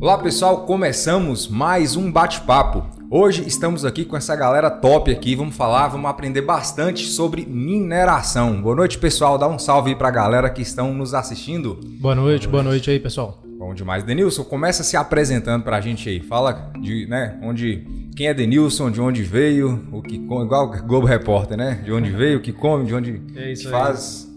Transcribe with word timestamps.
Olá 0.00 0.16
pessoal, 0.16 0.64
começamos 0.64 1.48
mais 1.48 1.96
um 1.96 2.10
bate-papo. 2.10 2.86
Hoje 3.10 3.44
estamos 3.46 3.84
aqui 3.84 4.04
com 4.04 4.16
essa 4.16 4.36
galera 4.36 4.70
top 4.70 5.10
aqui, 5.10 5.34
vamos 5.34 5.56
falar, 5.56 5.88
vamos 5.88 6.08
aprender 6.08 6.42
bastante 6.42 7.04
sobre 7.04 7.44
mineração. 7.44 8.62
Boa 8.62 8.76
noite 8.76 8.96
pessoal, 8.96 9.36
dá 9.36 9.48
um 9.48 9.58
salve 9.58 9.90
aí 9.90 9.96
pra 9.96 10.10
galera 10.10 10.50
que 10.50 10.62
estão 10.62 10.94
nos 10.94 11.14
assistindo. 11.14 11.80
Boa 12.00 12.14
noite, 12.14 12.46
boa 12.46 12.62
noite 12.62 12.88
aí 12.90 13.00
pessoal. 13.00 13.42
Bom 13.58 13.74
demais. 13.74 14.04
Denilson, 14.04 14.44
começa 14.44 14.84
se 14.84 14.96
apresentando 14.96 15.64
pra 15.64 15.80
gente 15.80 16.08
aí. 16.08 16.20
Fala 16.20 16.70
de, 16.80 17.06
né, 17.08 17.36
onde, 17.42 17.84
quem 18.16 18.28
é 18.28 18.34
Denilson, 18.34 18.92
de 18.92 19.00
onde 19.00 19.22
veio, 19.24 19.84
o 19.92 20.00
que 20.00 20.20
come, 20.26 20.44
igual 20.44 20.66
o 20.70 20.86
Globo 20.86 21.06
Repórter, 21.08 21.56
né? 21.56 21.80
De 21.84 21.92
onde 21.92 22.10
veio, 22.10 22.38
o 22.38 22.40
que 22.40 22.52
come, 22.52 22.86
de 22.86 22.94
onde 22.94 23.20
É 23.34 23.50
isso 23.50 23.68
que 23.68 23.74
aí. 23.74 23.82
faz. 23.82 24.28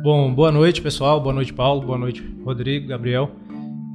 Bom, 0.00 0.32
boa 0.32 0.52
noite 0.52 0.80
pessoal, 0.80 1.20
boa 1.20 1.34
noite 1.34 1.52
Paulo, 1.52 1.84
boa 1.84 1.98
noite 1.98 2.22
Rodrigo, 2.44 2.86
Gabriel. 2.86 3.32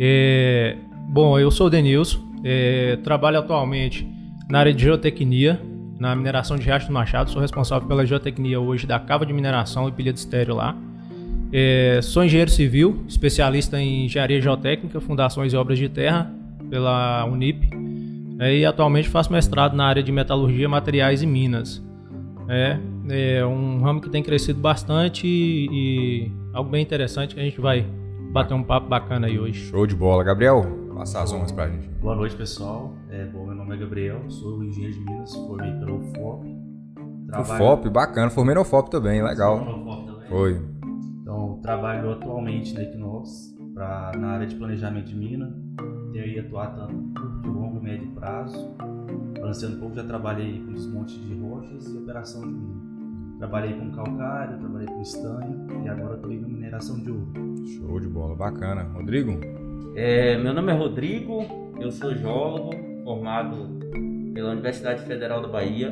É, 0.02 0.76
bom, 1.13 1.38
eu 1.38 1.52
sou 1.52 1.67
o 1.67 1.70
Denilson, 1.70 2.20
é, 2.44 2.98
trabalho 3.03 3.38
atualmente 3.38 4.08
na 4.49 4.58
área 4.58 4.73
de 4.73 4.84
geotecnia, 4.84 5.62
na 5.99 6.16
mineração 6.16 6.58
de 6.58 6.66
Riacho 6.66 6.88
do 6.88 6.94
Machado, 6.94 7.30
sou 7.30 7.40
responsável 7.40 7.88
pela 7.88 8.04
geotecnia 8.04 8.59
hoje 8.59 8.88
da 8.88 8.99
Cava 8.99 9.23
de 9.23 9.31
Mineração 9.31 9.88
e 9.88 9.91
Pilha 9.91 10.12
de 10.12 10.18
Estéreo 10.18 10.55
lá. 10.55 10.76
É, 11.52 11.99
sou 12.02 12.23
engenheiro 12.23 12.49
civil, 12.49 13.04
especialista 13.07 13.80
em 13.80 14.05
engenharia 14.05 14.41
geotécnica, 14.41 14.99
fundações 14.99 15.54
e 15.54 15.55
obras 15.55 15.77
de 15.77 15.88
terra 15.88 16.34
pela 16.68 17.23
Unip. 17.26 17.70
É, 18.40 18.57
e 18.57 18.66
atualmente 18.66 19.07
faço 19.07 19.32
mestrado 19.32 19.76
na 19.76 19.85
área 19.85 20.02
de 20.02 20.12
metalurgia, 20.12 20.68
materiais 20.68 21.21
e 21.21 21.27
minas. 21.27 21.80
É, 22.49 22.80
é 23.38 23.45
um 23.45 23.84
ramo 23.84 24.02
que 24.02 24.09
tem 24.09 24.23
crescido 24.23 24.59
bastante 24.59 25.27
e, 25.27 25.68
e 25.71 26.32
algo 26.54 26.71
bem 26.71 26.82
interessante 26.82 27.35
que 27.35 27.40
a 27.40 27.43
gente 27.43 27.62
vai 27.62 27.85
bater 28.32 28.55
um 28.55 28.63
papo 28.63 28.88
bacana 28.90 29.27
aí 29.27 29.38
hoje. 29.38 29.70
Show 29.70 29.85
de 29.85 29.95
bola. 29.95 30.23
Gabriel, 30.23 30.82
passa 30.94 31.22
as 31.22 31.34
honras 31.34 31.52
pra 31.52 31.68
gente. 31.68 31.88
Boa 32.02 32.16
noite, 32.16 32.36
pessoal. 32.36 32.94
É, 33.10 33.26
bom, 33.26 33.46
meu 33.46 33.55
nome 33.55 33.76
é 33.76 33.80
Gabriel, 33.80 34.30
sou 34.30 34.63
engenheiro 34.63 34.94
de 34.96 34.99
Minas, 35.02 35.34
formei 35.36 35.72
pelo 35.74 35.98
UFOP. 35.98 36.63
O 37.40 37.44
FOP, 37.44 37.90
bacana. 37.90 38.30
Formei 38.30 38.54
no 38.54 38.63
FOP 38.63 38.91
também, 38.91 39.24
legal. 39.24 39.60
No 39.60 39.84
FOP 39.84 40.05
também. 40.05 40.30
Foi. 40.30 40.62
Então, 41.21 41.60
trabalho 41.64 42.12
atualmente 42.12 42.74
na 42.74 42.84
Equinox, 42.84 43.55
pra, 43.74 44.12
na 44.18 44.34
área 44.34 44.48
de 44.48 44.55
planejamento 44.55 45.08
de 45.08 45.16
mina. 45.16 45.54
Tenho 46.12 46.26
aí 46.26 46.40
atuado 46.40 46.88
tanto 46.88 47.20
curto, 47.20 47.49
longo 47.49 47.80
e 47.80 47.84
médio 47.84 48.12
prazo. 48.12 48.76
Balanceando 49.40 49.77
um 49.77 49.80
pouco, 49.80 49.96
já 49.96 50.04
trabalhei 50.04 50.64
com 50.64 50.74
desmonte 50.74 51.20
de 51.20 51.34
rochas 51.40 51.88
e 51.88 51.98
operação 51.98 52.41
de 52.41 52.54
mina. 52.54 52.94
Trabalhei 53.40 53.74
com 53.74 53.91
calcário, 53.91 54.60
trabalhei 54.60 54.88
com 54.88 55.02
estanho 55.02 55.68
e 55.84 55.90
agora 55.90 56.16
estou 56.16 56.32
indo 56.32 56.48
mineração 56.48 56.99
de 56.99 57.12
ouro. 57.12 57.34
Show 57.66 57.99
de 57.99 58.08
bola, 58.08 58.36
bacana. 58.36 58.84
Rodrigo? 58.94 59.32
É, 59.96 60.38
meu 60.38 60.54
nome 60.54 60.71
é 60.71 60.76
Rodrigo, 60.76 61.46
eu 61.79 61.91
sou 61.91 62.13
geólogo, 62.16 62.71
formado 63.04 63.70
pela 64.34 64.52
Universidade 64.52 65.02
Federal 65.03 65.41
da 65.41 65.47
Bahia 65.47 65.91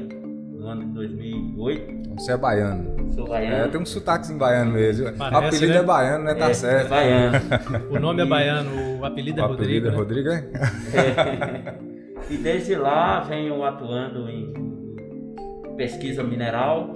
no 0.51 0.67
ano 0.67 0.85
de 0.85 0.93
2008. 0.93 2.01
Você 2.15 2.31
é 2.33 2.37
baiano. 2.37 3.11
Sou 3.13 3.25
É, 3.27 3.29
baiano. 3.29 3.71
tem 3.71 3.81
um 3.81 3.85
sotaque 3.85 4.31
em 4.31 4.37
baiano 4.37 4.71
mesmo. 4.71 5.07
o 5.07 5.13
Parece, 5.17 5.47
apelido 5.57 5.73
né? 5.73 5.79
é 5.79 5.83
baiano, 5.83 6.23
né? 6.25 6.33
Tá 6.35 6.49
é, 6.49 6.53
certo. 6.53 6.85
é 6.87 6.89
baiano. 6.89 7.37
O 7.89 7.99
nome 7.99 8.21
é 8.21 8.25
baiano, 8.25 8.99
o 8.99 9.05
apelido 9.05 9.39
é 9.39 9.43
o 9.43 9.47
Rodrigo. 9.47 9.87
apelido 9.87 9.87
é 9.87 9.91
né? 9.91 9.97
Rodrigo, 9.97 10.29
é? 10.29 11.77
e 12.33 12.37
desde 12.37 12.75
lá 12.75 13.19
venho 13.21 13.63
atuando 13.63 14.29
em 14.29 14.53
pesquisa 15.77 16.23
mineral, 16.23 16.93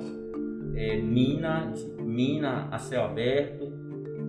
é, 0.76 0.98
mina, 0.98 1.72
mina 2.00 2.68
a 2.72 2.78
céu 2.78 3.06
aberto, 3.06 3.72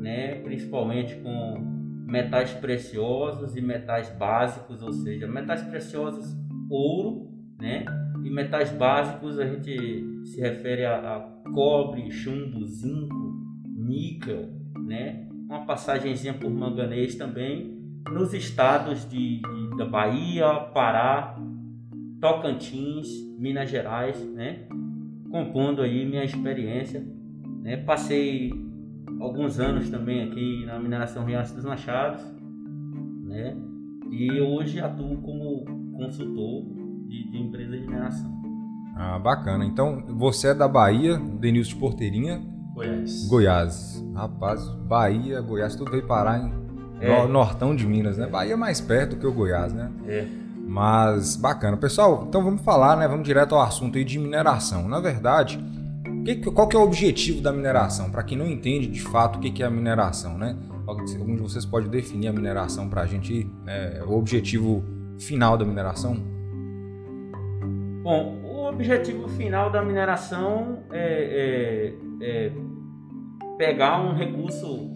né, 0.01 0.37
principalmente 0.45 1.15
com 1.17 1.76
metais 2.07 2.53
preciosos 2.53 3.57
e 3.57 3.61
metais 3.61 4.09
básicos, 4.17 4.81
ou 4.83 4.93
seja, 4.93 5.27
metais 5.27 5.63
preciosos 5.63 6.25
ouro, 6.71 7.31
né, 7.61 7.85
e 8.25 8.31
metais 8.31 8.71
básicos 8.71 9.39
a 9.39 9.47
gente 9.47 10.25
se 10.25 10.41
refere 10.41 10.85
a, 10.85 10.97
a 11.17 11.21
cobre, 11.53 12.11
chumbo, 12.11 12.65
zinco, 12.65 13.35
níquel, 13.77 14.49
né, 14.87 15.27
uma 15.49 15.65
passagenzinha 15.67 16.35
por 16.35 16.51
manganês 16.51 17.15
também 17.17 17.75
nos 18.11 18.33
estados 18.33 19.09
de, 19.09 19.41
de- 19.41 19.77
da 19.77 19.85
Bahia, 19.85 20.55
Pará, 20.73 21.37
Tocantins, 22.21 23.09
Minas 23.39 23.69
Gerais, 23.69 24.19
né? 24.33 24.67
Compondo 25.31 25.83
aí 25.83 26.05
minha 26.07 26.25
experiência, 26.25 27.05
né? 27.63 27.77
Passei 27.79 28.53
alguns 29.21 29.59
anos 29.61 29.89
também 29.91 30.23
aqui 30.25 30.65
na 30.67 30.79
mineração 30.79 31.25
Riacho 31.25 31.55
dos 31.55 31.65
Machados, 31.65 32.23
né? 33.25 33.57
E 34.11 34.41
hoje 34.41 34.81
atuo 34.81 35.17
como 35.19 35.65
consultor 35.97 36.65
de, 37.09 37.31
de 37.31 37.39
empresas 37.39 37.81
de 37.81 37.87
mineração. 37.87 38.35
Ah, 38.97 39.19
bacana. 39.19 39.65
Então, 39.65 40.03
você 40.17 40.49
é 40.49 40.55
da 40.55 40.67
Bahia, 40.69 41.19
Denilson 41.19 41.71
de 41.75 41.77
Porteirinha, 41.77 42.41
Goiás. 42.75 43.29
Goiás. 43.29 44.05
Rapaz, 44.15 44.67
Bahia, 44.87 45.41
Goiás, 45.41 45.75
tudo 45.77 45.91
veio 45.91 46.07
parar 46.07 46.39
em 46.41 46.53
É. 47.01 47.23
no- 47.23 47.29
nortão 47.29 47.75
de 47.77 47.87
Minas, 47.87 48.17
né? 48.17 48.27
Bahia 48.27 48.55
é 48.55 48.57
mais 48.57 48.81
perto 48.81 49.11
do 49.17 49.21
que 49.21 49.27
o 49.27 49.33
Goiás, 49.33 49.73
né? 49.75 49.91
É. 50.07 50.27
Mas 50.67 51.37
bacana. 51.37 51.77
Pessoal, 51.77 52.25
então 52.29 52.43
vamos 52.43 52.63
falar, 52.63 52.97
né? 52.97 53.07
Vamos 53.07 53.25
direto 53.27 53.55
ao 53.55 53.61
assunto 53.63 53.99
aí 53.99 54.05
de 54.05 54.19
mineração. 54.19 54.89
Na 54.89 54.99
verdade, 55.01 55.63
que- 56.35 56.51
qual 56.51 56.67
que 56.69 56.77
é 56.77 56.79
o 56.79 56.83
objetivo 56.83 57.41
da 57.41 57.53
mineração? 57.53 58.11
Para 58.11 58.23
quem 58.25 58.37
não 58.37 58.47
entende 58.47 58.87
de 58.89 59.01
fato 59.01 59.37
o 59.37 59.41
que 59.41 59.51
que 59.51 59.63
é 59.63 59.67
a 59.67 59.71
mineração, 59.71 60.37
né? 60.37 60.57
Algum 60.87 61.05
de 61.37 61.43
vocês 61.43 61.65
pode 61.65 61.89
definir 61.89 62.29
a 62.29 62.33
mineração 62.33 62.89
para 62.89 63.03
a 63.03 63.07
gente, 63.07 63.49
né? 63.65 64.03
o 64.07 64.13
objetivo 64.17 64.85
final 65.19 65.57
da 65.57 65.65
mineração? 65.65 66.17
Bom, 68.03 68.41
o 68.45 68.69
objetivo 68.69 69.29
final 69.29 69.71
da 69.71 69.83
mineração 69.83 70.81
é, 70.93 71.93
é- 72.21 72.27
é 72.47 72.53
pegar 73.59 74.01
um 74.01 74.15
recurso, 74.15 74.91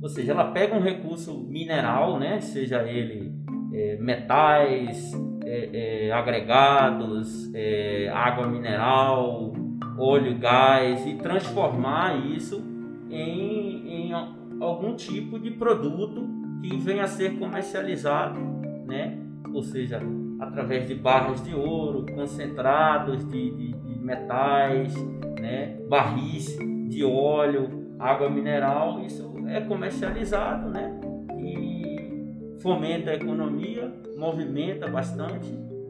ou 0.00 0.08
seja, 0.08 0.32
ela 0.32 0.52
pega 0.52 0.74
um 0.76 0.80
recurso 0.80 1.36
mineral, 1.48 2.18
né, 2.18 2.40
seja 2.40 2.82
ele 2.82 3.32
é, 3.72 3.96
metais, 4.00 5.12
é, 5.44 6.06
é, 6.08 6.12
agregados, 6.12 7.50
é, 7.54 8.08
água 8.14 8.46
mineral, 8.46 9.52
óleo, 9.98 10.38
gás 10.38 11.06
e 11.06 11.14
transformar 11.14 12.16
isso 12.26 12.62
em, 13.10 14.08
em 14.08 14.12
algum 14.60 14.94
tipo 14.94 15.38
de 15.38 15.50
produto 15.50 16.26
que 16.62 16.76
venha 16.76 17.04
a 17.04 17.08
ser 17.08 17.38
comercializado, 17.38 18.38
né? 18.86 19.18
Ou 19.52 19.62
seja, 19.62 20.00
através 20.40 20.86
de 20.86 20.94
barras 20.94 21.42
de 21.42 21.54
ouro, 21.54 22.06
concentrados 22.14 23.24
de, 23.28 23.50
de- 23.50 23.72
de 23.72 23.98
metais, 23.98 24.94
né? 25.40 25.76
barris 25.88 26.56
de 26.88 27.04
óleo, 27.04 27.94
água 27.98 28.28
mineral, 28.30 29.00
isso 29.04 29.34
é 29.48 29.60
comercializado, 29.60 30.68
né? 30.70 30.98
E 31.40 32.58
fomenta 32.60 33.10
a 33.10 33.14
economia, 33.14 33.92
movimenta 34.16 34.88
bastante 34.88 35.48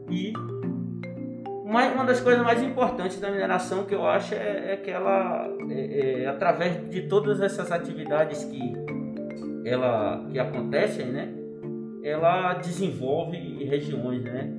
e 0.09 0.33
uma, 1.69 1.85
uma 1.93 2.05
das 2.05 2.19
coisas 2.19 2.43
mais 2.43 2.61
importantes 2.63 3.19
da 3.19 3.29
mineração 3.31 3.85
que 3.85 3.93
eu 3.93 4.05
acho 4.05 4.33
é, 4.33 4.73
é 4.73 4.77
que 4.77 4.89
ela, 4.89 5.47
é- 5.69 6.21
é, 6.23 6.27
através 6.27 6.89
de 6.89 7.03
todas 7.03 7.39
essas 7.41 7.71
atividades 7.71 8.43
que 8.45 8.73
ela 9.65 10.25
que 10.31 10.39
acontecem, 10.39 11.05
né? 11.07 11.33
ela 12.03 12.53
desenvolve 12.55 13.37
regiões, 13.65 14.23
né? 14.23 14.51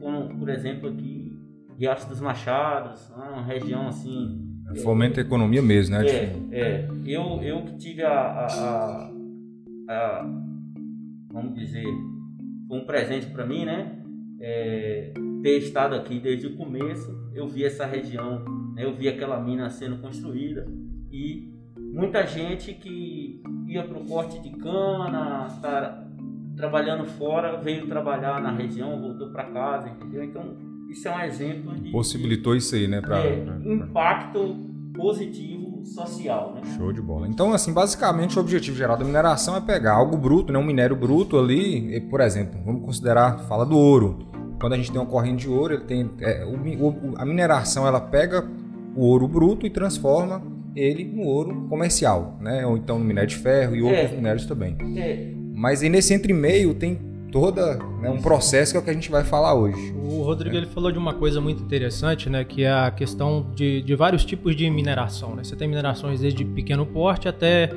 Como, 0.00 0.36
por 0.38 0.48
exemplo, 0.48 0.88
aqui, 0.88 1.38
Riacho 1.78 2.08
dos 2.08 2.20
Machados, 2.20 3.08
né? 3.16 3.24
uma 3.32 3.42
região 3.44 3.86
assim. 3.88 4.46
Fomenta 4.82 5.20
a 5.20 5.22
economia 5.24 5.60
mesmo, 5.62 5.96
né? 5.96 6.06
É, 6.06 6.32
é. 6.52 6.88
Eu, 7.06 7.42
eu 7.42 7.62
que 7.64 7.76
tive 7.76 8.02
a, 8.02 8.10
a, 8.10 8.46
a- 8.46 9.10
a- 9.88 10.26
Vamos 11.32 11.54
dizer, 11.54 11.86
um 12.70 12.84
presente 12.84 13.26
para 13.26 13.46
mim, 13.46 13.64
né? 13.64 13.98
É, 14.40 15.12
ter 15.42 15.58
estado 15.58 15.94
aqui 15.94 16.18
desde 16.20 16.46
o 16.46 16.56
começo, 16.56 17.14
eu 17.34 17.46
vi 17.48 17.64
essa 17.64 17.86
região, 17.86 18.44
né? 18.74 18.84
eu 18.84 18.94
vi 18.94 19.08
aquela 19.08 19.40
mina 19.40 19.68
sendo 19.70 19.98
construída 19.98 20.66
e 21.10 21.52
muita 21.92 22.26
gente 22.26 22.72
que 22.74 23.42
ia 23.66 23.82
para 23.84 23.98
o 23.98 24.04
corte 24.04 24.38
de 24.40 24.50
cana, 24.50 25.48
tá 25.62 26.06
trabalhando 26.56 27.04
fora, 27.06 27.56
veio 27.60 27.86
trabalhar 27.86 28.40
na 28.42 28.50
região, 28.52 29.00
voltou 29.00 29.30
para 29.30 29.44
casa, 29.44 29.88
entendeu? 29.88 30.22
Então, 30.24 30.56
isso 30.90 31.08
é 31.08 31.16
um 31.16 31.20
exemplo 31.20 31.74
de 31.76 31.90
Possibilitou 31.90 32.54
isso 32.54 32.74
aí, 32.74 32.86
né? 32.86 33.00
Pra, 33.00 33.18
é, 33.18 33.44
pra- 33.44 33.54
pra- 33.54 33.72
impacto 33.72 34.56
positivo 34.94 35.82
social, 35.86 36.54
né? 36.54 36.60
Show 36.76 36.92
de 36.92 37.00
bola. 37.00 37.26
Então, 37.26 37.52
assim, 37.52 37.72
basicamente 37.72 38.36
o 38.36 38.40
objetivo 38.42 38.76
geral 38.76 38.96
da 38.96 39.04
mineração 39.04 39.56
é 39.56 39.60
pegar 39.60 39.94
algo 39.94 40.16
bruto, 40.16 40.52
né, 40.52 40.58
um 40.58 40.64
minério 40.64 40.94
bruto 40.96 41.38
ali, 41.38 41.96
e, 41.96 42.00
por 42.00 42.20
exemplo, 42.20 42.60
vamos 42.64 42.84
considerar, 42.84 43.38
fala 43.48 43.64
do 43.64 43.76
ouro. 43.78 44.18
Quando 44.60 44.74
a 44.74 44.76
gente 44.76 44.92
tem 44.92 45.00
uma 45.00 45.06
corrente 45.06 45.42
de 45.42 45.48
ouro, 45.48 45.74
ele 45.74 45.84
tem 45.84 46.10
é, 46.20 46.44
o 46.44 46.86
o- 46.86 47.14
a 47.16 47.24
mineração 47.24 47.86
ela 47.86 48.00
pega 48.00 48.46
o 48.94 49.02
ouro 49.04 49.26
bruto 49.26 49.66
e 49.66 49.70
transforma 49.70 50.42
ele 50.76 51.04
no 51.04 51.22
ouro 51.22 51.66
comercial, 51.68 52.36
né? 52.40 52.64
Ou 52.66 52.76
então 52.76 52.98
no 52.98 53.04
minério 53.04 53.28
de 53.30 53.36
ferro 53.36 53.74
e 53.74 53.82
outros 53.82 54.12
É. 54.12 54.14
minérios 54.16 54.46
também. 54.46 54.76
É, 54.96 55.32
Mas 55.54 55.82
aí 55.82 55.88
nesse 55.88 56.14
entre 56.14 56.32
meio 56.32 56.72
tem 56.74 56.98
toda 57.30 57.76
né, 58.00 58.10
um 58.10 58.20
processo 58.20 58.72
que 58.72 58.76
é 58.78 58.80
o 58.80 58.82
que 58.82 58.90
a 58.90 58.92
gente 58.92 59.10
vai 59.10 59.22
falar 59.22 59.54
hoje. 59.54 59.92
O 59.94 60.22
Rodrigo 60.22 60.56
ele 60.56 60.66
falou 60.66 60.90
de 60.90 60.98
uma 60.98 61.14
coisa 61.14 61.40
muito 61.40 61.62
interessante, 61.62 62.28
né, 62.28 62.42
que 62.44 62.64
é 62.64 62.72
a 62.72 62.90
questão 62.90 63.46
de, 63.54 63.80
de 63.82 63.94
vários 63.94 64.24
tipos 64.24 64.56
de 64.56 64.68
mineração. 64.70 65.34
Né? 65.36 65.44
Você 65.44 65.54
tem 65.54 65.68
minerações 65.68 66.20
desde 66.20 66.44
pequeno 66.44 66.84
porte 66.86 67.28
até 67.28 67.70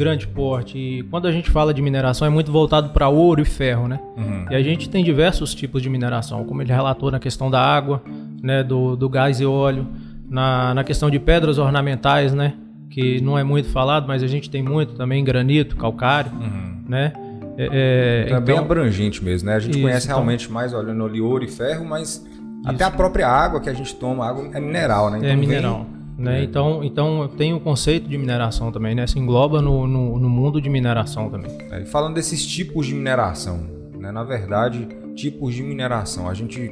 grande 0.00 0.26
porte. 0.26 0.78
E 0.78 1.02
quando 1.04 1.28
a 1.28 1.32
gente 1.32 1.50
fala 1.50 1.74
de 1.74 1.82
mineração 1.82 2.26
é 2.26 2.30
muito 2.30 2.50
voltado 2.50 2.88
para 2.88 3.08
ouro 3.08 3.42
e 3.42 3.44
ferro, 3.44 3.86
né? 3.86 4.00
Uhum. 4.16 4.46
E 4.50 4.54
a 4.54 4.62
gente 4.62 4.88
tem 4.88 5.04
diversos 5.04 5.54
tipos 5.54 5.82
de 5.82 5.90
mineração, 5.90 6.42
como 6.44 6.62
ele 6.62 6.72
relatou 6.72 7.10
na 7.10 7.20
questão 7.20 7.50
da 7.50 7.60
água, 7.60 8.02
né, 8.42 8.64
do, 8.64 8.96
do 8.96 9.08
gás 9.10 9.40
e 9.40 9.44
óleo, 9.44 9.86
na, 10.28 10.74
na 10.74 10.82
questão 10.82 11.10
de 11.10 11.18
pedras 11.18 11.58
ornamentais, 11.58 12.32
né, 12.32 12.54
que 12.88 13.20
não 13.20 13.38
é 13.38 13.44
muito 13.44 13.68
falado, 13.68 14.08
mas 14.08 14.22
a 14.22 14.26
gente 14.26 14.48
tem 14.48 14.62
muito 14.62 14.94
também 14.94 15.22
granito, 15.22 15.76
calcário, 15.76 16.32
uhum. 16.32 16.82
né? 16.88 17.12
É, 17.58 17.68
é, 17.70 18.22
então, 18.24 18.38
é 18.38 18.40
bem 18.40 18.58
abrangente 18.58 19.22
mesmo, 19.22 19.50
né? 19.50 19.56
A 19.56 19.58
gente 19.58 19.74
isso, 19.74 19.82
conhece 19.82 20.06
então, 20.06 20.16
realmente 20.16 20.50
mais 20.50 20.72
olhando 20.72 21.04
ali 21.04 21.20
ouro 21.20 21.44
e 21.44 21.48
ferro, 21.48 21.84
mas 21.84 22.14
isso. 22.14 22.26
até 22.64 22.84
a 22.84 22.90
própria 22.90 23.28
água 23.28 23.60
que 23.60 23.68
a 23.68 23.74
gente 23.74 23.94
toma, 23.96 24.26
água 24.26 24.48
é 24.54 24.60
mineral, 24.60 25.10
né? 25.10 25.18
Então, 25.18 25.30
é 25.30 25.36
mineral. 25.36 25.86
Vem 25.90 25.99
né? 26.20 26.40
É. 26.40 26.44
Então, 26.44 26.84
então 26.84 27.28
tem 27.36 27.54
o 27.54 27.60
conceito 27.60 28.06
de 28.06 28.18
mineração 28.18 28.70
também, 28.70 28.94
né? 28.94 29.06
Se 29.06 29.18
engloba 29.18 29.62
no, 29.62 29.86
no, 29.86 30.18
no 30.18 30.28
mundo 30.28 30.60
de 30.60 30.68
mineração 30.68 31.30
também. 31.30 31.50
É, 31.70 31.84
falando 31.86 32.14
desses 32.14 32.46
tipos 32.46 32.86
de 32.86 32.94
mineração, 32.94 33.66
né? 33.98 34.12
na 34.12 34.22
verdade, 34.22 34.86
tipos 35.14 35.54
de 35.54 35.62
mineração, 35.62 36.28
a 36.28 36.34
gente 36.34 36.70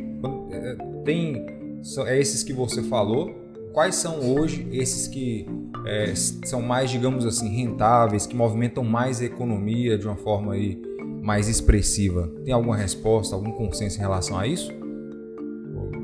é, 0.52 0.76
tem 1.04 1.46
é 2.06 2.18
esses 2.18 2.42
que 2.42 2.52
você 2.52 2.82
falou. 2.82 3.34
Quais 3.72 3.94
são 3.94 4.20
hoje 4.20 4.66
esses 4.72 5.08
que 5.08 5.46
é, 5.86 6.14
são 6.14 6.60
mais, 6.60 6.90
digamos 6.90 7.24
assim, 7.24 7.48
rentáveis, 7.48 8.26
que 8.26 8.36
movimentam 8.36 8.84
mais 8.84 9.20
a 9.20 9.24
economia 9.24 9.96
de 9.96 10.06
uma 10.06 10.16
forma 10.16 10.54
aí 10.54 10.80
mais 11.22 11.48
expressiva? 11.48 12.30
Tem 12.44 12.52
alguma 12.52 12.76
resposta, 12.76 13.34
algum 13.34 13.52
consenso 13.52 13.96
em 13.96 14.00
relação 14.00 14.38
a 14.38 14.46
isso? 14.46 14.72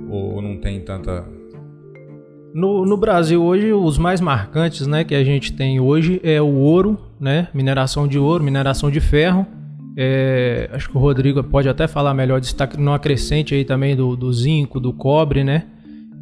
Ou, 0.08 0.35
ou 0.37 0.43
não 0.43 0.56
tem 0.56 0.81
tanta 0.81 1.26
no, 2.54 2.86
no 2.86 2.96
Brasil 2.96 3.42
hoje, 3.42 3.72
os 3.72 3.98
mais 3.98 4.20
marcantes 4.20 4.86
né, 4.86 5.02
que 5.02 5.14
a 5.14 5.24
gente 5.24 5.52
tem 5.52 5.80
hoje 5.80 6.20
é 6.22 6.40
o 6.40 6.54
ouro, 6.54 6.96
né, 7.18 7.48
mineração 7.52 8.06
de 8.06 8.16
ouro, 8.16 8.44
mineração 8.44 8.92
de 8.92 9.00
ferro. 9.00 9.44
É, 9.96 10.70
acho 10.72 10.88
que 10.88 10.96
o 10.96 11.00
Rodrigo 11.00 11.42
pode 11.42 11.68
até 11.68 11.88
falar 11.88 12.14
melhor 12.14 12.40
destaque 12.40 12.80
numa 12.80 12.98
crescente 12.98 13.56
aí 13.56 13.64
também 13.64 13.96
do, 13.96 14.14
do 14.14 14.32
zinco, 14.32 14.78
do 14.78 14.92
cobre, 14.92 15.42
né? 15.42 15.64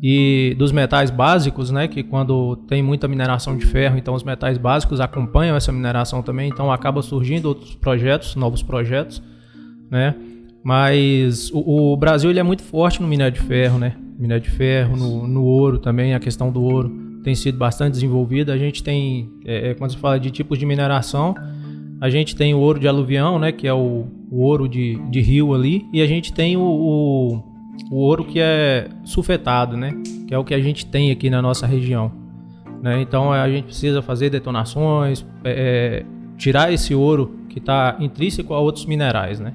E 0.02 0.54
dos 0.58 0.72
metais 0.72 1.10
básicos, 1.10 1.70
né? 1.70 1.86
Que 1.86 2.02
quando 2.02 2.56
tem 2.68 2.82
muita 2.82 3.08
mineração 3.08 3.56
de 3.56 3.64
ferro, 3.64 3.96
então 3.96 4.14
os 4.14 4.24
metais 4.24 4.58
básicos 4.58 5.00
acompanham 5.00 5.56
essa 5.56 5.72
mineração 5.72 6.22
também, 6.22 6.50
então 6.50 6.70
acaba 6.72 7.00
surgindo 7.02 7.46
outros 7.46 7.74
projetos, 7.74 8.36
novos 8.36 8.62
projetos, 8.62 9.22
né? 9.90 10.14
Mas 10.62 11.50
o, 11.52 11.92
o 11.92 11.96
Brasil 11.96 12.30
ele 12.30 12.40
é 12.40 12.42
muito 12.42 12.62
forte 12.62 13.00
no 13.00 13.08
minério 13.08 13.32
de 13.32 13.40
ferro, 13.40 13.78
né? 13.78 13.96
Minério 14.22 14.42
de 14.42 14.50
ferro, 14.50 14.96
no, 14.96 15.26
no 15.26 15.44
ouro 15.44 15.78
também, 15.78 16.14
a 16.14 16.20
questão 16.20 16.52
do 16.52 16.62
ouro 16.62 16.88
tem 17.24 17.34
sido 17.34 17.58
bastante 17.58 17.94
desenvolvida. 17.94 18.52
A 18.52 18.58
gente 18.58 18.82
tem, 18.82 19.28
é, 19.44 19.70
é, 19.70 19.74
quando 19.74 19.90
se 19.90 19.96
fala 19.96 20.18
de 20.18 20.30
tipos 20.30 20.58
de 20.58 20.64
mineração, 20.64 21.34
a 22.00 22.08
gente 22.08 22.34
tem 22.36 22.54
o 22.54 22.58
ouro 22.58 22.78
de 22.78 22.86
aluvião, 22.86 23.38
né, 23.38 23.50
que 23.50 23.66
é 23.66 23.74
o, 23.74 24.06
o 24.30 24.42
ouro 24.42 24.68
de, 24.68 24.96
de 25.10 25.20
rio 25.20 25.52
ali, 25.54 25.86
e 25.92 26.00
a 26.00 26.06
gente 26.06 26.32
tem 26.32 26.56
o, 26.56 26.62
o, 26.62 27.42
o, 27.90 27.96
ouro 27.96 28.24
que 28.24 28.40
é 28.40 28.88
sulfetado, 29.04 29.76
né, 29.76 29.92
que 30.26 30.32
é 30.32 30.38
o 30.38 30.44
que 30.44 30.54
a 30.54 30.60
gente 30.60 30.86
tem 30.86 31.10
aqui 31.10 31.28
na 31.28 31.42
nossa 31.42 31.66
região. 31.66 32.12
Né? 32.80 33.00
Então 33.02 33.32
a 33.32 33.48
gente 33.48 33.64
precisa 33.64 34.02
fazer 34.02 34.30
detonações, 34.30 35.24
é, 35.44 36.04
é 36.04 36.06
tirar 36.36 36.72
esse 36.72 36.94
ouro 36.94 37.38
que 37.48 37.58
está 37.58 37.96
intrínseco 38.00 38.54
a 38.54 38.58
outros 38.58 38.86
minerais, 38.86 39.38
né? 39.38 39.54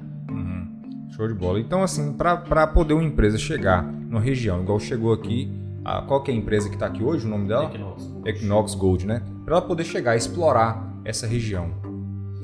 Show 1.18 1.26
de 1.26 1.34
bola. 1.34 1.58
Então, 1.58 1.82
assim, 1.82 2.12
para 2.12 2.64
poder 2.68 2.94
uma 2.94 3.02
empresa 3.02 3.36
chegar 3.36 3.82
numa 3.82 4.20
região, 4.20 4.62
igual 4.62 4.78
chegou 4.78 5.12
aqui, 5.12 5.50
a, 5.84 6.00
qual 6.02 6.22
que 6.22 6.30
é 6.30 6.34
a 6.34 6.36
empresa 6.36 6.68
que 6.68 6.76
está 6.76 6.86
aqui 6.86 7.02
hoje, 7.02 7.26
o 7.26 7.28
nome 7.28 7.48
dela? 7.48 7.64
Equinox. 7.64 8.14
Equinox 8.24 8.74
Gold, 8.76 9.04
né? 9.04 9.20
Para 9.44 9.56
ela 9.56 9.66
poder 9.66 9.82
chegar 9.82 10.12
a 10.12 10.16
explorar 10.16 10.96
essa 11.04 11.26
região. 11.26 11.72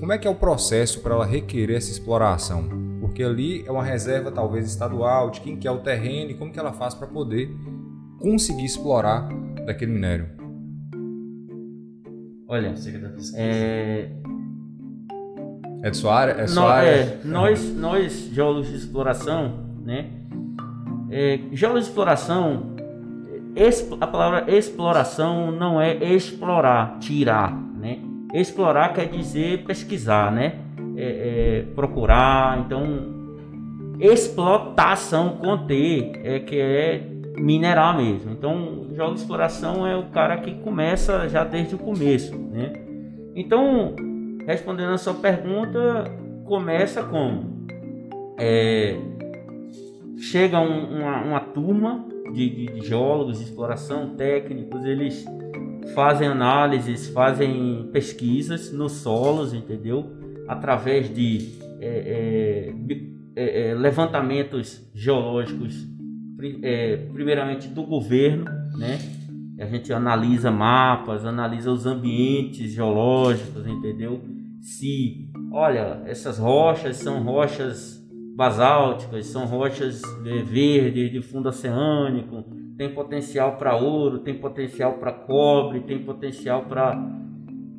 Como 0.01 0.13
é 0.13 0.19
que 0.19 0.27
é 0.27 0.31
o 0.31 0.35
processo 0.35 1.01
para 1.03 1.15
ela 1.15 1.25
requerer 1.25 1.77
essa 1.77 1.93
exploração? 1.93 2.69
Porque 3.01 3.23
ali 3.23 3.65
é 3.65 3.71
uma 3.71 3.85
reserva 3.85 4.33
talvez 4.33 4.67
estadual, 4.67 5.31
de 5.31 5.41
quem 5.41 5.57
quer 5.57 5.71
o 5.71 5.79
terreno 5.79 6.33
e 6.33 6.35
como 6.35 6.51
que 6.51 6.59
ela 6.59 6.73
faz 6.73 6.95
para 6.95 7.07
poder 7.07 7.55
conseguir 8.19 8.65
explorar 8.65 9.29
daquele 9.65 9.93
minério? 9.93 10.27
Olha, 12.49 12.75
é, 13.37 14.11
é 15.85 15.91
de 15.91 15.99
sua 15.99 16.15
área? 16.15 16.33
É 16.33 16.47
sua 16.47 16.73
área? 16.73 16.89
É, 16.89 17.19
nós, 17.27 17.77
nós, 17.77 18.31
geólogos 18.33 18.69
de 18.69 18.77
exploração, 18.77 19.53
né? 19.85 20.07
É, 21.11 21.41
geólogos 21.53 21.85
de 21.85 21.91
exploração, 21.91 22.75
a 24.01 24.07
palavra 24.07 24.51
exploração 24.51 25.53
não 25.53 25.79
é 25.79 26.03
explorar, 26.03 26.99
tirar, 27.01 27.55
né? 27.55 27.99
Explorar 28.33 28.95
quer 28.95 29.09
dizer 29.09 29.65
pesquisar, 29.65 30.33
né? 30.33 30.55
É, 30.97 31.03
é, 31.03 31.65
procurar, 31.75 32.61
então 32.61 33.13
explotação 34.01 35.37
com 35.37 35.67
T 35.67 36.13
é 36.25 36.41
que 36.41 36.59
é 36.59 37.03
minerar 37.37 37.95
mesmo. 37.95 38.33
Então, 38.33 38.87
o 38.91 38.95
geólogo 38.95 39.17
de 39.17 39.21
exploração 39.21 39.87
é 39.87 39.95
o 39.95 40.05
cara 40.05 40.39
que 40.39 40.55
começa 40.61 41.29
já 41.29 41.45
desde 41.45 41.75
o 41.75 41.79
começo, 41.79 42.35
né? 42.39 42.73
Então, 43.37 43.95
respondendo 44.47 44.93
a 44.93 44.99
sua 44.99 45.15
pergunta, 45.15 46.05
começa 46.45 47.03
como? 47.03 47.67
É, 48.39 48.97
chega 50.19 50.61
um, 50.61 51.01
uma, 51.01 51.23
uma, 51.23 51.41
turma 51.41 52.07
de, 52.33 52.49
de, 52.49 52.67
de, 52.67 52.87
geólogos 52.87 53.39
de 53.39 53.45
exploração, 53.45 54.17
técnicos, 54.17 54.85
eles 54.85 55.25
fazem 55.95 56.29
análises, 56.29 57.09
fazem 57.09 57.89
pesquisas 57.93 58.73
nos 58.73 58.93
solos, 58.93 59.55
entendeu? 59.55 60.05
Através 60.49 61.13
de 61.15 61.59
é, 61.81 62.73
é, 62.75 62.75
é, 63.37 63.71
é 63.71 63.75
levantamentos 63.75 64.83
geológicos, 64.95 65.87
é, 66.63 66.97
primeiramente 67.13 67.69
do 67.69 67.85
governo, 67.85 68.45
né? 68.77 68.99
A 69.59 69.67
gente 69.67 69.93
analisa 69.93 70.51
mapas, 70.51 71.25
analisa 71.25 71.71
os 71.71 71.87
ambientes 71.87 72.73
geológicos, 72.73 73.67
entendeu? 73.67 74.21
Se, 74.61 75.31
olha, 75.53 76.03
essas 76.07 76.39
rochas 76.39 76.97
são 76.97 77.23
rochas 77.23 78.03
basálticas, 78.37 79.27
são 79.27 79.47
rochas 79.47 80.03
é, 80.27 80.43
verdes 80.43 81.13
de 81.13 81.23
fundo 81.23 81.49
oceânico, 81.49 82.45
tem 82.77 82.93
potencial 82.93 83.57
para 83.57 83.77
ouro, 83.77 84.19
tem 84.19 84.35
potencial 84.35 84.95
para 84.95 85.13
cobre, 85.13 85.81
tem 85.81 86.03
potencial 86.03 86.65
para 86.65 86.97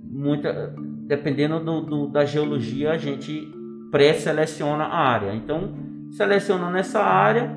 muita, 0.04 0.74
dependendo 1.06 1.60
do, 1.60 1.82
do, 1.82 2.08
da 2.08 2.24
geologia, 2.24 2.92
a 2.92 2.98
gente 2.98 3.52
pré-seleciona 3.92 4.86
a 4.86 4.98
área. 4.98 5.36
Então, 5.36 5.74
seleciona 6.12 6.70
nessa 6.70 7.02
área, 7.02 7.54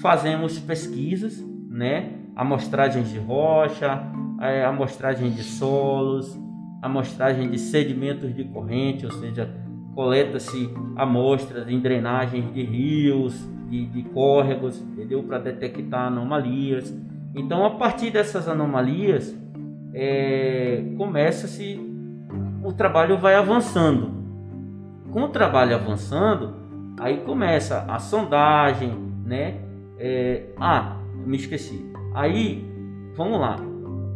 fazemos 0.00 0.58
pesquisas, 0.58 1.42
né? 1.70 2.25
Amostragens 2.36 3.10
de 3.10 3.18
rocha, 3.18 4.02
é, 4.40 4.64
amostragem 4.64 5.30
de 5.30 5.42
solos, 5.42 6.38
amostragem 6.82 7.50
de 7.50 7.58
sedimentos 7.58 8.34
de 8.34 8.44
corrente, 8.44 9.06
ou 9.06 9.12
seja, 9.12 9.50
coleta-se 9.94 10.70
amostras 10.94 11.66
em 11.68 11.80
drenagens 11.80 12.52
de 12.52 12.62
rios, 12.62 13.48
de, 13.68 13.86
de 13.86 14.02
córregos, 14.10 14.80
entendeu? 14.80 15.22
Para 15.22 15.38
detectar 15.38 16.08
anomalias. 16.08 16.94
Então, 17.34 17.64
a 17.64 17.70
partir 17.70 18.10
dessas 18.10 18.46
anomalias, 18.46 19.34
é, 19.94 20.84
começa-se 20.98 21.80
o 22.62 22.72
trabalho 22.72 23.16
vai 23.16 23.34
avançando. 23.34 24.14
Com 25.10 25.22
o 25.22 25.28
trabalho 25.28 25.74
avançando, 25.74 26.54
aí 27.00 27.18
começa 27.18 27.86
a 27.88 27.98
sondagem, 27.98 28.92
né? 29.24 29.60
É, 29.98 30.44
ah, 30.58 30.96
me 31.24 31.36
esqueci. 31.36 31.95
Aí, 32.16 32.64
vamos 33.14 33.38
lá. 33.38 33.58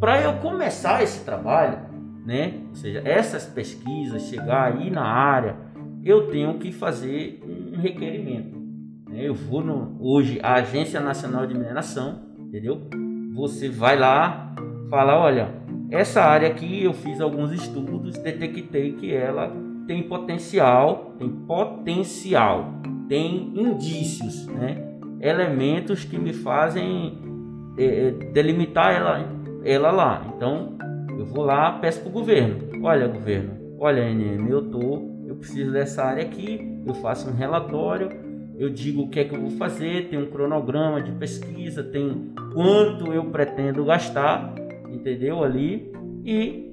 Para 0.01 0.23
eu 0.23 0.39
começar 0.39 1.03
esse 1.03 1.23
trabalho, 1.23 1.81
né? 2.25 2.55
Ou 2.71 2.75
seja, 2.75 3.03
essas 3.05 3.45
pesquisas, 3.45 4.23
chegar 4.23 4.73
aí 4.73 4.89
na 4.89 5.05
área, 5.05 5.55
eu 6.03 6.29
tenho 6.31 6.59
que 6.59 6.73
fazer 6.73 7.43
um 7.47 7.79
requerimento. 7.79 8.59
Né? 9.07 9.29
Eu 9.29 9.35
vou 9.35 9.63
no, 9.63 9.99
hoje 10.01 10.41
à 10.43 10.55
Agência 10.55 10.99
Nacional 10.99 11.47
de 11.47 11.53
Mineração, 11.53 12.23
entendeu? 12.39 12.89
Você 13.35 13.69
vai 13.69 13.99
lá, 13.99 14.55
fala, 14.89 15.19
olha, 15.19 15.51
essa 15.91 16.23
área 16.23 16.49
aqui 16.49 16.83
eu 16.83 16.95
fiz 16.95 17.21
alguns 17.21 17.53
estudos, 17.53 18.17
detectei 18.17 18.93
que 18.95 19.13
ela 19.13 19.53
tem 19.87 20.05
potencial, 20.05 21.17
tem 21.19 21.29
potencial, 21.29 22.73
tem 23.11 23.53
indícios, 23.55 24.47
né? 24.47 24.89
Elementos 25.21 26.03
que 26.03 26.19
me 26.19 26.33
fazem 26.33 27.30
é, 27.81 28.09
é, 28.09 28.11
delimitar 28.11 28.95
ela, 28.95 29.27
ela 29.65 29.91
lá. 29.91 30.33
Então 30.37 30.77
eu 31.19 31.25
vou 31.25 31.45
lá, 31.45 31.73
peço 31.73 32.01
para 32.01 32.09
o 32.09 32.13
governo. 32.13 32.57
Olha, 32.83 33.09
governo, 33.09 33.77
olha, 33.79 34.03
NM, 34.03 34.49
eu 34.51 34.63
tô, 34.71 35.03
eu 35.27 35.37
preciso 35.37 35.73
dessa 35.73 36.05
área 36.05 36.23
aqui, 36.23 36.81
eu 36.87 36.95
faço 36.95 37.29
um 37.31 37.35
relatório, 37.35 38.11
eu 38.59 38.69
digo 38.69 39.03
o 39.03 39.09
que 39.09 39.21
é 39.21 39.25
que 39.25 39.35
eu 39.35 39.41
vou 39.41 39.51
fazer, 39.53 40.09
tem 40.09 40.19
um 40.19 40.31
cronograma 40.31 41.01
de 41.01 41.13
pesquisa, 41.13 41.83
tem 41.83 42.35
quanto 42.53 43.13
eu 43.13 43.25
pretendo 43.27 43.85
gastar, 43.85 44.55
entendeu? 44.91 45.43
Ali 45.43 45.91
e 46.25 46.71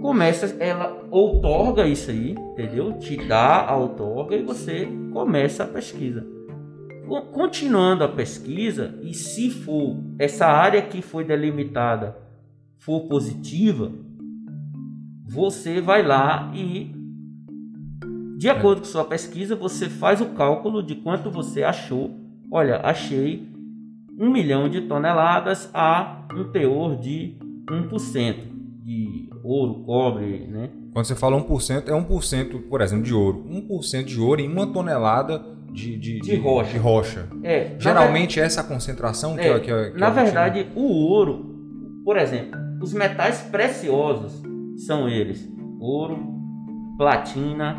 começa, 0.00 0.56
ela 0.58 1.06
outorga 1.10 1.86
isso 1.86 2.10
aí, 2.10 2.30
entendeu? 2.32 2.94
Te 2.94 3.16
dá 3.16 3.66
a 3.66 3.76
outorga 3.76 4.36
e 4.36 4.42
você 4.42 4.88
começa 5.12 5.64
a 5.64 5.66
pesquisa. 5.66 6.37
Continuando 7.32 8.04
a 8.04 8.08
pesquisa, 8.08 8.98
e 9.02 9.14
se 9.14 9.50
for 9.50 9.96
essa 10.18 10.46
área 10.46 10.82
que 10.82 11.00
foi 11.00 11.24
delimitada 11.24 12.16
for 12.76 13.08
positiva, 13.08 13.90
você 15.26 15.80
vai 15.80 16.02
lá 16.02 16.52
e, 16.54 16.94
de 18.36 18.48
acordo 18.48 18.80
com 18.80 18.86
sua 18.86 19.04
pesquisa, 19.04 19.56
você 19.56 19.88
faz 19.88 20.20
o 20.20 20.30
cálculo 20.30 20.82
de 20.82 20.96
quanto 20.96 21.30
você 21.30 21.62
achou. 21.62 22.10
Olha, 22.50 22.80
achei 22.82 23.48
um 24.18 24.30
milhão 24.30 24.68
de 24.68 24.82
toneladas 24.82 25.70
a 25.72 26.26
um 26.34 26.44
teor 26.50 26.96
de 26.96 27.36
1% 27.66 28.36
de 28.82 29.30
ouro, 29.42 29.82
cobre, 29.84 30.46
né? 30.46 30.70
Quando 30.92 31.04
você 31.04 31.14
fala 31.14 31.40
1%, 31.40 31.88
é 31.88 31.92
1%, 31.92 32.68
por 32.68 32.80
exemplo, 32.80 33.04
de 33.04 33.14
ouro. 33.14 33.44
1% 33.48 34.04
de 34.04 34.20
ouro 34.20 34.40
em 34.40 34.48
uma 34.50 34.66
tonelada 34.66 35.57
de, 35.72 35.96
de, 35.96 36.20
de, 36.20 36.36
rocha. 36.36 36.72
De 36.72 36.78
rocha. 36.78 37.28
É, 37.42 37.76
Geralmente 37.78 38.40
ver... 38.40 38.46
essa 38.46 38.62
concentração 38.62 39.36
que 39.36 39.42
é, 39.42 39.52
é, 39.52 39.60
que 39.60 39.70
é, 39.70 39.90
que 39.90 39.98
Na 39.98 40.10
verdade, 40.10 40.66
o 40.74 40.82
ouro, 40.82 42.02
por 42.04 42.16
exemplo, 42.16 42.58
os 42.80 42.92
metais 42.92 43.42
preciosos 43.42 44.42
são 44.86 45.08
eles: 45.08 45.48
ouro, 45.78 46.18
platina, 46.96 47.76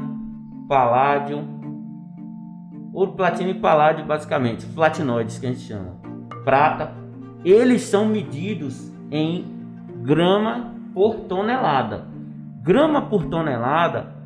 paládio, 0.67 1.39
ouro, 2.93 3.13
platina 3.13 3.49
e 3.49 3.55
paládio, 3.55 4.05
basicamente, 4.05 4.65
platinoides 4.67 5.39
que 5.39 5.45
a 5.45 5.49
gente 5.49 5.61
chama, 5.61 5.99
prata. 6.43 6.97
Eles 7.43 7.83
são 7.83 8.05
medidos 8.05 8.91
em 9.09 9.45
grama 10.03 10.75
por 10.93 11.21
tonelada. 11.21 12.05
Grama 12.61 13.03
por 13.03 13.25
tonelada 13.25 14.18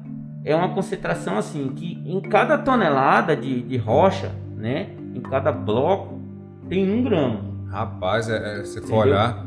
é 0.46 0.56
uma 0.56 0.70
concentração 0.74 1.38
assim 1.38 1.70
que 1.70 2.02
em 2.06 2.20
cada 2.22 2.58
tonelada 2.58 3.36
de, 3.36 3.62
de 3.62 3.78
rocha, 3.78 4.32
né, 4.56 4.90
em 5.16 5.22
cada 5.22 5.52
bloco 5.52 6.20
tem 6.70 6.90
um 6.92 7.04
grama. 7.04 7.42
Rapaz, 7.70 8.30
é, 8.30 8.62
é, 8.62 8.66
se 8.66 8.82
for 8.82 9.08
olhar, 9.08 9.46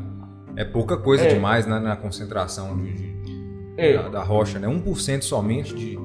é 0.55 0.65
pouca 0.65 0.97
coisa 0.97 1.25
é. 1.25 1.33
demais 1.33 1.65
né, 1.65 1.79
na 1.79 1.95
concentração 1.95 2.77
de, 2.77 2.93
de 2.93 3.17
é. 3.77 3.93
da, 3.93 4.09
da, 4.09 4.23
rocha, 4.23 4.59
né? 4.59 4.67
1% 4.67 5.21
somente 5.21 5.73
de. 5.73 5.97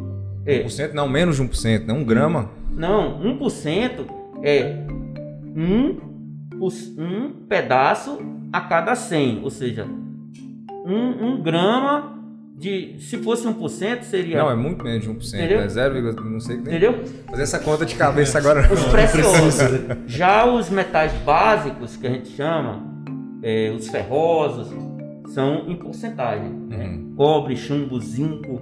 É. 0.45 0.63
1%, 0.65 0.93
não, 0.93 1.09
menos 1.09 1.37
de 1.37 1.43
1%, 1.43 1.87
né? 1.87 1.93
Um 1.93 2.05
grama. 2.05 2.51
Não, 2.71 3.21
1% 3.21 4.07
é 4.43 4.85
um, 5.57 5.99
um 6.99 7.31
pedaço 7.49 8.19
a 8.53 8.61
cada 8.61 8.95
100, 8.95 9.43
ou 9.43 9.51
seja, 9.51 9.87
um, 10.85 11.27
um 11.27 11.43
grama 11.43 12.22
de. 12.55 12.97
Se 12.99 13.19
fosse 13.19 13.47
1%, 13.47 14.03
seria. 14.03 14.39
Não, 14.39 14.51
é 14.51 14.55
muito 14.55 14.85
menos 14.85 15.03
de 15.03 15.11
1%. 15.11 15.35
Entendeu? 15.35 15.61
É 15.61 15.69
0, 15.69 16.25
não 16.25 16.41
sei. 16.41 16.57
Entendeu? 16.57 17.05
Fazer 17.31 17.43
essa 17.43 17.59
conta 17.59 17.85
de 17.85 17.95
cabeça 17.95 18.39
agora. 18.39 18.73
Os 18.73 18.85
preciosos. 18.85 19.61
Já 20.07 20.47
os 20.47 20.71
metais 20.71 21.13
básicos, 21.25 21.97
que 21.97 22.07
a 22.07 22.11
gente 22.11 22.29
chama, 22.31 22.83
é, 23.43 23.71
os 23.71 23.89
ferrosos, 23.89 24.69
são 25.33 25.69
em 25.69 25.77
porcentagem. 25.77 26.51
Né? 26.51 26.87
Uhum. 26.87 27.15
Cobre, 27.17 27.57
chumbo, 27.57 28.01
zinco, 28.01 28.61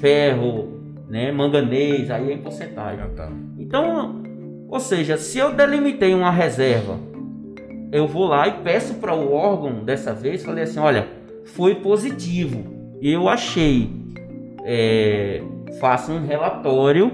ferro, 0.00 0.80
né? 1.08 1.32
manganês, 1.32 2.10
aí 2.10 2.30
é 2.30 2.34
em 2.34 2.38
porcentagem. 2.38 3.04
Ah, 3.04 3.08
tá. 3.08 3.32
Então, 3.58 4.22
ou 4.68 4.78
seja, 4.78 5.16
se 5.16 5.38
eu 5.38 5.54
delimitei 5.54 6.14
uma 6.14 6.30
reserva, 6.30 6.98
eu 7.90 8.06
vou 8.06 8.26
lá 8.26 8.46
e 8.46 8.62
peço 8.62 8.94
para 8.94 9.14
o 9.14 9.32
órgão 9.32 9.84
dessa 9.84 10.14
vez, 10.14 10.44
falei 10.44 10.64
assim, 10.64 10.78
olha, 10.78 11.08
foi 11.44 11.76
positivo, 11.76 12.79
eu 13.00 13.28
achei, 13.28 13.90
é, 14.64 15.42
faço 15.80 16.12
um 16.12 16.26
relatório 16.26 17.12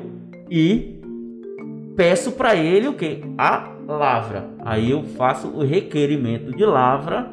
e 0.51 1.01
peço 1.97 2.33
para 2.33 2.57
ele 2.57 2.89
o 2.89 2.95
que? 2.95 3.23
A 3.39 3.73
lavra. 3.87 4.51
Aí 4.65 4.91
eu 4.91 5.05
faço 5.05 5.49
o 5.49 5.65
requerimento 5.65 6.55
de 6.55 6.65
lavra 6.65 7.31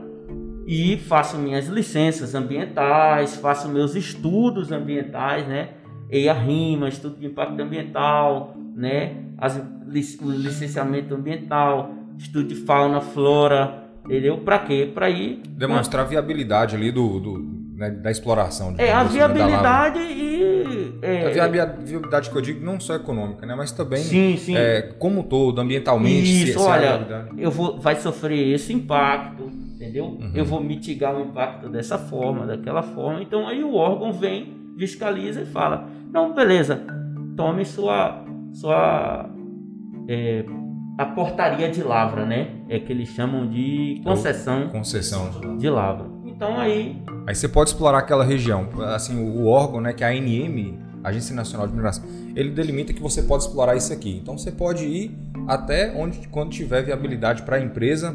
e 0.67 0.97
faço 0.97 1.37
minhas 1.37 1.67
licenças 1.67 2.35
ambientais, 2.35 3.35
faço 3.35 3.67
meus 3.67 3.95
estudos 3.95 4.71
ambientais, 4.71 5.47
né? 5.47 5.69
EIA 6.09 6.33
RIMA, 6.33 6.87
estudo 6.87 7.19
de 7.19 7.25
impacto 7.25 7.59
ambiental, 7.59 8.55
né? 8.75 9.15
As, 9.37 9.57
o 9.57 10.31
licenciamento 10.31 11.15
ambiental, 11.15 11.91
estudo 12.17 12.47
de 12.47 12.55
fauna, 12.55 13.01
flora, 13.01 13.83
entendeu? 14.05 14.37
Para 14.37 14.59
quê? 14.59 14.89
Para 14.93 15.09
ir 15.09 15.41
demonstrar 15.47 16.05
a 16.05 16.07
viabilidade 16.07 16.75
ali 16.75 16.91
do, 16.91 17.19
do 17.19 17.62
né, 17.83 17.91
da 17.91 18.09
exploração. 18.09 18.73
É, 18.77 18.91
a 18.91 19.01
assim, 19.01 19.15
viabilidade 19.15 19.99
e. 19.99 20.97
É, 21.01 21.39
a 21.39 21.47
viabilidade 21.47 22.29
que 22.29 22.35
eu 22.35 22.41
digo 22.41 22.65
não 22.65 22.79
só 22.79 22.95
econômica, 22.95 23.45
né? 23.45 23.55
Mas 23.55 23.71
também 23.71 24.01
sim, 24.01 24.37
sim. 24.37 24.55
É, 24.55 24.93
como 24.97 25.23
todo, 25.23 25.59
ambientalmente. 25.59 26.43
Isso, 26.43 26.59
se, 26.59 26.65
olha, 26.65 27.27
eu 27.37 27.51
vou, 27.51 27.77
vai 27.79 27.95
sofrer 27.95 28.53
esse 28.53 28.71
impacto, 28.71 29.43
entendeu? 29.75 30.05
Uhum. 30.05 30.31
Eu 30.33 30.45
vou 30.45 30.63
mitigar 30.63 31.13
o 31.15 31.21
impacto 31.21 31.67
dessa 31.67 31.97
forma, 31.97 32.45
daquela 32.45 32.81
forma. 32.81 33.21
Então 33.21 33.47
aí 33.47 33.63
o 33.63 33.75
órgão 33.75 34.13
vem, 34.13 34.55
fiscaliza 34.77 35.41
e 35.41 35.45
fala: 35.45 35.89
não, 36.11 36.33
beleza, 36.33 36.81
tome 37.35 37.65
sua. 37.65 38.23
sua 38.53 39.29
é, 40.07 40.45
a 40.95 41.05
portaria 41.07 41.71
de 41.71 41.81
lavra, 41.81 42.23
né? 42.23 42.51
É 42.69 42.79
que 42.79 42.93
eles 42.93 43.09
chamam 43.09 43.47
de 43.47 43.99
concessão, 44.03 44.69
concessão. 44.69 45.57
de 45.57 45.69
lavra. 45.69 46.12
Então 46.43 46.59
aí. 46.59 47.01
Aí 47.25 47.33
você 47.33 47.47
pode 47.47 47.69
explorar 47.69 47.99
aquela 47.99 48.23
região. 48.23 48.67
Assim, 48.93 49.17
o 49.17 49.45
órgão, 49.45 49.79
né, 49.79 49.93
que 49.93 50.03
é 50.03 50.07
a 50.07 50.09
ANM, 50.09 50.77
Agência 51.01 51.33
Nacional 51.33 51.67
de 51.67 51.73
Mineração, 51.73 52.03
ele 52.35 52.51
delimita 52.51 52.91
que 52.91 53.01
você 53.01 53.23
pode 53.23 53.43
explorar 53.43 53.75
isso 53.77 53.93
aqui. 53.93 54.19
Então 54.21 54.37
você 54.37 54.51
pode 54.51 54.83
ir 54.83 55.17
até 55.47 55.93
onde, 55.95 56.27
quando 56.27 56.51
tiver 56.51 56.81
viabilidade 56.81 57.43
para 57.43 57.55
a 57.55 57.61
empresa, 57.61 58.13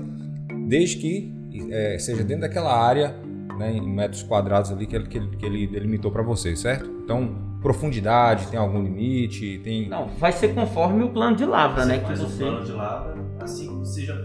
desde 0.67 0.97
que 0.97 1.35
é, 1.71 1.99
seja 1.99 2.23
dentro 2.23 2.43
daquela 2.43 2.75
área, 2.75 3.17
né, 3.59 3.73
em 3.73 3.81
metros 3.81 4.23
quadrados 4.23 4.71
ali 4.71 4.87
que 4.87 4.95
ele, 4.95 5.07
que 5.07 5.19
ele, 5.19 5.37
que 5.37 5.47
ele 5.47 5.67
delimitou 5.67 6.11
para 6.11 6.23
você, 6.23 6.55
certo? 6.55 6.89
Então, 7.03 7.35
profundidade, 7.63 8.47
tem 8.49 8.59
algum 8.59 8.83
limite? 8.83 9.59
Tem... 9.65 9.89
Não, 9.89 10.07
vai 10.07 10.33
ser 10.33 10.55
conforme 10.55 11.03
o 11.03 11.11
plano 11.11 11.35
de 11.35 11.45
lavra, 11.45 11.83
você 11.83 11.89
né? 11.89 11.99
Que 11.99 12.17
você... 12.17 12.45
o 12.45 12.47
plano 12.47 12.65
de 12.65 12.73
lavra, 12.73 13.17
assim, 13.41 13.85
seja, 13.85 14.23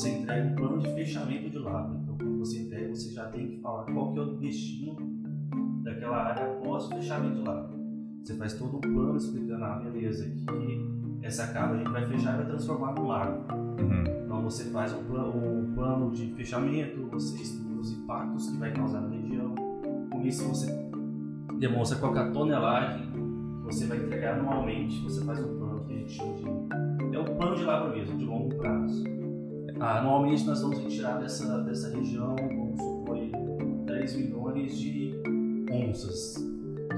você 0.00 0.08
entrega 0.12 0.46
um 0.46 0.54
plano 0.54 0.78
de 0.78 0.94
fechamento 0.94 1.50
de 1.50 1.58
lavra. 1.58 2.00
Então, 2.02 2.16
quando 2.16 2.38
você 2.38 2.60
entrega, 2.60 2.88
você 2.88 3.12
já 3.12 3.26
tem 3.28 3.48
que 3.48 3.60
falar 3.60 3.84
qual 3.84 4.12
que 4.14 4.18
é 4.18 4.22
o 4.22 4.36
destino 4.38 4.96
daquela 5.82 6.16
área 6.24 6.46
após 6.46 6.86
o 6.86 6.88
fechamento 6.88 7.34
de 7.34 7.42
lavra. 7.42 7.78
Você 8.24 8.34
faz 8.34 8.54
todo 8.54 8.78
um 8.78 8.80
plano 8.80 9.16
explicando, 9.18 9.62
ah, 9.62 9.78
beleza, 9.78 10.24
que 10.24 11.26
essa 11.26 11.48
cava 11.48 11.74
a 11.74 11.76
gente 11.76 11.90
vai 11.90 12.06
fechar 12.06 12.32
e 12.32 12.36
vai 12.38 12.46
transformar 12.46 12.92
no 12.94 13.08
lago. 13.08 13.44
Uhum. 13.52 14.24
Então, 14.24 14.42
você 14.42 14.64
faz 14.70 14.90
um 14.94 15.04
plano, 15.04 15.60
um 15.60 15.74
plano 15.74 16.10
de 16.12 16.32
fechamento, 16.32 17.06
você 17.10 17.36
estuda 17.42 17.80
os 17.80 17.92
impactos 17.92 18.48
que 18.48 18.56
vai 18.56 18.72
causar 18.72 19.02
na 19.02 19.10
região. 19.10 19.54
Com 20.10 20.22
isso, 20.22 20.48
você 20.48 20.66
demonstra 21.58 21.98
qual 21.98 22.16
é 22.16 22.20
a 22.20 22.30
tonelagem 22.30 23.06
que 23.10 23.64
você 23.66 23.84
vai 23.84 23.98
entregar 23.98 24.38
anualmente. 24.38 24.98
Você 25.02 25.22
faz 25.26 25.38
um 25.40 25.58
plano 25.58 25.84
que 25.84 25.92
a 25.92 25.96
gente 25.98 26.12
chama 26.12 26.32
de. 26.36 27.14
É 27.14 27.18
o 27.18 27.24
plano 27.36 27.54
de 27.54 27.64
lavra 27.64 27.94
mesmo, 27.94 28.16
de 28.16 28.24
longo 28.24 28.56
prazo. 28.56 29.19
Anualmente 29.80 30.44
nós 30.44 30.60
vamos 30.60 30.78
retirar 30.78 31.18
dessa, 31.18 31.58
dessa 31.62 31.88
região, 31.96 32.36
vamos 32.36 32.78
supor, 32.78 33.18
3 33.86 34.14
milhões 34.14 34.78
de 34.78 35.14
onças, 35.72 36.34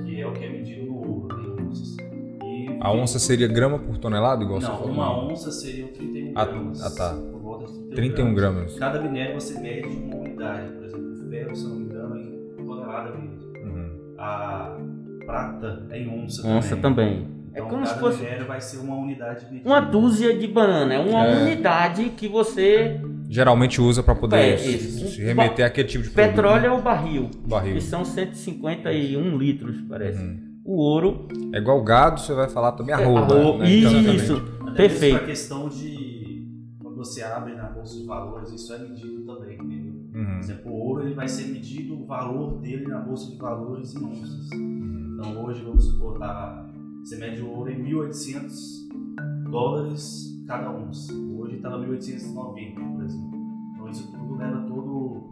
que 0.05 0.21
é 0.21 0.27
o 0.27 0.33
que 0.33 0.45
é 0.45 0.51
medido 0.51 0.87
no 0.87 0.97
ouro, 0.97 1.41
em 1.41 1.69
onças. 1.69 1.97
E, 2.45 2.79
a 2.81 2.93
onça 2.93 3.21
seria 3.21 3.47
grama 3.47 3.79
por 3.79 3.99
tonelada, 3.99 4.43
igual 4.43 4.61
não, 4.61 4.69
você 4.69 4.77
falou? 4.79 4.93
uma 4.93 5.27
onça 5.27 5.53
seria 5.53 5.87
31 5.93 6.33
ah, 6.35 6.45
gramas. 6.45 6.83
Ah, 6.83 6.91
tá. 6.91 7.15
Por 7.15 7.41
volta 7.41 7.73
de 7.73 7.79
31, 7.91 7.95
31 7.95 8.35
gramas. 8.35 8.55
gramas. 8.57 8.79
Cada 8.79 9.01
minério 9.01 9.41
você 9.41 9.61
mede 9.61 9.87
uma 9.87 10.17
unidade, 10.17 10.73
por 10.73 10.85
exemplo, 10.85 11.13
o 11.13 11.31
ferro, 11.31 11.55
se 11.55 11.65
não 11.69 11.77
me 11.77 11.85
engano, 11.85 12.17
é 12.17 12.63
em 12.63 12.67
tonelada 12.67 13.17
mesmo. 13.17 13.53
Uhum. 13.65 14.15
A 14.19 14.77
prata 15.25 15.87
é 15.91 15.99
em 16.01 16.25
onça, 16.25 16.45
onça 16.49 16.77
também. 16.77 17.21
também. 17.21 17.42
É 17.55 17.61
então, 17.61 17.67
é 17.67 17.71
como 17.71 17.87
se 17.87 17.99
fosse. 17.99 18.25
vai 18.47 18.61
ser 18.61 18.79
uma 18.79 18.97
unidade 18.97 19.45
medida. 19.45 19.69
Uma 19.69 19.81
dúzia 19.81 20.37
de 20.37 20.47
banana. 20.47 20.95
É 20.95 20.99
uma 20.99 21.27
é. 21.27 21.43
unidade 21.43 22.11
que 22.17 22.27
você. 22.27 23.01
Geralmente 23.29 23.81
usa 23.81 24.03
para 24.03 24.15
poder 24.15 24.55
é, 24.55 24.57
se 24.57 25.23
remeter 25.23 25.67
àquele 25.67 25.89
tipo 25.89 26.05
de 26.05 26.11
produto. 26.11 26.31
Petróleo 26.31 26.63
né? 26.63 26.69
é 26.69 26.71
o 26.71 26.83
barril. 26.83 27.31
barril. 27.47 27.75
Que 27.75 27.81
são 27.81 28.05
151 28.05 29.37
litros, 29.37 29.81
parece. 29.89 30.23
Uhum. 30.23 30.61
O 30.65 30.77
ouro. 30.77 31.29
É 31.53 31.59
igual 31.59 31.83
gado, 31.83 32.21
você 32.21 32.33
vai 32.33 32.49
falar 32.49 32.73
também 32.73 32.95
arroba. 32.95 33.35
arroba. 33.35 33.65
Né? 33.65 33.71
Isso, 33.71 34.35
então, 34.63 34.75
Perfeito. 34.75 35.17
A 35.17 35.21
questão 35.21 35.69
de. 35.69 36.47
Quando 36.83 36.97
você 36.97 37.23
abre 37.23 37.55
na 37.55 37.65
bolsa 37.65 37.99
de 37.99 38.07
valores, 38.07 38.51
isso 38.51 38.73
é 38.73 38.79
medido 38.79 39.25
também, 39.25 39.55
entendeu? 39.55 39.93
Por 40.13 40.39
exemplo, 40.39 40.73
o 40.73 40.75
ouro 40.75 41.03
ele 41.05 41.15
vai 41.15 41.27
ser 41.27 41.47
medido 41.47 41.95
o 42.01 42.07
valor 42.07 42.59
dele 42.59 42.87
na 42.87 42.99
bolsa 42.99 43.31
de 43.31 43.37
valores 43.37 43.95
em 43.95 44.05
onças. 44.05 44.51
Então 44.53 45.43
hoje, 45.45 45.63
vamos 45.63 45.85
supor, 45.85 46.19
tá, 46.19 46.67
você 47.03 47.17
mede 47.17 47.43
o 47.43 47.51
ouro 47.51 47.71
em 47.71 47.83
1.800 47.85 49.51
dólares 49.51 50.45
cada 50.47 50.71
onça. 50.71 51.13
Hoje 51.13 51.57
está 51.57 51.71
1.890, 51.71 52.95
por 52.95 53.05
exemplo. 53.05 53.41
Então 53.73 53.89
isso 53.89 54.13
tudo 54.13 54.37
leva 54.37 54.61
todo, 54.69 55.31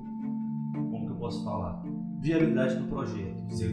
como 0.74 1.06
que 1.06 1.12
eu 1.12 1.16
posso 1.16 1.44
falar, 1.44 1.82
viabilidade 2.20 2.76
do 2.76 2.88
projeto. 2.88 3.42
Você 3.48 3.68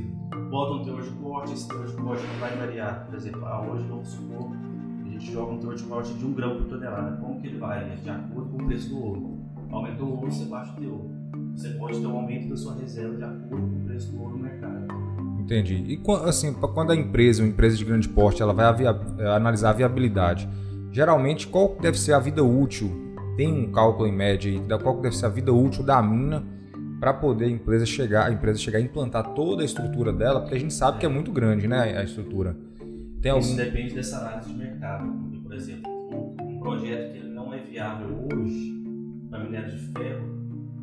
bota 0.49 0.73
um 0.73 0.83
teor 0.83 1.01
de 1.01 1.11
corte, 1.11 1.53
esse 1.53 1.67
teor 1.67 1.87
de 1.87 1.93
corte 1.95 2.23
vai 2.39 2.55
variar. 2.57 3.05
Por 3.05 3.15
exemplo, 3.15 3.45
ah, 3.45 3.67
hoje 3.67 3.87
vamos 3.87 4.07
supor 4.07 4.51
a 5.17 5.19
gente 5.19 5.31
joga 5.31 5.53
um 5.53 5.57
teor 5.57 5.73
de 5.73 5.83
corte 5.83 6.13
de 6.13 6.25
1 6.25 6.33
grama 6.33 6.55
por 6.55 6.65
tonelada. 6.65 7.17
Como 7.17 7.41
que 7.41 7.47
ele 7.47 7.57
vai? 7.57 7.91
É 7.91 7.95
de 7.95 8.09
acordo 8.09 8.51
com 8.51 8.63
o 8.63 8.65
preço 8.67 8.89
do 8.89 9.03
ouro. 9.03 9.39
Aumentou 9.71 10.09
o 10.09 10.15
ouro, 10.17 10.31
você 10.31 10.45
baixa 10.45 10.73
o 10.73 10.75
teor. 10.75 11.05
Você 11.55 11.69
pode 11.71 11.99
ter 11.99 12.05
um 12.05 12.15
aumento 12.15 12.49
da 12.49 12.57
sua 12.57 12.75
reserva 12.75 13.17
de 13.17 13.23
acordo 13.23 13.67
com 13.67 13.81
o 13.81 13.85
preço 13.85 14.11
do 14.11 14.21
ouro 14.21 14.37
no 14.37 14.43
mercado. 14.43 14.76
Entendi. 15.47 15.75
E 15.87 16.01
assim, 16.25 16.53
quando 16.53 16.91
a 16.91 16.95
empresa, 16.95 17.41
uma 17.41 17.47
empresa 17.47 17.77
de 17.77 17.85
grande 17.85 18.09
porte, 18.09 18.41
ela 18.41 18.51
vai 18.53 18.65
eh, 18.83 19.27
analisar 19.29 19.69
a 19.69 19.73
viabilidade, 19.73 20.47
geralmente 20.91 21.47
qual 21.47 21.77
deve 21.79 21.97
ser 21.97 22.11
a 22.11 22.19
vida 22.19 22.43
útil? 22.43 23.15
Tem 23.37 23.47
um 23.47 23.71
cálculo 23.71 24.09
em 24.09 24.11
média 24.11 24.51
aí, 24.51 24.79
qual 24.81 24.99
deve 24.99 25.15
ser 25.15 25.25
a 25.25 25.29
vida 25.29 25.53
útil 25.53 25.85
da 25.85 26.01
mina 26.01 26.43
para 26.99 27.13
poder 27.13 27.45
a 27.45 27.49
empresa 27.49 27.85
chegar, 27.85 28.27
a 28.27 28.31
empresa 28.31 28.59
chegar 28.59 28.79
a 28.79 28.81
implantar 28.81 29.33
toda 29.33 29.61
a 29.61 29.65
estrutura 29.65 30.11
dela, 30.11 30.41
porque 30.41 30.55
a 30.55 30.59
gente 30.59 30.73
sabe 30.73 30.97
que 30.97 31.05
é 31.05 31.09
muito 31.09 31.31
grande, 31.31 31.65
né, 31.65 31.97
a 31.97 32.03
estrutura. 32.03 32.57
Tem 33.21 33.31
algum... 33.31 33.45
Isso 33.45 33.55
depende 33.55 33.93
dessa 33.93 34.17
análise 34.17 34.51
de 34.51 34.57
mercado. 34.57 35.07
Porque, 35.13 35.39
por 35.39 35.53
exemplo, 35.53 35.89
um 36.41 36.59
projeto 36.59 37.13
que 37.13 37.19
ele 37.19 37.29
não 37.29 37.53
é 37.53 37.59
viável 37.59 38.27
hoje 38.33 38.83
para 39.29 39.43
minério 39.45 39.71
de 39.71 39.77
ferro, 39.93 40.27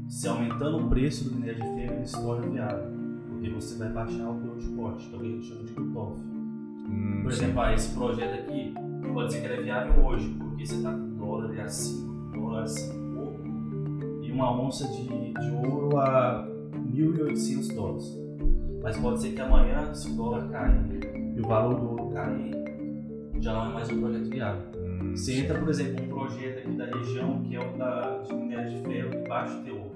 se 0.09 0.27
aumentando 0.27 0.87
o 0.87 0.89
preço 0.89 1.25
do 1.25 1.35
minério 1.35 1.61
de 1.61 1.69
ferro, 1.75 1.97
ele 1.97 2.07
se 2.07 2.23
torna 2.23 2.49
viável. 2.49 3.04
Porque 3.45 3.61
você 3.61 3.77
vai 3.77 3.91
baixar 3.91 4.31
o 4.31 4.41
teor 4.41 4.57
de 4.57 4.69
corte, 4.69 5.07
que 5.07 5.15
é 5.15 5.19
o 5.19 5.21
que 5.21 5.27
a 5.27 5.31
gente 5.31 5.47
chama 5.47 5.65
de 5.65 5.73
cut-off. 5.75 6.19
Hum, 6.89 7.21
por 7.23 7.31
exemplo, 7.31 7.61
ah, 7.61 7.75
esse 7.75 7.95
projeto 7.95 8.35
aqui 8.41 8.75
pode 9.13 9.33
ser 9.33 9.41
que 9.41 9.47
ele 9.47 9.55
é 9.55 9.63
viável 9.63 10.03
hoje, 10.03 10.35
porque 10.39 10.67
você 10.67 10.75
está 10.77 10.91
com 10.91 11.17
dólar 11.19 11.61
a 11.61 11.69
5, 11.69 12.33
dólar 12.33 12.63
a 12.63 12.67
5 12.67 12.95
pouco, 13.15 13.41
e 14.23 14.33
uma 14.33 14.59
onça 14.59 14.89
de, 14.89 15.05
de 15.35 15.51
ouro 15.51 15.99
a 15.99 16.49
1.800 16.91 17.75
dólares. 17.75 18.19
Mas 18.83 18.97
pode 18.97 19.21
ser 19.21 19.33
que 19.33 19.41
amanhã, 19.43 19.93
se 19.93 20.11
o 20.11 20.15
dólar 20.15 20.49
cair 20.49 21.35
e 21.37 21.41
o 21.41 21.47
valor 21.47 21.79
do 21.79 21.91
ouro 21.91 22.15
cair, 22.15 22.55
já 23.41 23.53
não 23.53 23.71
é 23.71 23.75
mais 23.75 23.91
um 23.91 24.01
projeto 24.01 24.31
viável. 24.31 24.63
Hum, 24.75 25.15
você 25.15 25.41
entra, 25.41 25.59
por 25.59 25.69
exemplo, 25.69 26.03
um 26.03 26.09
projeto 26.09 26.61
aqui 26.61 26.77
da 26.79 26.87
região 26.87 27.43
que 27.43 27.57
é 27.57 27.61
o 27.61 27.77
da, 27.77 28.23
de 28.23 28.35
minério 28.35 28.71
de 28.71 28.89
ferro 28.89 29.11
de 29.11 29.29
baixo 29.29 29.63
teor. 29.65 29.91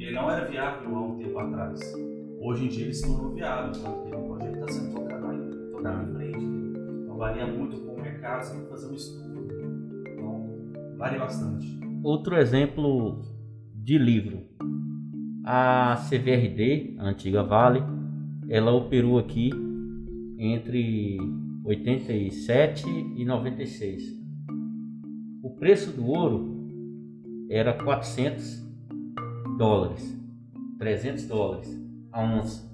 Ele 0.00 0.12
não 0.12 0.28
era 0.28 0.44
viável 0.46 0.96
há 0.96 1.00
um 1.00 1.16
tempo 1.16 1.38
atrás. 1.38 2.05
Hoje 2.38 2.66
em 2.66 2.68
dia 2.68 2.84
ele 2.84 2.94
se 2.94 3.06
tornou 3.06 3.32
viável, 3.32 3.72
porque 3.82 4.14
o 4.14 4.22
projeto 4.22 4.54
está 4.54 4.68
sendo 4.68 4.94
tocado, 4.94 5.26
aí, 5.26 5.50
tocado 5.72 6.10
em 6.10 6.14
frente. 6.14 6.44
Então 7.02 7.16
varia 7.16 7.46
muito 7.46 7.76
com 7.78 7.94
o 7.94 8.00
mercado, 8.00 8.42
você 8.42 8.52
tem 8.52 8.62
que 8.62 8.68
fazer 8.68 8.86
um 8.88 8.94
estudo. 8.94 9.48
Então 10.12 10.96
varia 10.98 11.18
bastante. 11.18 11.80
Outro 12.02 12.36
exemplo 12.36 13.22
de 13.74 13.96
livro. 13.96 14.44
A 15.44 15.96
CVRD, 16.08 16.96
a 16.98 17.08
antiga 17.08 17.42
Vale, 17.42 17.82
ela 18.48 18.72
operou 18.72 19.18
aqui 19.18 19.50
entre 20.38 21.18
87 21.64 22.84
e 23.16 23.24
96. 23.24 24.02
O 25.42 25.50
preço 25.50 25.92
do 25.92 26.06
ouro 26.06 26.66
era 27.48 27.72
400 27.72 28.66
dólares, 29.56 30.20
300 30.78 31.26
dólares 31.28 31.85
a 32.16 32.22
onça. 32.22 32.66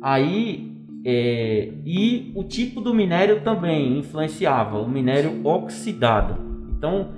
Aí, 0.00 0.72
é, 1.04 1.72
e 1.84 2.32
o 2.36 2.44
tipo 2.44 2.80
do 2.80 2.94
minério 2.94 3.40
também 3.40 3.98
influenciava, 3.98 4.78
o 4.78 4.88
minério 4.88 5.44
oxidado. 5.44 6.36
Então, 6.76 7.08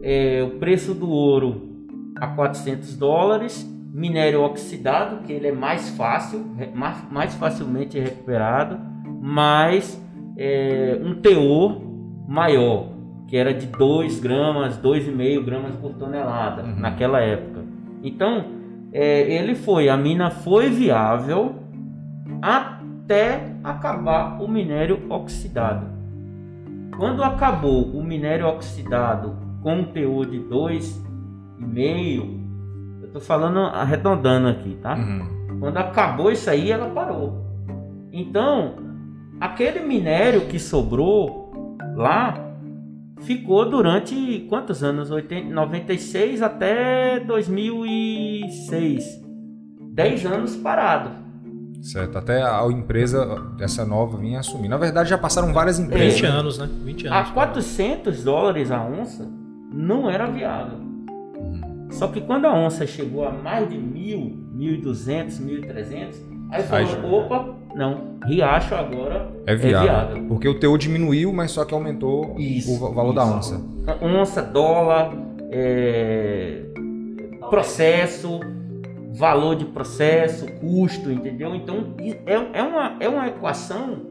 é, 0.00 0.42
o 0.42 0.58
preço 0.58 0.94
do 0.94 1.10
ouro 1.10 1.68
a 2.16 2.28
400 2.28 2.96
dólares, 2.96 3.68
minério 3.92 4.42
oxidado, 4.42 5.24
que 5.24 5.32
ele 5.32 5.48
é 5.48 5.52
mais 5.52 5.90
fácil, 5.96 6.44
mais, 6.74 7.10
mais 7.10 7.34
facilmente 7.34 7.98
recuperado, 7.98 8.78
mas 9.20 10.00
é, 10.36 11.00
um 11.02 11.14
teor 11.14 11.80
maior, 12.28 12.90
que 13.26 13.36
era 13.36 13.52
de 13.52 13.66
2 13.66 14.20
gramas, 14.20 14.78
2,5 14.78 15.44
gramas 15.44 15.74
por 15.76 15.94
tonelada 15.94 16.62
uhum. 16.62 16.78
naquela 16.78 17.20
época. 17.20 17.64
Então, 18.02 18.59
é, 18.92 19.20
ele 19.20 19.54
foi, 19.54 19.88
a 19.88 19.96
mina 19.96 20.30
foi 20.30 20.68
viável 20.68 21.54
até 22.42 23.52
acabar 23.62 24.42
o 24.42 24.48
minério 24.48 25.06
oxidado. 25.08 25.86
Quando 26.96 27.22
acabou 27.22 27.84
o 27.84 28.02
minério 28.02 28.46
oxidado 28.46 29.36
com 29.62 29.84
teor 29.84 30.26
de 30.26 30.40
2,5, 30.40 32.40
eu 33.00 33.06
estou 33.06 33.20
falando 33.20 33.60
arredondando 33.60 34.48
aqui, 34.48 34.76
tá? 34.82 34.96
Uhum. 34.96 35.58
Quando 35.60 35.76
acabou 35.76 36.30
isso 36.30 36.50
aí, 36.50 36.70
ela 36.70 36.90
parou. 36.90 37.44
Então, 38.12 38.74
aquele 39.40 39.80
minério 39.80 40.42
que 40.42 40.58
sobrou 40.58 41.76
lá 41.94 42.49
ficou 43.20 43.68
durante 43.68 44.46
quantos 44.48 44.82
anos? 44.82 45.10
80, 45.10 45.52
96 45.52 46.42
até 46.42 47.20
2006. 47.20 49.20
10 49.92 50.26
anos 50.26 50.56
parado. 50.56 51.20
Certo, 51.82 52.18
até 52.18 52.42
a 52.42 52.66
empresa, 52.70 53.26
essa 53.58 53.86
nova, 53.86 54.18
vinha 54.18 54.40
assumir. 54.40 54.68
Na 54.68 54.76
verdade, 54.76 55.08
já 55.08 55.16
passaram 55.16 55.50
várias 55.52 55.78
empresas. 55.78 56.20
20 56.20 56.26
anos, 56.26 56.58
né? 56.58 56.68
20 56.84 57.06
anos. 57.06 57.18
A 57.18 57.24
400 57.32 58.22
dólares 58.22 58.70
a 58.70 58.84
onça 58.84 59.26
não 59.72 60.10
era 60.10 60.26
viável. 60.26 60.78
Hum. 60.78 61.88
Só 61.90 62.08
que 62.08 62.20
quando 62.20 62.44
a 62.44 62.52
onça 62.52 62.86
chegou 62.86 63.26
a 63.26 63.32
mais 63.32 63.68
de 63.68 63.76
1.000, 63.76 64.50
1.200, 64.54 65.40
1.300, 65.40 66.30
Aí 66.50 66.64
falou, 66.64 67.22
opa, 67.22 67.54
não, 67.74 68.18
Riacho 68.24 68.74
agora 68.74 69.30
é 69.46 69.54
viável, 69.54 69.78
é 69.78 69.82
viável. 69.82 70.24
Porque 70.28 70.48
o 70.48 70.58
teu 70.58 70.76
diminuiu, 70.76 71.32
mas 71.32 71.50
só 71.52 71.64
que 71.64 71.72
aumentou 71.72 72.34
isso, 72.38 72.84
o 72.84 72.94
valor 72.94 73.10
isso. 73.10 73.14
da 73.14 73.24
onça. 73.26 73.60
Onça, 74.02 74.42
dólar, 74.42 75.12
é, 75.50 76.62
processo, 77.48 78.40
valor 79.12 79.56
de 79.56 79.64
processo, 79.66 80.46
custo, 80.60 81.10
entendeu? 81.10 81.54
Então 81.54 81.94
é, 81.98 82.58
é, 82.58 82.62
uma, 82.62 82.96
é 83.00 83.08
uma 83.08 83.28
equação 83.28 84.06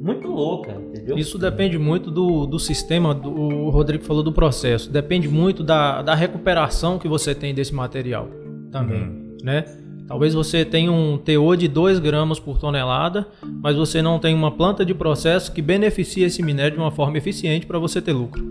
muito 0.00 0.28
louca, 0.28 0.72
entendeu? 0.72 1.18
Isso 1.18 1.38
depende 1.38 1.76
muito 1.78 2.10
do, 2.10 2.46
do 2.46 2.58
sistema, 2.58 3.14
do, 3.14 3.30
o 3.30 3.70
Rodrigo 3.70 4.04
falou 4.04 4.22
do 4.22 4.32
processo, 4.32 4.90
depende 4.90 5.28
muito 5.28 5.64
da, 5.64 6.02
da 6.02 6.14
recuperação 6.14 6.98
que 6.98 7.08
você 7.08 7.34
tem 7.34 7.52
desse 7.52 7.74
material 7.74 8.28
também, 8.70 9.02
uhum. 9.02 9.36
né? 9.42 9.64
Talvez 10.08 10.32
você 10.32 10.64
tenha 10.64 10.90
um 10.90 11.18
teor 11.18 11.54
de 11.54 11.68
2 11.68 11.98
gramas 11.98 12.40
por 12.40 12.58
tonelada, 12.58 13.28
mas 13.62 13.76
você 13.76 14.00
não 14.00 14.18
tem 14.18 14.34
uma 14.34 14.50
planta 14.50 14.82
de 14.82 14.94
processo 14.94 15.52
que 15.52 15.60
beneficie 15.60 16.24
esse 16.24 16.42
minério 16.42 16.72
de 16.72 16.82
uma 16.82 16.90
forma 16.90 17.18
eficiente 17.18 17.66
para 17.66 17.78
você 17.78 18.00
ter 18.00 18.14
lucro. 18.14 18.42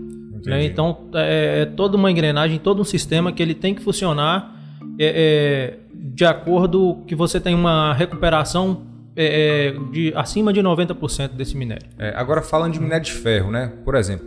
Né? 0.46 0.64
Então, 0.64 0.96
é, 1.14 1.62
é, 1.62 1.66
toda 1.66 1.96
uma 1.96 2.12
engrenagem, 2.12 2.60
todo 2.60 2.80
um 2.80 2.84
sistema 2.84 3.32
que 3.32 3.42
ele 3.42 3.54
tem 3.54 3.74
que 3.74 3.82
funcionar 3.82 4.56
é, 4.98 5.74
é, 5.74 5.78
de 5.92 6.24
acordo 6.24 7.02
que 7.08 7.16
você 7.16 7.40
tem 7.40 7.56
uma 7.56 7.92
recuperação 7.92 8.82
é, 9.16 9.70
é 9.70 9.90
de 9.90 10.12
acima 10.14 10.52
de 10.52 10.62
90% 10.62 11.30
desse 11.30 11.56
minério. 11.56 11.88
É, 11.98 12.14
agora, 12.16 12.40
falando 12.40 12.74
de 12.74 12.80
minério 12.80 13.04
de 13.04 13.12
ferro, 13.12 13.50
né? 13.50 13.72
por 13.84 13.96
exemplo, 13.96 14.24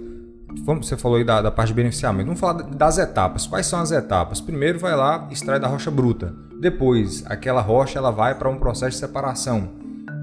você 0.81 0.97
falou 0.97 1.17
aí 1.17 1.23
da, 1.23 1.41
da, 1.41 1.49
parte 1.49 1.69
de 1.69 1.75
beneficiamento. 1.75 2.25
Vamos 2.25 2.41
falar 2.41 2.61
das 2.63 2.97
etapas. 2.97 3.47
Quais 3.47 3.65
são 3.65 3.79
as 3.79 3.89
etapas? 3.91 4.41
Primeiro 4.41 4.77
vai 4.79 4.95
lá, 4.97 5.29
extrai 5.31 5.61
da 5.61 5.67
rocha 5.67 5.89
bruta. 5.89 6.50
Depois, 6.61 7.23
aquela 7.25 7.59
rocha 7.59 7.97
ela 7.97 8.11
vai 8.11 8.37
para 8.37 8.47
um 8.47 8.57
processo 8.57 8.91
de 8.91 8.97
separação. 8.97 9.69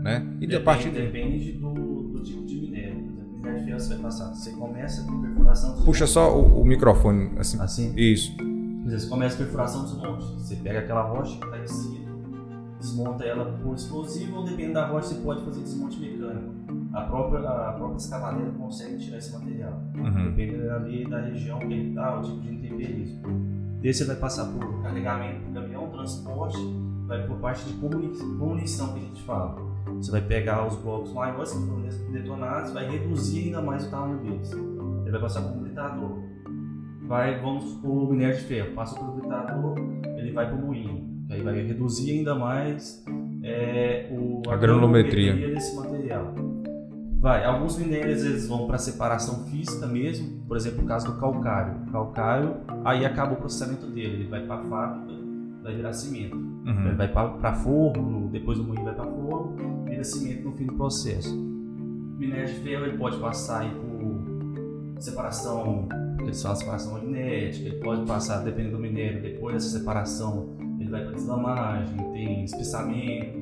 Né? 0.03 0.25
E 0.41 0.47
depende, 0.47 0.65
partir... 0.65 0.91
depende 0.91 1.53
do, 1.53 1.73
do, 1.73 2.23
tipo 2.23 2.47
de 2.47 2.61
minério. 2.61 3.05
ferro 3.43 3.81
você 3.81 3.95
vai 3.95 3.99
passar. 3.99 4.29
Você 4.33 4.53
começa 4.53 5.03
com 5.03 5.21
perfuração 5.21 5.75
dos 5.75 5.85
Puxa 5.85 6.07
só 6.07 6.39
o, 6.39 6.61
o, 6.61 6.65
microfone. 6.65 7.33
Assim. 7.39 7.61
assim? 7.61 7.93
Isso. 7.97 8.37
Você 8.87 9.09
começa 9.09 9.35
a 9.35 9.39
perfuração 9.39 9.83
dos 9.83 9.97
montes. 9.97 10.29
Você 10.29 10.55
pega 10.57 10.79
aquela 10.79 11.03
rocha 11.03 11.37
que 11.39 11.45
está 11.45 11.59
em 11.59 11.67
cima 11.67 12.09
desmonta 12.79 13.25
ela 13.25 13.59
por 13.59 13.75
explosivo 13.75 14.37
ou 14.37 14.45
dependendo 14.45 14.75
da 14.75 14.87
rocha 14.87 15.09
você 15.09 15.21
pode 15.21 15.45
fazer 15.45 15.61
desmonte 15.61 15.99
mecânico. 16.01 16.55
A 16.93 17.03
própria, 17.03 17.41
a 17.41 17.73
própria 17.73 17.97
escavadeira 17.97 18.51
consegue 18.53 18.99
tirar 18.99 19.19
esse 19.19 19.33
material. 19.33 19.83
Uhum. 19.97 20.31
Dependendo 20.31 20.71
ali 20.71 21.05
da 21.09 21.21
região 21.21 21.59
que 21.59 21.67
ele 21.67 21.89
está, 21.91 22.19
o 22.19 22.23
tipo 22.23 22.41
de 22.41 22.55
intemperismo. 22.55 23.23
Desse 23.81 24.01
você 24.01 24.05
vai 24.07 24.17
passar 24.17 24.47
por 24.47 24.83
carregamento 24.83 25.51
transporte, 25.99 26.59
vai 27.07 27.27
por 27.27 27.37
parte 27.39 27.65
de 27.65 27.75
munição 27.75 28.93
que 28.93 29.01
a 29.01 29.03
gente 29.03 29.23
fala. 29.23 29.69
Você 29.97 30.11
vai 30.11 30.21
pegar 30.21 30.67
os 30.67 30.77
blocos 30.77 31.13
maiores 31.13 31.53
que 31.53 31.59
foram 31.59 31.83
detonados, 32.13 32.73
vai 32.73 32.89
reduzir 32.89 33.47
ainda 33.47 33.63
mais 33.63 33.87
o 33.87 33.91
tamanho 33.91 34.19
deles. 34.19 34.53
Ele 34.53 35.11
vai 35.11 35.21
passar 35.21 35.43
por 35.43 35.57
um 35.57 35.63
gritador. 35.63 36.19
vai, 37.07 37.41
vamos 37.41 37.65
supor, 37.65 38.05
o 38.05 38.11
minério 38.11 38.37
de 38.37 38.43
ferro, 38.43 38.75
passa 38.75 39.01
o 39.01 39.05
purificador, 39.05 39.75
ele 40.17 40.33
vai 40.33 40.47
para 40.47 40.57
o 40.57 40.67
moinho. 40.67 41.09
Aí 41.31 41.43
vai 41.43 41.63
reduzir 41.63 42.19
ainda 42.19 42.35
mais 42.35 43.05
é, 43.43 44.09
o, 44.11 44.43
a, 44.49 44.55
a 44.55 44.57
granulometria 44.57 45.35
desse 45.35 45.75
material. 45.77 46.35
Vai, 47.21 47.45
alguns 47.45 47.77
minérios 47.77 48.25
eles 48.25 48.47
vão 48.47 48.67
para 48.67 48.79
separação 48.79 49.45
física 49.47 49.87
mesmo, 49.87 50.45
por 50.47 50.57
exemplo, 50.57 50.85
o 50.85 50.87
caso 50.87 51.13
do 51.13 51.19
calcário. 51.19 51.83
O 51.89 51.91
calcário, 51.91 52.57
aí 52.85 53.05
acaba 53.05 53.33
o 53.33 53.37
processamento 53.37 53.87
dele, 53.87 54.15
ele 54.15 54.29
vai 54.29 54.47
para 54.47 54.57
a 54.57 54.61
fábrica, 54.69 55.28
vai 55.69 55.77
virar 55.77 55.93
cimento. 55.93 56.37
Uhum. 56.37 56.87
Ele 56.87 56.95
vai 56.95 57.09
para 57.09 57.53
forno, 57.55 58.29
depois 58.31 58.59
o 58.59 58.65
moinho 58.65 58.85
vai 58.85 58.95
para 58.95 59.05
forno, 59.05 59.85
vira 59.85 60.03
cimento 60.03 60.45
no 60.45 60.53
fim 60.53 60.65
do 60.65 60.75
processo. 60.75 61.35
O 61.35 62.19
minério 62.19 62.47
de 62.47 62.61
ferro 62.61 62.87
ele 62.87 62.97
pode 62.97 63.19
passar 63.19 63.61
aí 63.61 63.71
por 63.71 65.01
separação, 65.01 65.89
eles 66.21 66.43
falam 66.43 66.57
separação 66.57 66.93
magnética, 66.95 67.69
ele 67.69 67.77
pode 67.77 68.05
passar, 68.07 68.39
dependendo 68.39 68.77
do 68.77 68.83
minério, 68.83 69.23
depois 69.23 69.55
dessa 69.55 69.79
separação, 69.79 70.57
ele 70.81 70.91
vai 70.91 71.05
para 71.05 71.13
deslamagem, 71.13 71.97
tem 72.13 72.45
espessamento, 72.45 73.39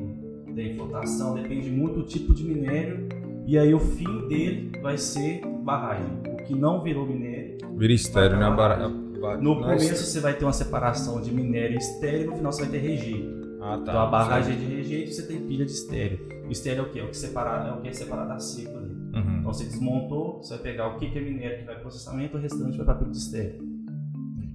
tem 0.54 0.76
flotação, 0.76 1.34
depende 1.34 1.70
muito 1.70 2.00
do 2.00 2.02
tipo 2.02 2.34
de 2.34 2.44
minério 2.44 3.08
e 3.46 3.56
aí 3.56 3.72
o 3.72 3.78
fim 3.78 4.26
dele 4.26 4.72
vai 4.82 4.98
ser 4.98 5.40
barragem. 5.62 6.06
O 6.32 6.36
que 6.42 6.54
não 6.54 6.82
virou 6.82 7.06
minério. 7.06 7.56
Vira 7.76 7.92
estéreo, 7.92 8.36
né? 8.36 9.05
No 9.40 9.60
começo 9.60 10.04
você 10.04 10.20
vai 10.20 10.34
ter 10.34 10.44
uma 10.44 10.52
separação 10.52 11.20
de 11.20 11.32
minério 11.32 11.76
estéreo 11.76 12.22
e 12.22 12.26
no 12.26 12.36
final 12.36 12.52
você 12.52 12.62
vai 12.62 12.70
ter 12.70 12.78
rejeito. 12.78 13.46
Ah, 13.60 13.78
tá. 13.78 13.82
Então 13.82 14.00
a 14.00 14.06
barragem 14.06 14.54
é 14.54 14.56
de 14.56 14.64
rejeito 14.64 15.12
você 15.12 15.22
tem 15.22 15.40
pilha 15.40 15.64
de 15.64 15.72
estéreo. 15.72 16.28
O 16.46 16.52
estéreo 16.52 16.84
é 16.84 16.86
o 16.86 16.90
que? 16.90 17.00
É 17.00 17.04
o 17.04 17.08
que, 17.08 17.16
separa, 17.16 17.68
é 17.68 17.72
o 17.72 17.80
que 17.80 17.88
é 17.88 17.92
separado 17.92 18.28
da 18.28 18.38
seco 18.38 18.76
ali. 18.78 18.94
Uhum. 19.14 19.38
Então 19.38 19.52
você 19.52 19.64
desmontou, 19.64 20.42
você 20.42 20.54
vai 20.54 20.62
pegar 20.62 20.88
o 20.88 20.98
que 20.98 21.06
é 21.06 21.20
minério 21.20 21.58
que 21.58 21.64
vai 21.64 21.74
para 21.74 21.82
processamento, 21.82 22.36
o 22.36 22.40
restante 22.40 22.76
vai 22.76 22.86
para 22.86 22.94
pilha 22.96 23.10
de 23.10 23.18
estéreo. 23.18 23.76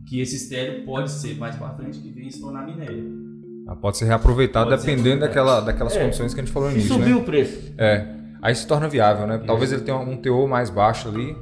Que 0.08 0.21
esse 0.21 0.36
estéreo 0.36 0.86
pode 0.86 1.12
ser 1.12 1.38
mais 1.38 1.56
para 1.56 1.69
frente 1.71 2.00
que 2.00 2.10
vem 2.10 2.30
se 2.30 2.39
tornar 2.39 2.65
minério. 2.65 3.21
Ah, 3.67 3.76
pode 3.76 3.97
ser 3.97 4.06
reaproveitado 4.06 4.69
pode 4.69 4.82
dependendo 4.82 5.21
ser 5.21 5.28
daquela, 5.28 5.60
daquelas 5.62 5.95
é. 5.95 6.04
condições 6.04 6.34
que 6.34 6.39
a 6.39 6.43
gente 6.43 6.54
falou 6.54 6.69
no 6.69 6.76
início. 6.76 6.93
Subiu 6.93 7.15
né? 7.15 7.21
o 7.21 7.24
preço. 7.24 7.74
É. 7.78 8.21
Aí 8.41 8.56
se 8.56 8.65
torna 8.65 8.88
viável, 8.88 9.28
né? 9.28 9.38
Talvez 9.45 9.71
ele 9.71 9.82
tenha 9.82 9.97
um 9.97 10.17
teor 10.17 10.47
mais 10.47 10.69
baixo 10.69 11.08
ali. 11.08 11.36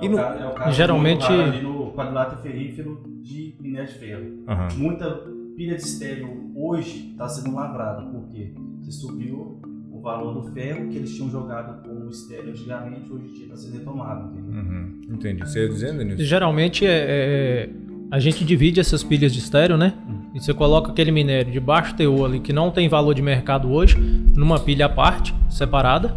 É 0.00 0.04
e 0.04 0.08
no... 0.08 0.18
é 0.18 0.54
caso 0.54 0.72
geralmente 0.72 1.24
ali 1.24 1.62
no 1.62 1.73
quadrilátero 1.94 2.42
ferrífero 2.42 3.02
de 3.22 3.56
minério 3.60 3.88
de 3.88 3.94
ferro. 3.94 4.24
Uhum. 4.24 4.78
Muita 4.78 5.10
pilha 5.56 5.76
de 5.76 5.82
estéreo 5.82 6.50
hoje 6.54 7.10
está 7.12 7.28
sendo 7.28 7.54
lavrada, 7.54 8.02
porque 8.02 8.52
você 8.80 8.92
subiu 8.92 9.60
o 9.90 10.00
valor 10.00 10.34
do 10.34 10.52
ferro 10.52 10.88
que 10.88 10.96
eles 10.96 11.14
tinham 11.14 11.30
jogado 11.30 11.82
como 11.86 12.10
estéreo 12.10 12.50
antigamente, 12.50 13.10
hoje 13.10 13.26
em 13.26 13.32
dia 13.32 13.44
está 13.44 13.56
sendo 13.56 13.78
retomado, 13.78 14.32
entendeu? 14.32 14.60
Uhum. 14.60 15.00
Entendi. 15.10 15.40
Você 15.40 15.62
ia 15.62 15.68
dizendo, 15.68 15.98
Denilson? 15.98 16.24
Geralmente 16.24 16.84
é, 16.84 16.90
é, 16.90 17.70
a 18.10 18.18
gente 18.18 18.44
divide 18.44 18.80
essas 18.80 19.02
pilhas 19.02 19.32
de 19.32 19.38
estéreo, 19.38 19.76
né? 19.76 19.94
Uhum. 20.06 20.30
E 20.34 20.40
você 20.40 20.52
coloca 20.52 20.90
aquele 20.90 21.12
minério 21.12 21.50
de 21.50 21.60
baixo 21.60 21.94
teor 21.94 22.26
ali 22.26 22.40
que 22.40 22.52
não 22.52 22.70
tem 22.70 22.88
valor 22.88 23.14
de 23.14 23.22
mercado 23.22 23.70
hoje, 23.70 23.96
numa 24.34 24.58
pilha 24.58 24.86
à 24.86 24.88
parte, 24.88 25.34
separada 25.48 26.14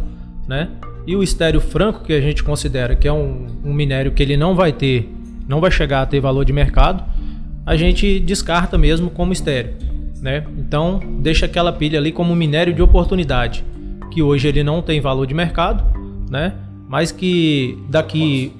né? 0.48 0.70
E 1.06 1.14
o 1.14 1.22
estéreo 1.22 1.60
franco, 1.60 2.02
que 2.02 2.12
a 2.12 2.20
gente 2.20 2.42
considera 2.42 2.96
que 2.96 3.06
é 3.06 3.12
um, 3.12 3.46
um 3.62 3.72
minério 3.72 4.12
que 4.12 4.22
ele 4.22 4.36
não 4.36 4.54
vai 4.54 4.72
ter, 4.72 5.08
não 5.48 5.60
vai 5.60 5.70
chegar 5.70 6.02
a 6.02 6.06
ter 6.06 6.20
valor 6.20 6.44
de 6.44 6.52
mercado, 6.52 7.02
a 7.64 7.76
gente 7.76 8.20
descarta 8.20 8.76
mesmo 8.76 9.10
como 9.10 9.32
estéreo, 9.32 9.74
né? 10.20 10.44
Então, 10.58 11.00
deixa 11.20 11.46
aquela 11.46 11.72
pilha 11.72 11.98
ali 11.98 12.12
como 12.12 12.32
um 12.32 12.36
minério 12.36 12.74
de 12.74 12.82
oportunidade, 12.82 13.64
que 14.10 14.22
hoje 14.22 14.46
ele 14.46 14.62
não 14.62 14.82
tem 14.82 15.00
valor 15.00 15.26
de 15.26 15.34
mercado, 15.34 15.82
né? 16.30 16.54
Mas 16.88 17.10
que 17.10 17.78
daqui 17.88 18.52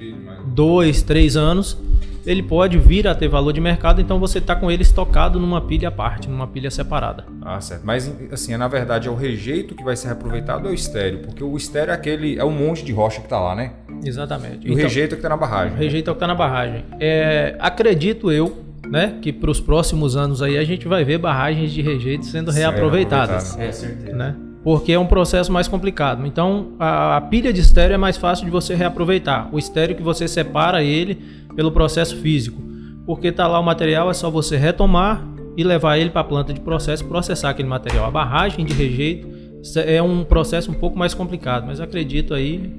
dois, 0.53 1.01
três 1.01 1.37
anos 1.37 1.77
ele 2.25 2.43
pode 2.43 2.77
vir 2.77 3.07
a 3.07 3.15
ter 3.15 3.27
valor 3.27 3.53
de 3.53 3.61
mercado, 3.61 4.01
então 4.01 4.19
você 4.19 4.39
está 4.39 4.55
com 4.55 4.69
ele 4.69 4.83
estocado 4.83 5.39
numa 5.39 5.61
pilha 5.61 5.87
à 5.87 5.91
parte, 5.91 6.29
numa 6.29 6.45
pilha 6.45 6.69
separada. 6.69 7.25
Ah, 7.41 7.59
certo. 7.59 7.81
Mas 7.83 8.13
assim, 8.31 8.55
na 8.55 8.67
verdade 8.67 9.07
é 9.07 9.11
o 9.11 9.15
rejeito 9.15 9.73
que 9.73 9.83
vai 9.83 9.95
ser 9.95 10.07
reaproveitado 10.07 10.65
ou 10.65 10.71
o 10.71 10.73
estéreo? 10.73 11.19
Porque 11.19 11.43
o 11.43 11.55
estéreo 11.57 11.91
é 11.91 11.95
aquele 11.95 12.37
é 12.37 12.45
um 12.45 12.51
monte 12.51 12.83
de 12.85 12.91
rocha 12.91 13.19
que 13.19 13.25
está 13.25 13.39
lá, 13.39 13.55
né? 13.55 13.71
Exatamente. 14.03 14.67
E 14.67 14.71
então, 14.71 14.73
o 14.73 14.77
rejeito 14.77 15.13
é 15.13 15.15
que 15.15 15.15
está 15.15 15.29
na 15.29 15.37
barragem. 15.37 15.73
O 15.75 15.79
rejeito 15.79 16.09
é 16.09 16.11
o 16.11 16.15
que 16.15 16.17
está 16.17 16.27
na 16.27 16.35
barragem. 16.35 16.85
É, 16.99 17.55
acredito 17.59 18.31
eu, 18.31 18.63
né, 18.89 19.17
que 19.21 19.31
para 19.31 19.51
os 19.51 19.59
próximos 19.59 20.15
anos 20.15 20.41
aí 20.41 20.57
a 20.57 20.63
gente 20.63 20.87
vai 20.87 21.03
ver 21.03 21.17
barragens 21.17 21.71
de 21.71 21.81
rejeito 21.81 22.25
sendo 22.25 22.51
reaproveitadas. 22.51 23.57
É, 23.59 23.71
certeza. 23.71 24.15
Né? 24.15 24.35
porque 24.63 24.91
é 24.91 24.99
um 24.99 25.05
processo 25.05 25.51
mais 25.51 25.67
complicado. 25.67 26.25
Então, 26.25 26.73
a, 26.79 27.17
a, 27.17 27.21
pilha 27.21 27.53
de 27.53 27.61
estéreo 27.61 27.93
é 27.93 27.97
mais 27.97 28.17
fácil 28.17 28.45
de 28.45 28.51
você 28.51 28.75
reaproveitar. 28.75 29.49
O 29.51 29.57
estéreo 29.57 29.95
que 29.95 30.03
você 30.03 30.27
separa 30.27 30.83
ele 30.83 31.15
pelo 31.55 31.71
processo 31.71 32.17
físico. 32.17 32.61
Porque 33.05 33.29
está 33.29 33.47
lá 33.47 33.59
o 33.59 33.63
material, 33.63 34.09
é 34.09 34.13
só 34.13 34.29
você 34.29 34.57
retomar 34.57 35.25
e 35.57 35.63
levar 35.63 35.97
ele 35.97 36.09
para 36.09 36.21
a 36.21 36.23
planta 36.23 36.53
de 36.53 36.59
processo, 36.59 37.05
processar 37.05 37.49
aquele 37.49 37.67
material. 37.67 38.05
A 38.05 38.11
barragem 38.11 38.65
de 38.65 38.73
rejeito 38.73 39.27
é 39.75 40.01
um 40.01 40.23
processo 40.23 40.71
um 40.71 40.75
pouco 40.75 40.97
mais 40.97 41.13
complicado, 41.13 41.65
mas 41.65 41.81
acredito 41.81 42.33
aí, 42.33 42.71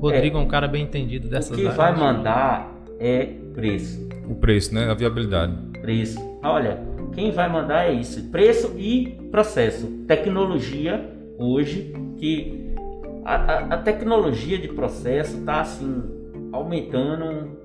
Rodrigo 0.00 0.36
é, 0.36 0.40
é 0.40 0.44
um 0.44 0.48
cara 0.48 0.68
bem 0.68 0.84
entendido 0.84 1.28
dessas 1.28 1.52
áreas. 1.52 1.68
O 1.68 1.70
que 1.70 1.76
vai 1.76 1.96
mandar 1.96 2.72
é 2.98 3.26
preço. 3.54 4.08
O 4.28 4.34
preço, 4.34 4.74
né? 4.74 4.90
A 4.90 4.94
viabilidade. 4.94 5.54
Preço. 5.80 6.18
Olha, 6.42 6.78
quem 7.12 7.30
vai 7.30 7.48
mandar 7.48 7.86
é 7.88 7.92
isso: 7.92 8.22
preço 8.30 8.74
e 8.78 9.18
processo. 9.30 9.86
Tecnologia 10.06 11.10
hoje 11.38 11.94
que 12.18 12.74
a, 13.24 13.34
a, 13.34 13.58
a 13.74 13.78
tecnologia 13.78 14.58
de 14.58 14.68
processo 14.68 15.38
está 15.38 15.60
assim 15.60 16.02
aumentando 16.52 17.56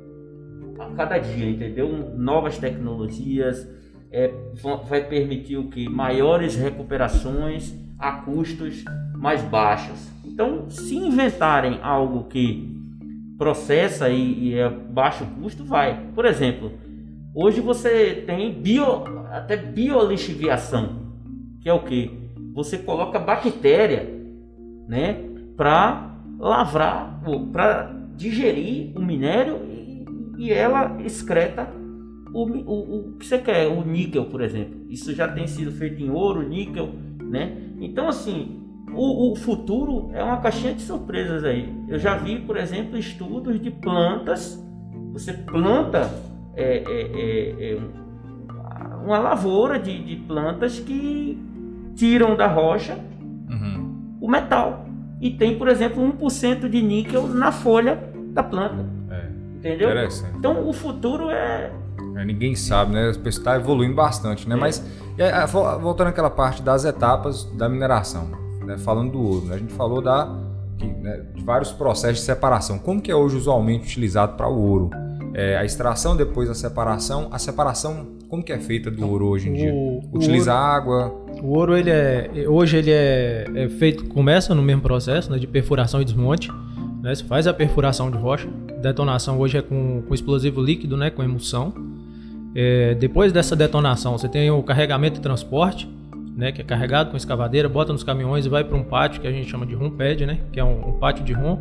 a 0.80 0.86
cada 0.96 1.18
dia, 1.18 1.50
entendeu? 1.50 1.88
Novas 2.18 2.58
tecnologias 2.58 3.68
é, 4.12 4.34
vai 4.88 5.04
permitir 5.06 5.58
o 5.58 5.70
que? 5.70 5.88
Maiores 5.88 6.56
recuperações 6.56 7.74
a 7.98 8.14
custos 8.14 8.84
mais 9.16 9.42
baixos. 9.44 10.10
Então, 10.42 10.72
se 10.72 10.96
inventarem 10.96 11.78
algo 11.84 12.24
que 12.24 12.68
processa 13.38 14.10
e, 14.10 14.48
e 14.50 14.56
é 14.56 14.68
baixo 14.68 15.24
custo, 15.40 15.64
vai. 15.64 16.04
Por 16.16 16.26
exemplo, 16.26 16.72
hoje 17.36 17.62
você 17.62 18.24
tem 18.26 18.52
bio, 18.52 19.04
até 19.30 19.56
biolixiviação, 19.56 21.14
que 21.62 21.70
é 21.70 21.74
o 21.74 21.84
que? 21.84 22.10
Você 22.56 22.80
coloca 22.80 23.20
bactéria, 23.20 24.10
né, 24.88 25.24
para 25.56 26.18
lavrar, 26.40 27.22
para 27.52 27.94
digerir 28.16 28.98
o 28.98 29.02
minério 29.02 29.60
e 30.40 30.52
ela 30.52 31.00
excreta 31.04 31.72
o, 32.34 32.46
o, 32.46 33.10
o 33.12 33.18
que 33.20 33.28
você 33.28 33.38
quer, 33.38 33.68
o 33.68 33.86
níquel, 33.86 34.26
por 34.26 34.42
exemplo. 34.42 34.88
Isso 34.90 35.14
já 35.14 35.28
tem 35.28 35.46
sido 35.46 35.72
feito 35.72 36.02
em 36.02 36.10
ouro, 36.10 36.42
níquel, 36.42 36.90
né? 37.30 37.58
Então, 37.80 38.08
assim, 38.08 38.61
o, 38.94 39.32
o, 39.32 39.36
futuro 39.36 40.10
é 40.14 40.24
uma 40.24 40.38
caixinha 40.38 40.74
de 40.74 40.82
surpresas 40.82 41.44
aí. 41.44 41.74
Eu 41.88 42.00
já 42.00 42.16
vi, 42.16 42.40
por 42.40 42.58
exemplo, 42.58 42.98
estudos 42.98 43.60
de 43.60 43.72
plantas. 43.72 44.62
Você 45.14 45.34
planta 45.34 46.10
é, 46.56 46.78
é, 46.78 47.02
é, 47.14 47.74
é 47.74 47.80
uma 49.04 49.20
lavoura 49.20 49.80
de, 49.80 50.04
de, 50.04 50.16
plantas 50.16 50.80
que 50.80 51.40
tiram 51.96 52.36
da 52.36 52.48
rocha 52.48 52.98
uhum. 53.50 54.18
o 54.20 54.30
metal. 54.30 54.86
E 55.20 55.32
tem, 55.32 55.58
por 55.58 55.68
exemplo, 55.68 56.02
1% 56.18 56.68
de 56.68 56.82
níquel 56.82 57.28
na 57.28 57.52
folha 57.52 57.96
da 58.34 58.44
planta. 58.44 59.02
Entendeu? 59.62 59.90
Então 60.36 60.68
o 60.68 60.74
futuro 60.74 61.30
é... 61.30 61.72
é. 62.16 62.26
Ninguém 62.26 62.56
sabe, 62.56 62.94
né? 62.94 63.12
Está 63.26 63.56
evoluindo 63.56 63.94
bastante, 63.94 64.50
né? 64.50 64.56
É. 64.56 64.58
Mas 64.58 64.84
voltando 65.80 66.08
àquela 66.08 66.32
parte 66.32 66.64
das 66.64 66.84
etapas 66.84 67.46
da 67.56 67.70
mineração, 67.70 68.32
né? 68.72 68.78
falando 68.78 69.12
do 69.12 69.22
ouro, 69.22 69.46
né? 69.46 69.56
a 69.56 69.58
gente 69.58 69.74
falou 69.74 70.02
da, 70.02 70.26
né? 71.02 71.26
de 71.36 71.44
vários 71.44 71.72
processos 71.72 72.20
de 72.20 72.26
separação. 72.26 72.80
Como 72.80 73.02
que 73.02 73.12
é 73.12 73.16
hoje 73.16 73.36
usualmente 73.36 73.86
utilizado 73.86 74.36
para 74.36 74.48
o 74.48 74.60
ouro? 74.60 74.90
É, 75.34 75.58
a 75.58 75.64
extração 75.64 76.16
depois 76.16 76.50
da 76.50 76.56
separação, 76.56 77.30
a 77.32 77.40
separação 77.40 78.20
como 78.28 78.44
que 78.44 78.52
é 78.52 78.60
feita 78.60 78.90
do 78.90 79.08
ouro 79.10 79.28
hoje 79.28 79.50
em 79.50 79.54
dia? 79.54 79.74
Utiliza 80.14 80.54
água? 80.54 81.14
O 81.42 81.58
ouro 81.58 81.76
ele 81.76 81.90
é 81.90 82.46
hoje 82.48 82.78
ele 82.78 82.92
é, 82.92 83.46
é, 83.56 83.70
feito 83.70 84.06
começa 84.06 84.56
no 84.56 84.62
mesmo 84.62 84.82
processo 84.82 85.32
né, 85.32 85.38
de 85.38 85.48
perfuração 85.48 86.02
e 86.02 86.06
desmonte. 86.06 86.50
Né? 87.02 87.14
Você 87.16 87.24
faz 87.24 87.48
a 87.48 87.54
perfuração 87.54 88.10
de 88.10 88.18
rocha, 88.18 88.48
detonação 88.82 89.40
hoje 89.40 89.58
é 89.58 89.62
com, 89.62 90.02
com 90.08 90.14
explosivo 90.14 90.62
líquido, 90.62 90.96
né? 90.96 91.10
com 91.10 91.24
emulsão. 91.24 91.74
É, 92.54 92.96
depois 92.96 93.32
dessa 93.32 93.56
detonação, 93.56 94.18
você 94.18 94.28
tem 94.28 94.52
o 94.52 94.62
carregamento 94.64 95.20
e 95.20 95.22
transporte, 95.22 95.90
né? 96.36 96.52
que 96.52 96.62
é 96.62 96.64
carregado 96.64 97.12
com 97.12 97.18
escavadeira, 97.18 97.68
bota 97.68 97.92
nos 97.92 98.04
caminhões 98.04 98.46
e 98.46 98.50
vai 98.50 98.64
para 98.64 98.78
um 98.78 98.84
pátio 98.84 99.22
que 99.22 99.28
a 99.28 99.32
gente 99.32 99.50
chama 99.50 99.66
de 99.66 99.76
rum 99.76 99.90
pad, 99.90 100.26
né? 100.26 100.40
que 100.52 100.60
é 100.60 100.64
um, 100.64 100.90
um, 100.90 100.94
pátio 100.94 101.24
de 101.24 101.34
rum. 101.34 101.60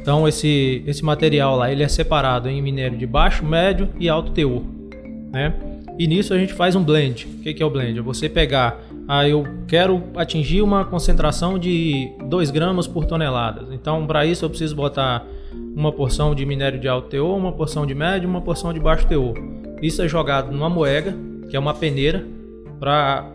Então 0.00 0.26
esse, 0.26 0.82
esse 0.86 1.04
material 1.04 1.56
lá 1.56 1.70
ele 1.70 1.82
é 1.82 1.88
separado 1.88 2.48
em 2.48 2.60
minério 2.62 2.96
de 2.96 3.06
baixo, 3.06 3.44
médio 3.44 3.88
e 3.98 4.08
alto 4.08 4.32
teor. 4.32 4.62
Né? 5.32 5.54
E 5.98 6.06
nisso 6.06 6.32
a 6.32 6.38
gente 6.38 6.52
faz 6.52 6.74
um 6.74 6.82
blend. 6.82 7.26
O 7.26 7.42
que, 7.42 7.54
que 7.54 7.62
é 7.62 7.66
o 7.66 7.70
blend? 7.70 7.98
É 7.98 8.02
você 8.02 8.28
pegar 8.28 8.80
ah, 9.06 9.28
eu 9.28 9.44
quero 9.66 10.02
atingir 10.16 10.62
uma 10.62 10.84
concentração 10.84 11.58
de 11.58 12.10
2 12.28 12.50
gramas 12.50 12.86
por 12.86 13.04
tonelada. 13.04 13.66
Então, 13.74 14.06
para 14.06 14.24
isso, 14.24 14.44
eu 14.44 14.48
preciso 14.48 14.76
botar 14.76 15.26
uma 15.52 15.92
porção 15.92 16.34
de 16.34 16.46
minério 16.46 16.78
de 16.78 16.88
alto 16.88 17.08
teor, 17.08 17.36
uma 17.36 17.52
porção 17.52 17.84
de 17.84 17.94
médio, 17.94 18.28
uma 18.28 18.40
porção 18.40 18.72
de 18.72 18.80
baixo 18.80 19.06
teor. 19.06 19.34
Isso 19.82 20.00
é 20.02 20.08
jogado 20.08 20.52
numa 20.52 20.70
moega, 20.70 21.14
que 21.50 21.56
é 21.56 21.58
uma 21.58 21.74
peneira, 21.74 22.24
para 22.78 23.30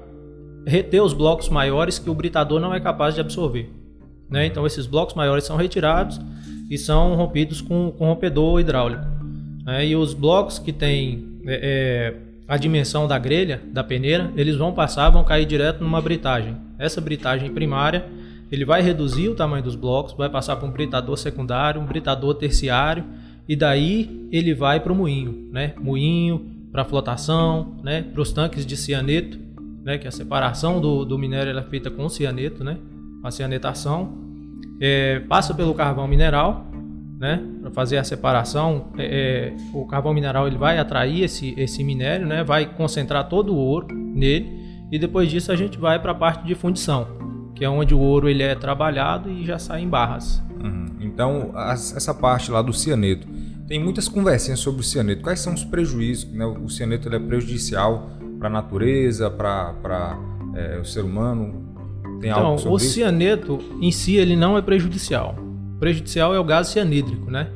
reter 0.68 1.02
os 1.02 1.14
blocos 1.14 1.48
maiores 1.48 1.98
que 1.98 2.10
o 2.10 2.14
britador 2.14 2.60
não 2.60 2.74
é 2.74 2.80
capaz 2.80 3.16
de 3.16 3.22
absorver. 3.22 3.72
Né? 4.30 4.46
Então 4.46 4.68
esses 4.68 4.86
blocos 4.86 5.16
maiores 5.16 5.46
são 5.46 5.56
retirados 5.56 6.20
e 6.70 6.78
são 6.78 7.16
rompidos 7.16 7.62
com, 7.62 7.92
com 7.98 8.06
rompedor 8.06 8.60
hidráulico. 8.60 9.06
Né? 9.66 9.88
E 9.88 9.96
os 9.96 10.14
blocos 10.14 10.60
que 10.60 10.74
têm 10.74 11.40
é, 11.48 11.60
é, 11.64 12.16
a 12.48 12.58
dimensão 12.58 13.08
da 13.08 13.18
grelha, 13.18 13.62
da 13.72 13.84
peneira, 13.84 14.30
eles 14.36 14.58
vão 14.58 14.74
passar, 14.74 15.10
vão 15.10 15.24
cair 15.24 15.46
direto 15.46 15.82
numa 15.82 16.02
britagem. 16.02 16.58
Essa 16.78 17.00
britagem 17.00 17.54
primária, 17.54 18.06
ele 18.52 18.66
vai 18.66 18.82
reduzir 18.82 19.30
o 19.30 19.36
tamanho 19.36 19.64
dos 19.64 19.76
blocos, 19.76 20.14
vai 20.14 20.30
passar 20.30 20.58
para 20.58 20.68
um 20.68 20.72
britador 20.72 21.18
secundário, 21.18 21.82
um 21.82 21.86
britador 21.86 22.36
terciário, 22.36 23.06
e 23.48 23.56
daí 23.56 24.28
ele 24.32 24.54
vai 24.54 24.82
para 24.82 24.92
o 24.92 24.96
moinho, 24.96 25.50
né? 25.52 25.74
Moinho 25.80 26.46
para 26.72 26.84
flotação, 26.84 27.78
né? 27.82 28.02
Para 28.02 28.22
os 28.22 28.34
tanques 28.34 28.66
de 28.66 28.76
cianeto, 28.76 29.47
né? 29.88 29.98
Que 29.98 30.06
a 30.06 30.12
separação 30.12 30.82
do, 30.82 31.06
do 31.06 31.18
minério 31.18 31.58
é 31.58 31.64
feita 31.64 31.90
com 31.90 32.10
cianeto, 32.10 32.62
né? 32.62 32.78
A 33.24 33.32
cianetação 33.32 34.18
é, 34.82 35.22
passa 35.22 35.54
pelo 35.54 35.74
carvão 35.74 36.06
mineral, 36.06 36.68
né? 37.18 37.42
Para 37.62 37.72
fazer 37.72 37.98
a 37.98 38.04
separação, 38.04 38.88
é, 38.98 39.06
é, 39.06 39.56
o 39.74 39.88
carvão 39.88 40.14
mineral 40.14 40.46
ele 40.46 40.58
vai 40.58 40.78
atrair 40.78 41.24
esse, 41.24 41.54
esse 41.58 41.86
minério, 41.86 42.28
né? 42.28 42.44
Vai 42.44 42.66
concentrar 42.66 43.30
todo 43.30 43.54
o 43.54 43.56
ouro 43.56 43.88
nele 43.96 44.52
e 44.92 45.00
depois 45.00 45.32
disso 45.32 45.54
a 45.54 45.56
gente 45.56 45.78
vai 45.78 45.98
para 45.98 46.12
a 46.12 46.16
parte 46.16 46.46
de 46.46 46.54
fundição, 46.54 47.08
que 47.56 47.64
é 47.64 47.70
onde 47.70 47.96
o 47.96 48.00
ouro 48.00 48.28
ele 48.28 48.44
é 48.44 48.56
trabalhado 48.56 49.32
e 49.32 49.46
já 49.46 49.58
sai 49.58 49.84
em 49.84 49.88
barras. 49.88 50.44
Uhum. 50.62 50.98
Então 51.00 51.54
essa 51.56 52.14
parte 52.14 52.52
lá 52.52 52.62
do 52.62 52.74
cianeto 52.74 53.26
tem 53.70 53.82
muitas 53.82 54.10
conversinhas 54.10 54.60
sobre 54.60 54.82
o 54.82 54.84
cianeto. 54.84 55.22
Quais 55.22 55.40
são 55.40 55.54
os 55.54 55.64
prejuízos? 55.64 56.30
Né? 56.32 56.46
O 56.46 56.68
cianeto 56.68 57.08
é 57.08 57.20
prejudicial 57.20 58.17
para 58.38 58.48
a 58.48 58.52
natureza, 58.52 59.30
para 59.30 60.18
é, 60.56 60.80
o 60.80 60.86
ser 60.86 61.02
humano? 61.02 61.68
Tem 62.20 62.30
então, 62.30 62.46
algo 62.46 62.60
sobre 62.60 62.76
o 62.76 62.80
cianeto 62.80 63.60
em 63.82 63.92
si 63.92 64.16
ele 64.16 64.36
não 64.36 64.58
é 64.58 64.62
prejudicial. 64.62 65.36
O 65.76 65.80
prejudicial 65.80 66.34
é 66.34 66.40
o 66.40 66.44
gás 66.44 66.68
cianídrico, 66.68 67.30
né? 67.30 67.48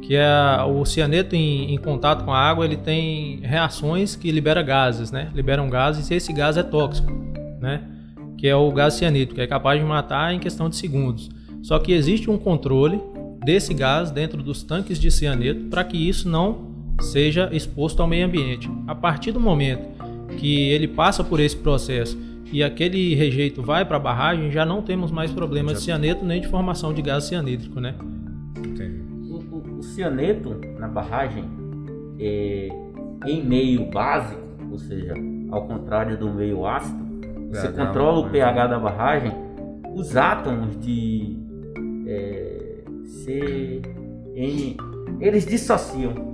Que 0.00 0.14
é 0.14 0.62
o 0.62 0.84
cianeto 0.84 1.34
em, 1.34 1.74
em, 1.74 1.78
contato 1.78 2.24
com 2.24 2.32
a 2.32 2.38
água, 2.38 2.64
ele 2.64 2.76
tem 2.76 3.40
reações 3.42 4.14
que 4.14 4.30
libera 4.30 4.62
gases, 4.62 5.10
né? 5.10 5.30
Liberam 5.34 5.68
gases 5.68 6.10
e 6.10 6.14
esse 6.14 6.32
gás 6.32 6.56
é 6.56 6.62
tóxico, 6.62 7.10
né? 7.60 7.82
Que 8.36 8.46
é 8.46 8.54
o 8.54 8.70
gás 8.70 8.94
cianídrico, 8.94 9.34
que 9.34 9.40
é 9.40 9.46
capaz 9.46 9.80
de 9.80 9.84
matar 9.84 10.32
em 10.32 10.38
questão 10.38 10.68
de 10.68 10.76
segundos. 10.76 11.28
Só 11.62 11.78
que 11.80 11.92
existe 11.92 12.30
um 12.30 12.38
controle 12.38 13.00
desse 13.44 13.74
gás 13.74 14.10
dentro 14.10 14.42
dos 14.42 14.62
tanques 14.62 14.98
de 14.98 15.10
cianeto 15.10 15.68
para 15.68 15.82
que 15.82 15.96
isso 15.96 16.28
não 16.28 16.68
seja 17.00 17.48
exposto 17.52 18.00
ao 18.00 18.08
meio 18.08 18.26
ambiente. 18.26 18.70
A 18.86 18.94
partir 18.94 19.32
do 19.32 19.40
momento 19.40 19.97
que 20.38 20.70
ele 20.70 20.86
passa 20.86 21.24
por 21.24 21.40
esse 21.40 21.56
processo 21.56 22.16
e 22.50 22.62
aquele 22.62 23.14
rejeito 23.14 23.62
vai 23.62 23.84
para 23.84 23.96
a 23.96 24.00
barragem, 24.00 24.50
já 24.50 24.64
não 24.64 24.80
temos 24.80 25.10
mais 25.10 25.30
problemas 25.30 25.72
já... 25.72 25.78
de 25.78 25.84
cianeto 25.84 26.24
nem 26.24 26.40
de 26.40 26.48
formação 26.48 26.94
de 26.94 27.02
gás 27.02 27.24
cianídrico, 27.24 27.80
né? 27.80 27.94
Entendi. 28.56 29.02
O, 29.30 29.36
o, 29.36 29.78
o 29.78 29.82
cianeto 29.82 30.58
na 30.78 30.88
barragem, 30.88 31.44
é, 32.18 32.68
em 33.26 33.44
meio 33.44 33.90
básico, 33.90 34.40
ou 34.70 34.78
seja, 34.78 35.14
ao 35.50 35.66
contrário 35.66 36.16
do 36.16 36.32
meio 36.32 36.64
ácido, 36.66 37.06
você 37.50 37.68
controla 37.68 38.20
o 38.26 38.30
pH 38.30 38.66
da 38.66 38.78
barragem, 38.78 39.32
os 39.94 40.16
átomos 40.16 40.78
de 40.80 41.36
é, 42.06 42.82
C, 43.04 43.82
N, 44.34 44.76
eles 45.20 45.44
dissociam. 45.44 46.28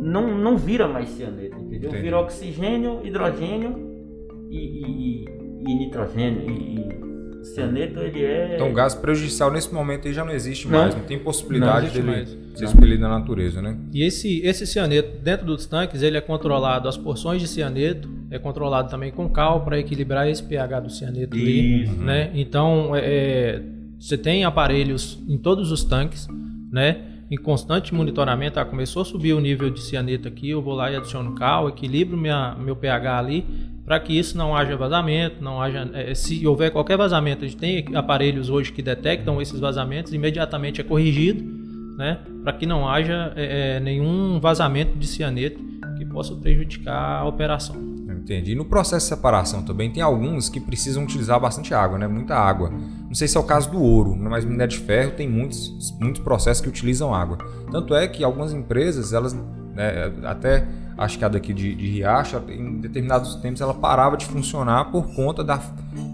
Não, 0.00 0.36
não 0.36 0.56
vira 0.56 0.86
mais 0.88 1.08
cianeto, 1.10 1.56
Entendi. 1.88 2.02
Vira 2.02 2.18
oxigênio, 2.18 3.00
hidrogênio 3.04 3.76
e, 4.50 4.58
e, 4.58 5.24
e 5.66 5.74
nitrogênio 5.74 6.50
e, 6.50 6.80
e 6.80 7.44
cianeto 7.44 8.00
ele 8.00 8.24
é. 8.24 8.54
Então 8.54 8.70
o 8.70 8.72
gás 8.72 8.94
prejudicial 8.94 9.52
nesse 9.52 9.72
momento 9.72 10.08
aí 10.08 10.14
já 10.14 10.24
não 10.24 10.32
existe 10.32 10.66
não. 10.66 10.78
mais, 10.78 10.94
não 10.94 11.04
tem 11.04 11.18
possibilidade 11.18 11.86
não 11.86 11.92
dele 11.92 12.06
mais. 12.06 12.36
ser 12.54 12.64
expelido 12.64 13.02
na 13.02 13.08
natureza, 13.08 13.60
né? 13.60 13.76
E 13.92 14.02
esse, 14.02 14.40
esse 14.40 14.66
cianeto 14.66 15.18
dentro 15.22 15.46
dos 15.46 15.66
tanques 15.66 16.02
ele 16.02 16.16
é 16.16 16.20
controlado, 16.20 16.88
as 16.88 16.96
porções 16.96 17.40
de 17.40 17.48
cianeto 17.48 18.08
é 18.30 18.38
controlado 18.38 18.88
também 18.88 19.12
com 19.12 19.28
cal 19.28 19.64
para 19.64 19.78
equilibrar 19.78 20.28
esse 20.28 20.42
pH 20.42 20.80
do 20.80 20.90
cianeto 20.90 21.36
Isso. 21.36 21.92
ali, 21.92 21.98
né? 22.00 22.30
Então 22.34 22.96
é, 22.96 23.00
é, 23.04 23.62
você 23.98 24.16
tem 24.16 24.44
aparelhos 24.44 25.22
em 25.28 25.36
todos 25.36 25.70
os 25.70 25.84
tanques, 25.84 26.26
né? 26.72 27.13
Em 27.30 27.36
constante 27.36 27.94
monitoramento, 27.94 28.60
ah, 28.60 28.64
começou 28.64 29.02
a 29.02 29.04
subir 29.04 29.32
o 29.32 29.40
nível 29.40 29.70
de 29.70 29.80
cianeto 29.80 30.28
aqui, 30.28 30.50
eu 30.50 30.60
vou 30.60 30.74
lá 30.74 30.90
e 30.90 30.96
adiciono 30.96 31.34
cal, 31.34 31.68
equilibro 31.68 32.16
minha, 32.16 32.54
meu 32.58 32.76
pH 32.76 33.18
ali 33.18 33.44
para 33.84 34.00
que 34.00 34.18
isso 34.18 34.36
não 34.36 34.56
haja 34.56 34.76
vazamento, 34.76 35.42
não 35.42 35.60
haja, 35.60 35.88
é, 35.92 36.14
se 36.14 36.46
houver 36.46 36.70
qualquer 36.70 36.96
vazamento, 36.96 37.44
a 37.44 37.48
gente 37.48 37.58
tem 37.58 37.84
aparelhos 37.94 38.48
hoje 38.48 38.72
que 38.72 38.80
detectam 38.80 39.40
esses 39.42 39.60
vazamentos, 39.60 40.12
imediatamente 40.12 40.80
é 40.80 40.84
corrigido, 40.84 41.44
né, 41.98 42.18
para 42.42 42.52
que 42.54 42.66
não 42.66 42.88
haja 42.88 43.32
é, 43.36 43.76
é, 43.76 43.80
nenhum 43.80 44.40
vazamento 44.40 44.96
de 44.98 45.06
cianeto 45.06 45.62
que 45.98 46.04
possa 46.04 46.34
prejudicar 46.34 47.20
a 47.20 47.24
operação. 47.24 47.93
Entendi. 48.24 48.52
E 48.52 48.54
no 48.54 48.64
processo 48.64 49.04
de 49.04 49.14
separação 49.14 49.62
também 49.62 49.90
tem 49.90 50.02
alguns 50.02 50.48
que 50.48 50.58
precisam 50.58 51.04
utilizar 51.04 51.38
bastante 51.38 51.74
água, 51.74 51.98
né? 51.98 52.08
Muita 52.08 52.34
água. 52.34 52.70
Não 52.70 53.14
sei 53.14 53.28
se 53.28 53.36
é 53.36 53.40
o 53.40 53.44
caso 53.44 53.70
do 53.70 53.80
ouro, 53.80 54.16
mas 54.16 54.46
minério 54.46 54.72
de 54.72 54.82
ferro 54.82 55.12
tem 55.12 55.28
muitos, 55.28 55.94
muitos 56.00 56.22
processos 56.22 56.62
que 56.62 56.68
utilizam 56.68 57.14
água. 57.14 57.36
Tanto 57.70 57.94
é 57.94 58.08
que 58.08 58.24
algumas 58.24 58.52
empresas, 58.54 59.12
elas 59.12 59.34
né, 59.74 60.10
até 60.24 60.66
acho 60.96 61.18
que 61.18 61.24
a 61.24 61.28
daqui 61.28 61.52
de, 61.52 61.74
de 61.74 61.86
Riacho, 61.86 62.42
em 62.48 62.80
determinados 62.80 63.34
tempos 63.36 63.60
ela 63.60 63.74
parava 63.74 64.16
de 64.16 64.24
funcionar 64.24 64.86
por 64.86 65.14
conta 65.14 65.44
da, 65.44 65.60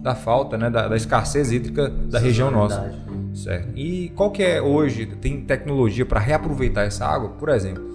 da 0.02 0.14
falta, 0.16 0.58
né, 0.58 0.68
da, 0.68 0.88
da 0.88 0.96
escassez 0.96 1.52
hídrica 1.52 1.88
da 1.88 2.18
Isso 2.18 2.26
região 2.26 2.48
é 2.48 2.50
nossa. 2.50 2.94
Certo. 3.34 3.78
E 3.78 4.08
qual 4.16 4.32
que 4.32 4.42
é 4.42 4.60
hoje, 4.60 5.06
tem 5.06 5.40
tecnologia 5.42 6.04
para 6.04 6.18
reaproveitar 6.18 6.84
essa 6.84 7.06
água? 7.06 7.28
Por 7.30 7.48
exemplo, 7.50 7.89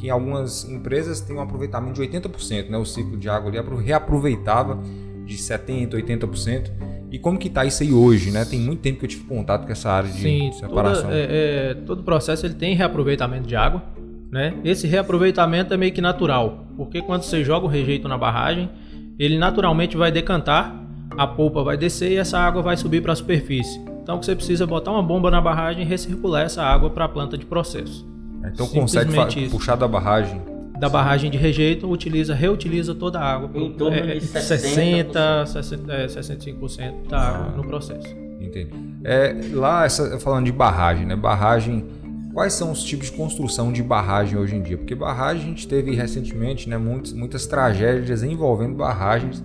que 0.00 0.06
em 0.06 0.10
algumas 0.10 0.64
empresas 0.64 1.20
tem 1.20 1.36
um 1.36 1.40
aproveitamento 1.40 2.00
de 2.00 2.08
80%, 2.08 2.70
né, 2.70 2.78
o 2.78 2.86
ciclo 2.86 3.18
de 3.18 3.28
água 3.28 3.50
ali 3.50 3.84
reaproveitava 3.84 4.80
de 5.26 5.36
70%, 5.36 5.90
80%. 5.90 6.70
E 7.12 7.18
como 7.18 7.38
que 7.38 7.48
está 7.48 7.64
isso 7.64 7.82
aí 7.82 7.92
hoje, 7.92 8.30
né? 8.30 8.44
Tem 8.44 8.58
muito 8.58 8.80
tempo 8.80 9.00
que 9.00 9.04
eu 9.04 9.08
tive 9.08 9.24
contato 9.24 9.66
com 9.66 9.72
essa 9.72 9.90
área 9.90 10.08
de 10.08 10.20
Sim, 10.20 10.52
separação. 10.52 11.04
Toda, 11.04 11.16
é, 11.16 11.26
é, 11.28 11.74
todo 11.74 12.04
processo 12.04 12.46
ele 12.46 12.54
tem 12.54 12.74
reaproveitamento 12.74 13.48
de 13.48 13.56
água, 13.56 13.82
né? 14.30 14.54
Esse 14.64 14.86
reaproveitamento 14.86 15.74
é 15.74 15.76
meio 15.76 15.92
que 15.92 16.00
natural, 16.00 16.66
porque 16.76 17.02
quando 17.02 17.22
você 17.22 17.42
joga 17.44 17.66
o 17.66 17.68
rejeito 17.68 18.06
na 18.06 18.16
barragem, 18.16 18.70
ele 19.18 19.38
naturalmente 19.38 19.96
vai 19.96 20.12
decantar, 20.12 20.74
a 21.16 21.26
polpa 21.26 21.64
vai 21.64 21.76
descer 21.76 22.12
e 22.12 22.16
essa 22.16 22.38
água 22.38 22.62
vai 22.62 22.76
subir 22.76 23.02
para 23.02 23.12
a 23.12 23.16
superfície. 23.16 23.80
Então 24.02 24.22
você 24.22 24.34
precisa 24.34 24.64
botar 24.66 24.92
uma 24.92 25.02
bomba 25.02 25.30
na 25.32 25.40
barragem 25.40 25.82
e 25.82 25.86
recircular 25.86 26.44
essa 26.44 26.62
água 26.62 26.90
para 26.90 27.04
a 27.04 27.08
planta 27.08 27.36
de 27.36 27.44
processo. 27.44 28.08
Então 28.44 28.66
consegue 28.66 29.12
isso. 29.40 29.50
puxar 29.50 29.76
da 29.76 29.88
barragem 29.88 30.40
da 30.78 30.88
barragem 30.88 31.30
de 31.30 31.36
rejeito, 31.36 31.86
utiliza, 31.90 32.34
reutiliza 32.34 32.94
toda 32.94 33.20
a 33.20 33.34
água. 33.34 33.50
Em 33.54 33.70
torno 33.74 33.98
é, 33.98 34.14
de 34.14 34.24
60, 34.24 35.44
60, 35.44 35.92
é, 35.92 36.06
65% 36.06 37.06
da 37.06 37.18
água 37.18 37.52
ah, 37.52 37.56
no 37.58 37.62
processo. 37.62 38.08
Entendi. 38.40 38.70
É, 39.04 39.36
lá, 39.52 39.84
essa, 39.84 40.18
falando 40.18 40.46
de 40.46 40.52
barragem, 40.52 41.04
né? 41.04 41.14
Barragem 41.14 41.84
Quais 42.32 42.52
são 42.52 42.70
os 42.70 42.84
tipos 42.84 43.10
de 43.10 43.16
construção 43.16 43.72
de 43.72 43.82
barragem 43.82 44.38
hoje 44.38 44.54
em 44.54 44.62
dia? 44.62 44.78
Porque 44.78 44.94
barragem 44.94 45.42
a 45.42 45.46
gente 45.48 45.66
teve 45.66 45.94
recentemente 45.94 46.68
né, 46.68 46.78
muitas, 46.78 47.12
muitas 47.12 47.46
tragédias 47.46 48.22
envolvendo 48.22 48.76
barragens, 48.76 49.42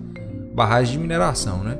barragens 0.54 0.92
de 0.92 0.98
mineração, 0.98 1.64
né? 1.64 1.78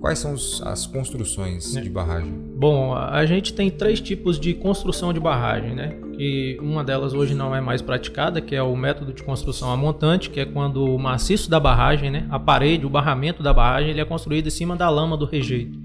Quais 0.00 0.18
são 0.18 0.34
os, 0.34 0.60
as 0.66 0.86
construções 0.86 1.76
é. 1.76 1.80
de 1.80 1.88
barragem? 1.88 2.32
Bom, 2.56 2.94
a 2.94 3.24
gente 3.24 3.54
tem 3.54 3.70
três 3.70 4.00
tipos 4.00 4.38
de 4.38 4.54
construção 4.54 5.12
de 5.12 5.20
barragem, 5.20 5.74
né? 5.74 5.96
Que 6.16 6.58
uma 6.60 6.84
delas 6.84 7.12
hoje 7.12 7.34
não 7.34 7.54
é 7.54 7.60
mais 7.60 7.82
praticada, 7.82 8.40
que 8.40 8.54
é 8.54 8.62
o 8.62 8.76
método 8.76 9.12
de 9.12 9.22
construção 9.22 9.70
a 9.70 9.76
montante, 9.76 10.30
que 10.30 10.40
é 10.40 10.44
quando 10.44 10.84
o 10.84 10.98
maciço 10.98 11.50
da 11.50 11.58
barragem, 11.58 12.10
né, 12.10 12.26
a 12.30 12.38
parede, 12.38 12.86
o 12.86 12.90
barramento 12.90 13.42
da 13.42 13.52
barragem, 13.52 13.90
ele 13.90 14.00
é 14.00 14.04
construído 14.04 14.46
em 14.46 14.50
cima 14.50 14.76
da 14.76 14.88
lama 14.88 15.16
do 15.16 15.24
rejeito, 15.24 15.78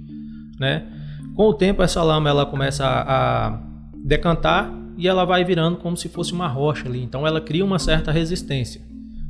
né? 0.59 0.85
Com 1.35 1.43
o 1.43 1.53
tempo 1.53 1.81
essa 1.81 2.03
lama 2.03 2.29
ela 2.29 2.45
começa 2.45 2.85
a, 2.85 3.47
a 3.47 3.59
decantar 3.95 4.73
e 4.97 5.07
ela 5.07 5.23
vai 5.23 5.43
virando 5.45 5.77
como 5.77 5.95
se 5.95 6.09
fosse 6.09 6.33
uma 6.33 6.47
rocha 6.47 6.87
ali. 6.87 7.01
Então 7.01 7.25
ela 7.25 7.39
cria 7.39 7.63
uma 7.63 7.79
certa 7.79 8.11
resistência. 8.11 8.81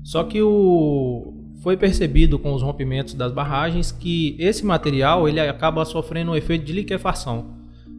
Só 0.03 0.23
que 0.23 0.41
o 0.41 1.35
foi 1.61 1.75
percebido 1.75 2.39
com 2.39 2.53
os 2.53 2.61
rompimentos 2.61 3.13
das 3.13 3.31
barragens 3.31 3.91
que 3.91 4.35
esse 4.39 4.65
material 4.65 5.27
ele 5.27 5.39
acaba 5.39 5.83
sofrendo 5.85 6.31
um 6.31 6.35
efeito 6.35 6.65
de 6.65 6.73
liquefação, 6.73 7.53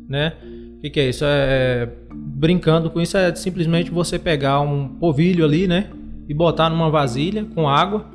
né? 0.08 0.32
O 0.80 0.82
que, 0.82 0.90
que, 0.90 0.98
é 1.00 1.10
isso? 1.10 1.24
É, 1.26 1.86
brincando 2.10 2.90
com 2.90 3.00
isso 3.00 3.14
é 3.16 3.34
simplesmente 3.34 3.90
você 3.90 4.18
pegar 4.18 4.60
um 4.60 4.88
polvilho 4.88 5.44
ali, 5.44 5.68
né? 5.68 5.90
E 6.26 6.32
botar 6.32 6.70
numa 6.70 6.88
vasilha 6.88 7.44
com 7.54 7.68
água 7.68 8.06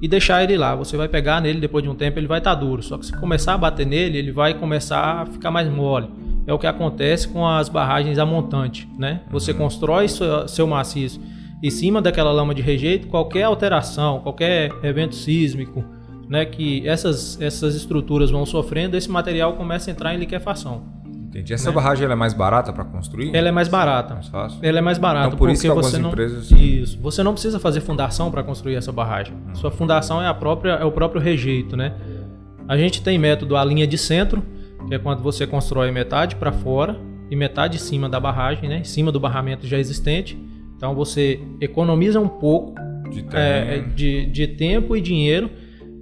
e 0.00 0.08
deixar 0.08 0.42
ele 0.42 0.56
lá. 0.56 0.74
Você 0.74 0.96
vai 0.96 1.06
pegar 1.06 1.40
nele 1.42 1.60
depois 1.60 1.84
de 1.84 1.90
um 1.90 1.94
tempo 1.94 2.18
ele 2.18 2.26
vai 2.26 2.38
estar 2.38 2.54
tá 2.54 2.60
duro. 2.60 2.82
Só 2.82 2.96
que 2.96 3.04
se 3.04 3.12
começar 3.12 3.54
a 3.54 3.58
bater 3.58 3.86
nele 3.86 4.16
ele 4.16 4.32
vai 4.32 4.54
começar 4.54 5.20
a 5.20 5.26
ficar 5.26 5.50
mais 5.50 5.68
mole 5.68 6.08
é 6.46 6.52
o 6.52 6.58
que 6.58 6.66
acontece 6.66 7.28
com 7.28 7.46
as 7.46 7.68
barragens 7.68 8.18
a 8.18 8.26
montante, 8.26 8.88
né? 8.98 9.22
Você 9.30 9.52
uhum. 9.52 9.58
constrói 9.58 10.08
seu, 10.08 10.46
seu 10.46 10.66
maciço 10.66 11.20
em 11.62 11.70
cima 11.70 12.02
daquela 12.02 12.30
lama 12.30 12.54
de 12.54 12.60
rejeito, 12.60 13.08
qualquer 13.08 13.44
alteração, 13.44 14.20
qualquer 14.20 14.70
evento 14.82 15.14
sísmico, 15.14 15.82
né, 16.28 16.44
que 16.44 16.86
essas, 16.86 17.40
essas 17.40 17.74
estruturas 17.74 18.30
vão 18.30 18.44
sofrendo, 18.44 18.98
esse 18.98 19.10
material 19.10 19.54
começa 19.54 19.90
a 19.90 19.92
entrar 19.92 20.14
em 20.14 20.18
liquefação. 20.18 20.82
Entendi. 21.34 21.52
Essa 21.52 21.70
né? 21.70 21.74
barragem 21.74 22.08
é 22.08 22.14
mais 22.14 22.32
barata 22.32 22.72
para 22.72 22.84
construir? 22.84 23.34
Ela 23.34 23.48
é 23.48 23.52
mais 23.52 23.66
barata. 23.66 24.14
Mais 24.14 24.28
fácil. 24.28 24.60
Ela 24.62 24.78
é 24.78 24.80
mais 24.80 24.98
barata 24.98 25.26
então, 25.26 25.38
por 25.38 25.48
porque 25.48 25.54
isso 25.54 25.62
que 25.62 25.82
você 25.82 25.98
não 25.98 26.10
empresas... 26.10 26.50
isso. 26.52 26.98
Você 27.00 27.22
não 27.24 27.32
precisa 27.32 27.58
fazer 27.58 27.80
fundação 27.80 28.30
para 28.30 28.44
construir 28.44 28.76
essa 28.76 28.92
barragem. 28.92 29.34
Hum. 29.34 29.54
Sua 29.54 29.70
fundação 29.72 30.22
é 30.22 30.28
a 30.28 30.34
própria 30.34 30.72
é 30.72 30.84
o 30.84 30.92
próprio 30.92 31.20
rejeito, 31.20 31.76
né? 31.76 31.92
A 32.68 32.76
gente 32.76 33.02
tem 33.02 33.18
método 33.18 33.56
a 33.56 33.64
linha 33.64 33.86
de 33.86 33.98
centro, 33.98 34.44
que 34.86 34.94
é 34.94 34.98
quando 34.98 35.22
você 35.22 35.44
constrói 35.44 35.90
metade 35.90 36.36
para 36.36 36.52
fora 36.52 36.96
e 37.28 37.34
metade 37.34 37.76
em 37.76 37.80
cima 37.80 38.08
da 38.08 38.20
barragem, 38.20 38.68
né? 38.68 38.78
Em 38.78 38.84
cima 38.84 39.10
do 39.10 39.18
barramento 39.18 39.66
já 39.66 39.76
existente. 39.76 40.38
Então 40.76 40.94
você 40.94 41.40
economiza 41.60 42.20
um 42.20 42.28
pouco 42.28 42.74
de, 43.10 43.26
é, 43.32 43.80
de, 43.80 44.26
de 44.26 44.46
tempo 44.46 44.96
e 44.96 45.00
dinheiro 45.00 45.50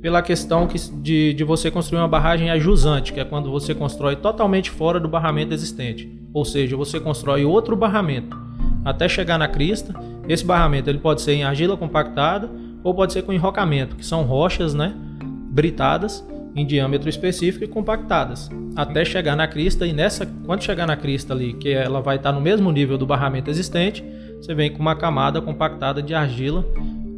pela 0.03 0.21
questão 0.21 0.67
que, 0.67 0.77
de, 1.01 1.33
de 1.33 1.45
você 1.45 1.71
construir 1.71 2.01
uma 2.01 2.09
barragem 2.09 2.51
ajusante, 2.51 3.13
que 3.13 3.21
é 3.21 3.25
quando 3.25 3.53
você 3.53 3.73
constrói 3.73 4.17
totalmente 4.17 4.69
fora 4.69 4.99
do 4.99 5.09
barramento 5.09 5.55
existente. 5.55 6.11
Ou 6.35 6.45
seja, 6.45 6.77
você 6.77 6.99
constrói 6.99 7.45
outro 7.45 7.77
barramento 7.77 8.37
até 8.85 9.09
chegar 9.09 9.39
na 9.39 9.47
crista. 9.47 9.95
Esse 10.29 10.45
barramento 10.45 10.91
ele 10.91 10.99
pode 10.99 11.23
ser 11.23 11.35
em 11.35 11.45
argila 11.45 11.77
compactada 11.77 12.51
ou 12.83 12.93
pode 12.93 13.13
ser 13.13 13.23
com 13.23 13.33
enrocamento, 13.33 13.95
que 13.95 14.05
são 14.05 14.25
rochas 14.25 14.75
né, 14.75 14.93
britadas 15.53 16.27
em 16.55 16.67
diâmetro 16.67 17.09
específico 17.09 17.65
e 17.65 17.69
compactadas, 17.69 18.51
até 18.75 19.05
chegar 19.05 19.37
na 19.37 19.47
crista. 19.47 19.87
E 19.87 19.93
nessa, 19.93 20.27
quando 20.45 20.65
chegar 20.65 20.87
na 20.87 20.97
crista 20.97 21.33
ali, 21.33 21.53
que 21.55 21.71
ela 21.71 22.01
vai 22.01 22.17
estar 22.17 22.33
no 22.33 22.41
mesmo 22.41 22.73
nível 22.73 22.99
do 22.99 23.07
barramento 23.07 23.49
existente, 23.49 24.05
você 24.41 24.53
vem 24.53 24.73
com 24.73 24.81
uma 24.81 24.97
camada 24.97 25.41
compactada 25.41 26.03
de 26.03 26.13
argila, 26.13 26.67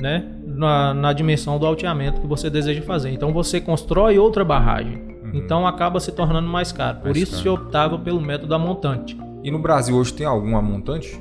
né, 0.00 0.26
na, 0.44 0.94
na 0.94 1.12
dimensão 1.12 1.58
do 1.58 1.66
alteamento 1.66 2.20
que 2.20 2.26
você 2.26 2.50
deseja 2.50 2.82
fazer. 2.82 3.10
Então 3.10 3.32
você 3.32 3.60
constrói 3.60 4.18
outra 4.18 4.44
barragem. 4.44 4.96
Uhum. 4.96 5.30
Então 5.34 5.66
acaba 5.66 6.00
se 6.00 6.12
tornando 6.12 6.48
mais 6.48 6.72
caro. 6.72 6.98
Por 6.98 7.06
mais 7.06 7.16
isso 7.16 7.32
caro. 7.32 7.42
se 7.42 7.48
optava 7.48 7.98
pelo 7.98 8.20
método 8.20 8.58
montante. 8.58 9.16
E 9.42 9.50
no 9.50 9.58
Brasil 9.58 9.96
hoje 9.96 10.12
tem 10.12 10.26
alguma 10.26 10.62
montante? 10.62 11.20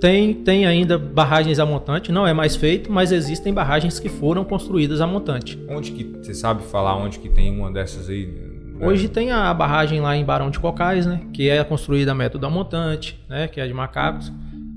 Tem, 0.00 0.34
tem 0.34 0.66
ainda 0.66 0.98
barragens 0.98 1.60
a 1.60 1.66
montante, 1.66 2.10
não 2.10 2.26
é 2.26 2.32
mais 2.32 2.56
feito, 2.56 2.90
mas 2.90 3.12
existem 3.12 3.54
barragens 3.54 4.00
que 4.00 4.08
foram 4.08 4.44
construídas 4.44 5.00
a 5.00 5.06
montante. 5.06 5.56
Onde 5.68 5.92
que 5.92 6.04
você 6.04 6.34
sabe 6.34 6.64
falar 6.64 6.96
onde 6.96 7.20
que 7.20 7.28
tem 7.28 7.56
uma 7.56 7.70
dessas 7.70 8.08
aí? 8.08 8.26
Né? 8.26 8.84
Hoje 8.84 9.08
tem 9.08 9.30
a 9.30 9.54
barragem 9.54 10.00
lá 10.00 10.16
em 10.16 10.24
Barão 10.24 10.50
de 10.50 10.58
Cocais, 10.58 11.06
né, 11.06 11.20
que 11.32 11.48
é 11.48 11.62
construída 11.62 12.10
a 12.10 12.14
método 12.16 12.44
a 12.44 12.50
montante, 12.50 13.20
né, 13.28 13.46
que 13.46 13.60
é 13.60 13.66
de 13.66 13.72
macacos. 13.72 14.32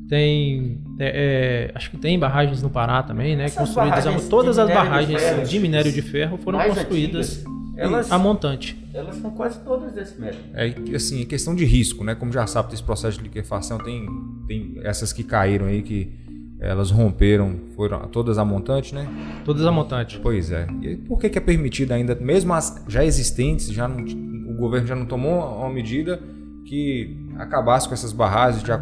Tem, 0.07 0.77
é, 0.99 1.69
é, 1.69 1.71
acho 1.73 1.89
que 1.89 1.97
tem 1.97 2.17
barragens 2.19 2.61
no 2.61 2.69
Pará 2.69 3.01
também, 3.01 3.35
né? 3.35 3.45
Essas 3.45 3.69
construídas 3.69 4.27
todas 4.27 4.59
as 4.59 4.69
barragens 4.69 5.19
de, 5.19 5.25
ferro, 5.25 5.43
de 5.43 5.59
minério 5.59 5.91
de 5.91 6.01
ferro 6.01 6.37
foram 6.37 6.59
construídas 6.59 7.43
elas, 7.75 8.11
a 8.11 8.17
montante. 8.17 8.77
Elas 8.93 9.15
são 9.15 9.31
quase 9.31 9.59
todas 9.61 9.91
desse 9.93 10.19
método. 10.19 10.43
É 10.53 10.95
assim, 10.95 11.25
questão 11.25 11.55
de 11.55 11.65
risco, 11.65 12.03
né? 12.03 12.15
Como 12.15 12.31
já 12.31 12.45
sabe, 12.47 12.73
esse 12.73 12.83
processo 12.83 13.17
de 13.17 13.23
liquefação 13.23 13.77
tem, 13.79 14.07
tem 14.47 14.79
essas 14.83 15.11
que 15.11 15.23
caíram 15.23 15.65
aí 15.65 15.81
que 15.81 16.11
elas 16.59 16.89
romperam, 16.89 17.59
foram 17.75 17.99
todas 18.07 18.37
a 18.37 18.45
montante, 18.45 18.95
né? 18.95 19.07
Todas 19.43 19.65
a 19.65 19.71
montante. 19.71 20.19
Pois 20.19 20.51
é. 20.51 20.67
E 20.81 20.95
por 20.95 21.19
que, 21.19 21.29
que 21.29 21.37
é 21.37 21.41
permitido 21.41 21.91
ainda, 21.91 22.15
mesmo 22.15 22.53
as 22.53 22.83
já 22.87 23.03
existentes, 23.03 23.67
já 23.67 23.87
não, 23.87 24.03
o 24.51 24.55
governo 24.55 24.87
já 24.87 24.95
não 24.95 25.05
tomou 25.05 25.59
uma 25.59 25.69
medida 25.69 26.21
que 26.65 27.17
acabasse 27.37 27.87
com 27.87 27.93
essas 27.93 28.13
barragens, 28.13 28.63
já 28.63 28.77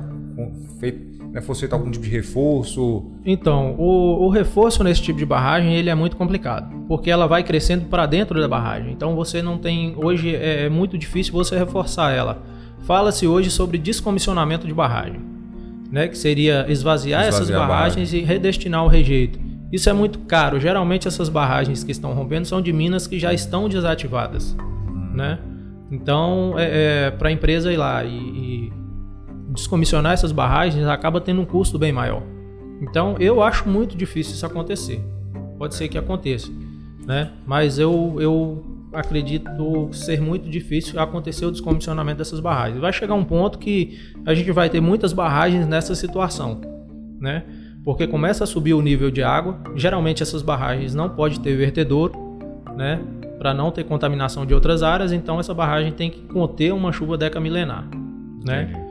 feito 0.79 1.12
né, 1.33 1.41
fosse 1.41 1.61
feito 1.61 1.73
algum 1.73 1.89
tipo 1.89 2.05
de 2.05 2.11
reforço? 2.11 3.03
Então, 3.25 3.75
o, 3.77 4.25
o, 4.25 4.29
reforço 4.29 4.83
nesse 4.83 5.01
tipo 5.01 5.17
de 5.17 5.25
barragem 5.25 5.73
ele 5.73 5.89
é 5.89 5.95
muito 5.95 6.15
complicado, 6.15 6.71
porque 6.87 7.09
ela 7.09 7.25
vai 7.25 7.43
crescendo 7.43 7.85
para 7.85 8.05
dentro 8.05 8.39
da 8.39 8.47
barragem. 8.47 8.91
Então 8.91 9.15
você 9.15 9.41
não 9.41 9.57
tem 9.57 9.95
hoje 9.97 10.35
é, 10.35 10.65
é 10.65 10.69
muito 10.69 10.95
difícil 10.95 11.33
você 11.33 11.57
reforçar 11.57 12.11
ela. 12.11 12.43
Fala-se 12.83 13.25
hoje 13.25 13.49
sobre 13.49 13.77
descomissionamento 13.79 14.67
de 14.67 14.73
barragem, 14.73 15.19
né, 15.91 16.07
que 16.07 16.17
seria 16.17 16.65
esvaziar, 16.69 17.21
esvaziar 17.21 17.27
essas 17.27 17.49
barragens 17.49 18.11
barragem. 18.11 18.19
e 18.19 18.23
redestinar 18.23 18.85
o 18.85 18.87
rejeito. 18.87 19.39
Isso 19.71 19.89
é 19.89 19.93
muito 19.93 20.19
caro. 20.19 20.59
Geralmente 20.59 21.07
essas 21.07 21.29
barragens 21.29 21.83
que 21.83 21.91
estão 21.91 22.13
rompendo 22.13 22.45
são 22.45 22.61
de 22.61 22.71
minas 22.71 23.07
que 23.07 23.17
já 23.17 23.33
estão 23.33 23.67
desativadas, 23.67 24.55
hum. 24.59 25.15
né? 25.15 25.39
Então, 25.91 26.55
é, 26.57 27.07
é 27.07 27.11
para 27.11 27.29
a 27.29 27.31
empresa 27.31 27.71
ir 27.71 27.77
lá 27.77 28.03
e, 28.03 28.09
e 28.09 28.73
descomissionar 29.53 30.13
essas 30.13 30.31
barragens 30.31 30.85
acaba 30.87 31.21
tendo 31.21 31.41
um 31.41 31.45
custo 31.45 31.77
bem 31.77 31.91
maior. 31.91 32.23
Então 32.81 33.15
eu 33.19 33.41
acho 33.41 33.67
muito 33.67 33.95
difícil 33.95 34.33
isso 34.33 34.45
acontecer. 34.45 35.01
Pode 35.57 35.75
ser 35.75 35.87
que 35.87 35.97
aconteça, 35.97 36.51
né? 37.05 37.31
Mas 37.45 37.79
eu, 37.79 38.17
eu 38.19 38.63
acredito 38.91 39.89
ser 39.93 40.21
muito 40.21 40.49
difícil 40.49 40.99
acontecer 40.99 41.45
o 41.45 41.51
descomissionamento 41.51 42.17
dessas 42.17 42.39
barragens. 42.39 42.79
Vai 42.79 42.91
chegar 42.91 43.13
um 43.13 43.23
ponto 43.23 43.57
que 43.57 43.99
a 44.25 44.33
gente 44.33 44.51
vai 44.51 44.69
ter 44.69 44.81
muitas 44.81 45.13
barragens 45.13 45.67
nessa 45.67 45.95
situação, 45.95 46.59
né? 47.19 47.43
Porque 47.83 48.07
começa 48.07 48.43
a 48.43 48.47
subir 48.47 48.73
o 48.73 48.81
nível 48.81 49.11
de 49.11 49.23
água. 49.23 49.59
Geralmente 49.75 50.23
essas 50.23 50.41
barragens 50.41 50.95
não 50.95 51.09
pode 51.09 51.39
ter 51.39 51.55
vertedor, 51.55 52.11
né? 52.75 52.99
Para 53.37 53.53
não 53.53 53.71
ter 53.71 53.83
contaminação 53.83 54.45
de 54.45 54.53
outras 54.53 54.83
áreas, 54.83 55.11
então 55.11 55.39
essa 55.39 55.53
barragem 55.53 55.91
tem 55.91 56.09
que 56.09 56.21
conter 56.21 56.73
uma 56.73 56.91
chuva 56.91 57.17
decamilenar, 57.17 57.87
né? 58.45 58.82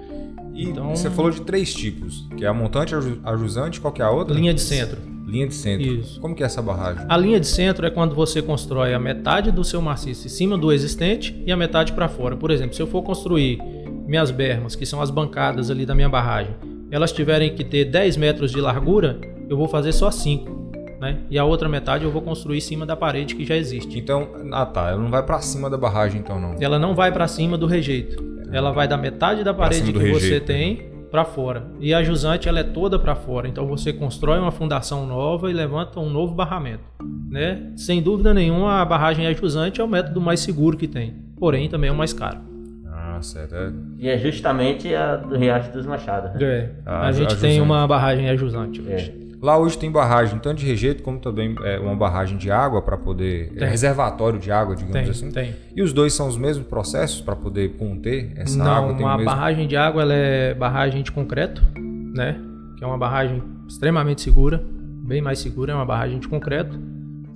E 0.62 0.68
então, 0.70 0.94
você 0.94 1.10
falou 1.10 1.30
de 1.30 1.40
três 1.40 1.74
tipos, 1.74 2.24
que 2.36 2.44
é 2.44 2.48
a 2.48 2.54
montante, 2.54 2.94
a 3.24 3.36
jusante, 3.36 3.80
qual 3.80 3.92
que 3.92 4.00
é 4.00 4.04
a 4.04 4.10
outra? 4.10 4.32
Linha 4.32 4.54
de 4.54 4.60
centro. 4.60 4.98
Linha 5.26 5.48
de 5.48 5.54
centro. 5.54 5.86
Isso. 5.86 6.20
Como 6.20 6.36
que 6.36 6.42
é 6.42 6.46
essa 6.46 6.62
barragem? 6.62 7.04
A 7.08 7.16
linha 7.16 7.40
de 7.40 7.46
centro 7.48 7.84
é 7.84 7.90
quando 7.90 8.14
você 8.14 8.40
constrói 8.40 8.94
a 8.94 8.98
metade 8.98 9.50
do 9.50 9.64
seu 9.64 9.82
maciço 9.82 10.26
em 10.26 10.30
cima 10.30 10.56
do 10.56 10.72
existente 10.72 11.42
e 11.44 11.50
a 11.50 11.56
metade 11.56 11.92
para 11.92 12.08
fora. 12.08 12.36
Por 12.36 12.52
exemplo, 12.52 12.76
se 12.76 12.82
eu 12.82 12.86
for 12.86 13.02
construir 13.02 13.60
minhas 14.06 14.30
bermas, 14.30 14.76
que 14.76 14.86
são 14.86 15.02
as 15.02 15.10
bancadas 15.10 15.68
ali 15.68 15.84
da 15.84 15.96
minha 15.96 16.08
barragem, 16.08 16.54
elas 16.92 17.10
tiverem 17.10 17.54
que 17.54 17.64
ter 17.64 17.86
10 17.86 18.16
metros 18.16 18.52
de 18.52 18.60
largura, 18.60 19.18
eu 19.48 19.56
vou 19.56 19.66
fazer 19.66 19.92
só 19.92 20.12
5. 20.12 20.62
Né? 21.00 21.18
E 21.28 21.38
a 21.38 21.44
outra 21.44 21.68
metade 21.68 22.04
eu 22.04 22.10
vou 22.12 22.22
construir 22.22 22.58
em 22.58 22.60
cima 22.60 22.86
da 22.86 22.94
parede 22.94 23.34
que 23.34 23.44
já 23.44 23.56
existe. 23.56 23.98
Então, 23.98 24.28
ah 24.52 24.66
tá, 24.66 24.90
ela 24.90 25.02
não 25.02 25.10
vai 25.10 25.24
para 25.24 25.40
cima 25.40 25.68
da 25.68 25.76
barragem 25.76 26.20
então 26.20 26.38
não. 26.38 26.54
Ela 26.60 26.78
não 26.78 26.94
vai 26.94 27.10
para 27.10 27.26
cima 27.26 27.58
do 27.58 27.66
rejeito 27.66 28.32
ela 28.52 28.70
vai 28.70 28.86
da 28.86 28.96
metade 28.96 29.42
da 29.42 29.54
parede 29.54 29.92
que 29.92 29.98
rejeito. 29.98 30.20
você 30.20 30.40
tem 30.40 30.92
para 31.10 31.24
fora. 31.24 31.66
E 31.78 31.92
a 31.92 32.02
jusante 32.02 32.48
ela 32.48 32.60
é 32.60 32.64
toda 32.64 32.98
para 32.98 33.14
fora. 33.14 33.46
Então 33.46 33.66
você 33.66 33.92
constrói 33.92 34.38
uma 34.38 34.50
fundação 34.50 35.06
nova 35.06 35.50
e 35.50 35.52
levanta 35.52 36.00
um 36.00 36.08
novo 36.08 36.34
barramento, 36.34 36.84
né? 37.28 37.70
Sem 37.76 38.02
dúvida 38.02 38.32
nenhuma, 38.32 38.80
a 38.80 38.84
barragem 38.84 39.26
é 39.26 39.34
jusante 39.34 39.80
é 39.80 39.84
o 39.84 39.88
método 39.88 40.20
mais 40.20 40.40
seguro 40.40 40.76
que 40.76 40.88
tem. 40.88 41.14
Porém, 41.38 41.68
também 41.68 41.90
é 41.90 41.92
o 41.92 41.96
mais 41.96 42.12
caro. 42.12 42.38
Ah, 42.86 43.18
certo. 43.20 43.54
É. 43.54 43.72
E 43.98 44.08
é 44.08 44.16
justamente 44.16 44.94
a 44.94 45.16
do 45.16 45.36
Riacho 45.36 45.70
dos 45.72 45.84
Machados. 45.84 46.32
Né? 46.32 46.46
É. 46.46 46.70
Ah, 46.86 47.08
a 47.08 47.12
gente 47.12 47.34
a 47.34 47.36
tem 47.36 47.60
uma 47.60 47.86
barragem 47.86 48.28
ajusante 48.30 48.80
hoje. 48.80 49.14
É. 49.18 49.21
Lá 49.42 49.58
hoje 49.58 49.76
tem 49.76 49.90
barragem 49.90 50.38
tanto 50.38 50.58
de 50.58 50.66
rejeito 50.66 51.02
como 51.02 51.18
também 51.18 51.56
é, 51.64 51.76
uma 51.80 51.96
barragem 51.96 52.38
de 52.38 52.48
água 52.48 52.80
para 52.80 52.96
poder. 52.96 53.52
É, 53.56 53.66
reservatório 53.66 54.38
de 54.38 54.52
água, 54.52 54.76
digamos 54.76 55.00
tem, 55.00 55.10
assim. 55.10 55.32
Tem. 55.32 55.56
E 55.74 55.82
os 55.82 55.92
dois 55.92 56.12
são 56.12 56.28
os 56.28 56.36
mesmos 56.36 56.64
processos 56.68 57.20
para 57.20 57.34
poder 57.34 57.76
conter 57.76 58.32
essa 58.36 58.56
Não, 58.56 58.70
água? 58.70 58.92
Não, 58.92 59.08
a 59.08 59.16
mesmo... 59.16 59.28
barragem 59.28 59.66
de 59.66 59.76
água 59.76 60.02
ela 60.02 60.14
é 60.14 60.54
barragem 60.54 61.02
de 61.02 61.10
concreto, 61.10 61.60
né? 61.76 62.40
Que 62.78 62.84
é 62.84 62.86
uma 62.86 62.96
barragem 62.96 63.42
extremamente 63.66 64.20
segura, 64.22 64.62
bem 65.04 65.20
mais 65.20 65.40
segura, 65.40 65.72
é 65.72 65.74
uma 65.74 65.84
barragem 65.84 66.20
de 66.20 66.28
concreto. 66.28 66.78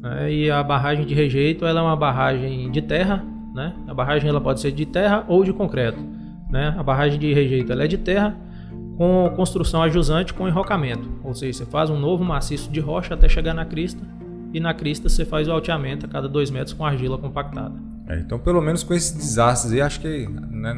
Né? 0.01 0.33
E 0.33 0.49
a 0.49 0.63
barragem 0.63 1.05
de 1.05 1.13
rejeito 1.13 1.67
ela 1.67 1.81
é 1.81 1.83
uma 1.83 1.97
barragem 1.97 2.71
de 2.71 2.83
terra, 2.83 3.25
né? 3.53 3.75
A 3.89 3.93
barragem 3.93 4.29
ela 4.29 4.41
pode 4.41 4.61
ser 4.61 4.71
de 4.71 4.87
terra 4.87 5.25
ou 5.27 5.43
de 5.43 5.53
concreto. 5.53 5.99
Né? 6.49 6.73
A 6.79 6.85
barragem 6.85 7.19
de 7.19 7.35
rejeito 7.35 7.73
ela 7.73 7.83
é 7.83 7.89
de 7.89 7.99
terra 7.99 8.46
com 8.97 9.31
construção 9.37 9.83
ajusante 9.83 10.33
com 10.33 10.49
enrocamento. 10.49 11.09
Ou 11.23 11.35
seja, 11.35 11.59
você 11.59 11.67
faz 11.67 11.91
um 11.91 11.99
novo 11.99 12.25
maciço 12.25 12.71
de 12.71 12.81
rocha 12.81 13.15
até 13.15 13.29
chegar 13.29 13.55
na 13.55 13.65
crista 13.65 14.03
e 14.53 14.61
na 14.61 14.73
crista 14.73 15.09
você 15.09 15.25
faz 15.25 15.49
o 15.49 15.53
alteamento 15.53 16.07
a 16.07 16.09
cada 16.09 16.29
dois 16.29 16.51
metros 16.51 16.73
com 16.73 16.85
argila 16.85 17.19
compactada. 17.19 17.75
É, 18.09 18.19
então, 18.21 18.39
pelo 18.39 18.63
menos 18.63 18.83
com 18.83 18.95
esses 18.95 19.13
desastres 19.13 19.73
aí, 19.73 19.81
acho 19.81 20.01
que 20.01 20.29
né, 20.29 20.73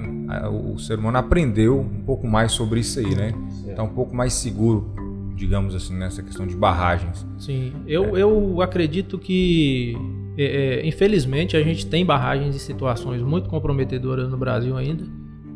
o 0.49 0.79
ser 0.79 0.99
humano 0.99 1.19
aprendeu 1.19 1.81
um 1.81 2.03
pouco 2.03 2.27
mais 2.27 2.53
sobre 2.53 2.81
isso 2.81 2.99
aí, 2.99 3.15
né? 3.15 3.35
Está 3.69 3.83
um 3.83 3.91
pouco 3.91 4.17
mais 4.17 4.33
seguro, 4.33 4.91
digamos 5.37 5.75
assim, 5.75 5.95
nessa 5.95 6.23
questão 6.23 6.47
de 6.47 6.57
barragens. 6.57 7.27
Sim, 7.39 7.73
eu, 7.87 8.17
é. 8.17 8.23
eu 8.23 8.63
acredito 8.63 9.19
que, 9.19 9.95
é, 10.39 10.81
é, 10.81 10.89
infelizmente, 10.89 11.55
a 11.55 11.63
gente 11.63 11.87
tem 11.87 12.05
barragens 12.05 12.57
em 12.57 12.59
situações 12.59 13.21
muito 13.21 13.49
comprometedoras 13.51 14.31
no 14.31 14.39
Brasil 14.39 14.75
ainda 14.75 15.05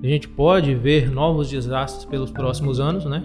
a 0.03 0.07
gente 0.07 0.29
pode 0.29 0.75
ver 0.75 1.11
novos 1.11 1.49
desastres 1.49 2.05
pelos 2.05 2.31
próximos 2.31 2.81
anos, 2.81 3.05
né? 3.05 3.23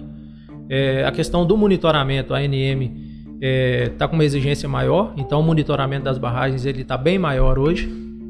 É, 0.70 1.04
a 1.04 1.10
questão 1.10 1.46
do 1.46 1.56
monitoramento, 1.56 2.34
a 2.34 2.38
ANM 2.38 3.08
está 3.40 4.04
é, 4.04 4.08
com 4.08 4.14
uma 4.14 4.24
exigência 4.24 4.68
maior, 4.68 5.12
então 5.16 5.40
o 5.40 5.42
monitoramento 5.42 6.04
das 6.04 6.18
barragens 6.18 6.64
ele 6.64 6.82
está 6.82 6.96
bem 6.96 7.18
maior 7.18 7.58
hoje, 7.58 7.88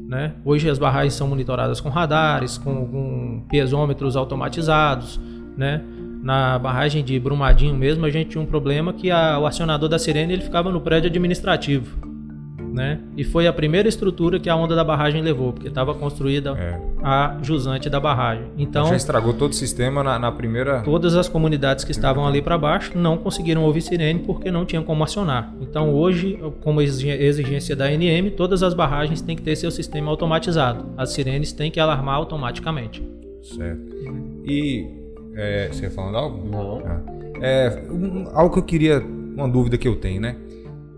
Né? 0.09 0.33
Hoje 0.43 0.67
as 0.67 0.79
barragens 0.79 1.13
são 1.13 1.27
monitoradas 1.27 1.79
com 1.79 1.89
radares, 1.89 2.57
com, 2.57 2.87
com 2.87 3.45
piezômetros 3.47 4.15
automatizados. 4.15 5.19
Né? 5.55 5.83
Na 6.23 6.57
barragem 6.57 7.03
de 7.03 7.19
Brumadinho 7.19 7.75
mesmo, 7.75 8.03
a 8.07 8.09
gente 8.09 8.31
tinha 8.31 8.41
um 8.41 8.47
problema 8.47 8.91
que 8.91 9.11
a, 9.11 9.37
o 9.37 9.45
acionador 9.45 9.87
da 9.87 9.99
sirene 9.99 10.33
ele 10.33 10.41
ficava 10.41 10.71
no 10.71 10.81
prédio 10.81 11.09
administrativo 11.09 12.08
né? 12.73 12.99
E 13.17 13.23
foi 13.23 13.47
a 13.47 13.53
primeira 13.53 13.87
estrutura 13.87 14.39
que 14.39 14.49
a 14.49 14.55
onda 14.55 14.75
da 14.75 14.83
barragem 14.83 15.21
levou, 15.21 15.53
porque 15.53 15.67
estava 15.67 15.93
construída 15.93 16.51
é. 16.57 16.79
a 17.03 17.37
jusante 17.41 17.89
da 17.89 17.99
barragem. 17.99 18.45
Então 18.57 18.87
já 18.87 18.95
estragou 18.95 19.33
todo 19.33 19.51
o 19.51 19.55
sistema 19.55 20.03
na, 20.03 20.19
na 20.19 20.31
primeira. 20.31 20.81
Todas 20.81 21.15
as 21.15 21.27
comunidades 21.27 21.83
que 21.83 21.91
estavam 21.91 22.27
ali 22.27 22.41
para 22.41 22.57
baixo 22.57 22.97
não 22.97 23.17
conseguiram 23.17 23.63
ouvir 23.63 23.81
sirene 23.81 24.19
porque 24.19 24.51
não 24.51 24.65
tinham 24.65 24.83
como 24.83 25.03
acionar. 25.03 25.53
Então 25.61 25.93
hoje, 25.93 26.39
como 26.61 26.81
exigência 26.81 27.75
da 27.75 27.85
ANM, 27.85 28.31
todas 28.35 28.63
as 28.63 28.73
barragens 28.73 29.21
têm 29.21 29.35
que 29.35 29.41
ter 29.41 29.55
seu 29.55 29.71
sistema 29.71 30.09
automatizado. 30.11 30.85
As 30.97 31.11
sirenes 31.11 31.51
têm 31.51 31.71
que 31.71 31.79
alarmar 31.79 32.15
automaticamente. 32.15 33.05
Certo. 33.41 33.89
E 34.45 34.87
é, 35.35 35.69
você 35.71 35.85
ia 35.85 35.91
falando 35.91 36.17
algo? 36.17 36.49
Não. 36.49 36.81
Ah. 36.85 37.01
É, 37.41 37.83
um, 37.89 38.27
algo 38.33 38.53
que 38.53 38.59
eu 38.59 38.63
queria, 38.63 38.99
uma 38.99 39.47
dúvida 39.47 39.77
que 39.77 39.87
eu 39.87 39.95
tenho, 39.95 40.19
né? 40.19 40.35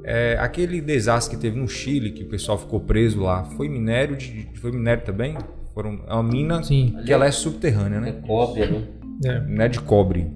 É, 0.04 0.38
aquele 0.40 0.82
desastre 0.82 1.36
que 1.36 1.42
teve 1.42 1.60
no 1.60 1.68
Chile, 1.68 2.12
que 2.12 2.24
o 2.24 2.28
pessoal 2.28 2.58
ficou 2.58 2.80
preso 2.80 3.22
lá, 3.22 3.44
foi 3.44 3.70
minério 3.70 4.16
de, 4.16 4.50
foi 4.56 4.72
minério 4.72 5.04
também? 5.04 5.38
Foram, 5.74 6.04
é 6.08 6.14
uma 6.14 6.24
mina 6.24 6.64
Sim. 6.64 6.96
que 7.06 7.14
ela 7.14 7.26
é 7.26 7.32
subterrânea, 7.32 8.02
né? 8.02 8.10
É 8.10 8.28
cobre, 8.28 8.66
né? 8.66 8.84
É. 9.24 9.40
Não 9.42 9.64
é 9.64 9.70
de 9.70 9.80
cobre. 9.80 10.28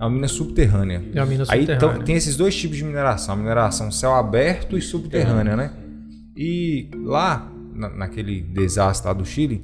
É 0.00 0.04
uma 0.04 0.10
mina 0.10 0.28
subterrânea. 0.28 1.02
É 1.14 1.20
uma 1.20 1.26
mina 1.26 1.44
Aí 1.48 1.66
subterrânea. 1.66 2.04
tem 2.04 2.16
esses 2.16 2.36
dois 2.36 2.56
tipos 2.56 2.76
de 2.76 2.84
mineração. 2.84 3.34
A 3.34 3.36
mineração 3.36 3.90
céu 3.90 4.14
aberto 4.14 4.78
e 4.78 4.80
subterrânea, 4.80 5.56
né? 5.56 5.72
E 6.34 6.88
lá, 7.04 7.52
na, 7.74 7.90
naquele 7.90 8.40
desastre 8.40 9.08
lá 9.08 9.12
do 9.12 9.26
Chile, 9.26 9.62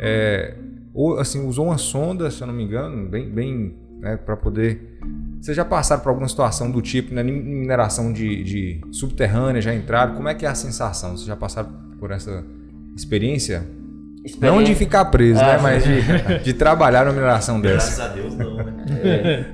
é, 0.00 0.54
ou, 0.92 1.18
assim, 1.18 1.46
usou 1.46 1.66
uma 1.66 1.78
sonda, 1.78 2.30
se 2.30 2.42
eu 2.42 2.46
não 2.46 2.54
me 2.54 2.64
engano, 2.64 3.08
bem, 3.08 3.30
bem 3.30 3.74
né, 4.00 4.16
para 4.16 4.36
poder 4.36 4.98
vocês 5.40 5.56
já 5.56 5.64
passaram 5.64 6.02
por 6.02 6.10
alguma 6.10 6.28
situação 6.28 6.70
do 6.70 6.82
tipo, 6.82 7.14
né, 7.14 7.22
mineração 7.22 8.12
de, 8.12 8.44
de 8.44 8.80
subterrânea, 8.92 9.62
já 9.62 9.74
entraram? 9.74 10.14
Como 10.14 10.28
é 10.28 10.34
que 10.34 10.44
é 10.44 10.48
a 10.48 10.54
sensação? 10.54 11.16
Vocês 11.16 11.26
já 11.26 11.36
passaram 11.36 11.70
por 11.98 12.10
essa 12.10 12.44
experiência? 12.94 13.66
experiência. 14.22 14.52
Não 14.52 14.62
de 14.62 14.74
ficar 14.74 15.06
preso, 15.06 15.40
né, 15.40 15.52
ah, 15.52 15.56
né? 15.56 15.62
Mas 15.62 15.84
de, 15.84 16.42
de 16.44 16.52
trabalhar 16.52 17.06
na 17.06 17.12
mineração 17.12 17.58
dessa. 17.58 17.96
Graças 17.96 18.00
a 18.00 18.08
Deus, 18.14 18.36
não, 18.36 18.56
né? 18.56 18.76
É. 19.02 19.44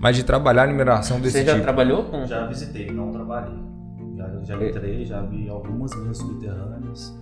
Mas 0.00 0.16
de 0.16 0.24
trabalhar 0.24 0.66
na 0.66 0.72
mineração 0.72 1.20
desse 1.20 1.38
Você 1.38 1.44
já 1.44 1.52
tipo. 1.52 1.62
trabalhou 1.62 2.04
com? 2.04 2.26
Já 2.26 2.46
visitei, 2.46 2.90
não 2.90 3.10
trabalhei. 3.10 3.58
Já, 4.16 4.28
já 4.42 4.66
entrei, 4.66 5.04
já 5.04 5.22
vi 5.22 5.48
algumas 5.48 5.94
minas 5.96 6.18
subterrâneas, 6.18 7.16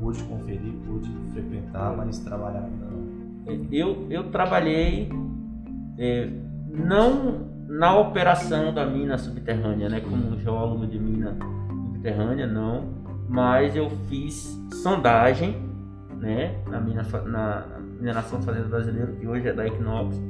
pude 0.00 0.22
conferir, 0.24 0.72
pude 0.84 1.10
frequentar, 1.32 1.96
mas 1.96 2.18
trabalhar 2.18 2.64
ainda 2.64 2.86
não. 2.86 3.68
Eu, 3.70 4.06
eu 4.10 4.30
trabalhei 4.30 5.08
é, 5.98 6.28
não 6.74 7.54
na 7.68 7.96
operação 7.96 8.74
da 8.74 8.84
mina 8.84 9.16
subterrânea, 9.16 9.88
né, 9.88 10.00
como 10.00 10.38
geólogo 10.38 10.86
de 10.86 10.98
mina 10.98 11.36
subterrânea, 11.92 12.46
não, 12.46 12.84
mas 13.28 13.74
eu 13.74 13.90
fiz 14.08 14.58
sondagem, 14.82 15.56
né, 16.18 16.56
na, 16.68 16.80
mina, 16.80 17.02
na 17.26 17.66
mineração 17.98 18.42
fazenda 18.42 18.68
brasileira, 18.68 19.12
que 19.12 19.26
hoje 19.26 19.48
é 19.48 19.52
da 19.52 19.66
Equinox. 19.66 20.20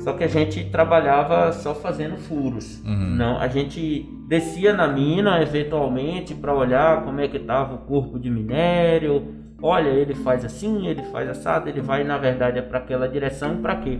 Só 0.00 0.12
que 0.12 0.24
a 0.24 0.28
gente 0.28 0.64
trabalhava 0.64 1.52
só 1.52 1.74
fazendo 1.74 2.16
furos. 2.16 2.82
Uhum. 2.84 3.16
Não, 3.16 3.38
a 3.38 3.48
gente 3.48 4.08
descia 4.28 4.72
na 4.72 4.86
mina 4.86 5.40
eventualmente 5.40 6.34
para 6.34 6.54
olhar 6.54 7.02
como 7.02 7.20
é 7.20 7.28
que 7.28 7.38
estava 7.38 7.74
o 7.74 7.78
corpo 7.78 8.18
de 8.18 8.30
minério. 8.30 9.34
Olha, 9.60 9.88
ele 9.88 10.14
faz 10.14 10.44
assim, 10.44 10.86
ele 10.86 11.02
faz 11.04 11.28
assado, 11.30 11.68
ele 11.68 11.80
vai 11.80 12.04
na 12.04 12.18
verdade 12.18 12.58
é 12.58 12.62
para 12.62 12.78
aquela 12.78 13.08
direção 13.08 13.56
para 13.56 13.76
quê? 13.76 13.98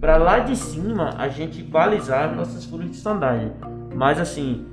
Para 0.00 0.16
lá 0.16 0.38
de 0.38 0.56
cima 0.56 1.14
a 1.18 1.28
gente 1.28 1.62
balizar 1.62 2.34
nossos 2.34 2.64
furos 2.64 2.90
de 2.90 2.96
sondagem. 2.96 3.52
Mas 3.94 4.20
assim, 4.20 4.64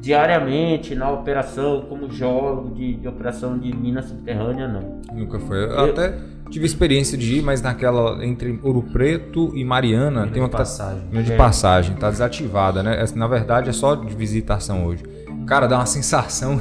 diariamente 0.00 0.94
na 0.94 1.10
operação, 1.10 1.82
como 1.88 2.10
geólogo 2.10 2.74
de, 2.74 2.94
de 2.94 3.08
operação 3.08 3.56
de 3.56 3.74
mina 3.74 4.02
subterrânea, 4.02 4.66
não. 4.66 5.00
Nunca 5.12 5.38
foi. 5.38 5.64
Eu, 5.64 5.90
até 5.90 6.18
tive 6.50 6.66
experiência 6.66 7.16
de 7.16 7.38
ir, 7.38 7.42
mas 7.42 7.62
naquela 7.62 8.24
entre 8.24 8.58
Ouro 8.62 8.82
Preto 8.82 9.56
e 9.56 9.64
Mariana 9.64 10.26
tem 10.26 10.42
uma 10.42 10.48
de 10.48 10.56
passagem. 10.56 11.02
Tá, 11.10 11.22
de 11.22 11.32
é. 11.32 11.36
passagem, 11.36 11.96
tá 11.96 12.10
desativada, 12.10 12.82
né? 12.82 13.04
Na 13.14 13.28
verdade 13.28 13.70
é 13.70 13.72
só 13.72 13.94
de 13.94 14.14
visitação 14.14 14.86
hoje. 14.86 15.04
Cara, 15.46 15.66
dá 15.68 15.76
uma 15.76 15.86
sensação 15.86 16.60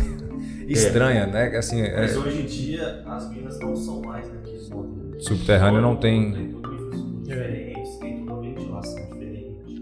estranha, 0.67 1.23
é. 1.23 1.27
né? 1.27 1.57
Assim, 1.57 1.81
mas 1.81 2.15
é... 2.15 2.19
hoje 2.19 2.41
em 2.41 2.45
dia 2.45 3.03
as 3.07 3.29
minas 3.31 3.59
não 3.59 3.75
são 3.75 4.01
mais 4.01 4.31
naqueles 4.31 4.69
modelos. 4.69 5.25
Subterrâneo 5.25 5.81
não 5.81 5.95
tem. 5.95 6.31
Tem 6.31 6.47
tudo 6.49 7.23
diferente 7.23 8.00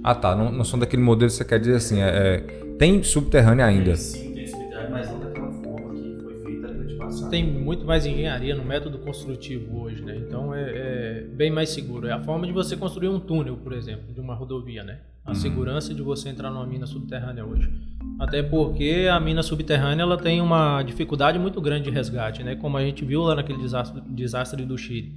ah 0.04 0.16
tá, 0.16 0.36
não, 0.36 0.52
não 0.52 0.64
são 0.64 0.80
daquele 0.80 1.02
modelo 1.02 1.30
que 1.30 1.38
você 1.38 1.46
quer 1.46 1.60
dizer 1.60 1.76
assim, 1.76 2.02
é, 2.02 2.08
é 2.08 2.60
tem 2.80 3.04
subterrâneo 3.04 3.66
ainda. 3.66 3.94
sim, 3.98 4.34
tem 4.34 4.48
subterrâneo, 4.48 4.92
mas 4.92 5.10
não 5.10 5.20
daquela 5.20 5.52
forma 5.52 5.94
que 5.94 6.18
foi 6.24 6.44
feita 6.46 6.74
de 6.86 6.96
passado. 6.96 7.30
Tem 7.30 7.46
muito 7.46 7.86
mais 7.86 8.06
engenharia 8.06 8.56
no 8.56 8.64
método 8.64 9.00
construtivo 9.00 9.82
hoje, 9.82 10.02
né? 10.02 10.16
Então 10.16 10.56
é, 10.56 10.62
é, 10.62 11.28
bem 11.34 11.52
mais 11.52 11.72
seguro. 11.72 12.08
É 12.08 12.14
a 12.14 12.24
forma 12.24 12.48
de 12.48 12.54
você 12.54 12.78
construir 12.78 13.10
um 13.10 13.20
túnel, 13.20 13.58
por 13.58 13.74
exemplo, 13.74 14.14
de 14.14 14.22
uma 14.22 14.34
rodovia, 14.34 14.82
né? 14.82 15.00
A 15.26 15.32
uhum. 15.32 15.36
segurança 15.36 15.94
de 15.94 16.02
você 16.02 16.30
entrar 16.30 16.50
numa 16.50 16.66
mina 16.66 16.88
subterrânea 16.88 17.46
hoje. 17.46 17.70
Até 18.18 18.42
porque 18.42 19.10
a 19.12 19.20
mina 19.20 19.44
subterrânea 19.44 20.04
ela 20.04 20.18
tem 20.18 20.40
uma 20.40 20.82
dificuldade 20.82 21.38
muito 21.38 21.60
grande 21.60 21.84
de 21.84 21.92
resgate, 21.92 22.44
né? 22.44 22.56
Como 22.56 22.78
a 22.78 22.82
gente 22.82 23.04
viu 23.04 23.24
lá 23.24 23.36
naquele 23.36 23.60
desastre, 23.60 24.02
desastre 24.08 24.66
do 24.66 24.78
Chile. 24.78 25.14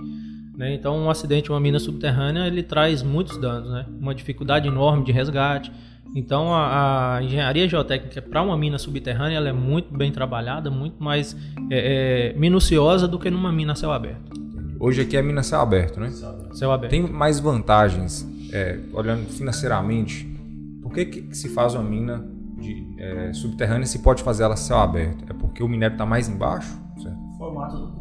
Né? 0.56 0.74
Então, 0.74 0.96
um 0.96 1.10
acidente 1.10 1.50
em 1.50 1.52
uma 1.52 1.60
mina 1.60 1.78
subterrânea 1.78 2.46
ele 2.46 2.62
traz 2.62 3.02
muitos 3.02 3.38
danos, 3.38 3.70
né? 3.70 3.86
uma 4.00 4.14
dificuldade 4.14 4.68
enorme 4.68 5.04
de 5.04 5.12
resgate. 5.12 5.72
Então, 6.14 6.54
a, 6.54 7.16
a 7.16 7.22
engenharia 7.22 7.66
geotécnica 7.66 8.20
para 8.20 8.42
uma 8.42 8.56
mina 8.56 8.78
subterrânea 8.78 9.36
ela 9.36 9.48
é 9.48 9.52
muito 9.52 9.96
bem 9.96 10.12
trabalhada, 10.12 10.70
muito 10.70 11.02
mais 11.02 11.34
é, 11.70 12.32
é, 12.34 12.38
minuciosa 12.38 13.08
do 13.08 13.18
que 13.18 13.30
numa 13.30 13.50
mina 13.50 13.74
céu 13.74 13.90
aberto. 13.90 14.42
Hoje 14.78 15.00
aqui 15.00 15.16
é 15.16 15.22
mina 15.22 15.42
céu 15.42 15.60
aberto, 15.60 16.00
né? 16.00 16.10
Céu 16.52 16.70
aberto. 16.70 16.90
Tem 16.90 17.00
mais 17.00 17.40
vantagens, 17.40 18.28
é, 18.52 18.78
olhando 18.92 19.26
financeiramente. 19.30 20.26
Por 20.82 20.92
que, 20.92 21.06
que 21.06 21.34
se 21.34 21.48
faz 21.48 21.74
uma 21.74 21.84
mina 21.84 22.22
de, 22.58 22.84
é, 22.98 23.32
subterrânea 23.32 23.86
se 23.86 24.00
pode 24.00 24.22
fazer 24.22 24.42
ela 24.42 24.56
céu 24.56 24.78
aberto? 24.78 25.24
É 25.30 25.32
porque 25.32 25.62
o 25.62 25.68
minério 25.68 25.94
está 25.94 26.04
mais 26.04 26.28
embaixo? 26.28 26.76
Certo? 27.00 27.16
O 27.16 27.38
formato 27.38 27.76
do 27.76 27.91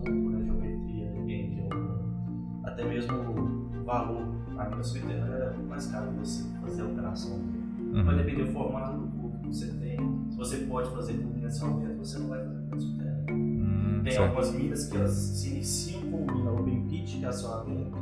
valor. 3.92 4.26
A 4.58 4.70
mina 4.70 4.84
subterrânea 4.84 5.54
é 5.54 5.64
mais 5.68 5.88
caro 5.88 6.12
você 6.12 6.44
fazer 6.62 6.82
a 6.82 6.86
operação. 6.86 7.32
Uhum. 7.34 8.04
Vai 8.06 8.16
depender 8.18 8.46
do 8.46 8.54
formato 8.54 8.98
do 8.98 9.08
corpo 9.20 9.38
que 9.40 9.48
você 9.48 9.68
tem. 9.74 9.98
Se 10.30 10.38
você 10.38 10.58
pode 10.58 10.90
fazer 10.92 11.14
com 11.14 11.28
mina 11.34 11.48
aberta, 11.48 11.98
você 11.98 12.20
não 12.20 12.28
vai 12.30 12.40
fazer 12.40 12.60
mina 12.60 12.80
subterrânea. 12.80 13.34
Hum, 13.34 14.02
tem 14.04 14.14
certo. 14.14 14.24
algumas 14.26 14.54
minas 14.54 14.86
que 14.88 14.98
elas 14.98 15.12
se 15.12 15.50
iniciam 15.50 16.02
com 16.04 16.32
mina 16.32 16.52
open 16.52 16.88
pit, 16.88 17.18
que 17.18 17.26
é 17.26 17.28
a 17.28 17.32
sua 17.32 17.62
aberta. 17.62 17.98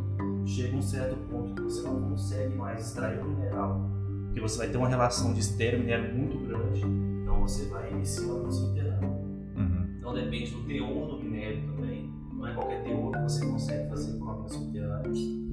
Chega 0.46 0.78
um 0.78 0.82
certo 0.82 1.16
ponto 1.30 1.56
que 1.56 1.62
você 1.62 1.88
não 1.88 2.10
consegue 2.10 2.56
mais 2.56 2.88
extrair 2.88 3.20
o 3.20 3.26
mineral. 3.26 3.90
Porque 4.26 4.42
você 4.42 4.58
vai 4.60 4.68
ter 4.68 4.78
uma 4.78 4.88
relação 4.88 5.34
de 5.34 5.40
estéreo 5.40 5.80
minério 5.80 6.16
muito 6.16 6.38
grande. 6.48 6.84
Então 7.24 7.42
você 7.42 7.66
vai 7.70 7.92
iniciar 7.92 8.34
no 8.34 8.52
subterrâneo. 8.52 9.10
Uhum. 9.10 9.96
Então 9.98 10.14
depende 10.14 10.52
do 10.52 10.64
teor 10.64 11.08
do 11.08 11.24
minério 11.24 11.64
também 11.66 12.20
não 12.40 12.48
é 12.48 12.54
qualquer 12.54 12.82
teor 12.84 13.12
que 13.12 13.20
você 13.20 13.46
consegue 13.46 13.90
fazer 13.90 14.09
com 14.09 14.09
subterrânea, 14.09 14.09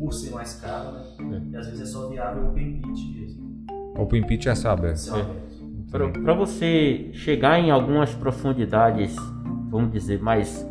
por 0.06 0.14
ser 0.14 0.30
mais 0.30 0.54
caro, 0.54 0.92
né? 0.92 1.42
É. 1.50 1.50
E 1.52 1.56
às 1.56 1.66
vezes 1.66 1.80
é 1.80 1.84
só 1.86 2.08
viável 2.08 2.46
open 2.46 2.80
pit 2.80 3.12
mesmo. 3.12 3.66
Open 3.98 4.22
pit 4.24 4.48
é 4.48 4.52
essa 4.52 4.70
aberto. 4.70 5.10
Para 5.90 6.34
você 6.34 7.10
chegar 7.12 7.58
em 7.58 7.70
algumas 7.72 8.14
profundidades, 8.14 9.16
vamos 9.68 9.90
dizer, 9.90 10.22
mais, 10.22 10.64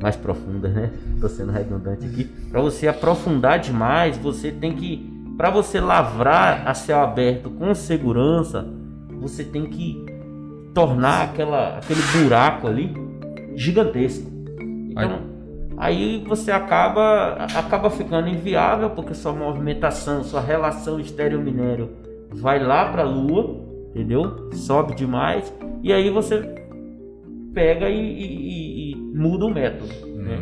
mais 0.00 0.14
profundas, 0.14 0.72
né? 0.72 0.92
Estou 1.14 1.28
sendo 1.28 1.50
redundante 1.50 2.06
aqui. 2.06 2.24
Para 2.24 2.60
você 2.60 2.86
aprofundar 2.86 3.58
demais, 3.58 4.16
você 4.16 4.52
tem 4.52 4.74
que. 4.74 5.10
Para 5.36 5.50
você 5.50 5.80
lavrar 5.80 6.68
a 6.68 6.74
céu 6.74 7.00
aberto 7.00 7.50
com 7.50 7.74
segurança, 7.74 8.68
você 9.20 9.42
tem 9.42 9.64
que 9.66 10.04
tornar 10.74 11.24
aquela, 11.24 11.78
aquele 11.78 12.02
buraco 12.12 12.68
ali 12.68 12.94
gigantesco. 13.56 14.30
Então, 14.90 15.29
aí 15.80 16.22
você 16.26 16.52
acaba 16.52 17.32
acaba 17.56 17.88
ficando 17.88 18.28
inviável 18.28 18.90
porque 18.90 19.14
sua 19.14 19.32
movimentação, 19.32 20.22
sua 20.22 20.40
relação 20.40 21.00
estéreo-minério 21.00 21.90
vai 22.30 22.62
lá 22.62 22.92
para 22.92 23.02
a 23.02 23.06
Lua, 23.06 23.56
entendeu? 23.88 24.50
Sobe 24.52 24.94
demais 24.94 25.52
e 25.82 25.92
aí 25.92 26.10
você 26.10 26.54
pega 27.54 27.88
e, 27.88 27.98
e, 27.98 28.92
e 28.92 28.96
muda 28.96 29.46
o 29.46 29.50
método, 29.50 29.92
uhum. 30.06 30.22
né? 30.22 30.38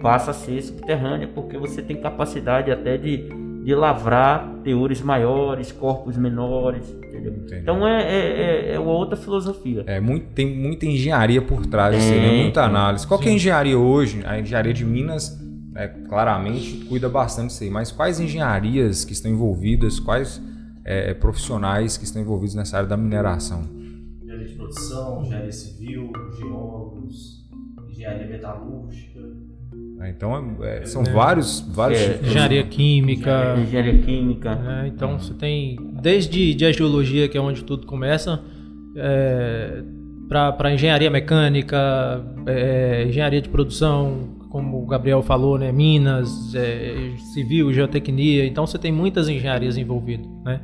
Passa 0.00 0.30
a 0.30 0.34
ser 0.34 0.62
subterrânea 0.62 1.28
porque 1.34 1.58
você 1.58 1.82
tem 1.82 1.96
capacidade 1.96 2.70
até 2.70 2.96
de, 2.96 3.28
de 3.64 3.74
lavrar 3.74 4.48
teores 4.62 5.02
maiores, 5.02 5.72
corpos 5.72 6.16
menores, 6.16 6.88
entendeu? 6.90 7.32
Entendi. 7.32 7.60
Então 7.60 7.86
é, 7.86 8.02
é, 8.02 8.40
é, 8.70 8.74
é 8.74 8.78
uma 8.80 8.92
outra 8.92 9.16
filosofia. 9.16 9.84
É, 9.86 10.00
muito, 10.00 10.26
tem 10.34 10.56
muita 10.56 10.86
engenharia 10.86 11.42
por 11.42 11.66
trás 11.66 11.94
disso, 11.94 12.12
aí, 12.12 12.20
né? 12.20 12.28
Tem, 12.28 12.42
muita 12.42 12.62
análise. 12.62 13.06
Qual 13.06 13.18
que 13.18 13.28
é 13.28 13.32
a 13.32 13.34
engenharia 13.34 13.78
hoje? 13.78 14.22
A 14.24 14.38
engenharia 14.38 14.72
de 14.72 14.84
Minas, 14.84 15.38
né, 15.72 15.88
claramente, 16.08 16.84
cuida 16.86 17.08
bastante 17.08 17.48
disso 17.48 17.64
aí. 17.64 17.70
Mas 17.70 17.92
quais 17.92 18.20
engenharias 18.20 19.04
que 19.04 19.12
estão 19.12 19.30
envolvidas, 19.30 20.00
quais 20.00 20.40
é, 20.84 21.12
profissionais 21.14 21.96
que 21.96 22.04
estão 22.04 22.22
envolvidos 22.22 22.54
nessa 22.54 22.76
área 22.78 22.88
da 22.88 22.96
mineração? 22.96 23.64
Engenharia 24.22 24.46
de 24.46 24.54
produção, 24.54 25.22
engenharia 25.22 25.52
civil, 25.52 26.12
geólogos, 26.38 27.46
engenharia 27.90 28.26
metalúrgica. 28.26 29.20
Né? 29.98 30.14
Então, 30.16 30.56
é, 30.62 30.86
são 30.86 31.02
vários, 31.04 31.60
vários 31.60 32.00
É, 32.00 32.12
tipos. 32.12 32.28
Engenharia 32.28 32.62
química. 32.62 33.56
Engenharia 33.58 33.98
química. 33.98 34.54
né? 34.54 34.90
Então 34.94 35.18
você 35.18 35.34
tem 35.34 35.76
desde 36.00 36.54
de 36.54 36.64
a 36.64 36.72
geologia, 36.72 37.28
que 37.28 37.36
é 37.36 37.40
onde 37.40 37.64
tudo 37.64 37.86
começa, 37.86 38.40
para 40.28 40.72
engenharia 40.72 41.10
mecânica, 41.10 42.24
é, 42.46 43.04
engenharia 43.08 43.40
de 43.40 43.48
produção, 43.48 44.36
como 44.50 44.82
o 44.82 44.86
Gabriel 44.86 45.22
falou, 45.22 45.58
né? 45.58 45.72
Minas, 45.72 46.54
é, 46.54 47.14
civil, 47.34 47.72
geotecnia. 47.72 48.46
Então 48.46 48.66
você 48.66 48.78
tem 48.78 48.92
muitas 48.92 49.28
engenharias 49.28 49.76
envolvidas. 49.76 50.26
Né? 50.44 50.60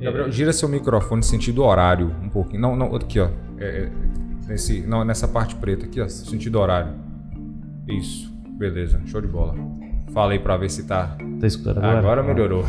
Gabriel, 0.00 0.30
gira 0.32 0.52
seu 0.52 0.68
microfone 0.68 1.20
em 1.20 1.22
sentido 1.22 1.62
horário 1.62 2.14
um 2.22 2.28
pouquinho. 2.28 2.60
Não, 2.60 2.74
não, 2.74 2.94
aqui, 2.96 3.20
ó. 3.20 3.28
É, 3.58 3.64
é, 3.64 3.90
nesse, 4.48 4.80
não, 4.80 5.04
nessa 5.04 5.28
parte 5.28 5.54
preta 5.54 5.86
aqui, 5.86 6.00
ó. 6.00 6.08
Sentido 6.08 6.58
horário. 6.58 6.92
Isso. 7.88 8.31
Beleza. 8.62 9.00
Show 9.06 9.20
de 9.20 9.26
bola. 9.26 9.56
Fala 10.14 10.32
aí 10.34 10.38
pra 10.38 10.56
ver 10.56 10.70
se 10.70 10.86
tá. 10.86 11.16
Tá 11.40 11.46
escutando 11.48 11.78
agora? 11.78 11.98
Agora 11.98 12.22
melhorou. 12.22 12.64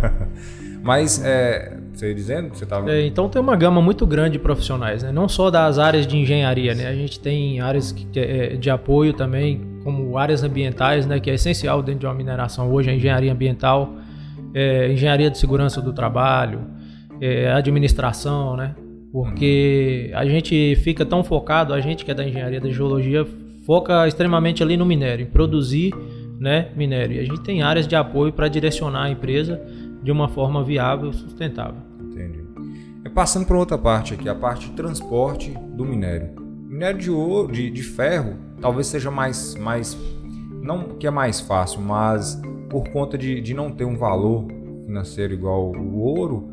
Mas, 0.82 1.22
é, 1.22 1.76
você 1.92 2.08
ia 2.08 2.14
dizendo? 2.14 2.48
Você 2.54 2.64
tava. 2.64 2.90
É, 2.90 3.04
então 3.06 3.28
tem 3.28 3.42
uma 3.42 3.54
gama 3.54 3.82
muito 3.82 4.06
grande 4.06 4.32
de 4.32 4.38
profissionais, 4.38 5.02
né? 5.02 5.12
não 5.12 5.28
só 5.28 5.50
das 5.50 5.78
áreas 5.78 6.06
de 6.06 6.16
engenharia, 6.16 6.74
né? 6.74 6.86
a 6.86 6.94
gente 6.94 7.20
tem 7.20 7.60
áreas 7.60 7.92
que- 7.92 8.06
que 8.06 8.18
é 8.18 8.56
de 8.56 8.70
apoio 8.70 9.12
também, 9.12 9.60
como 9.84 10.16
áreas 10.16 10.42
ambientais, 10.42 11.04
né? 11.04 11.20
que 11.20 11.30
é 11.30 11.34
essencial 11.34 11.82
dentro 11.82 12.00
de 12.00 12.06
uma 12.06 12.14
mineração 12.14 12.72
hoje, 12.72 12.88
a 12.88 12.94
engenharia 12.94 13.30
ambiental, 13.32 13.92
é, 14.54 14.90
engenharia 14.90 15.28
de 15.30 15.36
segurança 15.36 15.82
do 15.82 15.92
trabalho, 15.92 16.60
é, 17.20 17.50
administração, 17.52 18.56
né? 18.56 18.74
porque 19.12 20.10
a 20.14 20.24
gente 20.24 20.74
fica 20.76 21.04
tão 21.04 21.22
focado, 21.22 21.74
a 21.74 21.80
gente 21.82 22.02
que 22.04 22.10
é 22.10 22.14
da 22.14 22.26
engenharia 22.26 22.60
da 22.60 22.70
geologia, 22.70 23.26
foca 23.68 24.08
extremamente 24.08 24.62
ali 24.62 24.78
no 24.78 24.86
minério, 24.86 25.26
em 25.26 25.30
produzir 25.30 25.94
né, 26.40 26.72
minério. 26.74 27.16
E 27.16 27.20
a 27.20 27.24
gente 27.24 27.42
tem 27.42 27.60
áreas 27.60 27.86
de 27.86 27.94
apoio 27.94 28.32
para 28.32 28.48
direcionar 28.48 29.02
a 29.02 29.10
empresa 29.10 29.60
de 30.02 30.10
uma 30.10 30.26
forma 30.26 30.64
viável 30.64 31.10
e 31.10 31.14
sustentável. 31.14 31.82
Entendi. 32.00 32.38
É, 33.04 33.10
passando 33.10 33.44
para 33.44 33.58
outra 33.58 33.76
parte 33.76 34.14
aqui, 34.14 34.26
a 34.26 34.34
parte 34.34 34.70
de 34.70 34.72
transporte 34.72 35.50
do 35.50 35.84
minério. 35.84 36.30
Minério 36.66 36.98
de 36.98 37.10
ouro, 37.10 37.52
de, 37.52 37.68
de 37.68 37.82
ferro, 37.82 38.36
talvez 38.58 38.86
seja 38.86 39.10
mais, 39.10 39.54
mais. 39.56 39.98
Não 40.62 40.96
que 40.96 41.06
é 41.06 41.10
mais 41.10 41.38
fácil, 41.38 41.82
mas 41.82 42.40
por 42.70 42.88
conta 42.88 43.18
de, 43.18 43.38
de 43.38 43.52
não 43.52 43.70
ter 43.70 43.84
um 43.84 43.98
valor 43.98 44.46
financeiro 44.86 45.34
igual 45.34 45.72
o 45.72 45.98
ouro, 45.98 46.48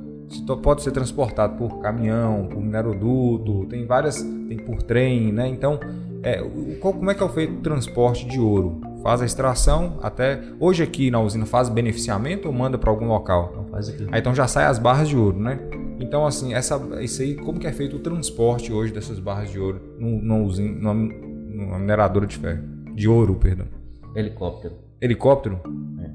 pode 0.61 0.81
ser 0.81 0.91
transportado 0.91 1.55
por 1.55 1.79
caminhão, 1.79 2.47
por 2.47 2.61
mineroduto, 2.61 3.65
tem 3.67 3.85
várias. 3.85 4.21
tem 4.21 4.57
por 4.57 4.83
trem, 4.83 5.31
né? 5.31 5.47
Então, 5.47 5.79
é, 6.25 6.41
qual- 6.79 6.93
como 6.93 7.09
é 7.11 7.13
que 7.15 7.23
é 7.23 7.29
feito 7.29 7.53
o 7.53 7.61
transporte 7.61 8.27
de 8.27 8.39
ouro? 8.39 8.81
Faz 9.03 9.21
a 9.21 9.25
extração 9.25 9.99
até. 10.01 10.41
Hoje 10.59 10.81
aqui 10.83 11.11
na 11.11 11.19
usina 11.21 11.45
faz 11.45 11.69
beneficiamento 11.69 12.47
ou 12.47 12.53
manda 12.53 12.77
para 12.77 12.89
algum 12.89 13.07
local? 13.07 13.53
Não 13.55 13.65
faz 13.65 13.89
aqui. 13.89 14.07
Aí 14.11 14.19
então 14.19 14.33
já 14.33 14.47
sai 14.47 14.65
as 14.65 14.79
barras 14.79 15.07
de 15.07 15.15
ouro, 15.15 15.39
né? 15.39 15.59
Então, 15.99 16.25
assim, 16.25 16.53
essa, 16.53 16.81
isso 17.01 17.21
aí, 17.21 17.35
como 17.35 17.57
que 17.59 17.67
é 17.67 17.71
feito 17.71 17.95
o 17.95 17.99
transporte 17.99 18.73
hoje 18.73 18.91
dessas 18.91 19.17
barras 19.19 19.49
de 19.49 19.59
ouro 19.59 19.79
num- 19.99 20.19
numa, 20.21 20.43
usina, 20.43 20.69
numa, 20.77 20.93
numa 20.93 21.79
mineradora 21.79 22.25
de 22.27 22.35
ferro? 22.37 22.61
De 22.93 23.07
ouro, 23.07 23.35
perdão. 23.35 23.67
Helicóptero. 24.15 24.73
Helicóptero? 25.01 25.59
É. 26.01 26.09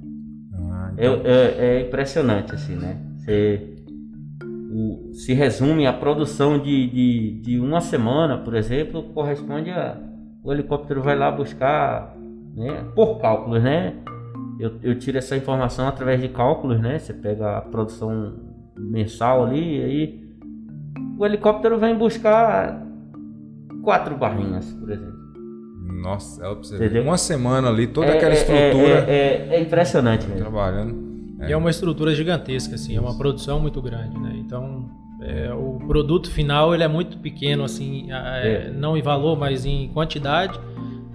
Ah, 0.54 0.92
É, 0.96 1.06
então, 1.06 1.20
é- 1.24 1.66
é 1.76 1.80
impressionante, 1.86 2.54
assim, 2.54 2.74
né? 2.74 2.96
Você, 3.18 3.76
o- 4.71 5.12
se 5.12 5.33
resume 5.35 5.87
a 5.87 5.93
produção 5.93 6.59
de, 6.59 6.87
de, 6.89 7.41
de 7.41 7.61
uma 7.61 7.81
semana, 7.81 8.39
por 8.39 8.55
exemplo, 8.55 9.03
corresponde 9.14 9.71
a. 9.71 9.97
O 10.43 10.53
helicóptero 10.53 11.03
vai 11.03 11.16
lá 11.16 11.31
buscar, 11.31 12.16
né? 12.57 12.85
Por 12.95 13.18
cálculos, 13.21 13.62
né? 13.62 13.95
Eu, 14.59 14.73
eu 14.83 14.99
tiro 14.99 15.18
essa 15.18 15.37
informação 15.37 15.87
através 15.89 16.21
de 16.21 16.29
cálculos, 16.29 16.81
né? 16.81 16.99
Você 16.99 17.12
pega 17.12 17.59
a 17.59 17.61
produção 17.62 18.35
mensal 18.79 19.45
ali, 19.45 19.79
e 19.79 19.83
aí 19.85 20.31
o 21.18 21.27
helicóptero 21.27 21.79
vem 21.79 21.95
buscar 21.97 22.83
quatro 23.83 24.16
barrinhas, 24.16 24.73
por 24.73 24.91
exemplo. 24.91 25.21
nossa, 26.03 26.43
ela 26.45 26.57
precisa? 26.57 27.01
Uma 27.03 27.18
semana 27.18 27.68
ali, 27.68 27.87
toda 27.87 28.07
É- 28.07 28.16
aquela 28.16 28.33
é- 28.33 28.37
estrutura 28.37 29.05
É, 29.07 29.12
é- 29.12 29.57
é 29.57 29.61
impressionante 29.61 30.27
mesmo. 30.27 30.41
trabalhando. 30.41 31.09
E 31.49 31.53
é 31.53 31.57
uma 31.57 31.70
estrutura 31.70 32.14
gigantesca, 32.14 32.74
assim, 32.74 32.97
é 32.97 33.01
uma 33.01 33.16
produção 33.16 33.59
muito 33.61 33.80
grande, 33.80 34.18
né? 34.18 34.32
Então, 34.36 34.84
é, 35.22 35.53
o 35.53 35.78
produto 35.86 36.30
final 36.30 36.74
ele 36.74 36.82
é 36.82 36.88
muito 36.88 37.18
pequeno, 37.18 37.64
assim, 37.64 38.11
é, 38.12 38.66
É. 38.68 38.70
não 38.70 38.97
em 38.97 39.03
valor, 39.03 39.38
mas 39.38 39.64
em 39.64 39.88
quantidade, 39.88 40.59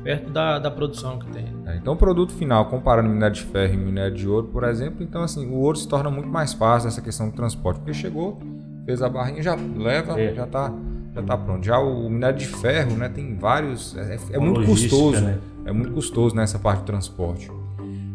perto 0.04 0.30
da, 0.32 0.60
da 0.60 0.70
produção 0.72 1.18
que 1.20 1.28
tem. 1.28 1.46
É, 1.66 1.78
então, 1.78 1.94
o 1.94 1.98
produto 1.98 2.32
final, 2.34 2.66
comparando 2.68 3.10
minério 3.10 3.36
de 3.36 3.42
ferro 3.42 3.74
e 3.74 3.78
minério 3.78 4.16
de 4.16 4.28
ouro, 4.28 4.48
por 4.48 4.64
exemplo, 4.64 5.04
então, 5.04 5.24
assim, 5.24 5.48
o 5.48 5.56
ouro 5.56 5.78
se 5.78 5.88
torna 5.88 6.10
muito 6.12 6.30
mais 6.30 6.54
fácil 6.54 6.88
nessa 6.88 7.02
questão 7.02 7.30
do 7.30 7.36
transporte, 7.36 7.78
porque 7.80 7.94
chegou, 7.94 8.40
fez 8.86 9.02
a 9.02 9.10
barrinha, 9.10 9.42
já 9.42 9.56
leva, 9.56 10.20
É. 10.20 10.34
já 10.36 10.46
tá, 10.46 10.72
já 11.14 11.22
tá 11.24 11.36
pronto. 11.38 11.66
Já 11.66 11.80
o 11.80 12.08
minério 12.10 12.38
de 12.38 12.46
ferro, 12.48 12.96
né, 12.98 13.10
tem 13.10 13.36
vários, 13.36 13.96
é, 13.98 14.18
é 14.34 14.38
Uma 14.38 14.52
muito 14.52 14.66
custoso, 14.70 15.22
né? 15.22 15.40
é 15.66 15.72
muito 15.72 15.92
custoso 15.94 16.36
nessa 16.36 16.60
parte 16.60 16.80
do 16.82 16.86
transporte. 16.86 17.50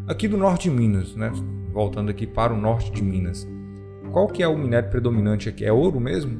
Aqui 0.07 0.29
do 0.29 0.37
norte 0.37 0.69
de 0.71 0.77
Minas, 0.77 1.15
né, 1.17 1.33
voltando 1.81 2.11
aqui 2.11 2.27
para 2.27 2.53
o 2.53 2.57
norte 2.61 2.93
de 2.93 3.03
Minas, 3.03 3.49
qual 4.13 4.27
que 4.27 4.43
é 4.43 4.49
o 4.49 4.57
minério 4.59 4.91
predominante 4.91 5.49
aqui? 5.49 5.65
É 5.65 5.73
ouro 5.73 5.99
mesmo? 5.99 6.39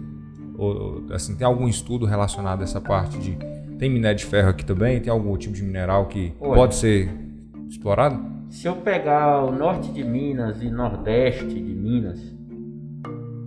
Ou, 0.59 1.03
assim, 1.13 1.35
tem 1.35 1.47
algum 1.47 1.67
estudo 1.67 2.05
relacionado 2.05 2.61
a 2.61 2.65
essa 2.65 2.79
parte 2.81 3.17
de... 3.19 3.39
Tem 3.79 3.89
minério 3.89 4.19
de 4.19 4.27
ferro 4.27 4.51
aqui 4.51 4.63
também? 4.67 5.01
Tem 5.01 5.11
algum 5.11 5.35
tipo 5.39 5.55
de 5.55 5.63
mineral 5.63 6.05
que 6.07 6.35
Olha. 6.39 6.55
pode 6.55 6.75
ser 6.75 7.09
explorado? 7.67 8.21
Se 8.51 8.67
eu 8.69 8.77
pegar 8.77 9.43
o 9.45 9.51
norte 9.53 9.91
de 9.93 10.05
Minas 10.05 10.61
e 10.63 10.69
nordeste 10.71 11.47
de 11.47 11.63
Minas, 11.63 12.21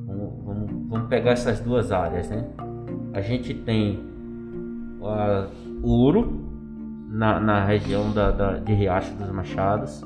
vamos, 0.08 0.34
vamos- 0.44 0.90
vamos 0.90 1.08
pegar 1.10 1.32
essas 1.34 1.60
duas 1.60 1.92
áreas, 1.92 2.28
né? 2.30 2.44
A 3.14 3.22
gente 3.22 3.54
tem 3.54 4.00
ah, 5.04 5.48
ouro 5.84 6.42
na, 7.10 7.40
na 7.40 7.64
região 7.66 8.12
da, 8.12 8.32
da- 8.32 8.58
de 8.58 8.74
Riacho 8.74 9.14
dos 9.14 9.30
Machados. 9.30 10.02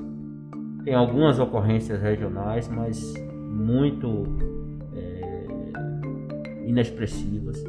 Tem 0.87 0.95
algumas 0.95 1.37
ocorrências 1.37 2.01
regionais, 2.01 2.69
mas 2.69 3.13
muito 3.29 4.23
é, 4.95 5.45
inexpressivas. 6.65 7.61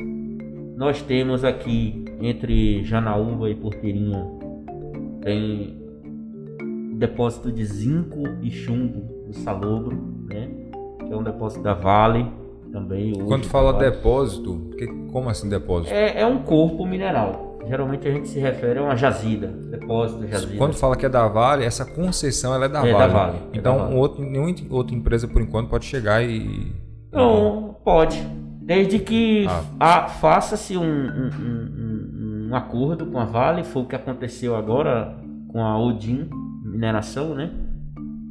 Nós 0.76 1.02
temos 1.02 1.42
aqui 1.42 2.04
entre 2.20 2.84
Janaúba 2.84 3.50
e 3.50 3.56
Porteirinha 3.56 4.24
tem 5.20 5.76
depósito 6.94 7.50
de 7.50 7.64
zinco 7.64 8.22
e 8.40 8.52
chumbo 8.52 9.00
do 9.26 9.32
Salobro, 9.34 9.96
né? 10.30 10.48
Que 11.04 11.12
é 11.12 11.16
um 11.16 11.24
depósito 11.24 11.64
da 11.64 11.74
Vale 11.74 12.24
também. 12.70 13.14
Quando 13.26 13.46
fala 13.46 13.72
depósito, 13.72 14.70
que- 14.78 14.86
como 15.10 15.28
assim 15.28 15.48
depósito? 15.48 15.92
é, 15.92 16.20
é 16.20 16.24
um 16.24 16.38
corpo 16.44 16.86
mineral. 16.86 17.47
Geralmente 17.68 18.08
a 18.08 18.10
gente 18.10 18.28
se 18.28 18.38
refere 18.38 18.78
a 18.78 18.82
uma 18.82 18.96
jazida, 18.96 19.46
depósito 19.48 20.26
jazida. 20.26 20.56
Quando 20.56 20.74
fala 20.74 20.96
que 20.96 21.04
é 21.04 21.08
da 21.08 21.28
Vale, 21.28 21.64
essa 21.64 21.84
concessão 21.84 22.54
ela 22.54 22.64
é 22.64 22.68
da 22.68 22.86
É 22.86 22.92
da 22.92 22.98
Vale. 23.06 23.12
Vale, 23.12 23.36
é 23.52 23.58
Então, 23.58 23.76
da 23.76 23.84
Vale. 23.84 23.96
Outro, 23.96 24.22
nenhuma 24.24 24.54
outra 24.70 24.96
empresa 24.96 25.28
por 25.28 25.42
enquanto 25.42 25.68
pode 25.68 25.84
chegar 25.84 26.22
e. 26.24 26.72
Não, 27.12 27.76
pode. 27.84 28.20
Desde 28.62 28.98
que 28.98 29.46
Ah. 29.80 30.08
faça-se 30.08 30.76
um, 30.76 30.82
um- 30.82 31.30
um- 31.40 32.46
um- 32.46 32.48
um 32.50 32.54
acordo 32.54 33.06
com 33.06 33.18
a 33.18 33.24
Vale, 33.24 33.64
foi 33.64 33.82
o 33.82 33.86
que 33.86 33.96
aconteceu 33.96 34.54
agora 34.56 35.14
com 35.48 35.62
a 35.64 35.78
Odin 35.78 36.28
Mineração, 36.64 37.34
né? 37.34 37.50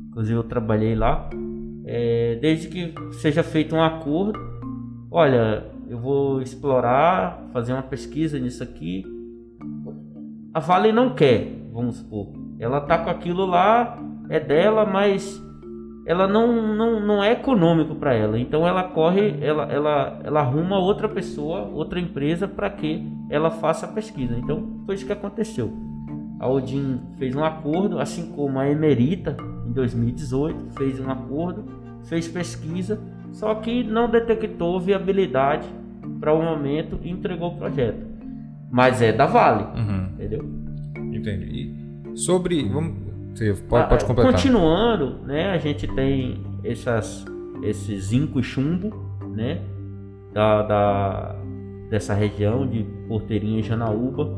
Inclusive 0.09 0.37
eu 0.37 0.43
trabalhei 0.43 0.95
lá. 0.95 1.29
É, 1.85 2.37
desde 2.41 2.67
que 2.67 2.93
seja 3.13 3.41
feito 3.43 3.75
um 3.75 3.81
acordo, 3.81 4.39
olha, 5.09 5.63
eu 5.89 5.97
vou 5.97 6.41
explorar, 6.41 7.47
fazer 7.53 7.73
uma 7.73 7.81
pesquisa 7.83 8.37
nisso 8.37 8.61
aqui. 8.61 9.05
A 10.57 10.59
Vale 10.59 10.91
não 10.91 11.11
quer, 11.13 11.69
vamos 11.71 11.97
supor. 11.97 12.29
Ela 12.59 12.81
tá 12.81 12.97
com 12.97 13.11
aquilo 13.11 13.45
lá, 13.45 13.95
é 14.27 14.39
dela, 14.39 14.87
mas 14.87 15.39
ela 16.03 16.27
não, 16.27 16.73
não, 16.75 16.99
não 16.99 17.23
é 17.23 17.33
econômico 17.33 17.93
para 17.93 18.15
ela. 18.15 18.39
Então 18.39 18.67
ela 18.67 18.85
corre, 18.85 19.37
ela, 19.39 19.71
ela, 19.71 20.19
ela 20.23 20.39
arruma 20.39 20.79
outra 20.79 21.07
pessoa, 21.07 21.69
outra 21.71 21.99
empresa 21.99 22.47
para 22.47 22.71
que 22.71 23.07
ela 23.29 23.51
faça 23.51 23.85
a 23.85 23.89
pesquisa. 23.89 24.35
Então 24.35 24.81
foi 24.83 24.95
isso 24.95 25.05
que 25.05 25.13
aconteceu. 25.13 25.71
A 26.39 26.49
Odin 26.49 27.01
fez 27.19 27.35
um 27.35 27.43
acordo, 27.43 27.99
assim 27.99 28.31
como 28.31 28.57
a 28.57 28.67
Emerita 28.67 29.37
em 29.63 29.71
2018, 29.71 30.71
fez 30.75 30.99
um 30.99 31.11
acordo, 31.11 31.65
fez 32.05 32.27
pesquisa, 32.27 32.99
só 33.31 33.53
que 33.53 33.83
não 33.83 34.09
detectou 34.09 34.79
viabilidade 34.79 35.67
para 36.19 36.33
o 36.33 36.41
momento 36.41 36.97
e 37.03 37.11
entregou 37.11 37.49
o 37.49 37.57
projeto. 37.57 38.06
Mas 38.71 39.01
é 39.01 39.11
da 39.11 39.25
Vale, 39.25 39.63
Uhum. 39.79 40.07
entendeu? 40.13 40.45
Entendi. 41.13 41.73
E 42.13 42.17
sobre. 42.17 42.67
Vamos, 42.67 42.93
você 43.33 43.53
pode, 43.53 43.87
pode 43.89 44.03
Ah, 44.03 44.07
completar. 44.07 44.31
Continuando, 44.33 45.19
né, 45.25 45.51
a 45.51 45.57
gente 45.57 45.87
tem 45.87 46.43
essas, 46.63 47.25
esse 47.63 47.97
zinco 47.99 48.39
e 48.39 48.43
chumbo, 48.43 48.93
né, 49.35 49.61
da, 50.33 50.61
da- 50.63 51.35
dessa 51.89 52.13
região 52.13 52.67
de 52.67 52.83
Porteirinha 53.07 53.59
e 53.59 53.63
Janaúba. 53.63 54.37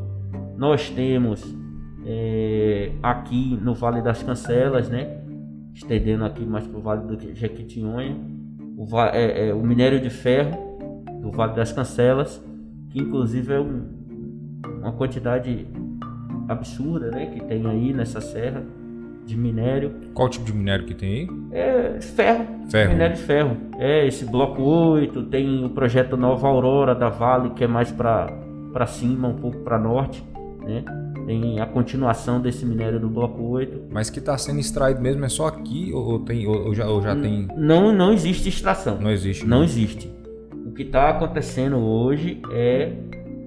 Nós 0.57 0.89
temos 0.89 1.57
é, 2.05 2.91
aqui 3.03 3.57
no 3.61 3.73
Vale 3.73 4.01
das 4.01 4.23
Cancelas, 4.23 4.89
né, 4.89 5.17
estendendo 5.73 6.23
aqui 6.25 6.45
mais 6.45 6.65
para 6.67 6.77
o 6.77 6.81
Vale 6.81 7.05
do 7.07 7.35
Jequitinhonha, 7.35 8.15
o, 8.77 8.87
é, 9.13 9.49
é, 9.49 9.53
o 9.53 9.61
minério 9.61 9.99
de 10.01 10.09
ferro 10.09 10.51
do 11.21 11.31
Vale 11.31 11.55
das 11.55 11.71
Cancelas, 11.73 12.43
que 12.89 12.99
inclusive 12.99 13.53
é 13.53 13.59
um- 13.59 13.98
uma 14.81 14.91
quantidade 14.91 15.67
absurda, 16.47 17.11
né, 17.11 17.27
que 17.27 17.43
tem 17.43 17.65
aí 17.67 17.93
nessa 17.93 18.19
serra 18.19 18.63
de 19.25 19.37
minério. 19.37 19.91
Qual 20.13 20.27
tipo 20.27 20.45
de 20.45 20.53
minério 20.53 20.85
que 20.85 20.95
tem 20.95 21.13
aí? 21.13 21.29
É 21.51 22.01
ferro, 22.01 22.47
Ferro. 22.69 22.91
minério 22.91 23.15
de 23.15 23.21
ferro. 23.21 23.57
É 23.77 24.07
esse 24.07 24.25
bloco 24.25 24.61
8, 24.61 25.23
tem 25.25 25.63
o 25.63 25.69
projeto 25.69 26.17
Nova 26.17 26.47
Aurora 26.47 26.95
da 26.95 27.09
Vale, 27.09 27.51
que 27.51 27.63
é 27.63 27.67
mais 27.67 27.91
para 27.91 28.27
para 28.71 28.85
cima, 28.85 29.27
um 29.27 29.33
pouco 29.33 29.57
para 29.59 29.79
norte, 29.79 30.23
né? 30.63 30.83
Tem 31.25 31.59
a 31.59 31.65
continuação 31.65 32.39
desse 32.39 32.65
minério 32.65 32.99
do 32.99 33.09
bloco 33.09 33.41
8. 33.43 33.87
Mas 33.91 34.09
que 34.09 34.19
está 34.19 34.37
sendo 34.37 34.59
extraído 34.59 35.01
mesmo 35.01 35.25
é 35.25 35.29
só 35.29 35.47
aqui 35.47 35.91
ou, 35.93 36.19
tem, 36.19 36.47
ou, 36.47 36.67
ou 36.67 36.75
já, 36.75 36.87
ou 36.87 37.01
já 37.01 37.15
tem. 37.15 37.47
Não 37.57 37.91
não 37.91 38.13
existe 38.13 38.49
extração. 38.49 38.99
Não 38.99 39.11
existe. 39.11 39.45
Não 39.45 39.63
existe. 39.63 40.11
O 40.65 40.71
que 40.71 40.83
está 40.83 41.09
acontecendo 41.09 41.77
hoje 41.77 42.41
é, 42.51 42.93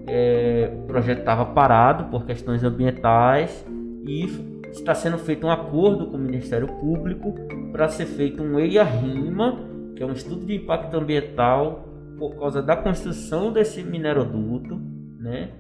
é, 0.07 0.71
o 0.83 0.87
projeto 0.87 1.21
estava 1.21 1.45
parado 1.47 2.05
por 2.11 2.25
questões 2.25 2.65
ambientais 2.65 3.65
e 4.07 4.27
está 4.71 4.95
sendo 4.95 5.19
feito 5.19 5.47
um 5.47 5.51
acordo 5.51 6.07
com 6.07 6.17
o 6.17 6.21
Ministério 6.21 6.67
Público 6.67 7.35
para 7.71 7.89
ser 7.89 8.07
feito 8.07 8.43
um 8.43 8.59
EIA-RIMA, 8.59 9.59
que 9.97 10.03
é 10.03 10.07
um 10.07 10.13
estudo 10.13 10.45
de 10.47 10.57
impacto 10.57 10.97
ambiental 10.97 11.89
por 12.19 12.37
causa 12.37 12.63
da 12.63 12.77
construção 12.77 13.53
desse 13.53 13.83
mineroduto, 13.83 14.81
né? 15.19 15.51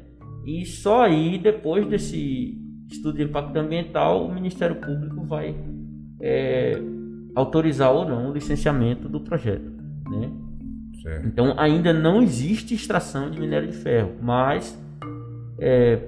E 0.45 0.64
só 0.66 1.03
aí, 1.03 1.38
depois 1.38 1.86
desse 1.86 2.59
estudo 2.90 3.16
de 3.16 3.24
impacto 3.24 3.57
ambiental, 3.57 4.26
o 4.26 4.34
Ministério 4.34 4.76
Público 4.76 5.24
vai 5.24 5.55
é, 6.20 6.80
autorizar 7.34 7.93
ou 7.93 8.05
não 8.05 8.30
o 8.30 8.32
licenciamento 8.32 9.09
do 9.09 9.20
projeto, 9.20 9.70
né? 10.11 10.30
Certo. 11.03 11.27
Então 11.27 11.55
ainda 11.59 11.93
não 11.93 12.23
existe 12.23 12.75
extração 12.75 13.31
de 13.31 13.41
minério 13.41 13.69
de 13.69 13.77
ferro, 13.77 14.13
mas 14.21 14.79
é, 15.59 15.99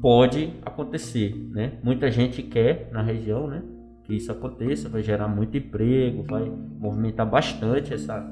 pode 0.00 0.52
acontecer, 0.66 1.34
né? 1.50 1.74
Muita 1.82 2.10
gente 2.10 2.42
quer 2.42 2.88
na 2.92 3.02
região, 3.02 3.46
né? 3.46 3.62
Que 4.04 4.16
isso 4.16 4.32
aconteça, 4.32 4.88
vai 4.88 5.02
gerar 5.02 5.28
muito 5.28 5.56
emprego, 5.56 6.24
vai 6.24 6.50
movimentar 6.80 7.24
bastante 7.24 7.94
essa, 7.94 8.26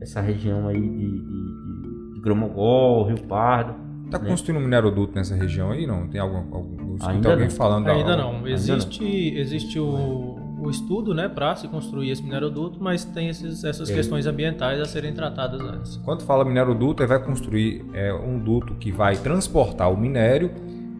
essa 0.00 0.20
região 0.20 0.68
aí 0.68 0.80
de, 0.80 1.10
de, 1.10 2.14
de, 2.14 2.20
Gromogol, 2.20 3.04
Rio 3.08 3.20
Pardo. 3.24 3.74
Tá 4.10 4.18
né? 4.18 4.28
construindo 4.28 4.60
um 4.60 4.64
mineroduto 4.64 5.14
nessa 5.14 5.34
região 5.34 5.72
aí? 5.72 5.86
Não? 5.86 6.08
Tem 6.08 6.20
algum. 6.20 6.54
algum 6.54 6.96
Ainda 7.02 7.30
alguém 7.30 7.48
não. 7.48 7.54
falando. 7.54 7.88
Ainda 7.88 8.16
não. 8.16 8.46
Existe, 8.46 9.04
existe 9.36 9.78
o, 9.78 10.27
o 10.60 10.68
estudo 10.70 11.14
né, 11.14 11.28
para 11.28 11.54
se 11.56 11.68
construir 11.68 12.10
esse 12.10 12.22
mineroduto, 12.22 12.82
mas 12.82 13.04
tem 13.04 13.28
esses, 13.28 13.62
essas 13.64 13.88
É. 13.90 13.94
questões 13.94 14.26
ambientais 14.26 14.80
a 14.80 14.84
serem 14.84 15.12
tratadas 15.14 15.60
antes. 15.60 15.96
Quando 16.04 16.22
fala 16.22 16.44
mineroduto, 16.44 17.02
ele 17.02 17.08
vai 17.08 17.22
construir 17.22 17.84
é, 17.94 18.12
um 18.12 18.38
duto 18.38 18.74
que 18.74 18.90
vai 18.90 19.16
transportar 19.16 19.92
o 19.92 19.96
minério, 19.96 20.50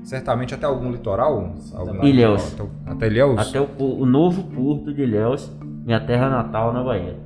certamente 0.05 0.55
até 0.55 0.65
algum 0.67 0.91
litoral? 0.93 1.55
Algum- 1.75 2.05
Ilhéus. 2.05 2.55
Até, 2.55 2.69
até 2.93 3.07
Ilhéus? 3.09 3.39
Até 3.49 3.61
o, 3.61 3.69
o 4.01 4.07
novo 4.07 4.45
porto 4.45 4.93
de 4.95 5.03
Ilhéus, 5.03 5.51
minha 5.85 6.01
terra 6.01 6.31
natal 6.31 6.73
na 6.73 6.83
Bahia. 6.83 7.17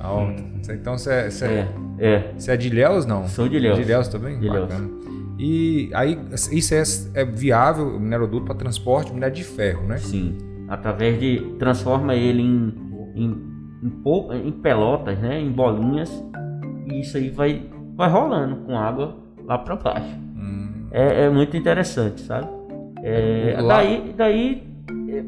Ah, 0.00 0.32
Então 0.72 0.96
você 0.98 1.10
é, 1.12 1.28
é, 1.42 1.68
É, 1.98 2.14
é, 2.14 2.32
você 2.36 2.52
é 2.52 2.56
de 2.56 2.68
Ilhéus, 2.68 3.04
não? 3.06 3.26
Sou 3.26 3.48
de 3.48 3.56
Ilhéus. 3.56 3.76
De 3.76 3.82
Ilhéus 3.82 4.08
também? 4.08 4.38
De 4.38 4.46
Ilhéus. 4.46 4.68
Bacana. 4.68 4.88
E 5.40 5.88
aí, 5.94 6.18
isso 6.32 6.74
é, 6.74 6.82
é 7.20 7.24
viável, 7.24 7.86
o 7.96 8.00
mineroduto 8.00 8.44
para 8.46 8.54
transporte, 8.56 9.12
minério 9.12 9.34
de 9.36 9.44
ferro, 9.44 9.84
né? 9.86 9.96
Sim, 9.98 10.36
através 10.68 11.18
de 11.20 11.38
transforma 11.58 12.14
ele 12.14 12.42
em, 12.42 12.74
em, 13.14 13.36
em, 13.82 13.88
pou- 14.02 14.32
em 14.34 14.52
pelotas, 14.52 15.18
né, 15.18 15.40
em 15.40 15.50
bolinhas, 15.50 16.10
e 16.86 17.00
isso 17.00 17.16
aí 17.16 17.30
vai, 17.30 17.62
vai 17.96 18.08
rolando 18.08 18.56
com 18.56 18.76
água 18.78 19.16
lá 19.44 19.58
para 19.58 19.76
baixo. 19.76 20.16
Hum, 20.36 20.86
É, 20.90 21.24
é 21.24 21.30
muito 21.30 21.56
interessante, 21.56 22.20
sabe? 22.22 22.46
É, 23.02 23.54
daí, 23.68 24.14
daí 24.16 24.62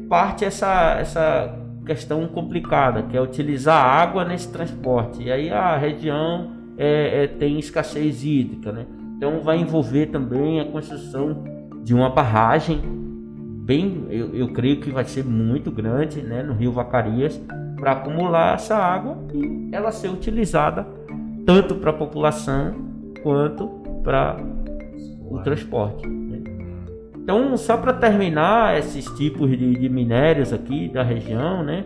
parte 0.09 0.43
essa, 0.45 0.97
essa 0.99 1.55
questão 1.85 2.27
complicada, 2.27 3.03
que 3.03 3.17
é 3.17 3.21
utilizar 3.21 3.83
água 3.83 4.23
nesse 4.25 4.51
transporte. 4.51 5.23
E 5.23 5.31
aí 5.31 5.49
a 5.49 5.75
região 5.77 6.51
é, 6.77 7.23
é, 7.23 7.27
tem 7.27 7.57
escassez 7.59 8.23
hídrica, 8.23 8.71
né? 8.71 8.85
Então 9.17 9.41
vai 9.41 9.57
envolver 9.57 10.07
também 10.07 10.59
a 10.59 10.65
construção 10.65 11.43
de 11.83 11.93
uma 11.93 12.09
barragem 12.09 12.81
bem, 13.61 14.07
eu, 14.09 14.33
eu 14.35 14.47
creio 14.51 14.79
que 14.81 14.91
vai 14.91 15.05
ser 15.05 15.23
muito 15.23 15.71
grande, 15.71 16.21
né, 16.21 16.43
no 16.43 16.53
Rio 16.53 16.71
Vacarias, 16.71 17.39
para 17.75 17.93
acumular 17.93 18.55
essa 18.55 18.75
água 18.75 19.17
e 19.33 19.69
ela 19.71 19.91
ser 19.91 20.09
utilizada 20.09 20.85
tanto 21.45 21.75
para 21.75 21.91
a 21.91 21.93
população 21.93 22.75
quanto 23.23 23.67
para 24.03 24.37
o 25.29 25.39
transporte. 25.39 26.07
né? 26.07 26.41
Então, 27.17 27.55
só 27.57 27.77
para 27.77 27.93
terminar 27.93 28.77
esses 28.77 29.05
tipos 29.17 29.49
de, 29.49 29.75
de 29.75 29.89
minérios 29.89 30.51
aqui 30.53 30.87
da 30.87 31.03
região, 31.03 31.63
né? 31.63 31.85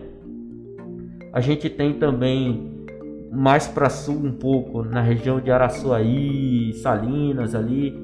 A 1.32 1.40
gente 1.40 1.68
tem 1.68 1.94
também 1.94 2.86
mais 3.30 3.68
para 3.68 3.90
sul 3.90 4.16
um 4.16 4.32
pouco, 4.32 4.82
na 4.82 5.02
região 5.02 5.40
de 5.40 5.50
Araçuaí, 5.50 6.72
Salinas 6.74 7.54
ali, 7.54 7.94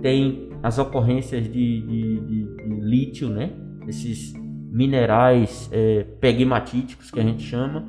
tem 0.00 0.51
as 0.62 0.78
ocorrências 0.78 1.44
de, 1.44 1.80
de- 1.80 2.20
de- 2.20 2.56
de 2.68 2.80
lítio, 2.80 3.28
né? 3.28 3.50
Esses 3.88 4.32
minerais 4.70 5.68
é, 5.72 6.04
pegmatíticos 6.20 7.10
que 7.10 7.20
a 7.20 7.22
gente 7.22 7.42
chama. 7.42 7.84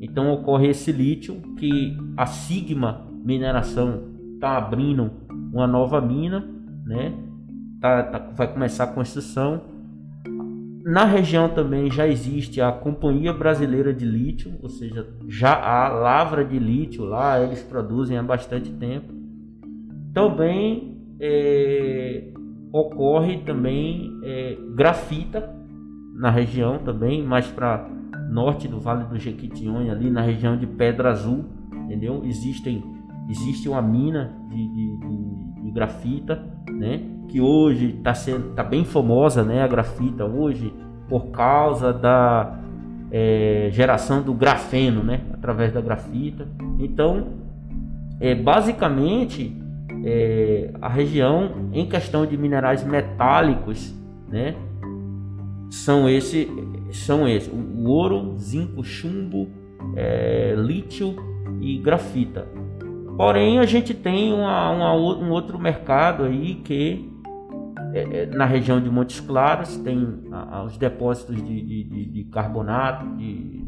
Então 0.00 0.30
ocorre 0.32 0.68
esse 0.68 0.92
lítio 0.92 1.40
que 1.58 1.96
a 2.16 2.26
Sigma 2.26 3.06
Mineração 3.24 4.04
está 4.34 4.56
abrindo 4.56 5.10
uma 5.52 5.66
nova 5.66 6.00
mina, 6.00 6.44
né? 6.86 7.12
Tá- 7.80 8.02
tá- 8.04 8.30
vai 8.36 8.52
começar 8.52 8.84
a 8.84 8.86
construção. 8.88 9.62
Na 10.84 11.04
região 11.04 11.48
também 11.50 11.90
já 11.90 12.06
existe 12.08 12.60
a 12.60 12.72
Companhia 12.72 13.32
Brasileira 13.32 13.92
de 13.92 14.06
Lítio, 14.06 14.52
ou 14.62 14.68
seja, 14.70 15.06
já 15.28 15.52
há 15.54 15.88
lavra 15.88 16.42
de 16.44 16.58
lítio 16.58 17.04
lá, 17.04 17.38
eles 17.42 17.62
produzem 17.62 18.16
há 18.16 18.22
bastante 18.22 18.70
tempo. 18.70 19.12
Também 20.14 20.99
é, 21.20 22.24
ocorre 22.72 23.38
também 23.38 24.10
é, 24.24 24.56
grafita 24.74 25.54
na 26.14 26.30
região 26.30 26.78
também, 26.78 27.22
mais 27.22 27.46
para 27.46 27.88
norte 28.30 28.68
do 28.68 28.78
Vale 28.78 29.04
do 29.04 29.18
Jequitinhonha, 29.18 29.92
ali 29.92 30.10
na 30.10 30.22
região 30.22 30.56
de 30.56 30.66
Pedra 30.66 31.10
Azul, 31.10 31.44
entendeu? 31.84 32.22
Existem, 32.24 32.82
existe 33.28 33.68
uma 33.68 33.82
mina 33.82 34.32
de, 34.48 34.56
de, 34.68 34.96
de- 34.98 35.62
de 35.64 35.70
grafita, 35.72 36.42
né? 36.70 37.00
Que 37.28 37.40
hoje 37.40 37.96
está 37.98 38.14
sendo, 38.14 38.54
tá 38.54 38.62
bem 38.64 38.84
famosa, 38.84 39.42
né? 39.44 39.62
A 39.62 39.66
grafita 39.68 40.24
hoje 40.24 40.72
por 41.08 41.26
causa 41.30 41.92
da 41.92 42.58
é, 43.10 43.68
geração 43.72 44.22
do 44.22 44.32
grafeno, 44.32 45.02
né? 45.02 45.20
Através 45.32 45.72
da 45.72 45.80
grafita. 45.80 46.46
Então, 46.78 47.26
é, 48.20 48.34
basicamente, 48.34 49.59
é, 50.04 50.70
a 50.80 50.88
região 50.88 51.68
em 51.72 51.86
questão 51.88 52.24
de 52.26 52.36
minerais 52.36 52.84
metálicos, 52.84 53.94
né? 54.28 54.54
São 55.70 56.08
esse, 56.08 56.48
são 56.92 57.28
esses: 57.28 57.52
o 57.52 57.88
ouro, 57.88 58.36
zinco, 58.38 58.82
chumbo, 58.82 59.48
é, 59.96 60.54
lítio 60.56 61.14
e 61.60 61.78
grafita. 61.78 62.46
Porém, 63.16 63.58
a 63.58 63.66
gente 63.66 63.92
tem 63.92 64.32
uma- 64.32 64.70
uma 64.70 64.94
um 64.94 65.30
outro 65.30 65.58
mercado 65.58 66.24
aí 66.24 66.54
que 66.56 67.08
é, 67.92 68.22
é, 68.22 68.26
na 68.26 68.44
região 68.46 68.80
de 68.80 68.88
Montes 68.88 69.20
Claros 69.20 69.76
tem 69.78 70.20
a- 70.32 70.62
os 70.64 70.78
depósitos 70.78 71.36
de, 71.36 71.60
de- 71.62 71.84
de- 71.84 72.04
de 72.06 72.24
carbonato, 72.24 73.04
de 73.16 73.64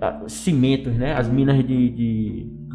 a- 0.00 0.28
cimentos, 0.28 0.92
né? 0.94 1.14
As 1.14 1.28
minas 1.28 1.56
de, 1.66 1.88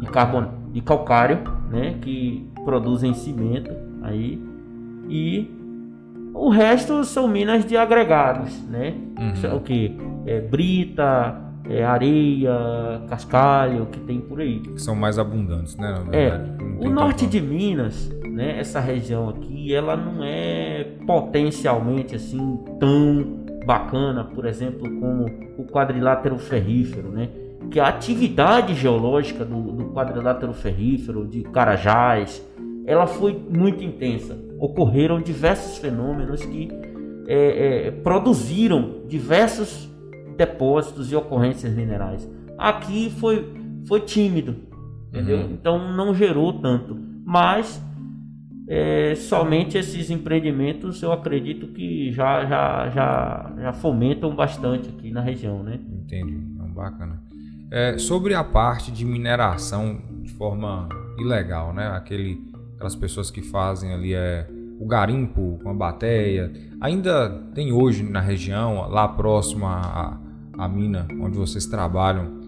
de, 0.02 0.06
de, 0.06 0.12
carbon, 0.12 0.46
de 0.72 0.80
calcário, 0.80 1.38
né? 1.70 1.94
Que 2.00 2.46
produzem 2.64 3.14
cimento 3.14 3.70
aí 4.02 4.42
e 5.08 5.50
O 6.34 6.48
resto 6.48 7.04
são 7.04 7.28
minas 7.28 7.64
de 7.64 7.76
agregados, 7.76 8.62
né? 8.68 8.94
Uhum. 9.18 9.56
O 9.56 9.60
que? 9.60 9.96
É 10.26 10.40
brita, 10.40 11.36
é 11.68 11.84
areia, 11.84 12.52
cascalho, 13.08 13.86
que 13.86 14.00
tem 14.00 14.20
por 14.20 14.40
aí. 14.40 14.62
São 14.76 14.94
mais 14.94 15.18
abundantes, 15.18 15.76
né? 15.76 15.94
É, 16.12 16.40
o 16.84 16.88
norte 16.88 17.26
de 17.26 17.40
Minas, 17.40 18.10
né, 18.24 18.58
essa 18.58 18.80
região 18.80 19.28
aqui, 19.28 19.74
ela 19.74 19.96
não 19.96 20.24
é 20.24 20.84
potencialmente 21.06 22.14
assim 22.16 22.58
tão 22.80 23.42
bacana, 23.66 24.24
por 24.24 24.46
exemplo, 24.46 24.88
como 24.98 25.26
o 25.58 25.64
quadrilátero 25.64 26.38
ferrífero, 26.38 27.08
né? 27.08 27.28
Que 27.72 27.80
a 27.80 27.88
atividade 27.88 28.74
geológica 28.74 29.44
do, 29.44 29.72
do 29.72 29.84
quadrilátero 29.94 30.52
ferrífero, 30.52 31.26
de 31.26 31.42
Carajás, 31.42 32.46
ela 32.84 33.06
foi 33.06 33.32
muito 33.48 33.82
intensa. 33.82 34.38
Ocorreram 34.58 35.22
diversos 35.22 35.78
fenômenos 35.78 36.44
que 36.44 36.68
é, 37.26 37.86
é, 37.86 37.90
produziram 37.90 39.06
diversos 39.08 39.90
depósitos 40.36 41.10
e 41.10 41.16
ocorrências 41.16 41.72
minerais. 41.74 42.28
Aqui 42.58 43.08
foi, 43.10 43.54
foi 43.86 44.00
tímido, 44.00 44.54
entendeu? 45.08 45.38
Uhum. 45.38 45.52
Então 45.52 45.92
não 45.96 46.14
gerou 46.14 46.52
tanto. 46.60 46.94
Mas 47.24 47.82
é, 48.68 49.14
somente 49.14 49.78
esses 49.78 50.10
empreendimentos 50.10 51.02
eu 51.02 51.10
acredito 51.10 51.68
que 51.68 52.12
já, 52.12 52.44
já, 52.44 52.90
já, 52.90 53.52
já 53.58 53.72
fomentam 53.72 54.34
bastante 54.34 54.90
aqui 54.90 55.10
na 55.10 55.20
região, 55.20 55.62
né? 55.62 55.80
Entendi, 56.04 56.38
é 56.58 56.62
um 56.62 56.72
bacana. 56.72 57.31
É, 57.74 57.96
sobre 57.96 58.34
a 58.34 58.44
parte 58.44 58.92
de 58.92 59.02
mineração 59.02 59.98
de 60.20 60.30
forma 60.34 60.90
ilegal, 61.18 61.72
né? 61.72 61.86
Aquele, 61.88 62.38
aquelas 62.74 62.94
pessoas 62.94 63.30
que 63.30 63.40
fazem 63.40 63.94
ali 63.94 64.12
é, 64.12 64.46
o 64.78 64.86
garimpo 64.86 65.58
com 65.62 65.70
a 65.70 65.74
bateia. 65.74 66.52
Ainda 66.82 67.30
tem 67.54 67.72
hoje 67.72 68.02
na 68.02 68.20
região, 68.20 68.90
lá 68.90 69.08
próximo 69.08 69.64
à, 69.64 70.18
mina 70.68 71.08
onde 71.18 71.38
vocês 71.38 71.64
trabalham, 71.64 72.42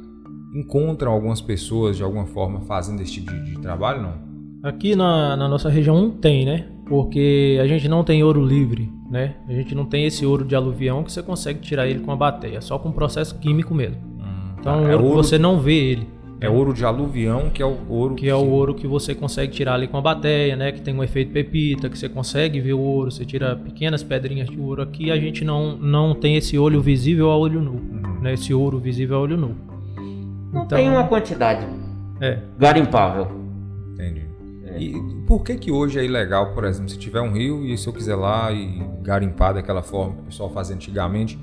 encontram 0.54 1.10
algumas 1.10 1.40
pessoas 1.40 1.96
de 1.96 2.02
alguma 2.02 2.26
forma 2.26 2.60
fazendo 2.60 3.00
esse 3.00 3.12
tipo 3.12 3.32
de, 3.32 3.52
de 3.52 3.60
trabalho, 3.62 4.02
não? 4.02 4.34
Aqui 4.62 4.94
na, 4.94 5.36
na 5.36 5.48
nossa 5.48 5.70
região 5.70 6.10
tem, 6.10 6.44
né? 6.44 6.68
Porque 6.86 7.58
a 7.62 7.66
gente 7.66 7.88
não 7.88 8.04
tem 8.04 8.22
ouro 8.22 8.44
livre, 8.44 8.92
né? 9.10 9.36
A 9.48 9.52
gente 9.54 9.74
não 9.74 9.86
tem 9.86 10.04
esse 10.04 10.26
ouro 10.26 10.44
de 10.44 10.54
aluvião 10.54 11.02
que 11.02 11.10
você 11.10 11.22
consegue 11.22 11.60
tirar 11.60 11.88
ele 11.88 12.00
com 12.00 12.12
a 12.12 12.16
bateia, 12.16 12.60
só 12.60 12.78
com 12.78 12.92
processo 12.92 13.38
químico 13.38 13.74
mesmo. 13.74 14.13
Hum, 14.66 14.70
Então 14.70 14.82
tá. 14.82 14.88
é 14.88 14.92
é, 14.92 14.96
ouro 14.96 14.98
que 14.98 15.04
ouro, 15.10 15.22
você 15.24 15.38
não 15.38 15.60
vê 15.60 15.74
ele. 15.74 16.08
é 16.40 16.48
ouro 16.48 16.72
de 16.74 16.84
aluvião, 16.84 17.48
que 17.50 17.62
é 17.62 17.66
o 17.66 17.76
ouro 17.88 18.14
Que 18.14 18.28
é 18.28 18.34
o 18.34 18.44
ouro 18.50 18.74
que 18.74 18.86
você 18.86 19.14
consegue 19.14 19.52
tirar 19.52 19.74
ali 19.74 19.86
com 19.88 19.96
a 19.96 20.00
bateia, 20.00 20.56
né? 20.56 20.72
Que 20.72 20.80
tem 20.82 20.94
um 20.94 21.02
efeito 21.02 21.32
pepita, 21.32 21.88
que 21.88 21.96
você 21.98 22.08
consegue 22.08 22.60
ver 22.60 22.72
o 22.74 22.80
ouro, 22.80 23.10
você 23.10 23.24
tira 23.24 23.56
pequenas 23.56 24.02
pedrinhas 24.02 24.48
de 24.48 24.58
ouro 24.60 24.82
aqui, 24.82 25.10
a 25.10 25.16
gente 25.16 25.44
não, 25.44 25.76
não 25.76 26.14
tem 26.14 26.36
esse 26.36 26.58
olho 26.58 26.80
visível 26.82 27.30
a 27.30 27.36
olho 27.36 27.60
nu, 27.62 27.72
Uhum. 27.72 28.20
né? 28.20 28.34
Esse 28.34 28.52
ouro 28.54 28.78
visível 28.78 29.16
a 29.16 29.20
olho 29.20 29.36
nu. 29.36 29.54
Não 30.52 30.64
Então- 30.64 30.78
tem 30.78 30.88
uma 30.90 31.04
quantidade 31.04 31.66
É, 32.20 32.32
Entendi. 32.34 32.46
garimpável. 32.58 33.44
E 34.76 34.92
por 35.26 35.44
que 35.44 35.54
que 35.56 35.70
hoje 35.70 36.00
é 36.00 36.04
ilegal, 36.04 36.52
por 36.52 36.64
exemplo, 36.64 36.88
se 36.90 36.98
tiver 36.98 37.20
um 37.20 37.30
rio 37.32 37.64
e 37.64 37.78
se 37.78 37.86
eu 37.86 37.92
quiser 37.92 38.16
lá 38.16 38.50
e 38.50 38.82
garimpar 39.02 39.54
daquela 39.54 39.82
forma 39.82 40.14
que 40.16 40.20
o 40.22 40.24
pessoal 40.24 40.50
fazia 40.50 40.74
antigamente, 40.74 41.38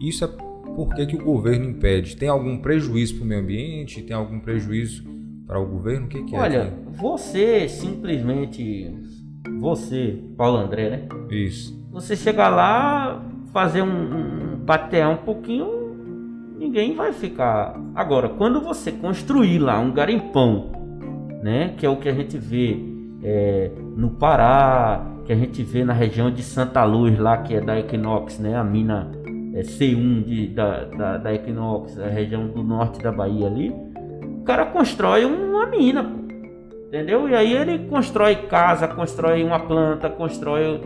isso 0.00 0.24
é 0.24 0.28
por 0.74 0.94
que 0.94 1.06
que 1.06 1.16
o 1.16 1.24
governo 1.24 1.70
impede? 1.70 2.16
Tem 2.16 2.28
algum 2.28 2.58
prejuízo 2.58 3.16
para 3.16 3.24
o 3.24 3.26
meio 3.26 3.40
ambiente? 3.40 4.02
Tem 4.02 4.14
algum 4.14 4.40
prejuízo 4.40 5.04
para 5.46 5.58
o 5.58 5.66
governo? 5.66 6.06
O 6.06 6.08
que 6.08 6.22
que 6.22 6.36
Olha, 6.36 6.56
é? 6.56 6.72
você 6.92 7.68
simplesmente, 7.68 8.92
você, 9.60 10.18
Paulo 10.36 10.58
André, 10.58 10.90
né? 10.90 11.08
Isso. 11.30 11.82
Você 11.90 12.16
chegar 12.16 12.48
lá, 12.48 13.24
fazer 13.52 13.82
um, 13.82 14.54
um 14.56 14.64
patear 14.66 15.10
um 15.10 15.18
pouquinho, 15.18 15.66
ninguém 16.58 16.94
vai 16.94 17.12
ficar. 17.12 17.80
Agora, 17.94 18.28
quando 18.28 18.60
você 18.60 18.90
construir 18.90 19.58
lá 19.58 19.78
um 19.78 19.92
garimpão, 19.92 20.72
né, 21.42 21.74
que 21.76 21.86
é 21.86 21.88
o 21.88 21.96
que 21.96 22.08
a 22.08 22.14
gente 22.14 22.36
vê 22.38 22.78
é, 23.22 23.70
no 23.96 24.10
Pará, 24.10 25.06
que 25.24 25.32
a 25.32 25.36
gente 25.36 25.62
vê 25.62 25.84
na 25.84 25.92
região 25.92 26.30
de 26.30 26.42
Santa 26.42 26.84
Luz 26.84 27.18
lá, 27.18 27.38
que 27.38 27.54
é 27.54 27.60
da 27.60 27.78
Equinox, 27.78 28.38
né, 28.38 28.56
a 28.56 28.64
mina 28.64 29.10
é, 29.54 29.60
C1 29.62 30.24
de, 30.24 30.46
da, 30.48 30.84
da, 30.84 31.16
da 31.18 31.34
Equinox, 31.34 31.98
a 31.98 32.08
região 32.08 32.46
do 32.48 32.62
norte 32.62 33.02
da 33.02 33.12
Bahia 33.12 33.46
ali, 33.46 33.70
o 33.70 34.42
cara 34.44 34.66
constrói 34.66 35.24
uma 35.24 35.66
mina, 35.66 36.04
pô. 36.04 36.24
Entendeu? 36.88 37.28
E 37.28 37.34
aí 37.34 37.52
ele 37.52 37.86
constrói 37.88 38.36
casa, 38.36 38.86
constrói 38.86 39.42
uma 39.42 39.58
planta, 39.58 40.08
constrói 40.08 40.80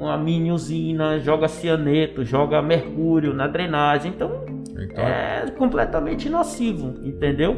uma 0.00 0.18
mini 0.18 0.50
usina, 0.50 1.20
joga 1.20 1.46
cianeto, 1.46 2.24
joga 2.24 2.60
mercúrio 2.60 3.32
na 3.32 3.46
drenagem. 3.46 4.10
Então 4.12 4.44
Então, 4.76 5.04
é 5.04 5.46
completamente 5.56 6.28
nocivo, 6.28 6.94
entendeu? 7.04 7.54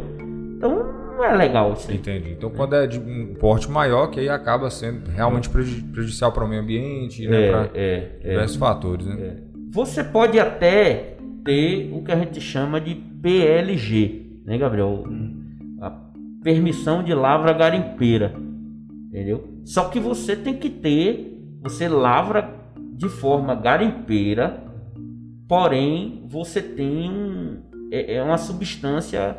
Então 0.57 1.05
não 1.17 1.25
é 1.25 1.35
legal 1.35 1.73
isso 1.73 1.91
aí. 1.91 1.97
entendi. 1.97 2.33
Então, 2.33 2.51
quando 2.51 2.75
é 2.75 2.87
de 2.87 2.99
um 2.99 3.35
porte 3.35 3.71
maior, 3.71 4.09
que 4.09 4.21
aí 4.21 4.29
acaba 4.29 4.69
sendo 4.69 5.09
realmente 5.11 5.49
preju- 5.49 5.85
prejudicial 5.93 6.31
para 6.33 6.45
o 6.45 6.49
meio 6.49 6.61
ambiente, 6.61 7.27
né, 7.27 7.51
para 7.51 7.61
É, 7.63 7.71
é, 7.75 8.19
é. 8.23 8.29
diversos 8.31 8.57
fatores, 8.57 9.07
né? 9.07 9.37
Você 9.75 10.05
pode 10.05 10.39
até 10.39 11.17
ter 11.45 11.93
o 11.93 12.05
que 12.05 12.13
a 12.13 12.17
gente 12.17 12.41
chama 12.41 12.81
de 12.81 12.95
PLG, 12.95 14.43
né, 14.47 14.57
Gabriel? 14.57 15.03
A 15.81 15.91
permissão 16.45 17.03
de 17.03 17.13
lavra 17.13 17.53
garimpeira, 17.53 18.33
entendeu? 19.09 19.49
Só 19.65 19.89
que 19.89 19.99
você 19.99 20.37
tem 20.37 20.55
que 20.55 20.71
ter, 20.71 21.37
você 21.61 21.89
lavra 21.89 22.55
de 22.93 23.09
forma 23.09 23.53
garimpeira, 23.57 24.63
porém 25.49 26.23
você 26.29 26.63
tem 26.63 27.11
um, 27.11 27.59
é, 27.91 28.15
é 28.15 28.23
uma 28.23 28.39
substância 28.39 29.37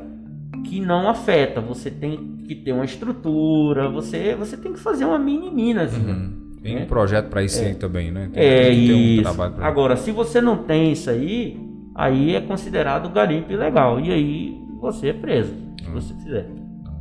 que 0.65 0.81
não 0.81 1.07
afeta. 1.07 1.61
Você 1.61 1.89
tem 1.89 2.39
que 2.45 2.55
ter 2.55 2.73
uma 2.73 2.83
estrutura, 2.83 3.89
você, 3.89 4.35
você 4.35 4.57
tem 4.57 4.73
que 4.73 4.79
fazer 4.81 5.05
uma 5.05 5.17
mini 5.17 5.49
minas. 5.49 5.95
Uhum. 5.95 6.44
Tem 6.65 6.77
É. 6.77 6.81
um 6.83 6.85
projeto 6.87 7.27
para 7.29 7.43
isso 7.43 7.61
aí 7.63 7.75
também, 7.75 8.11
né? 8.11 8.27
Tem, 8.33 8.43
É 8.43 8.69
um 8.69 8.73
isso. 8.97 9.21
trabalho 9.21 9.53
pra- 9.53 9.67
Agora, 9.67 9.95
se 9.95 10.09
você 10.11 10.41
não 10.41 10.57
tem 10.63 10.91
isso 10.91 11.11
aí, 11.11 11.59
aí 11.93 12.35
é 12.35 12.41
considerado 12.41 13.07
garimpo 13.09 13.51
ilegal. 13.53 13.99
E 13.99 14.11
aí 14.11 14.59
você 14.81 15.09
é 15.09 15.13
preso, 15.13 15.53
se 15.79 15.89
você 15.91 16.13
fizer. 16.15 16.47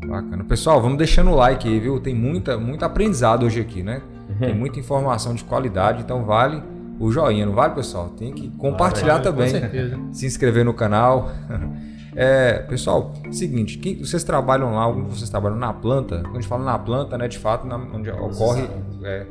Bacana. 0.07 0.45
Pessoal, 0.45 0.83
vamos 0.83 0.99
deixando 0.99 1.31
o 1.31 1.35
like 1.35 1.67
aí, 1.67 1.81
viu? 1.81 1.99
Tem 1.99 2.15
muita, 2.15 2.59
muito 2.59 2.85
aprendizado 2.85 3.47
hoje 3.47 3.59
aqui, 3.59 3.83
né? 3.83 4.03
Tem 4.39 4.55
muita 4.55 4.79
informação 4.79 5.35
de 5.35 5.43
qualidade, 5.45 6.03
então 6.03 6.25
vale 6.27 6.63
o 7.01 7.11
joinha, 7.11 7.47
não 7.47 7.55
vale, 7.55 7.75
pessoal? 7.75 8.11
Tem 8.11 8.33
que 8.35 8.51
compartilhar 8.59 9.15
Vale, 9.15 9.25
com 9.25 9.31
também, 9.33 9.49
certeza. 9.49 9.99
se 10.13 10.27
inscrever 10.27 10.63
no 10.65 10.75
canal. 10.75 11.31
É, 12.17 12.61
pessoal, 12.69 13.13
seguinte, 13.33 13.77
quem, 13.79 13.99
vocês 13.99 14.23
trabalham 14.23 14.73
lá, 14.77 14.83
alguns 14.83 15.19
vocês 15.19 15.29
trabalham 15.29 15.57
na 15.59 15.73
planta? 15.73 16.21
Quando 16.21 16.37
a 16.37 16.41
gente 16.41 16.47
fala 16.47 16.65
na 16.65 16.79
planta, 16.79 17.19
né, 17.19 17.27
de 17.27 17.37
fato, 17.39 17.67
na- 17.67 17.77
onde 17.77 18.09
ocorre 18.09 18.69
é, 19.03 19.27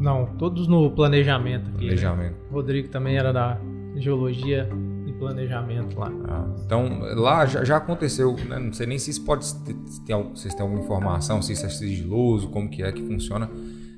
Não, 0.00 0.26
todos 0.38 0.66
no 0.68 0.90
planejamento 0.90 1.68
aqui. 1.70 1.86
né? 1.86 1.94
planejamento. 1.94 2.36
O 2.50 2.54
Rodrigo 2.54 2.88
também 2.88 3.16
era 3.16 3.32
da 3.32 3.58
geologia 3.96 4.68
e 5.06 5.12
planejamento 5.12 5.98
lá. 5.98 6.10
Ah, 6.28 6.46
então, 6.64 7.00
lá 7.14 7.46
já, 7.46 7.62
já 7.64 7.76
aconteceu, 7.76 8.34
né? 8.48 8.58
não 8.58 8.72
sei 8.72 8.86
nem 8.86 8.98
se 8.98 9.10
isso 9.10 9.24
pode 9.24 9.52
ter, 9.62 9.76
se 9.86 10.04
tem 10.04 10.14
al- 10.14 10.30
vocês 10.34 10.54
têm 10.54 10.62
alguma 10.62 10.82
informação, 10.82 11.40
se 11.42 11.52
isso 11.52 11.64
é 11.66 11.68
sigiloso, 11.68 12.48
como 12.48 12.68
que 12.68 12.82
é 12.82 12.90
que 12.90 13.02
funciona 13.02 13.48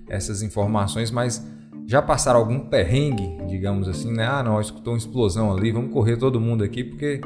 essas 0.09 0.43
informações, 0.43 1.11
mas 1.11 1.45
já 1.87 2.03
passaram 2.03 2.41
algum 2.41 2.59
perrengue, 2.61 3.39
digamos 3.49 3.89
assim, 3.89 4.13
né? 4.13 4.27
Ah, 4.27 4.43
não, 4.43 4.61
escutou 4.61 4.93
uma 4.93 4.99
explosão 4.99 5.53
ali, 5.57 5.71
vamos 5.71 5.93
correr 5.93 6.17
todo 6.17 6.41
mundo 6.41 6.63
aqui 6.65 6.83
porque 6.85 7.21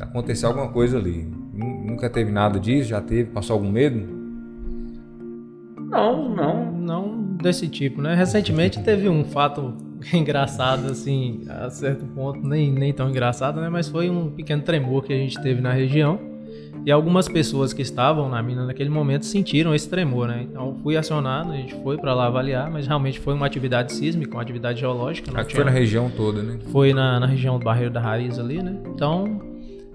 aconteceu 0.00 0.48
alguma 0.48 0.68
coisa 0.68 0.96
ali. 0.98 1.22
Nu- 1.52 1.84
Nunca 1.86 2.10
teve 2.10 2.30
nada 2.32 2.58
disso, 2.58 2.88
já 2.88 3.00
teve, 3.00 3.30
passou 3.30 3.54
algum 3.54 3.70
medo? 3.70 4.16
Não, 5.88 6.28
não. 6.34 6.72
Não 6.72 7.15
desse 7.46 7.68
tipo, 7.68 8.00
né? 8.02 8.14
Recentemente 8.14 8.82
teve 8.82 9.08
um 9.08 9.24
fato 9.24 9.74
engraçado, 10.12 10.86
assim, 10.90 11.42
a 11.48 11.70
certo 11.70 12.04
ponto, 12.06 12.46
nem, 12.46 12.70
nem 12.72 12.92
tão 12.92 13.08
engraçado, 13.08 13.60
né? 13.60 13.68
Mas 13.68 13.88
foi 13.88 14.10
um 14.10 14.30
pequeno 14.30 14.62
tremor 14.62 15.02
que 15.04 15.12
a 15.12 15.16
gente 15.16 15.40
teve 15.42 15.60
na 15.60 15.72
região. 15.72 16.18
E 16.84 16.90
algumas 16.92 17.26
pessoas 17.28 17.72
que 17.72 17.82
estavam 17.82 18.28
na 18.28 18.40
mina 18.40 18.64
naquele 18.64 18.90
momento 18.90 19.26
sentiram 19.26 19.74
esse 19.74 19.88
tremor, 19.90 20.28
né? 20.28 20.46
Então 20.48 20.72
fui 20.84 20.96
acionado, 20.96 21.50
a 21.50 21.56
gente 21.56 21.74
foi 21.82 21.96
para 21.98 22.14
lá 22.14 22.26
avaliar, 22.26 22.70
mas 22.70 22.86
realmente 22.86 23.18
foi 23.18 23.34
uma 23.34 23.44
atividade 23.44 23.92
sísmica, 23.92 24.32
uma 24.36 24.42
atividade 24.42 24.78
geológica. 24.80 25.32
não 25.32 25.40
Acho 25.40 25.48
que 25.48 25.54
foi 25.56 25.64
tinha- 25.64 25.72
na 25.72 25.76
região 25.80 26.08
toda, 26.08 26.42
né? 26.44 26.58
foi 26.70 26.92
na, 26.92 27.18
na 27.18 27.26
região 27.26 27.58
do 27.58 27.64
Barreiro 27.64 27.92
da 27.92 28.00
Raiz 28.00 28.38
ali, 28.38 28.62
né? 28.62 28.76
Então, 28.94 29.40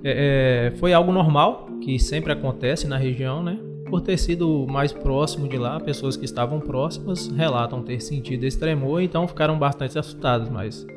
é, 0.04 0.72
é, 0.74 0.78
foi 0.80 0.92
algo 0.92 1.14
normal, 1.14 1.70
que 1.82 1.98
sempre 1.98 2.34
acontece 2.34 2.86
na 2.88 2.98
região, 2.98 3.42
né? 3.42 3.58
Por 3.92 4.02
ter 4.02 4.18
sido 4.18 4.66
mais 4.70 4.92
próximo 4.94 5.48
de 5.48 5.58
lá, 5.58 5.80
pessoas 5.80 6.16
que 6.18 6.26
estavam 6.26 6.60
próximas 6.60 7.28
relatam 7.28 7.84
ter 7.84 8.00
sentido 8.00 8.46
esse 8.46 8.58
tremor, 8.58 9.02
então 9.02 9.28
ficaram 9.28 9.60
bastante 9.60 10.00
assustadas, 10.00 10.50
mas 10.50 10.88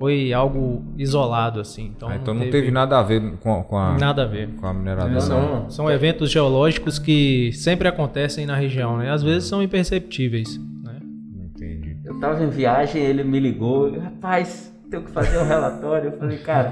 foi 0.00 0.32
algo 0.32 0.82
isolado, 0.98 1.60
assim. 1.60 1.92
Então, 1.96 2.08
Ah, 2.08 2.16
então 2.16 2.34
não 2.34 2.50
teve 2.50 2.70
nada 2.72 2.98
a 2.98 3.02
ver 3.04 3.36
com, 3.38 3.62
com 3.62 3.78
a, 3.78 3.96
nada 3.96 4.24
a 4.24 4.26
ver. 4.26 4.48
com 4.56 4.66
a 4.66 4.74
mineração. 4.74 5.60
não. 5.62 5.70
São 5.70 5.88
eventos 5.90 6.30
geológicos 6.30 6.98
que 6.98 7.52
sempre 7.52 7.86
acontecem 7.86 8.44
na 8.44 8.56
região, 8.56 8.98
né? 8.98 9.10
Às 9.12 9.22
vezes 9.22 9.48
são 9.48 9.62
imperceptíveis, 9.62 10.58
né? 10.82 10.98
Entendi. 11.46 11.96
Eu 12.04 12.14
estava 12.16 12.42
em 12.42 12.50
viagem, 12.50 13.00
ele 13.00 13.22
me 13.22 13.38
ligou, 13.38 13.96
rapaz, 13.98 14.74
tenho 14.90 15.04
que 15.04 15.10
fazer 15.12 15.38
um 15.38 15.46
relatório. 15.46 16.10
Eu 16.10 16.18
falei, 16.18 16.38
cara, 16.38 16.70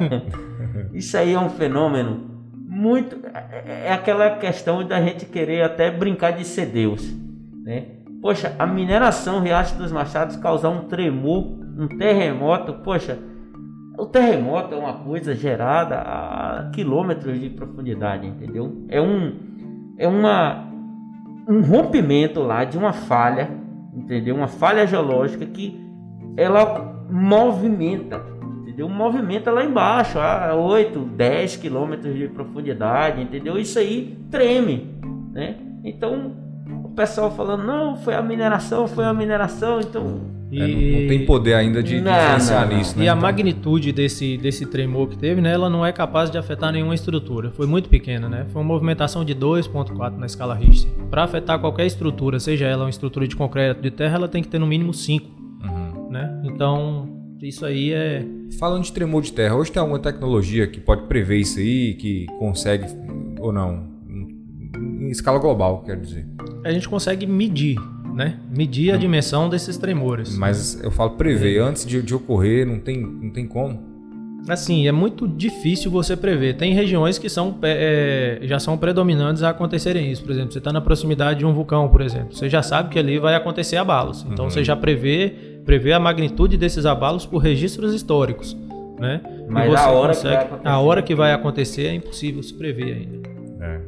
isso 0.92 1.16
aí 1.16 1.32
é 1.32 1.38
um 1.38 1.48
fenômeno 1.48 2.31
muito. 2.72 3.16
É, 3.26 3.88
é 3.88 3.92
aquela 3.92 4.38
questão 4.38 4.86
da 4.86 5.00
gente 5.00 5.26
querer 5.26 5.62
até 5.62 5.90
brincar 5.90 6.30
de 6.30 6.44
ser 6.44 6.66
Deus, 6.66 7.06
né? 7.62 7.84
Poxa, 8.22 8.54
a 8.58 8.66
mineração 8.66 9.40
Riacho 9.40 9.76
dos 9.76 9.92
Machados 9.92 10.36
causar 10.36 10.70
um 10.70 10.84
tremor, 10.84 11.44
um 11.76 11.88
terremoto, 11.98 12.74
poxa, 12.84 13.18
o 13.98 14.06
terremoto 14.06 14.74
é 14.74 14.78
uma 14.78 14.94
coisa 14.94 15.34
gerada 15.34 15.96
a 15.96 16.70
quilômetros 16.72 17.38
de 17.38 17.50
profundidade, 17.50 18.26
entendeu? 18.26 18.86
É 18.88 19.00
um 19.00 19.34
é 19.98 20.08
uma 20.08 20.66
um 21.46 21.60
rompimento 21.60 22.40
lá 22.40 22.64
de 22.64 22.78
uma 22.78 22.92
falha, 22.92 23.50
entendeu? 23.94 24.34
Uma 24.34 24.48
falha 24.48 24.86
geológica 24.86 25.44
que 25.44 25.78
ela 26.36 27.04
movimenta, 27.10 28.24
entendeu? 28.72 28.88
Movimenta 28.88 29.50
lá 29.50 29.64
embaixo, 29.64 30.18
a 30.18 30.54
8, 30.54 30.98
10 30.98 31.56
quilômetros 31.56 32.14
de 32.14 32.26
profundidade, 32.28 33.20
entendeu? 33.20 33.58
Isso 33.58 33.78
aí 33.78 34.18
treme, 34.30 34.90
né? 35.30 35.56
Então 35.84 36.32
o 36.84 36.88
pessoal 36.90 37.30
falando, 37.30 37.64
não, 37.64 37.96
foi 37.96 38.14
a 38.14 38.22
mineração, 38.22 38.86
foi 38.86 39.04
a 39.04 39.12
mineração, 39.12 39.80
então 39.80 40.32
e... 40.50 40.60
É, 40.60 40.68
não, 40.68 41.00
não, 41.00 41.08
tem 41.08 41.24
poder 41.24 41.54
ainda 41.54 41.82
de, 41.82 41.98
não, 41.98 42.12
não, 42.12 42.76
nisso, 42.76 42.98
né? 42.98 43.06
E 43.06 43.08
a 43.08 43.12
então... 43.12 43.22
magnitude 43.22 43.90
desse, 43.90 44.36
desse 44.36 44.66
tremor 44.66 45.08
que 45.08 45.16
teve, 45.16 45.40
né, 45.40 45.50
ela 45.52 45.70
não 45.70 45.84
é 45.84 45.90
capaz 45.92 46.30
de 46.30 46.36
afetar 46.36 46.70
nenhuma 46.70 46.94
estrutura. 46.94 47.50
Foi 47.52 47.66
muito 47.66 47.88
pequena, 47.88 48.28
né? 48.28 48.44
Foi 48.52 48.60
uma 48.60 48.68
movimentação 48.68 49.24
de 49.24 49.34
2.4 49.34 50.16
na 50.18 50.26
escala 50.26 50.54
Richter. 50.54 50.92
Para 51.10 51.24
afetar 51.24 51.58
qualquer 51.58 51.86
estrutura, 51.86 52.38
seja 52.38 52.66
ela 52.66 52.84
uma 52.84 52.90
estrutura 52.90 53.26
de 53.26 53.34
concreto, 53.34 53.80
de 53.80 53.90
terra, 53.90 54.16
ela 54.16 54.28
tem 54.28 54.42
que 54.42 54.48
ter 54.48 54.58
no 54.58 54.66
mínimo 54.66 54.92
5, 54.92 55.26
uhum. 55.26 56.10
né? 56.10 56.42
Então, 56.44 57.11
isso 57.48 57.64
aí 57.64 57.92
é... 57.92 58.24
Falando 58.58 58.84
de 58.84 58.92
tremor 58.92 59.22
de 59.22 59.32
terra, 59.32 59.54
hoje 59.54 59.72
tem 59.72 59.80
alguma 59.80 59.98
tecnologia 59.98 60.66
que 60.66 60.80
pode 60.80 61.02
prever 61.06 61.38
isso 61.38 61.58
aí, 61.58 61.94
que 61.94 62.26
consegue 62.38 62.86
ou 63.40 63.52
não? 63.52 63.90
Em 64.08 65.08
escala 65.10 65.38
global, 65.38 65.82
quero 65.84 66.00
dizer. 66.00 66.26
A 66.64 66.70
gente 66.70 66.88
consegue 66.88 67.26
medir 67.26 67.76
né? 68.12 68.38
Medir 68.54 68.92
a 68.92 68.96
dimensão 68.96 69.48
desses 69.48 69.76
tremores. 69.76 70.36
Mas 70.36 70.80
eu 70.82 70.90
falo 70.90 71.10
prever, 71.12 71.58
antes 71.60 71.86
de, 71.86 72.02
de 72.02 72.14
ocorrer, 72.14 72.66
não 72.66 72.78
tem, 72.78 73.00
não 73.00 73.30
tem 73.30 73.46
como. 73.46 73.90
Assim, 74.48 74.88
é 74.88 74.92
muito 74.92 75.28
difícil 75.28 75.90
você 75.90 76.16
prever. 76.16 76.56
Tem 76.56 76.74
regiões 76.74 77.16
que 77.16 77.28
são, 77.28 77.56
é, 77.62 78.40
já 78.42 78.58
são 78.58 78.76
predominantes 78.76 79.42
a 79.42 79.50
acontecerem 79.50 80.10
isso. 80.10 80.22
Por 80.22 80.32
exemplo, 80.32 80.52
você 80.52 80.58
está 80.58 80.72
na 80.72 80.80
proximidade 80.80 81.38
de 81.38 81.46
um 81.46 81.52
vulcão, 81.52 81.88
por 81.88 82.00
exemplo. 82.00 82.34
Você 82.34 82.48
já 82.48 82.60
sabe 82.60 82.88
que 82.90 82.98
ali 82.98 83.20
vai 83.20 83.36
acontecer 83.36 83.76
abalos. 83.76 84.26
Então 84.28 84.46
uhum. 84.46 84.50
você 84.50 84.64
já 84.64 84.74
prevê, 84.74 85.51
prevê 85.64 85.92
a 85.92 86.00
magnitude 86.00 86.56
desses 86.56 86.86
abalos 86.86 87.26
por 87.26 87.38
registros 87.38 87.94
históricos. 87.94 88.56
Né? 88.98 89.20
Mas 89.48 89.74
a 89.74 89.90
hora, 89.90 90.14
consegue, 90.14 90.50
a 90.64 90.78
hora 90.78 91.02
que 91.02 91.14
vai 91.14 91.32
acontecer 91.32 91.86
é 91.86 91.94
impossível 91.94 92.42
se 92.42 92.54
prever 92.54 92.94
ainda. 92.94 93.28
É, 93.60 93.80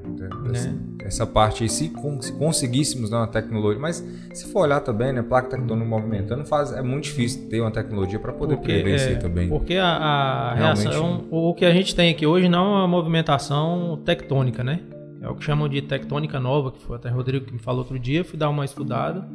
né? 0.51 0.79
essa 1.05 1.27
parte 1.27 1.63
aí, 1.63 1.69
se, 1.69 1.93
se 2.21 2.33
conseguíssemos 2.33 3.11
dar 3.11 3.19
uma 3.19 3.27
tecnologia, 3.27 3.81
mas 3.81 4.05
se 4.33 4.51
for 4.51 4.61
olhar 4.61 4.81
também, 4.81 5.13
né, 5.13 5.23
placa 5.23 5.51
tectônica 5.51 5.87
movimentando, 5.87 6.45
faz, 6.45 6.73
é 6.73 6.83
muito 6.83 7.05
difícil 7.05 7.49
ter 7.49 7.61
uma 7.61 7.71
tecnologia 7.71 8.19
para 8.19 8.33
poder 8.33 8.57
porque, 8.57 8.73
prever 8.73 8.97
isso 8.97 9.09
é, 9.09 9.15
também. 9.17 9.49
Porque 9.49 9.77
a, 9.77 9.87
a 9.87 10.55
reação, 10.55 11.25
o 11.31 11.55
que 11.55 11.65
a 11.65 11.73
gente 11.73 11.95
tem 11.95 12.11
aqui 12.11 12.27
hoje 12.27 12.49
não 12.49 12.75
é 12.75 12.79
uma 12.79 12.89
movimentação 12.89 14.01
tectônica, 14.05 14.65
né? 14.65 14.81
É 15.21 15.29
o 15.29 15.35
que 15.35 15.45
chamam 15.45 15.69
de 15.69 15.81
tectônica 15.83 16.41
nova, 16.41 16.73
que 16.73 16.81
foi 16.83 16.97
até 16.97 17.11
o 17.11 17.15
Rodrigo 17.15 17.45
que 17.45 17.53
me 17.53 17.59
falou 17.59 17.81
outro 17.81 17.99
dia, 17.99 18.25
fui 18.25 18.39
dar 18.39 18.49
uma 18.49 18.65
estudada, 18.65 19.27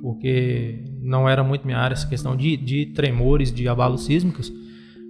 porque 0.00 0.84
não 1.00 1.28
era 1.28 1.42
muito 1.42 1.66
minha 1.66 1.78
área 1.78 1.94
essa 1.94 2.06
questão 2.06 2.36
de, 2.36 2.56
de 2.56 2.86
tremores, 2.86 3.52
de 3.52 3.68
abalos 3.68 4.04
sísmicos 4.04 4.52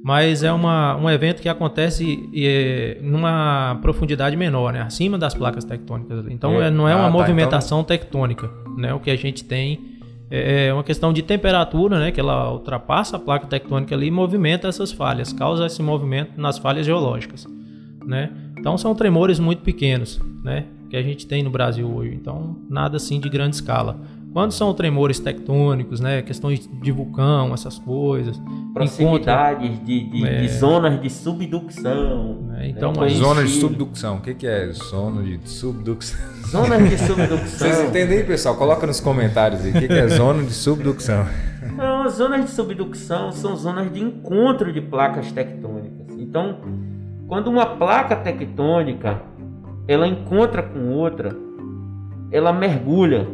mas 0.02 0.42
é 0.42 0.52
uma, 0.52 0.96
um 0.96 1.10
evento 1.10 1.42
que 1.42 1.48
acontece 1.48 2.30
é, 2.34 2.98
numa 3.02 3.78
profundidade 3.82 4.36
menor, 4.36 4.72
né? 4.72 4.80
acima 4.80 5.18
das 5.18 5.34
placas 5.34 5.64
tectônicas. 5.64 6.24
Então 6.30 6.62
é. 6.62 6.70
não 6.70 6.88
é 6.88 6.94
uma 6.94 7.06
ah, 7.06 7.10
movimentação 7.10 7.82
tá, 7.82 7.94
então... 7.94 8.06
tectônica, 8.06 8.50
né? 8.76 8.94
O 8.94 9.00
que 9.00 9.10
a 9.10 9.16
gente 9.16 9.44
tem 9.44 9.98
é, 10.30 10.66
é 10.66 10.72
uma 10.72 10.84
questão 10.84 11.12
de 11.12 11.22
temperatura, 11.22 11.98
né? 11.98 12.12
Que 12.12 12.20
ela 12.20 12.52
ultrapassa 12.52 13.16
a 13.16 13.18
placa 13.18 13.46
tectônica 13.46 13.94
ali 13.94 14.06
e 14.06 14.10
movimenta 14.10 14.68
essas 14.68 14.92
falhas, 14.92 15.32
causa 15.32 15.66
esse 15.66 15.82
movimento 15.82 16.40
nas 16.40 16.58
falhas 16.58 16.86
geológicas, 16.86 17.46
né? 18.06 18.30
Então 18.58 18.78
são 18.78 18.94
tremores 18.94 19.38
muito 19.38 19.62
pequenos, 19.62 20.20
né? 20.44 20.64
Que 20.88 20.96
a 20.96 21.02
gente 21.02 21.26
tem 21.26 21.42
no 21.42 21.50
Brasil 21.50 21.86
hoje. 21.92 22.14
Então 22.14 22.56
nada 22.70 22.96
assim 22.96 23.18
de 23.18 23.28
grande 23.28 23.56
escala. 23.56 23.98
Quando 24.32 24.52
são 24.52 24.74
tremores 24.74 25.18
tectônicos, 25.18 26.00
né, 26.00 26.20
questões 26.22 26.68
de 26.70 26.92
vulcão, 26.92 27.54
essas 27.54 27.78
coisas, 27.78 28.40
proximidades 28.74 29.82
de, 29.84 30.04
de, 30.04 30.26
é, 30.26 30.40
de, 30.42 30.48
zonas 30.48 31.00
de 31.00 31.08
subducção. 31.08 32.50
É, 32.56 32.68
então, 32.68 32.92
né? 32.92 33.08
zonas 33.08 33.50
de 33.50 33.58
subducção. 33.58 34.16
O 34.16 34.20
que, 34.20 34.34
que 34.34 34.46
é 34.46 34.70
zona 34.72 35.22
de 35.22 35.48
subducção? 35.48 36.18
Zonas 36.46 36.88
de 36.88 36.98
subdução. 36.98 37.38
Vocês 37.46 37.88
entendem 37.88 38.18
aí, 38.18 38.24
pessoal? 38.24 38.54
Coloca 38.56 38.86
nos 38.86 39.00
comentários 39.00 39.64
aí. 39.64 39.70
O 39.70 39.72
que, 39.74 39.88
que 39.88 39.92
é 39.92 40.08
zona 40.08 40.42
de 40.42 40.52
subdução? 40.52 41.26
Não, 41.76 42.02
as 42.02 42.14
zonas 42.14 42.44
de 42.44 42.50
subdução 42.50 43.32
são 43.32 43.56
zonas 43.56 43.92
de 43.92 44.00
encontro 44.00 44.72
de 44.72 44.80
placas 44.80 45.32
tectônicas. 45.32 46.16
Então, 46.18 46.58
quando 47.26 47.48
uma 47.48 47.64
placa 47.76 48.16
tectônica 48.16 49.22
ela 49.86 50.06
encontra 50.06 50.62
com 50.62 50.92
outra, 50.92 51.34
ela 52.30 52.52
mergulha 52.52 53.26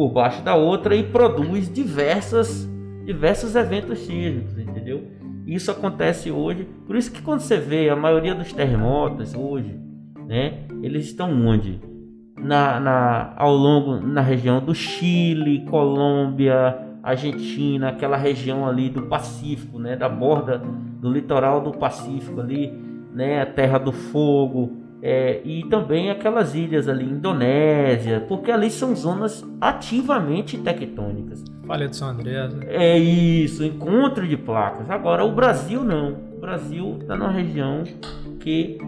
por 0.00 0.08
baixo 0.08 0.42
da 0.42 0.54
outra 0.54 0.96
e 0.96 1.02
produz 1.02 1.70
diversas, 1.70 2.66
diversos 3.04 3.54
eventos 3.54 3.98
sísmicos, 3.98 4.58
entendeu? 4.58 5.06
Isso 5.46 5.70
acontece 5.70 6.30
hoje, 6.30 6.66
por 6.86 6.96
isso 6.96 7.12
que 7.12 7.20
quando 7.20 7.40
você 7.40 7.58
vê 7.58 7.90
a 7.90 7.94
maioria 7.94 8.34
dos 8.34 8.50
terremotos 8.50 9.34
hoje, 9.34 9.78
né, 10.26 10.60
eles 10.82 11.04
estão 11.04 11.30
onde? 11.46 11.82
Na, 12.34 12.80
na, 12.80 13.34
ao 13.36 13.54
longo 13.54 13.96
na 13.96 14.22
região 14.22 14.64
do 14.64 14.74
Chile, 14.74 15.66
Colômbia, 15.66 16.78
Argentina, 17.02 17.90
aquela 17.90 18.16
região 18.16 18.66
ali 18.66 18.88
do 18.88 19.02
Pacífico, 19.02 19.78
né, 19.78 19.96
da 19.96 20.08
borda 20.08 20.62
do 20.98 21.12
litoral 21.12 21.60
do 21.60 21.72
Pacífico 21.72 22.40
ali, 22.40 22.72
né, 23.12 23.42
a 23.42 23.46
Terra 23.46 23.76
do 23.76 23.92
Fogo, 23.92 24.79
é, 25.02 25.40
e 25.44 25.64
também 25.64 26.10
aquelas 26.10 26.54
ilhas 26.54 26.88
ali, 26.88 27.04
Indonésia, 27.04 28.24
porque 28.28 28.50
ali 28.50 28.70
são 28.70 28.94
zonas 28.94 29.46
ativamente 29.60 30.58
tectônicas. 30.58 31.42
Falha 31.66 31.88
de 31.88 31.96
São 31.96 32.08
Andrés. 32.08 32.52
Né? 32.54 32.66
É 32.68 32.98
isso, 32.98 33.64
encontro 33.64 34.26
de 34.26 34.36
placas. 34.36 34.90
Agora, 34.90 35.24
o 35.24 35.32
Brasil 35.32 35.82
não. 35.82 36.12
O 36.36 36.40
Brasil 36.40 36.98
está 37.00 37.16
numa 37.16 37.30
região 37.30 37.84
que 38.40 38.78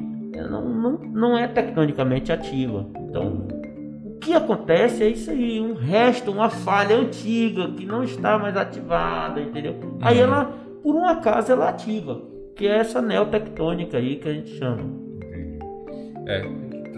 não, 0.51 0.69
não, 0.69 0.99
não 0.99 1.39
é 1.39 1.47
tectonicamente 1.47 2.31
ativa. 2.31 2.87
Então, 3.09 3.47
o 4.05 4.19
que 4.19 4.35
acontece 4.35 5.03
é 5.03 5.09
isso 5.09 5.31
aí, 5.31 5.61
um 5.61 5.75
resto, 5.75 6.31
uma 6.31 6.51
falha 6.51 6.97
antiga 6.97 7.69
que 7.69 7.87
não 7.87 8.03
está 8.03 8.39
mais 8.39 8.57
ativada, 8.57 9.41
entendeu? 9.41 9.77
Aí 10.01 10.19
uhum. 10.19 10.25
ela, 10.25 10.53
por 10.83 10.95
um 10.95 11.07
acaso, 11.07 11.53
ela 11.53 11.69
ativa, 11.69 12.21
que 12.55 12.67
é 12.67 12.79
essa 12.79 13.01
neotectônica 13.01 13.97
aí 13.97 14.17
que 14.17 14.29
a 14.29 14.33
gente 14.33 14.51
chama. 14.59 15.02
É, 16.27 16.47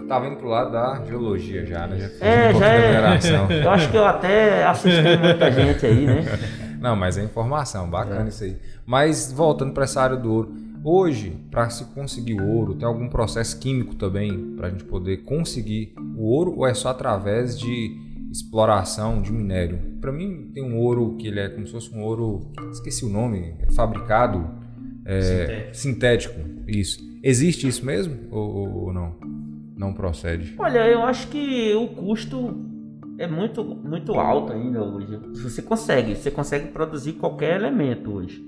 tá 0.07 0.19
vindo 0.19 0.35
pro 0.37 0.47
lado 0.47 0.71
da 0.71 1.03
geologia 1.05 1.65
já, 1.65 1.87
né? 1.87 1.97
Já 1.97 2.25
é, 2.25 2.53
um 2.53 2.59
já 2.59 2.67
é. 2.67 3.63
Eu 3.63 3.69
acho 3.69 3.89
que 3.89 3.97
eu 3.97 4.05
até 4.05 4.65
assisti 4.65 5.01
muita 5.17 5.51
gente 5.51 5.85
aí, 5.85 6.05
né? 6.05 6.23
Não, 6.79 6.95
mas 6.95 7.17
é 7.17 7.23
informação, 7.23 7.89
bacana 7.89 8.25
é. 8.25 8.27
isso 8.27 8.43
aí. 8.43 8.57
Mas 8.85 9.31
voltando 9.31 9.73
para 9.73 9.85
essa 9.85 10.01
área 10.01 10.15
do 10.15 10.31
ouro, 10.31 10.53
hoje, 10.83 11.35
para 11.49 11.67
se 11.69 11.85
conseguir 11.85 12.39
o 12.39 12.47
ouro, 12.47 12.75
tem 12.75 12.87
algum 12.87 13.09
processo 13.09 13.57
químico 13.59 13.95
também 13.95 14.55
para 14.55 14.67
a 14.67 14.69
gente 14.69 14.83
poder 14.83 15.23
conseguir 15.23 15.95
o 16.15 16.23
ouro 16.23 16.53
ou 16.57 16.67
é 16.67 16.73
só 16.75 16.89
através 16.89 17.57
de 17.57 17.97
exploração 18.31 19.21
de 19.21 19.31
minério? 19.31 19.79
Para 19.99 20.11
mim, 20.11 20.51
tem 20.53 20.63
um 20.63 20.77
ouro 20.77 21.15
que 21.17 21.27
ele 21.27 21.39
é 21.39 21.49
como 21.49 21.65
se 21.65 21.73
fosse 21.73 21.91
um 21.91 22.03
ouro, 22.03 22.51
esqueci 22.71 23.03
o 23.03 23.09
nome, 23.09 23.55
é 23.59 23.71
fabricado 23.71 24.47
é, 25.05 25.21
sintético. 25.71 25.73
sintético. 25.73 26.39
Isso. 26.67 27.14
Existe 27.27 27.67
isso 27.67 27.83
mesmo 27.83 28.15
ou, 28.29 28.83
ou 28.83 28.93
não? 28.93 29.15
Não 29.75 29.91
procede? 29.91 30.53
Olha, 30.59 30.87
eu 30.87 31.01
acho 31.01 31.27
que 31.27 31.73
o 31.73 31.87
custo 31.87 32.55
é 33.17 33.25
muito, 33.25 33.63
muito 33.63 34.13
alto 34.13 34.53
ainda 34.53 34.83
hoje. 34.83 35.19
Você 35.41 35.63
consegue, 35.63 36.15
você 36.15 36.29
consegue 36.29 36.67
produzir 36.67 37.13
qualquer 37.13 37.55
elemento 37.55 38.11
hoje, 38.11 38.47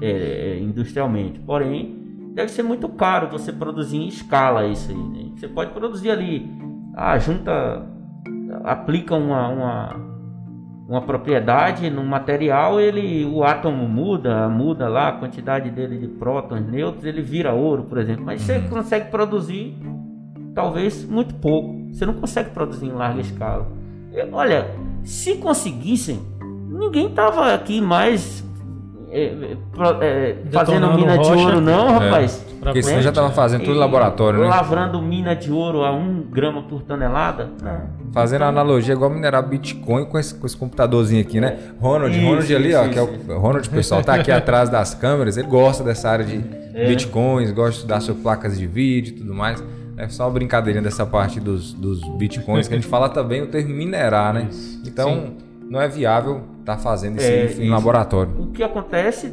é, 0.00 0.10
é, 0.10 0.58
industrialmente. 0.58 1.40
Porém, 1.40 1.94
deve 2.32 2.50
ser 2.50 2.62
muito 2.62 2.88
caro 2.88 3.28
você 3.28 3.52
produzir 3.52 3.98
em 3.98 4.08
escala 4.08 4.66
isso 4.66 4.90
aí. 4.90 4.96
Né? 4.96 5.32
Você 5.36 5.46
pode 5.46 5.72
produzir 5.72 6.10
ali, 6.10 6.48
ah, 6.94 7.18
junta, 7.18 7.86
aplica 8.64 9.14
uma, 9.14 9.48
uma 9.48 10.05
uma 10.88 11.02
propriedade 11.02 11.90
no 11.90 12.04
material, 12.04 12.80
ele, 12.80 13.24
o 13.24 13.42
átomo 13.42 13.88
muda, 13.88 14.48
muda 14.48 14.88
lá 14.88 15.08
a 15.08 15.12
quantidade 15.12 15.68
dele 15.70 15.98
de 15.98 16.06
prótons, 16.06 16.64
nêutrons, 16.64 17.04
ele 17.04 17.22
vira 17.22 17.52
ouro, 17.52 17.84
por 17.84 17.98
exemplo. 17.98 18.24
Mas 18.24 18.42
você 18.42 18.58
uhum. 18.58 18.68
consegue 18.68 19.10
produzir, 19.10 19.76
talvez, 20.54 21.04
muito 21.04 21.34
pouco. 21.34 21.74
Você 21.92 22.06
não 22.06 22.14
consegue 22.14 22.50
produzir 22.50 22.86
em 22.86 22.92
larga 22.92 23.20
escala. 23.20 23.66
Olha, 24.32 24.70
se 25.02 25.36
conseguissem, 25.36 26.20
ninguém 26.70 27.12
tava 27.12 27.52
aqui 27.52 27.80
mais 27.80 28.45
fazendo 29.74 30.50
Detonando 30.50 30.98
mina 30.98 31.18
de 31.18 31.28
rocha. 31.28 31.42
ouro, 31.42 31.60
não, 31.60 31.88
É. 31.88 31.92
rapaz. 31.92 32.46
Porque 32.60 32.82
senão 32.82 32.96
né? 32.96 33.02
já 33.02 33.12
tava 33.12 33.30
fazendo 33.30 33.60
tudo 33.64 33.76
em 33.76 33.78
laboratório, 33.78 34.40
né? 34.40 34.48
Lavrando 34.48 35.00
mina 35.00 35.36
de 35.36 35.52
ouro 35.52 35.84
a 35.84 35.92
um 35.92 36.22
grama 36.22 36.62
por 36.62 36.82
tonelada? 36.82 37.48
Fazendo 38.12 38.42
analogia 38.42 38.94
igual 38.94 39.08
minerar 39.10 39.46
Bitcoin 39.46 40.04
com 40.06 40.18
esse, 40.18 40.34
com 40.34 40.46
esse 40.46 40.56
computadorzinho 40.56 41.20
aqui, 41.20 41.40
né? 41.40 41.56
Ronald, 41.80 42.16
Isso, 42.16 42.26
Ronald 42.26 42.56
ali, 42.56 42.68
isso, 42.70 42.78
ó, 42.78 42.88
que 42.88 42.98
é 42.98 43.02
o 43.02 43.38
Ronald, 43.38 43.68
pessoal, 43.70 44.02
tá 44.02 44.14
aqui 44.14 44.30
atrás 44.32 44.68
das 44.68 44.94
câmeras, 44.94 45.36
ele 45.36 45.46
gosta 45.46 45.84
dessa 45.84 46.10
área 46.10 46.24
de 46.24 46.42
É. 46.74 46.88
Bitcoins, 46.88 47.52
gosta 47.52 47.70
de 47.70 47.76
estudar 47.78 48.00
sobre 48.00 48.22
placas 48.22 48.58
de 48.58 48.66
vídeo 48.66 49.14
e 49.14 49.18
tudo 49.18 49.32
mais. 49.34 49.62
É 49.96 50.08
só 50.08 50.24
uma 50.24 50.30
brincadeirinha 50.32 50.82
dessa 50.82 51.06
parte 51.06 51.40
dos, 51.40 51.72
dos 51.72 52.00
Bitcoins, 52.18 52.68
que 52.68 52.74
a 52.74 52.76
gente 52.76 52.88
fala 52.88 53.08
também 53.08 53.42
o 53.42 53.46
termo 53.46 53.72
minerar, 53.74 54.34
né? 54.34 54.48
Então, 54.84 55.34
não 55.70 55.80
é 55.80 55.88
viável 55.88 56.42
estar 56.66 56.78
fazendo 56.78 57.16
isso 57.18 57.26
É, 57.26 57.44
em- 57.44 57.46
em 57.46 57.48
isso. 57.62 57.70
laboratório. 57.70 58.32
O 58.38 58.48
que 58.48 58.62
acontece 58.62 59.32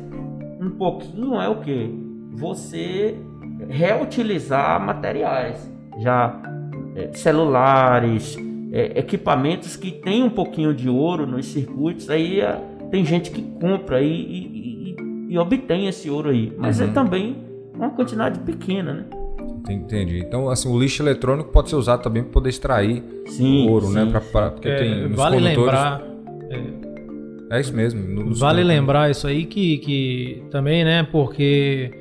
um 0.62 0.70
pouquinho 0.70 1.42
é 1.42 1.50
o 1.50 1.56
que? 1.62 1.90
Você 2.34 3.16
reutilizar 3.70 4.80
materiais. 4.80 5.72
Já 6.00 6.40
é, 6.96 7.10
celulares, 7.14 8.38
é, 8.72 9.00
equipamentos 9.00 9.76
que 9.76 9.92
tem 9.92 10.24
um 10.24 10.30
pouquinho 10.30 10.74
de 10.74 10.88
ouro 10.90 11.26
nos 11.26 11.46
circuitos, 11.48 12.10
aí 12.10 12.40
é, 12.42 12.60
tem 12.92 13.04
gente 13.06 13.32
que 13.32 13.42
compra 13.42 14.02
e, 14.02 14.08
e- 14.08 14.96
e- 14.96 15.34
e 15.34 15.38
obtém 15.38 15.88
esse 15.88 16.10
ouro 16.10 16.30
aí. 16.30 16.54
Mas 16.58 16.80
é 16.82 16.86
Uhum. 16.86 16.94
também 16.94 17.38
uma 17.76 17.90
quantidade 17.90 18.40
pequena, 18.40 18.94
né? 18.94 19.06
Entendi. 19.70 20.20
Então, 20.20 20.50
assim, 20.50 20.70
o 20.70 20.78
lixo 20.80 21.02
eletrônico 21.02 21.50
pode 21.52 21.70
ser 21.70 21.76
usado 21.78 22.02
também 22.04 22.22
para 22.24 22.32
poder 22.34 22.50
extrair 22.50 23.04
Sim, 23.28 23.68
ouro, 23.70 23.90
né? 23.90 24.04
sim. 24.06 24.12
Pra, 24.12 24.20
pra- 24.22 24.52
porque 24.52 24.68
É, 24.68 24.76
tem 24.78 25.08
nos 25.08 25.16
vale 25.16 25.38
condutores- 25.38 25.58
lembrar, 25.58 26.02
É 26.50 26.83
isso 27.60 27.76
mesmo. 27.76 28.00
nos 28.02 28.40
vale 28.40 28.60
condutores. 28.62 28.68
lembrar 28.68 29.12
isso 29.12 29.28
aí 29.28 29.46
que, 29.46 29.78
que 29.80 30.44
também, 30.52 30.84
né? 30.84 31.04
Porque 31.04 31.92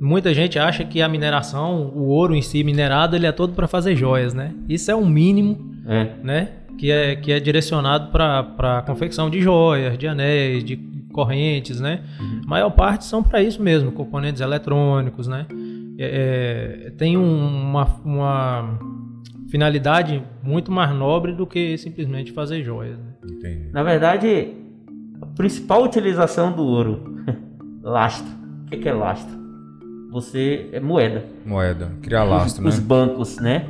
muita 0.00 0.32
gente 0.34 0.58
acha 0.58 0.84
que 0.84 1.00
a 1.02 1.08
mineração, 1.08 1.92
o 1.94 2.08
ouro 2.08 2.34
em 2.34 2.42
si 2.42 2.62
minerado, 2.64 3.14
ele 3.16 3.26
é 3.26 3.32
todo 3.32 3.52
para 3.54 3.66
fazer 3.68 3.94
joias, 3.96 4.34
né? 4.34 4.52
Isso 4.68 4.90
é 4.90 4.94
um 4.96 5.06
mínimo, 5.06 5.58
É. 5.88 6.08
né? 6.22 6.48
Que 6.78 6.90
é, 6.90 7.14
que 7.16 7.30
é 7.30 7.38
direcionado 7.38 8.10
para 8.10 8.78
a 8.78 8.82
confecção 8.82 9.28
de 9.30 9.40
joias, 9.40 9.96
de 9.96 10.08
anéis, 10.08 10.64
de 10.64 10.76
correntes, 11.12 11.78
né? 11.80 12.00
A 12.44 12.48
maior 12.48 12.70
parte 12.70 13.04
são 13.04 13.22
para 13.22 13.42
isso 13.42 13.62
mesmo, 13.62 13.92
componentes 13.92 14.40
eletrônicos, 14.40 15.28
né? 15.28 15.46
É, 15.98 16.86
é, 16.86 16.90
tem 16.90 17.16
um- 17.18 17.46
uma, 17.70 17.84
uma 18.04 18.78
finalidade 19.50 20.22
muito 20.42 20.72
mais 20.72 20.94
nobre 20.96 21.32
do 21.32 21.46
que 21.46 21.76
simplesmente 21.76 22.32
fazer 22.32 22.62
joias. 22.64 22.96
né? 22.98 23.04
Entendi. 23.30 23.68
Na 23.72 23.82
verdade, 23.82 24.48
a 25.22 25.26
principal 25.26 25.84
utilização 25.84 26.52
do 26.52 26.62
ouro, 26.62 27.24
lastro. 27.82 28.30
O 28.66 28.76
que 28.76 28.88
é 28.88 28.92
lastro? 28.92 29.40
Você 30.10 30.68
é 30.72 30.80
moeda. 30.80 31.24
Moeda. 31.46 31.92
Criar 32.02 32.24
lastro, 32.24 32.66
os 32.66 32.78
né? 32.78 32.84
bancos, 32.84 33.38
né? 33.38 33.66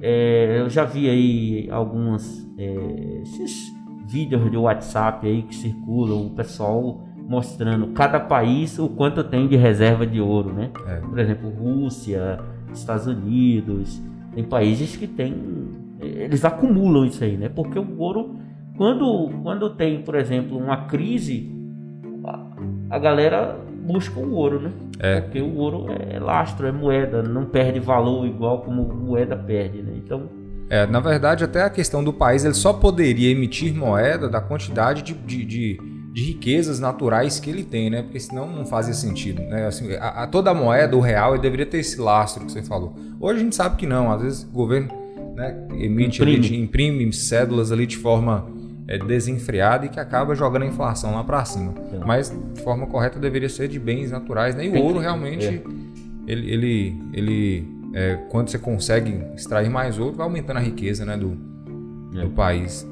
É, 0.00 0.60
eu 0.60 0.70
já 0.70 0.84
vi 0.84 1.08
aí 1.08 1.68
alguns 1.70 2.48
é, 2.58 3.20
esses 3.22 3.70
vídeos 4.06 4.50
de 4.50 4.56
WhatsApp 4.56 5.26
aí 5.26 5.42
que 5.42 5.54
circulam, 5.54 6.26
o 6.26 6.30
pessoal 6.30 7.06
mostrando 7.28 7.88
cada 7.88 8.20
país 8.20 8.78
o 8.78 8.88
quanto 8.88 9.22
tem 9.24 9.46
de 9.46 9.56
reserva 9.56 10.06
de 10.06 10.20
ouro, 10.20 10.52
né? 10.52 10.70
É. 10.86 10.96
Por 10.96 11.18
exemplo, 11.18 11.50
Rússia, 11.50 12.40
Estados 12.72 13.06
Unidos, 13.06 14.00
tem 14.34 14.44
países 14.44 14.96
que 14.96 15.06
tem, 15.06 15.34
eles 16.00 16.44
acumulam 16.44 17.04
isso 17.04 17.22
aí, 17.22 17.36
né? 17.36 17.48
Porque 17.48 17.78
o 17.78 17.98
ouro, 17.98 18.36
quando, 18.76 19.30
quando 19.42 19.70
tem, 19.70 20.02
por 20.02 20.14
exemplo, 20.14 20.56
uma 20.58 20.86
crise, 20.86 21.50
a, 22.90 22.98
galera 22.98 23.58
busca 23.84 24.18
o 24.18 24.32
ouro, 24.34 24.60
né? 24.60 24.70
É. 24.98 25.20
Porque 25.20 25.40
o 25.40 25.54
ouro 25.56 25.86
é 25.90 26.18
lastro, 26.18 26.66
é 26.66 26.72
moeda, 26.72 27.22
não 27.22 27.44
perde 27.44 27.80
valor 27.80 28.26
igual 28.26 28.60
como 28.62 28.82
moeda 28.94 29.36
perde, 29.36 29.82
né? 29.82 29.92
Então, 29.96 30.28
É, 30.70 30.86
na 30.86 31.00
verdade, 31.00 31.44
até 31.44 31.62
a 31.62 31.70
questão 31.70 32.02
do 32.02 32.12
país, 32.12 32.44
ele 32.44 32.54
só 32.54 32.72
poderia 32.72 33.30
emitir 33.30 33.74
moeda 33.74 34.28
da 34.28 34.40
quantidade 34.40 35.02
de, 35.02 35.12
de, 35.14 35.44
de, 35.44 35.78
de 36.14 36.22
riquezas 36.24 36.78
naturais 36.80 37.38
que 37.40 37.50
ele 37.50 37.64
tem, 37.64 37.90
né? 37.90 38.02
Porque 38.02 38.20
senão 38.20 38.46
não 38.46 38.64
fazia 38.64 38.94
sentido, 38.94 39.42
né? 39.42 39.66
Assim, 39.66 39.92
a, 39.96 40.22
a- 40.22 40.26
toda 40.26 40.50
a 40.50 40.54
moeda, 40.54 40.96
o 40.96 41.00
real, 41.00 41.34
ele 41.34 41.42
deveria 41.42 41.66
ter 41.66 41.78
esse 41.78 42.00
lastro 42.00 42.46
que 42.46 42.52
você 42.52 42.62
falou. 42.62 42.94
Hoje 43.20 43.40
a 43.40 43.42
gente 43.42 43.56
sabe 43.56 43.76
que 43.76 43.86
não, 43.86 44.10
às 44.12 44.22
vezes 44.22 44.44
o 44.44 44.50
governo 44.52 44.88
né, 45.34 45.66
emite, 45.74 46.22
ali, 46.22 46.36
Imprime. 46.36 46.56
de- 46.56 46.62
imprime 46.62 47.12
cédulas 47.12 47.70
ali 47.72 47.86
de 47.86 47.96
forma 47.96 48.46
é, 48.92 48.98
desenfreada 48.98 49.86
e 49.86 49.88
que 49.88 49.98
acaba 49.98 50.34
jogando 50.34 50.64
a 50.64 50.66
inflação 50.66 51.14
lá 51.14 51.24
para 51.24 51.42
cima. 51.46 51.72
É. 51.94 52.04
Mas 52.04 52.30
de 52.52 52.60
forma 52.60 52.86
correta 52.86 53.18
deveria 53.18 53.48
ser 53.48 53.66
de 53.66 53.78
bens 53.78 54.10
naturais, 54.10 54.54
né? 54.54 54.66
E 54.66 54.68
o 54.68 54.72
que- 54.72 54.78
ouro 54.78 54.98
realmente 54.98 55.46
é. 55.46 55.62
ele, 56.26 56.50
ele, 56.52 56.96
ele 57.14 57.68
é, 57.94 58.18
quando 58.28 58.50
você 58.50 58.58
consegue 58.58 59.18
extrair 59.34 59.70
mais 59.70 59.98
ouro, 59.98 60.14
vai 60.14 60.26
aumentando 60.26 60.58
a 60.58 60.60
riqueza 60.60 61.06
né, 61.06 61.16
do, 61.16 61.30
do 61.30 62.28
país. 62.36 62.86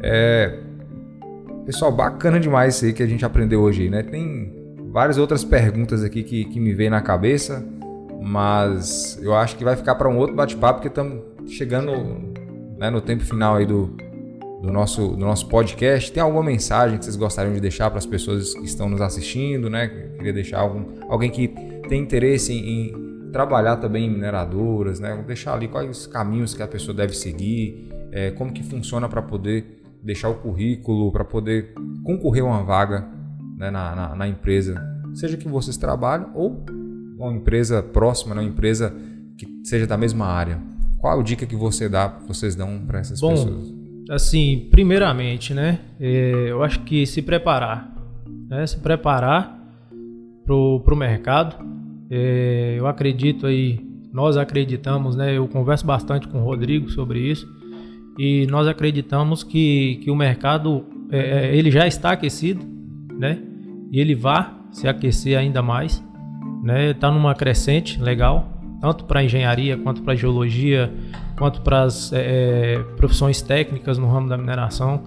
É, 0.00 0.60
pessoal, 1.66 1.90
bacana 1.90 2.38
demais 2.38 2.76
isso 2.76 2.84
aí 2.84 2.92
que 2.92 3.02
a 3.02 3.06
gente 3.06 3.24
aprendeu 3.24 3.62
hoje, 3.62 3.90
né? 3.90 4.04
Tem 4.04 4.52
várias 4.92 5.18
outras 5.18 5.42
perguntas 5.42 6.04
aqui 6.04 6.22
que, 6.22 6.44
que 6.44 6.60
me 6.60 6.72
veem 6.72 6.90
na 6.90 7.00
cabeça, 7.00 7.66
mas 8.22 9.18
eu 9.20 9.34
acho 9.34 9.56
que 9.56 9.64
vai 9.64 9.74
ficar 9.74 9.96
para 9.96 10.08
um 10.08 10.16
outro 10.18 10.36
bate-papo, 10.36 10.74
porque 10.74 10.88
estamos 10.88 11.20
chegando 11.48 11.90
né, 12.78 12.90
no 12.90 13.00
tempo 13.00 13.24
final 13.24 13.56
aí 13.56 13.66
do, 13.66 13.96
do, 14.62 14.70
nosso, 14.70 15.08
do 15.08 15.24
nosso 15.24 15.48
podcast. 15.48 16.12
Tem 16.12 16.22
alguma 16.22 16.44
mensagem 16.44 16.96
que 16.96 17.04
vocês 17.04 17.16
gostariam 17.16 17.52
de 17.52 17.60
deixar 17.60 17.90
para 17.90 17.98
as 17.98 18.06
pessoas 18.06 18.54
que 18.54 18.64
estão 18.64 18.88
nos 18.88 19.00
assistindo, 19.00 19.68
né? 19.68 19.88
Queria 20.16 20.32
deixar 20.32 20.60
algum, 20.60 20.84
alguém 21.08 21.30
que 21.30 21.48
tem 21.88 22.00
interesse 22.00 22.52
em, 22.52 22.90
em 22.90 23.30
trabalhar 23.32 23.78
também 23.78 24.06
em 24.06 24.10
mineradoras, 24.10 25.00
né? 25.00 25.20
Deixar 25.26 25.54
ali 25.54 25.66
quais 25.66 25.90
os 25.90 26.06
caminhos 26.06 26.54
que 26.54 26.62
a 26.62 26.68
pessoa 26.68 26.96
deve 26.96 27.12
seguir, 27.12 27.88
é, 28.12 28.30
como 28.30 28.52
que 28.52 28.62
funciona 28.62 29.08
para 29.08 29.20
poder 29.20 29.82
deixar 30.00 30.28
o 30.28 30.34
currículo, 30.36 31.10
para 31.10 31.24
poder 31.24 31.74
concorrer 32.04 32.44
a 32.44 32.46
uma 32.46 32.62
vaga 32.62 33.04
né, 33.56 33.70
na, 33.70 33.96
na, 33.96 34.14
na 34.14 34.28
empresa, 34.28 34.80
seja 35.14 35.36
que 35.36 35.48
vocês 35.48 35.76
trabalham 35.76 36.30
ou 36.34 36.64
uma 37.18 37.32
empresa 37.32 37.82
próxima, 37.82 38.34
né, 38.34 38.40
uma 38.40 38.48
empresa 38.48 38.94
que 39.36 39.60
seja 39.64 39.86
da 39.86 39.96
mesma 39.96 40.26
área. 40.26 40.60
Qual 40.98 41.18
a 41.18 41.22
dica 41.22 41.46
que 41.46 41.56
você 41.56 41.88
dá, 41.88 42.06
vocês 42.28 42.54
dão 42.54 42.80
para 42.86 43.00
essas 43.00 43.20
Bom, 43.20 43.30
pessoas? 43.30 43.81
Assim, 44.10 44.68
primeiramente, 44.70 45.54
né? 45.54 45.78
é, 46.00 46.46
eu 46.50 46.62
acho 46.62 46.80
que 46.80 47.06
se 47.06 47.22
preparar, 47.22 47.94
né? 48.48 48.66
Se 48.66 48.76
preparar 48.78 49.56
pro, 50.44 50.80
pro 50.80 50.96
mercado. 50.96 51.56
É, 52.10 52.74
eu 52.76 52.86
acredito 52.86 53.46
aí, 53.46 53.80
nós 54.12 54.36
acreditamos, 54.36 55.14
né? 55.14 55.36
Eu 55.36 55.46
converso 55.46 55.86
bastante 55.86 56.26
com 56.26 56.40
o 56.40 56.44
Rodrigo 56.44 56.90
sobre 56.90 57.20
isso 57.20 57.48
e 58.18 58.46
nós 58.48 58.66
acreditamos 58.66 59.42
que, 59.42 60.00
que 60.02 60.10
o 60.10 60.16
mercado 60.16 60.84
é, 61.10 61.18
é, 61.18 61.56
ele 61.56 61.70
já 61.70 61.86
está 61.86 62.12
aquecido, 62.12 62.64
né? 63.18 63.38
E 63.90 64.00
ele 64.00 64.14
vai 64.14 64.50
se 64.70 64.88
aquecer 64.88 65.38
ainda 65.38 65.62
mais, 65.62 66.04
né? 66.62 66.90
Está 66.90 67.10
numa 67.10 67.34
crescente 67.34 68.00
legal, 68.02 68.51
tanto 68.82 69.04
para 69.04 69.22
engenharia 69.22 69.76
quanto 69.78 70.02
para 70.02 70.16
geologia, 70.16 70.92
quanto 71.38 71.60
para 71.62 71.84
as 71.84 72.12
é, 72.12 72.18
é, 72.74 72.78
profissões 72.96 73.40
técnicas 73.40 73.96
no 73.96 74.08
ramo 74.08 74.28
da 74.28 74.36
mineração. 74.36 75.04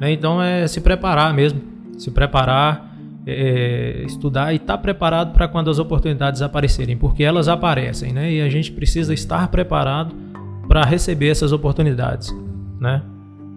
né? 0.00 0.10
Então 0.10 0.42
é 0.42 0.66
se 0.66 0.80
preparar 0.80 1.32
mesmo, 1.32 1.62
se 1.96 2.10
preparar, 2.10 2.92
é, 3.24 4.02
estudar 4.04 4.52
e 4.52 4.56
estar 4.56 4.76
preparado 4.78 5.32
para 5.32 5.46
quando 5.46 5.70
as 5.70 5.78
oportunidades 5.78 6.42
aparecerem, 6.42 6.96
porque 6.96 7.22
elas 7.22 7.46
aparecem, 7.46 8.12
né? 8.12 8.32
E 8.32 8.42
a 8.42 8.48
gente 8.48 8.72
precisa 8.72 9.14
estar 9.14 9.46
preparado 9.48 10.12
para 10.66 10.84
receber 10.84 11.28
essas 11.28 11.52
oportunidades, 11.52 12.34
né? 12.80 13.02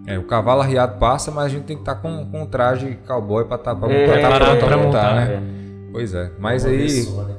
É, 0.06 0.16
o 0.16 0.22
cavalo 0.22 0.60
arriado 0.60 0.96
passa, 1.00 1.32
mas 1.32 1.46
a 1.46 1.48
gente 1.48 1.64
tem 1.64 1.74
que 1.76 1.82
estar 1.82 1.96
com, 1.96 2.24
com 2.26 2.42
um 2.42 2.46
traje 2.46 2.96
cowboy 3.04 3.44
para 3.46 3.56
estar 3.56 3.74
pra, 3.74 3.92
É, 3.92 4.06
pra 4.06 4.20
tá 4.20 4.36
pronto 4.36 4.62
montar, 4.62 4.76
montar, 4.78 5.14
né? 5.16 5.34
é. 5.34 5.40
Pois 5.90 6.14
é. 6.14 6.30
Mas 6.38 6.64
aí, 6.64 6.78
pessoa, 6.78 7.24
né? 7.24 7.34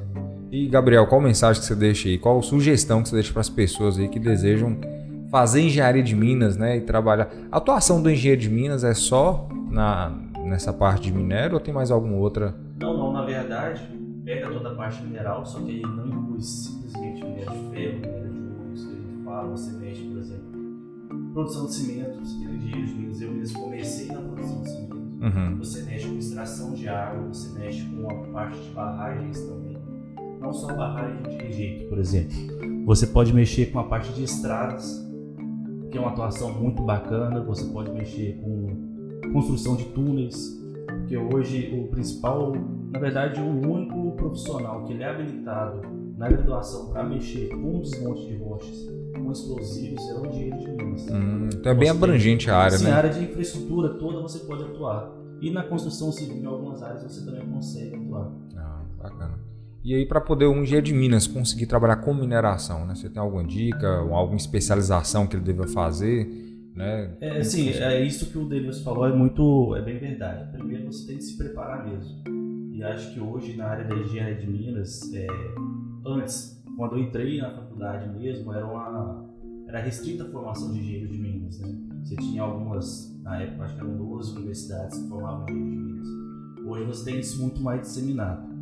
E 0.52 0.68
Gabriel, 0.68 1.08
qual 1.08 1.22
mensagem 1.22 1.62
que 1.62 1.68
você 1.68 1.76
deixa 1.76 2.10
aí? 2.10 2.18
Qual 2.18 2.42
sugestão 2.42 3.02
que 3.02 3.10
você 3.10 3.16
deixa 3.16 3.32
para 3.32 3.42
as 3.42 3.50
pessoas 3.50 3.98
aí 3.98 4.08
que 4.08 4.20
desejam 4.20 4.78
fazer 5.30 5.62
engenharia 5.62 6.04
de 6.04 6.16
minas, 6.16 6.58
né, 6.58 6.78
e 6.78 6.82
trabalhar? 6.82 7.30
A 7.52 7.58
atuação 7.58 8.02
do 8.02 8.10
engenheiro 8.10 8.42
de 8.42 8.50
minas 8.50 8.84
é 8.84 8.94
só 8.94 9.48
na 9.70 10.14
nessa 10.48 10.74
parte 10.74 11.04
de 11.04 11.12
minério 11.12 11.56
ou 11.56 11.60
tem 11.60 11.74
mais 11.74 11.92
alguma 11.92 12.16
outra? 12.16 12.56
Não, 12.80 12.98
não, 12.98 13.12
na 13.12 13.26
verdade, 13.26 13.82
pega 14.24 14.50
toda 14.50 14.72
a 14.72 14.76
parte 14.76 15.04
mineral, 15.04 15.46
só 15.46 15.60
que 15.60 15.82
não 15.82 16.08
inclui 16.08 16.42
simplesmente 16.42 17.24
minério 17.24 17.52
de 17.52 17.70
ferro, 17.70 18.00
minério 18.00 18.32
de 18.32 18.40
ouro, 18.40 18.74
isso 18.74 18.88
que 18.88 18.94
a 18.94 19.00
gente 19.00 19.24
fala, 19.24 19.50
você 19.50 19.72
mexe, 19.74 20.04
por 20.04 20.18
exemplo, 20.18 20.48
produção 21.34 21.66
de 21.66 21.74
cimentos, 21.74 22.34
que 22.34 22.46
é 22.46 22.50
de 22.50 22.94
minas. 22.94 23.22
Eu 23.22 23.32
mesmo 23.32 23.60
comecei 23.60 24.08
na 24.08 24.22
produção 24.22 24.62
de 24.62 24.70
cimentos. 24.70 24.98
Uhum. 25.20 25.58
Você 25.58 25.82
mexe 25.84 26.08
com 26.08 26.18
extração 26.18 26.74
de 26.74 26.88
água, 26.88 27.28
você 27.28 27.60
mexe 27.60 27.86
com 27.86 28.10
a 28.10 28.14
parte 28.32 28.60
de 28.60 28.70
barragens 28.70 29.42
também. 29.42 29.67
Não 30.40 30.54
só 30.54 30.74
barragem 30.74 31.24
de 31.24 31.52
jeito, 31.54 31.90
por 31.90 31.98
exemplo. 31.98 32.36
Você 32.86 33.08
pode 33.08 33.34
mexer 33.34 33.68
com 33.68 33.80
a 33.80 33.84
parte 33.84 34.12
de 34.14 34.24
estradas, 34.24 35.06
que 35.92 35.98
é 35.98 36.02
uma 36.02 36.12
atuação 36.12 36.54
muito 36.54 36.82
bacana. 36.84 37.44
Você 37.44 37.66
pode 37.66 37.92
mexer 37.92 38.40
com 38.42 39.32
construção 39.34 39.76
de 39.76 39.86
túneis, 39.86 40.58
porque 40.88 41.18
hoje 41.18 41.74
o 41.78 41.88
principal, 41.90 42.54
na 42.92 43.00
verdade, 43.00 43.42
o 43.42 43.46
único 43.46 44.12
profissional 44.12 44.84
que 44.86 44.94
ele 44.94 45.04
é 45.04 45.10
habilitado 45.10 45.82
na 46.18 46.28
graduação 46.28 46.90
para 46.90 47.04
mexer 47.04 47.50
com 47.50 47.80
desmonte 47.80 48.26
de 48.26 48.38
rochas, 48.38 48.88
com 49.14 49.32
explosivos, 49.32 50.10
é 50.10 50.14
o 50.16 50.26
engenheiro 50.26 50.58
de 50.58 50.72
Minas. 50.72 51.08
Hum, 51.10 51.50
então 51.54 51.72
é 51.72 51.76
bem 51.76 51.90
abrangente 51.90 52.50
a 52.50 52.58
área, 52.58 52.78
Sim, 52.78 52.86
né? 52.86 52.92
a 52.92 52.96
área 52.96 53.10
de 53.12 53.24
infraestrutura 53.24 53.90
toda 53.96 54.22
você 54.22 54.40
pode 54.40 54.64
atuar. 54.64 55.12
E 55.40 55.52
na 55.52 55.64
construção 55.64 56.12
civil, 56.12 56.38
em 56.38 56.46
algumas 56.46 56.82
áreas, 56.82 57.04
você 57.04 57.24
também 57.24 57.46
consegue 57.46 57.96
atuar. 57.96 58.32
Ah, 58.56 58.82
bacana. 58.98 59.47
E 59.88 59.96
aí, 59.96 60.06
para 60.06 60.20
poder 60.20 60.48
um 60.48 60.64
engenheiro 60.64 60.86
de 60.86 60.94
Minas 60.94 61.28
conseguir 61.28 61.66
trabalhar 61.66 61.96
com 61.96 62.14
mineração, 62.14 62.86
né? 62.86 62.94
Você 62.94 63.10
tem 63.10 63.22
alguma 63.22 63.42
dica, 63.42 63.88
alguma 63.88 64.36
especialização 64.36 65.26
que 65.26 65.38
ele 65.38 65.46
deva 65.46 65.66
fazer, 65.66 66.28
né? 66.76 67.16
É, 67.22 67.42
sim, 67.42 67.70
é 67.70 68.04
isso 68.04 68.26
que 68.30 68.38
o 68.38 68.44
Denilson 68.44 68.84
falou, 68.84 69.08
é 69.08 69.16
muito, 69.16 69.74
é 69.78 69.82
bem 69.82 69.98
verdade. 69.98 70.52
Primeiro 70.52 70.88
você 70.88 71.08
tem 71.08 71.16
que 71.16 71.24
se 71.24 71.38
preparar 71.38 71.88
mesmo. 71.88 72.22
E 72.74 72.84
acho 72.84 73.14
que 73.14 73.22
hoje 73.22 73.56
na 73.56 73.68
área 73.68 73.86
da 73.86 73.96
engenharia 73.96 74.36
de 74.36 74.46
Minas, 74.46 75.10
é, 75.14 75.26
antes, 76.06 76.62
quando 76.76 76.98
eu 76.98 77.04
entrei 77.04 77.40
na 77.40 77.52
faculdade 77.52 78.10
mesmo, 78.10 78.52
era 78.52 78.66
uma 78.66 79.26
era 79.70 79.80
restrita 79.80 80.26
a 80.26 80.30
formação 80.30 80.74
de 80.74 80.80
engenheiro 80.80 81.08
de 81.08 81.18
Minas, 81.18 81.60
né? 81.60 81.74
Você 82.04 82.18
tinha 82.18 82.42
algumas, 82.42 83.18
na 83.24 83.42
época 83.42 83.64
acho 83.64 83.76
que 83.76 83.80
eram 83.80 83.96
12 83.96 84.36
universidades 84.36 85.00
que 85.00 85.08
formavam 85.08 85.46
engenheiro 85.50 85.72
de 85.72 85.82
Minas. 85.82 86.08
Hoje 86.66 86.86
você 86.88 87.06
tem 87.06 87.22
isso 87.22 87.42
muito 87.42 87.62
mais 87.62 87.80
disseminado. 87.80 88.57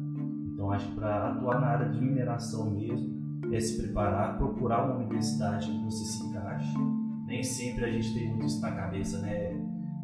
Então 0.56 0.72
acho 0.72 0.88
que 0.88 0.96
para 0.96 1.32
atuar 1.32 1.60
na 1.60 1.68
área 1.68 1.90
de 1.90 2.00
mineração 2.00 2.72
mesmo, 2.72 3.14
é 3.54 3.60
se 3.60 3.78
preparar, 3.78 4.38
procurar 4.38 4.86
uma 4.86 4.96
universidade 4.96 5.70
que 5.70 5.84
você 5.84 6.06
se 6.06 6.26
encaixe. 6.26 6.74
Nem 7.28 7.44
sempre 7.44 7.84
a 7.84 7.92
gente 7.92 8.14
tem 8.14 8.30
muito 8.30 8.46
isso 8.46 8.62
na 8.62 8.72
cabeça, 8.72 9.20
né? 9.20 9.54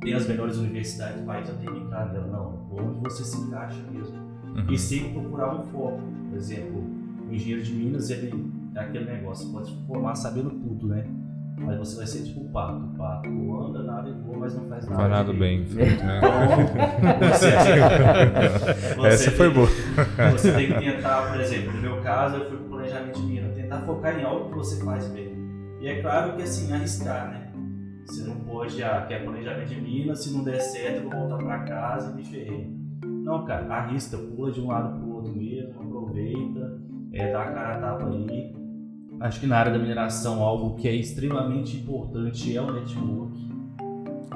Tem 0.01 0.13
as 0.13 0.27
melhores 0.27 0.57
universidades 0.57 1.21
do 1.21 1.25
país, 1.25 1.47
eu 1.47 1.55
tenho 1.57 1.73
que 1.73 1.79
entrar 1.79 2.11
nela. 2.11 2.27
Não, 2.27 2.67
onde 2.69 2.99
você 2.99 3.23
se 3.23 3.37
encaixa 3.41 3.81
mesmo. 3.91 4.17
Uhum. 4.17 4.71
E 4.71 4.77
sempre 4.77 5.13
procurar 5.13 5.55
um 5.55 5.63
foco. 5.67 6.01
Por 6.29 6.37
exemplo, 6.37 6.83
o 7.29 7.33
engenheiro 7.33 7.63
de 7.63 7.73
Minas, 7.73 8.09
ele 8.09 8.51
é 8.75 8.79
aquele 8.81 9.05
negócio, 9.05 9.49
pode 9.53 9.69
se 9.69 9.87
formar 9.87 10.15
sabendo 10.15 10.49
tudo, 10.49 10.87
né? 10.87 11.07
Mas 11.65 11.77
você 11.77 11.97
vai 11.97 12.07
ser 12.07 12.23
tipo 12.23 12.41
o 12.41 12.49
pato. 12.51 12.85
O 12.85 12.97
pato 12.97 13.29
anda, 13.67 13.83
nada 13.83 14.09
e 14.09 14.13
voa, 14.13 14.37
mas 14.39 14.55
não 14.55 14.67
faz 14.67 14.85
nada. 14.85 14.95
faz 14.97 15.09
nada 15.11 15.33
bem 15.33 15.65
feito, 15.65 16.03
né? 16.03 16.17
Então, 16.17 17.29
você, 17.29 17.51
você 18.99 19.07
Essa 19.07 19.31
foi 19.31 19.47
tem- 19.47 19.55
boa. 19.55 19.67
Você 20.31 20.51
tem 20.53 20.67
que 20.67 20.79
tentar, 20.79 21.27
por 21.31 21.39
exemplo, 21.39 21.73
no 21.73 21.81
meu 21.81 22.01
caso, 22.01 22.37
eu 22.37 22.45
fui 22.49 22.57
pro 22.57 22.67
planejamento 22.69 23.19
de 23.19 23.25
mina, 23.25 23.49
tentar 23.49 23.81
focar 23.81 24.19
em 24.19 24.23
algo 24.23 24.49
que 24.49 24.55
você 24.57 24.83
faz 24.83 25.07
bem. 25.09 25.31
E 25.79 25.87
é 25.87 26.01
claro 26.01 26.33
que 26.35 26.41
assim, 26.43 26.71
arriscar, 26.71 27.29
né? 27.29 27.51
Você 28.05 28.23
não 28.23 28.35
pode, 28.41 28.83
ah, 28.83 29.05
quer 29.07 29.23
planejamento 29.23 29.67
de 29.67 29.79
mina, 29.81 30.15
se 30.15 30.33
não 30.33 30.43
der 30.43 30.59
certo, 30.59 31.03
eu 31.03 31.09
vou 31.09 31.19
voltar 31.29 31.37
pra 31.37 31.59
casa 31.59 32.11
e 32.11 32.15
me 32.15 32.23
ferrei. 32.23 32.75
Não, 33.05 33.45
cara, 33.45 33.71
arrisca, 33.73 34.17
pula 34.17 34.51
de 34.51 34.59
um 34.59 34.67
lado 34.67 34.99
pro 34.99 35.09
outro 35.13 35.33
mesmo, 35.35 35.71
aproveita, 35.81 36.81
é, 37.13 37.31
dá 37.31 37.41
a 37.43 37.51
cara 37.51 37.75
a 37.75 37.79
tapa 37.79 38.09
aí. 38.09 38.53
Acho 39.21 39.39
que 39.39 39.45
na 39.47 39.57
área 39.57 39.71
da 39.71 39.77
mineração, 39.79 40.41
algo 40.43 40.75
que 40.75 40.87
é 40.87 40.95
extremamente 40.95 41.77
importante 41.77 42.55
é 42.57 42.61
o 42.61 42.71
network. 42.71 43.37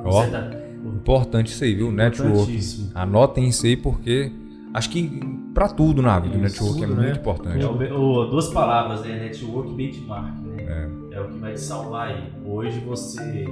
Ó, 0.04 0.12
Você 0.24 0.30
tá- 0.32 0.52
importante 0.86 1.48
isso 1.48 1.64
aí, 1.64 1.74
viu? 1.74 1.92
Network. 1.92 2.60
Anotem 2.94 3.48
isso 3.48 3.66
aí 3.66 3.76
porque 3.76 4.32
acho 4.74 4.90
que 4.92 5.10
pra 5.54 5.68
tudo 5.70 6.02
na 6.04 6.20
vida, 6.20 6.38
o 6.38 6.42
network 6.42 6.78
é 6.84 6.86
tudo, 6.88 6.96
muito 6.96 7.08
né? 7.14 7.18
importante. 7.20 7.66
É 7.66 7.68
o- 7.94 8.26
duas 8.26 8.50
palavras, 8.50 9.02
né? 9.02 9.20
Network 9.24 9.72
e 9.72 9.76
benchmark, 9.76 10.36
né? 10.42 10.92
É. 11.12 11.22
o 11.22 11.30
que 11.30 11.38
vai 11.40 11.54
te 11.54 11.62
salvar 11.62 12.10
aí. 12.10 12.30
Hoje 12.46 12.80
você. 12.82 13.46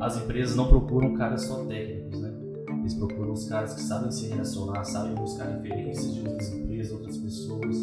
As 0.00 0.16
empresas 0.22 0.56
não 0.56 0.66
procuram 0.66 1.14
caras 1.14 1.42
só 1.46 1.64
técnicos, 1.64 2.20
né? 2.20 2.34
Eles 2.80 2.94
procuram 2.94 3.32
os 3.32 3.48
caras 3.48 3.72
que 3.74 3.80
sabem 3.80 4.10
se 4.10 4.28
relacionar, 4.28 4.84
sabem 4.84 5.14
buscar 5.14 5.44
referências 5.46 6.12
de 6.14 6.20
outras 6.20 6.52
empresas, 6.52 6.92
outras 6.92 7.16
pessoas. 7.16 7.76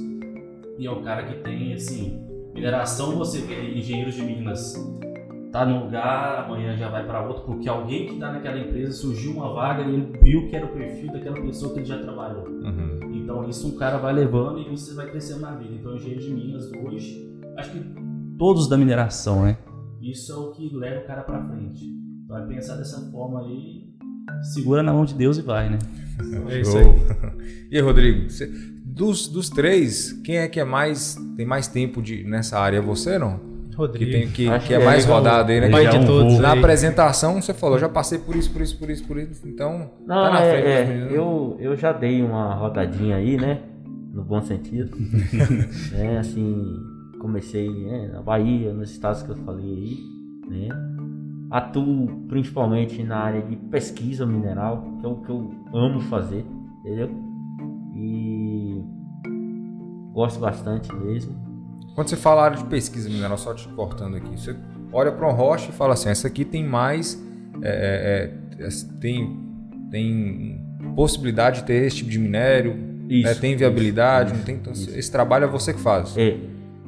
E 0.78 0.86
é 0.86 0.92
o 0.92 1.02
cara 1.02 1.24
que 1.26 1.42
tem, 1.42 1.74
assim, 1.74 2.22
mineração, 2.54 3.16
você 3.18 3.40
vê 3.42 3.78
engenheiros 3.78 4.16
de 4.16 4.22
Minas. 4.24 4.74
Tá 5.52 5.66
num 5.68 5.84
lugar, 5.86 6.46
amanhã 6.46 6.76
já 6.76 6.90
vai 6.90 7.06
para 7.06 7.28
outro, 7.28 7.44
porque 7.44 7.70
alguém 7.70 8.08
que 8.08 8.16
tá 8.18 8.32
naquela 8.32 8.58
empresa 8.58 8.92
surgiu 8.92 9.34
uma 9.34 9.54
vaga 9.54 9.84
e 9.84 9.94
ele 9.94 10.12
viu 10.24 10.48
que 10.48 10.56
era 10.56 10.66
o 10.66 10.70
perfil 10.70 11.12
daquela 11.14 11.40
pessoa 11.40 11.72
que 11.74 11.80
ele 11.80 11.86
já 11.86 12.00
trabalhou. 12.02 12.48
Uhum. 12.48 13.00
Então 13.14 13.48
isso 13.48 13.68
um 13.68 13.78
cara 13.78 13.98
vai 14.00 14.14
levando 14.14 14.60
e 14.60 14.70
você 14.70 14.96
vai 14.96 15.12
crescendo 15.12 15.42
na 15.42 15.52
vida. 15.56 15.76
Então 15.76 15.96
engenheiro 15.96 16.22
de 16.22 16.32
Minas 16.32 16.72
hoje, 16.72 17.32
acho 17.56 17.72
que 17.72 17.86
todos 18.40 18.68
da 18.68 18.76
mineração, 18.78 19.44
né? 19.44 19.58
Isso 20.02 20.32
é 20.32 20.36
o 20.36 20.50
que 20.52 20.76
leva 20.76 21.02
o 21.02 21.06
cara 21.08 21.22
pra 21.22 21.44
frente. 21.44 21.86
Então 22.26 22.36
é 22.36 22.48
pensar 22.48 22.76
dessa 22.76 23.00
forma 23.12 23.42
aí, 23.42 23.94
segura 24.42 24.82
na 24.82 24.92
mão 24.92 25.06
de 25.06 25.14
Deus 25.14 25.38
e 25.38 25.44
vai, 25.44 25.70
né? 25.70 25.78
É 26.50 26.62
isso 26.62 26.78
aí. 26.78 26.86
E 27.72 27.76
aí, 27.78 27.82
Rodrigo, 27.82 28.28
você- 28.30 28.52
dos, 28.94 29.28
dos 29.28 29.50
três, 29.50 30.12
quem 30.24 30.38
é 30.38 30.48
que 30.48 30.60
é 30.60 30.64
mais 30.64 31.16
tem 31.36 31.46
mais 31.46 31.68
tempo 31.68 32.02
de, 32.02 32.24
nessa 32.24 32.60
área? 32.60 32.78
É 32.78 32.82
você, 32.82 33.18
não? 33.18 33.40
Que, 33.72 33.78
Rodrigo. 33.78 34.12
tem, 34.12 34.28
que, 34.30 34.48
Acho 34.48 34.68
que 34.68 34.74
é 34.76 34.78
que 34.80 34.86
mais 34.86 35.04
é, 35.04 35.08
é 35.08 35.12
o- 35.12 35.16
rodado 35.16 35.52
aí, 35.52 35.60
né? 35.62 35.70
pai 35.70 35.84
Que 35.86 35.90
de 35.92 35.98
é 35.98 36.00
um 36.00 36.06
todos. 36.06 36.38
Na 36.40 36.52
aí. 36.54 36.60
apresentação 36.60 37.42
você 37.42 37.54
falou, 37.56 37.80
já 37.80 37.90
passei 37.90 38.20
por 38.20 38.36
isso, 38.36 38.52
por 38.52 38.62
isso, 38.62 38.78
por 38.78 38.90
isso, 38.90 39.04
por 39.08 39.18
isso. 39.18 39.48
Então, 39.48 39.90
Não, 40.06 40.24
tá 40.26 40.30
na 40.32 40.42
é, 40.42 40.86
frente 40.86 41.12
é, 41.14 41.18
eu, 41.18 41.58
eu 41.60 41.76
já 41.76 41.92
dei 41.92 42.22
uma 42.22 42.54
rodadinha 42.54 43.16
aí, 43.16 43.36
né? 43.36 43.62
No 44.14 44.24
bom 44.24 44.42
sentido. 44.44 44.96
né? 45.92 46.20
Assim, 46.22 46.64
comecei 47.20 47.68
né, 47.68 48.12
na 48.14 48.22
Bahia, 48.22 48.72
nos 48.74 48.92
estados 48.92 49.24
que 49.24 49.30
eu 49.32 49.36
falei 49.38 49.66
aí, 49.66 49.98
né? 50.52 50.70
Atuo 51.50 52.26
principalmente 52.30 53.04
na 53.04 53.18
área 53.18 53.42
de 53.42 53.56
pesquisa 53.56 54.24
mineral, 54.26 54.84
que 55.00 55.06
é 55.06 55.10
o 55.10 55.16
que 55.18 55.30
eu 55.32 55.52
amo 55.74 56.00
fazer, 56.02 56.46
entendeu? 56.82 57.10
Gosto 60.14 60.40
bastante 60.40 60.94
mesmo. 60.96 61.36
Quando 61.96 62.08
você 62.08 62.16
fala 62.16 62.44
área 62.44 62.58
de 62.58 62.66
pesquisa 62.66 63.10
mineral, 63.10 63.38
só 63.38 63.54
te 63.54 63.68
cortando 63.70 64.16
aqui, 64.16 64.40
você 64.40 64.56
olha 64.92 65.12
para 65.12 65.28
uma 65.28 65.34
rocha 65.34 65.70
e 65.70 65.74
fala 65.74 65.94
assim, 65.94 66.10
essa 66.10 66.28
aqui 66.28 66.46
tem 66.46 66.64
mais, 66.64 67.22
é, 67.62 68.32
é, 68.60 68.66
é, 68.66 68.70
tem, 69.00 69.40
tem 69.92 70.66
possibilidade 70.96 71.62
de 71.62 71.68
ter 71.68 71.86
esse 71.86 71.98
tipo 71.98 72.10
de 72.10 72.20
minério, 72.20 72.76
Isso, 73.10 73.28
né, 73.28 73.36
tem 73.36 73.56
viabilidade, 73.56 74.32
isso, 74.32 74.38
não 74.38 74.46
tem, 74.46 74.56
então, 74.56 74.74
esse 74.74 75.12
trabalho 75.12 75.46
é 75.46 75.48
você 75.48 75.74
que 75.74 75.80
faz. 75.80 76.16
É, 76.18 76.38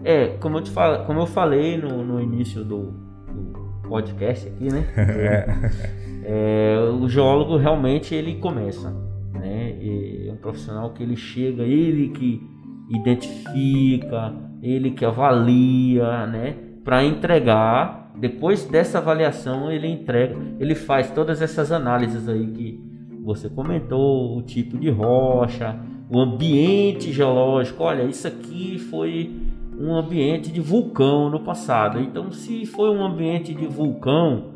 é 0.04 0.28
como, 0.40 0.58
eu 0.58 0.62
te 0.62 0.72
falo, 0.72 1.06
como 1.06 1.20
eu 1.20 1.28
falei 1.28 1.78
no, 1.78 2.04
no 2.04 2.22
início 2.22 2.64
do, 2.64 2.92
do 3.32 3.88
podcast 3.88 4.48
aqui, 4.48 4.72
né? 4.72 4.86
É, 6.28 6.76
o 6.80 7.08
geólogo 7.08 7.56
realmente 7.56 8.16
ele 8.16 8.38
começa, 8.38 8.90
né? 9.32 9.78
É 9.80 10.32
um 10.32 10.38
profissional 10.38 10.92
que 10.92 11.04
ele 11.04 11.16
chega, 11.16 11.62
ele 11.62 12.10
que 12.10 12.42
identifica, 12.90 14.34
ele 14.62 14.92
que 14.92 15.06
avalia, 15.06 16.26
né? 16.28 16.56
Para 16.84 17.04
entregar. 17.04 18.12
Depois 18.18 18.64
dessa 18.66 19.00
avaliação 19.00 19.70
ele 19.72 19.88
entrega, 19.88 20.38
ele 20.60 20.74
faz 20.74 21.12
todas 21.12 21.42
essas 21.42 21.72
análises 21.72 22.30
aí 22.30 22.48
que 22.48 22.80
você 23.24 23.50
comentou, 23.50 24.38
o 24.38 24.42
tipo 24.42 24.78
de 24.78 24.90
rocha, 24.90 25.78
o 26.10 26.20
ambiente 26.20 27.12
geológico. 27.12 27.84
Olha, 27.84 28.04
isso 28.04 28.28
aqui 28.28 28.78
foi 28.78 29.32
um 29.78 29.94
ambiente 29.96 30.52
de 30.52 30.62
vulcão 30.62 31.30
no 31.30 31.42
passado. 31.42 32.00
Então, 32.00 32.32
se 32.32 32.66
foi 32.66 32.90
um 32.90 33.04
ambiente 33.04 33.54
de 33.54 33.66
vulcão, 33.66 34.52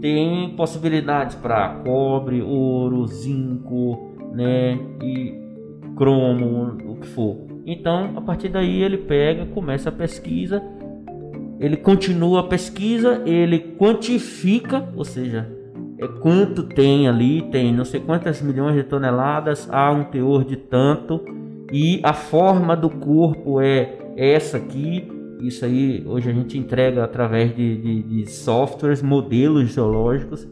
tem 0.00 0.50
possibilidades 0.56 1.36
para 1.36 1.68
cobre, 1.84 2.40
ouro, 2.40 3.06
zinco, 3.06 4.12
né, 4.32 4.78
e 5.02 5.42
cromo, 5.94 6.91
for. 7.06 7.46
Então, 7.66 8.12
a 8.16 8.20
partir 8.20 8.48
daí 8.48 8.82
ele 8.82 8.98
pega, 8.98 9.46
começa 9.46 9.88
a 9.88 9.92
pesquisa, 9.92 10.62
ele 11.60 11.76
continua 11.76 12.40
a 12.40 12.42
pesquisa, 12.44 13.22
ele 13.24 13.76
quantifica, 13.78 14.88
ou 14.96 15.04
seja, 15.04 15.48
é 15.98 16.08
quanto 16.08 16.64
tem 16.64 17.06
ali, 17.06 17.42
tem 17.42 17.72
não 17.72 17.84
sei 17.84 18.00
quantas 18.00 18.42
milhões 18.42 18.74
de 18.74 18.82
toneladas, 18.82 19.68
há 19.70 19.92
um 19.92 20.04
teor 20.04 20.44
de 20.44 20.56
tanto, 20.56 21.24
e 21.72 22.00
a 22.02 22.12
forma 22.12 22.76
do 22.76 22.90
corpo 22.90 23.60
é 23.60 23.96
essa 24.16 24.56
aqui. 24.56 25.08
Isso 25.40 25.64
aí 25.64 26.02
hoje 26.06 26.28
a 26.28 26.32
gente 26.32 26.58
entrega 26.58 27.04
através 27.04 27.54
de, 27.54 27.76
de, 27.76 28.02
de 28.02 28.30
softwares, 28.30 29.00
modelos 29.00 29.72
geológicos. 29.72 30.46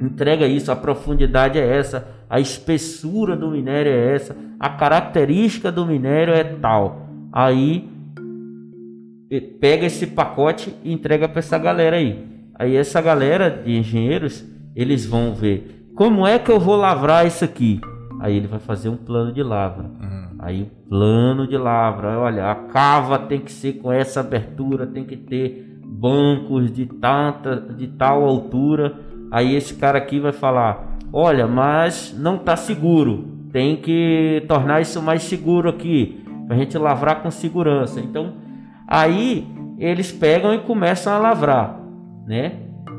Entrega 0.00 0.46
isso, 0.46 0.72
a 0.72 0.76
profundidade 0.76 1.58
é 1.58 1.76
essa, 1.76 2.08
a 2.28 2.40
espessura 2.40 3.36
do 3.36 3.50
minério 3.50 3.92
é 3.92 4.14
essa, 4.14 4.36
a 4.58 4.70
característica 4.70 5.70
do 5.70 5.84
minério 5.84 6.32
é 6.32 6.42
tal. 6.42 7.06
Aí 7.32 7.88
pega 9.60 9.86
esse 9.86 10.06
pacote 10.06 10.74
e 10.82 10.92
entrega 10.92 11.28
para 11.28 11.38
essa 11.38 11.58
galera 11.58 11.96
aí. 11.96 12.26
Aí 12.54 12.76
essa 12.76 13.00
galera 13.00 13.50
de 13.50 13.76
engenheiros, 13.76 14.44
eles 14.74 15.06
vão 15.06 15.34
ver 15.34 15.86
como 15.94 16.26
é 16.26 16.38
que 16.38 16.50
eu 16.50 16.58
vou 16.58 16.76
lavrar 16.76 17.26
isso 17.26 17.44
aqui. 17.44 17.80
Aí 18.20 18.36
ele 18.36 18.46
vai 18.46 18.58
fazer 18.58 18.88
um 18.88 18.96
plano 18.96 19.32
de 19.32 19.42
lavra. 19.42 19.84
Uhum. 19.84 20.28
Aí 20.38 20.62
o 20.62 20.88
plano 20.88 21.46
de 21.46 21.56
lavra, 21.56 22.18
olha, 22.18 22.50
a 22.50 22.54
cava 22.54 23.18
tem 23.18 23.40
que 23.40 23.52
ser 23.52 23.74
com 23.74 23.92
essa 23.92 24.20
abertura, 24.20 24.86
tem 24.86 25.04
que 25.04 25.16
ter 25.16 25.78
bancos 25.84 26.70
de 26.72 26.86
tanta, 26.86 27.56
de 27.56 27.86
tal 27.88 28.24
altura, 28.24 28.94
Aí 29.30 29.54
esse 29.54 29.74
cara 29.74 29.98
aqui 29.98 30.18
vai 30.18 30.32
falar: 30.32 30.96
olha, 31.12 31.46
mas 31.46 32.14
não 32.18 32.36
está 32.36 32.56
seguro, 32.56 33.28
tem 33.52 33.76
que 33.76 34.44
tornar 34.48 34.80
isso 34.80 35.00
mais 35.00 35.22
seguro 35.22 35.68
aqui, 35.68 36.24
para 36.46 36.56
a 36.56 36.58
gente 36.58 36.76
lavrar 36.76 37.22
com 37.22 37.30
segurança. 37.30 38.00
Então, 38.00 38.34
aí 38.86 39.46
eles 39.78 40.10
pegam 40.10 40.52
e 40.52 40.58
começam 40.58 41.12
a 41.12 41.18
lavrar, 41.18 41.80
né? 42.26 42.54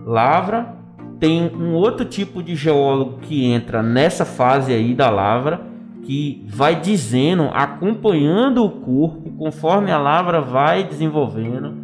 Lavra, 0.05 0.75
tem 1.19 1.51
um 1.55 1.73
outro 1.73 2.05
tipo 2.05 2.41
de 2.41 2.55
geólogo 2.55 3.19
que 3.21 3.45
entra 3.45 3.83
nessa 3.83 4.25
fase 4.25 4.73
aí 4.73 4.95
da 4.95 5.09
lavra, 5.09 5.61
que 6.03 6.43
vai 6.47 6.75
dizendo, 6.75 7.49
acompanhando 7.53 8.65
o 8.65 8.71
corpo 8.71 9.29
conforme 9.37 9.91
a 9.91 9.99
lavra 9.99 10.41
vai 10.41 10.83
desenvolvendo 10.83 11.80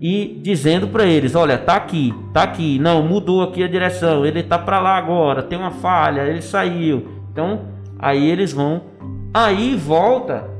e 0.00 0.38
dizendo 0.42 0.88
para 0.88 1.06
eles, 1.06 1.34
olha, 1.34 1.56
tá 1.56 1.76
aqui, 1.76 2.14
tá 2.32 2.42
aqui, 2.42 2.78
não, 2.78 3.02
mudou 3.02 3.42
aqui 3.42 3.62
a 3.62 3.68
direção, 3.68 4.26
ele 4.26 4.42
tá 4.42 4.58
para 4.58 4.78
lá 4.78 4.96
agora, 4.96 5.42
tem 5.42 5.58
uma 5.58 5.70
falha, 5.70 6.22
ele 6.22 6.42
saiu. 6.42 7.08
Então, 7.32 7.62
aí 7.98 8.28
eles 8.28 8.52
vão, 8.52 8.82
aí 9.32 9.74
volta 9.74 10.50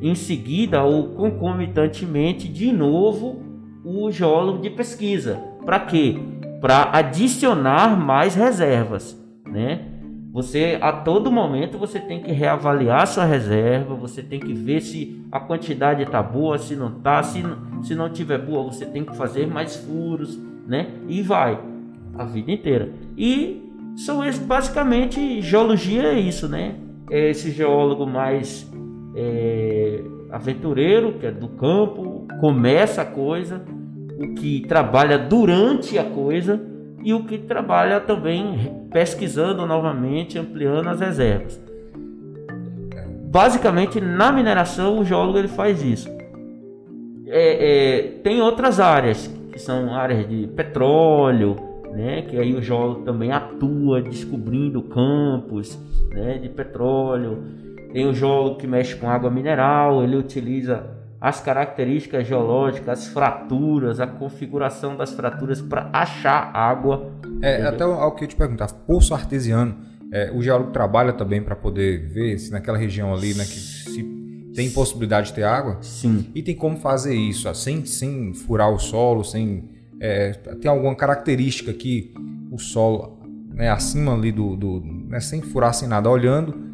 em 0.00 0.14
seguida 0.14 0.82
ou 0.84 1.08
concomitantemente 1.14 2.48
de 2.48 2.70
novo 2.70 3.42
o 3.84 4.10
geólogo 4.10 4.60
de 4.60 4.70
pesquisa. 4.70 5.40
Para 5.64 5.80
quê? 5.80 6.18
Para 6.60 6.90
adicionar 6.92 7.96
mais 7.96 8.34
reservas, 8.34 9.20
né? 9.46 9.80
Você 10.32 10.78
a 10.82 10.92
todo 10.92 11.32
momento 11.32 11.78
você 11.78 11.98
tem 11.98 12.20
que 12.20 12.30
reavaliar 12.30 13.06
sua 13.06 13.24
reserva, 13.24 13.94
você 13.94 14.22
tem 14.22 14.38
que 14.38 14.52
ver 14.52 14.82
se 14.82 15.24
a 15.32 15.40
quantidade 15.40 16.02
está 16.02 16.22
boa, 16.22 16.58
se 16.58 16.76
não 16.76 16.88
está, 16.88 17.22
se, 17.22 17.42
se 17.86 17.94
não 17.94 18.10
tiver 18.10 18.38
boa, 18.38 18.64
você 18.64 18.84
tem 18.84 19.04
que 19.04 19.16
fazer 19.16 19.46
mais 19.46 19.76
furos, 19.76 20.36
né? 20.66 20.88
E 21.08 21.22
vai 21.22 21.56
a 22.18 22.24
vida 22.24 22.50
inteira. 22.50 22.90
E 23.16 23.62
são 23.94 24.24
esses, 24.24 24.44
basicamente 24.44 25.40
geologia 25.40 26.02
é 26.02 26.18
isso, 26.18 26.48
né? 26.48 26.74
É 27.08 27.30
esse 27.30 27.52
geólogo 27.52 28.04
mais 28.04 28.68
é, 29.14 30.02
aventureiro, 30.32 31.12
que 31.12 31.26
é 31.26 31.30
do 31.30 31.48
campo, 31.48 32.26
começa 32.40 33.02
a 33.02 33.06
coisa, 33.06 33.62
o 34.18 34.34
que 34.34 34.62
trabalha 34.66 35.16
durante 35.16 35.96
a 35.96 36.04
coisa 36.04 36.60
e 37.04 37.14
o 37.14 37.22
que 37.22 37.38
trabalha 37.38 38.00
também 38.00 38.88
pesquisando 38.90 39.64
novamente, 39.64 40.36
ampliando 40.36 40.88
as 40.88 40.98
reservas. 40.98 41.62
Basicamente, 43.30 44.00
na 44.00 44.32
mineração, 44.32 44.98
o 44.98 45.04
geólogo 45.04 45.38
ele 45.38 45.46
faz 45.46 45.82
isso. 45.84 46.15
É, 47.26 47.98
é, 47.98 48.02
tem 48.22 48.40
outras 48.40 48.78
áreas, 48.78 49.30
que 49.52 49.58
são 49.58 49.94
áreas 49.94 50.28
de 50.28 50.46
petróleo, 50.48 51.56
né, 51.92 52.22
que 52.22 52.38
aí 52.38 52.54
o 52.54 52.62
geólogo 52.62 53.02
também 53.02 53.32
atua 53.32 54.02
descobrindo 54.02 54.82
campos 54.82 55.78
né, 56.10 56.38
de 56.38 56.48
petróleo. 56.48 57.42
Tem 57.92 58.06
o 58.06 58.14
geólogo 58.14 58.56
que 58.56 58.66
mexe 58.66 58.94
com 58.96 59.08
água 59.08 59.30
mineral, 59.30 60.04
ele 60.04 60.16
utiliza 60.16 60.84
as 61.20 61.40
características 61.40 62.26
geológicas, 62.26 63.00
as 63.00 63.08
fraturas, 63.08 63.98
a 63.98 64.06
configuração 64.06 64.96
das 64.96 65.12
fraturas 65.12 65.60
para 65.62 65.88
achar 65.92 66.50
água. 66.54 67.10
É, 67.42 67.62
até 67.62 67.84
o 67.84 68.10
que 68.12 68.24
eu 68.24 68.28
te 68.28 68.36
perguntar, 68.36 68.70
poço 68.86 69.14
artesiano, 69.14 69.74
é, 70.12 70.30
o 70.32 70.42
geólogo 70.42 70.70
trabalha 70.70 71.12
também 71.12 71.42
para 71.42 71.56
poder 71.56 72.06
ver 72.06 72.38
se 72.38 72.52
naquela 72.52 72.78
região 72.78 73.12
ali, 73.12 73.34
né, 73.34 73.44
que 73.44 73.75
tem 74.56 74.70
possibilidade 74.70 75.28
de 75.28 75.34
ter 75.34 75.44
água? 75.44 75.78
Sim. 75.82 76.26
E 76.34 76.42
tem 76.42 76.54
como 76.54 76.76
fazer 76.78 77.14
isso, 77.14 77.48
ó, 77.48 77.54
sem, 77.54 77.84
sem 77.84 78.34
furar 78.34 78.72
o 78.72 78.78
solo, 78.78 79.22
sem 79.22 79.70
é, 80.00 80.32
tem 80.60 80.70
alguma 80.70 80.94
característica 80.94 81.72
que 81.72 82.12
o 82.50 82.58
solo, 82.58 83.20
né, 83.54 83.70
acima 83.70 84.14
ali 84.14 84.32
do, 84.32 84.56
do 84.56 84.80
né, 84.80 85.20
sem 85.20 85.40
furar, 85.42 85.72
sem 85.72 85.88
nada, 85.88 86.10
olhando 86.10 86.66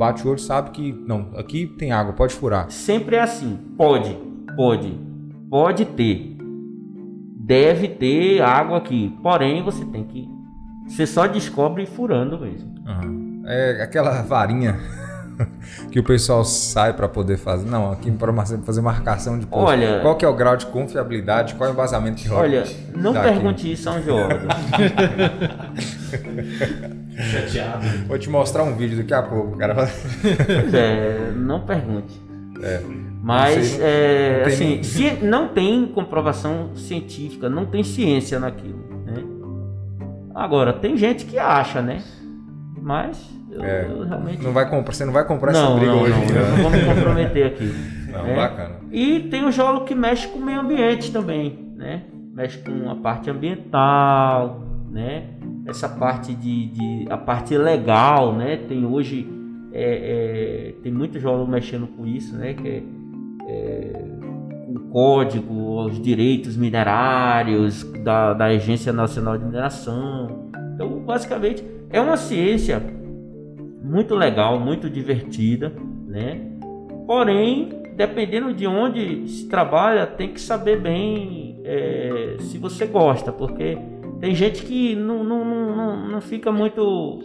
bate 0.00 0.26
o 0.26 0.30
olho 0.30 0.38
sabe 0.38 0.70
que 0.70 0.92
não, 1.06 1.30
aqui 1.36 1.66
tem 1.66 1.92
água, 1.92 2.14
pode 2.14 2.34
furar. 2.34 2.70
Sempre 2.70 3.16
é 3.16 3.20
assim, 3.20 3.58
pode, 3.76 4.16
pode, 4.56 4.98
pode 5.50 5.84
ter, 5.84 6.38
deve 7.36 7.86
ter 7.86 8.40
água 8.40 8.78
aqui, 8.78 9.14
porém 9.22 9.62
você 9.62 9.84
tem 9.84 10.04
que, 10.04 10.26
você 10.88 11.06
só 11.06 11.26
descobre 11.26 11.84
furando 11.84 12.40
mesmo. 12.40 12.74
Uhum. 12.86 13.42
É 13.44 13.82
aquela 13.82 14.22
varinha 14.22 14.78
que 15.90 15.98
o 15.98 16.04
pessoal 16.04 16.44
sai 16.44 16.92
para 16.92 17.08
poder 17.08 17.36
fazer. 17.36 17.68
Não, 17.68 17.90
aqui 17.90 18.10
para 18.10 18.32
fazer 18.34 18.80
marcação 18.80 19.38
de 19.38 19.46
posto. 19.46 19.66
Olha, 19.66 20.00
qual 20.00 20.16
que 20.16 20.24
é 20.24 20.28
o 20.28 20.34
grau 20.34 20.56
de 20.56 20.66
confiabilidade? 20.66 21.54
Qual 21.54 21.68
é 21.68 21.72
o 21.72 21.74
embasamento 21.74 22.22
que 22.22 22.28
rola? 22.28 22.42
Olha, 22.42 22.64
não 22.94 23.12
pergunte 23.12 23.72
isso 23.72 23.88
a 23.88 23.92
um 23.94 24.02
geólogo. 24.02 24.46
Chateado. 27.16 27.86
Vou 28.06 28.18
te 28.18 28.30
mostrar 28.30 28.62
um 28.62 28.76
vídeo 28.76 28.98
daqui 28.98 29.14
a 29.14 29.22
pouco, 29.22 29.56
cara. 29.56 29.74
É, 30.72 31.32
não 31.34 31.60
pergunte. 31.60 32.20
É. 32.62 32.80
Mas, 33.22 33.78
não 33.78 33.86
é, 33.86 34.40
não 34.40 34.46
assim, 34.46 34.68
nem... 34.68 34.82
se 34.82 35.12
não 35.22 35.48
tem 35.48 35.86
comprovação 35.86 36.74
científica, 36.74 37.48
não 37.48 37.66
tem 37.66 37.82
ciência 37.84 38.38
naquilo. 38.38 38.78
Né? 39.04 39.22
Agora, 40.34 40.72
tem 40.72 40.96
gente 40.96 41.26
que 41.26 41.38
acha, 41.38 41.82
né? 41.82 42.02
Mas 42.80 43.18
eu, 43.50 43.64
é, 43.64 43.86
eu 43.88 44.02
realmente. 44.04 44.42
Não 44.42 44.52
vai 44.52 44.68
comprar, 44.68 44.92
você 44.92 45.04
não 45.04 45.12
vai 45.12 45.26
comprar 45.26 45.52
não, 45.52 45.60
essa 45.60 45.74
briga 45.74 45.92
não, 45.92 46.02
hoje. 46.02 46.14
Não, 46.14 46.50
não 46.50 46.56
vou 46.62 46.70
me 46.70 46.84
comprometer 46.84 47.46
aqui. 47.46 47.74
Não, 48.10 48.26
é. 48.26 48.34
bacana. 48.34 48.74
E 48.90 49.20
tem 49.30 49.44
o 49.44 49.52
geólogo 49.52 49.84
que 49.84 49.94
mexe 49.94 50.26
com 50.26 50.40
o 50.40 50.44
meio 50.44 50.58
ambiente 50.58 51.12
também, 51.12 51.72
né? 51.76 52.02
Mexe 52.34 52.58
com 52.58 52.90
a 52.90 52.96
parte 52.96 53.30
ambiental, 53.30 54.60
né? 54.90 55.28
essa 55.70 55.88
parte 55.88 56.34
de, 56.34 56.66
de, 56.66 57.06
a 57.08 57.16
parte 57.16 57.56
legal, 57.56 58.34
né? 58.34 58.56
Tem 58.56 58.84
hoje 58.84 59.28
é, 59.72 60.72
é, 60.72 60.82
tem 60.82 60.92
muito 60.92 61.18
geólogo 61.18 61.50
mexendo 61.50 61.86
com 61.86 62.06
isso, 62.06 62.36
né? 62.36 62.54
Que 62.54 62.68
é, 62.68 62.82
é, 63.48 64.04
o 64.68 64.80
código, 64.90 65.84
os 65.84 66.00
direitos 66.00 66.56
minerários 66.56 67.84
da, 68.04 68.34
da 68.34 68.46
Agência 68.46 68.92
Nacional 68.92 69.38
de 69.38 69.44
Mineração. 69.44 70.50
Então, 70.74 71.00
basicamente, 71.00 71.64
é 71.90 72.00
uma 72.00 72.16
ciência 72.16 72.82
muito 73.90 74.14
legal, 74.14 74.58
muito 74.58 74.88
divertida, 74.88 75.72
né? 76.06 76.40
Porém, 77.06 77.70
dependendo 77.96 78.54
de 78.54 78.66
onde 78.66 79.26
se 79.28 79.48
trabalha, 79.48 80.06
tem 80.06 80.32
que 80.32 80.40
saber 80.40 80.80
bem 80.80 81.60
é, 81.64 82.36
se 82.38 82.56
você 82.56 82.86
gosta, 82.86 83.32
porque 83.32 83.76
tem 84.20 84.32
gente 84.34 84.62
que 84.62 84.94
não, 84.94 85.24
não, 85.24 85.44
não, 85.44 86.08
não 86.08 86.20
fica 86.20 86.52
muito 86.52 87.18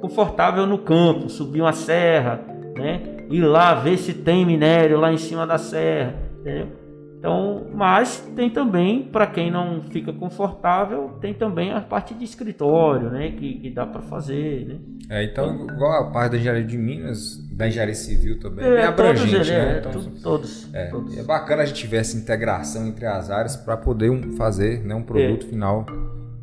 confortável 0.00 0.66
no 0.66 0.78
campo, 0.78 1.28
subir 1.28 1.60
uma 1.60 1.72
serra, 1.72 2.44
né? 2.76 3.00
Ir 3.30 3.42
lá 3.42 3.74
ver 3.74 3.96
se 3.96 4.12
tem 4.12 4.44
minério 4.44 4.98
lá 4.98 5.12
em 5.12 5.16
cima 5.16 5.46
da 5.46 5.56
serra, 5.56 6.16
entendeu? 6.40 6.81
Então, 7.22 7.68
mas 7.72 8.18
tem 8.34 8.50
também, 8.50 9.04
para 9.04 9.28
quem 9.28 9.48
não 9.48 9.80
fica 9.84 10.12
confortável, 10.12 11.18
tem 11.20 11.32
também 11.32 11.70
a 11.70 11.80
parte 11.80 12.14
de 12.14 12.24
escritório, 12.24 13.10
né? 13.10 13.30
Que, 13.30 13.60
que 13.60 13.70
dá 13.70 13.86
para 13.86 14.02
fazer, 14.02 14.66
né? 14.66 14.78
É, 15.08 15.22
então, 15.22 15.68
igual 15.70 16.02
a 16.02 16.10
parte 16.10 16.32
da 16.32 16.38
engenharia 16.38 16.64
de 16.64 16.76
Minas, 16.76 17.38
da 17.52 17.68
engenharia 17.68 17.94
civil 17.94 18.40
também, 18.40 18.64
é, 18.64 18.74
bem 18.74 18.84
abrangente, 18.84 19.30
todos, 19.34 19.48
né? 19.48 19.54
É, 19.54 19.78
então, 19.78 19.92
todos, 20.20 20.74
é, 20.74 20.86
todos. 20.86 21.16
É 21.16 21.22
bacana 21.22 21.62
a 21.62 21.64
gente 21.64 21.86
ver 21.86 21.98
essa 21.98 22.16
integração 22.16 22.88
entre 22.88 23.06
as 23.06 23.30
áreas 23.30 23.54
para 23.54 23.76
poder 23.76 24.10
um, 24.10 24.32
fazer 24.32 24.84
né, 24.84 24.92
um 24.92 25.04
produto 25.04 25.46
é. 25.46 25.48
final 25.48 25.86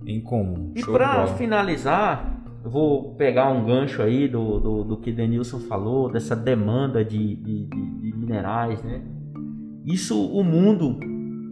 em 0.05 0.21
comum. 0.21 0.71
E 0.77 0.85
para 0.85 1.27
finalizar, 1.27 2.41
eu 2.63 2.71
vou 2.71 3.15
pegar 3.15 3.49
um 3.49 3.65
gancho 3.65 4.01
aí 4.01 4.29
do, 4.29 4.61
do, 4.61 4.83
do 4.85 4.97
que 4.97 5.11
Denilson 5.11 5.59
falou, 5.59 6.09
dessa 6.09 6.37
demanda 6.37 7.03
de, 7.03 7.35
de, 7.35 7.65
de, 7.65 7.99
de 7.99 8.17
minerais, 8.17 8.81
né? 8.81 9.01
Isso, 9.91 10.23
o 10.23 10.43
mundo 10.43 10.99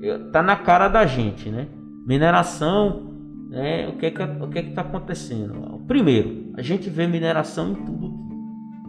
eh, 0.04 0.18
tá 0.32 0.44
na 0.44 0.56
cara 0.56 0.88
da 0.88 1.06
gente, 1.06 1.50
né? 1.50 1.68
Mineração, 2.06 3.14
né? 3.50 3.88
O 3.88 3.98
que 3.98 4.06
é 4.06 4.12
que, 4.12 4.22
o 4.22 4.48
que 4.48 4.60
é 4.60 4.64
que 4.64 4.72
tá 4.72 4.82
acontecendo? 4.82 5.82
Primeiro, 5.88 6.52
a 6.56 6.62
gente 6.62 6.90
vê 6.90 7.08
mineração 7.08 7.72
em 7.72 7.76
tudo, 7.76 8.14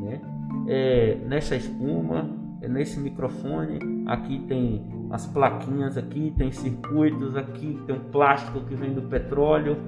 né? 0.01 0.21
É, 0.69 1.19
nessa 1.27 1.57
espuma, 1.57 2.29
é 2.61 2.69
nesse 2.69 3.01
microfone, 3.01 3.79
aqui 4.07 4.39
tem 4.47 4.85
as 5.11 5.27
plaquinhas 5.27 5.97
aqui, 5.97 6.35
tem 6.37 6.53
circuitos 6.53 7.35
aqui, 7.35 7.79
tem 7.87 7.97
um 7.97 8.11
plástico 8.11 8.61
que 8.61 8.75
vem 8.75 8.93
do 8.93 9.03
petróleo, 9.03 9.79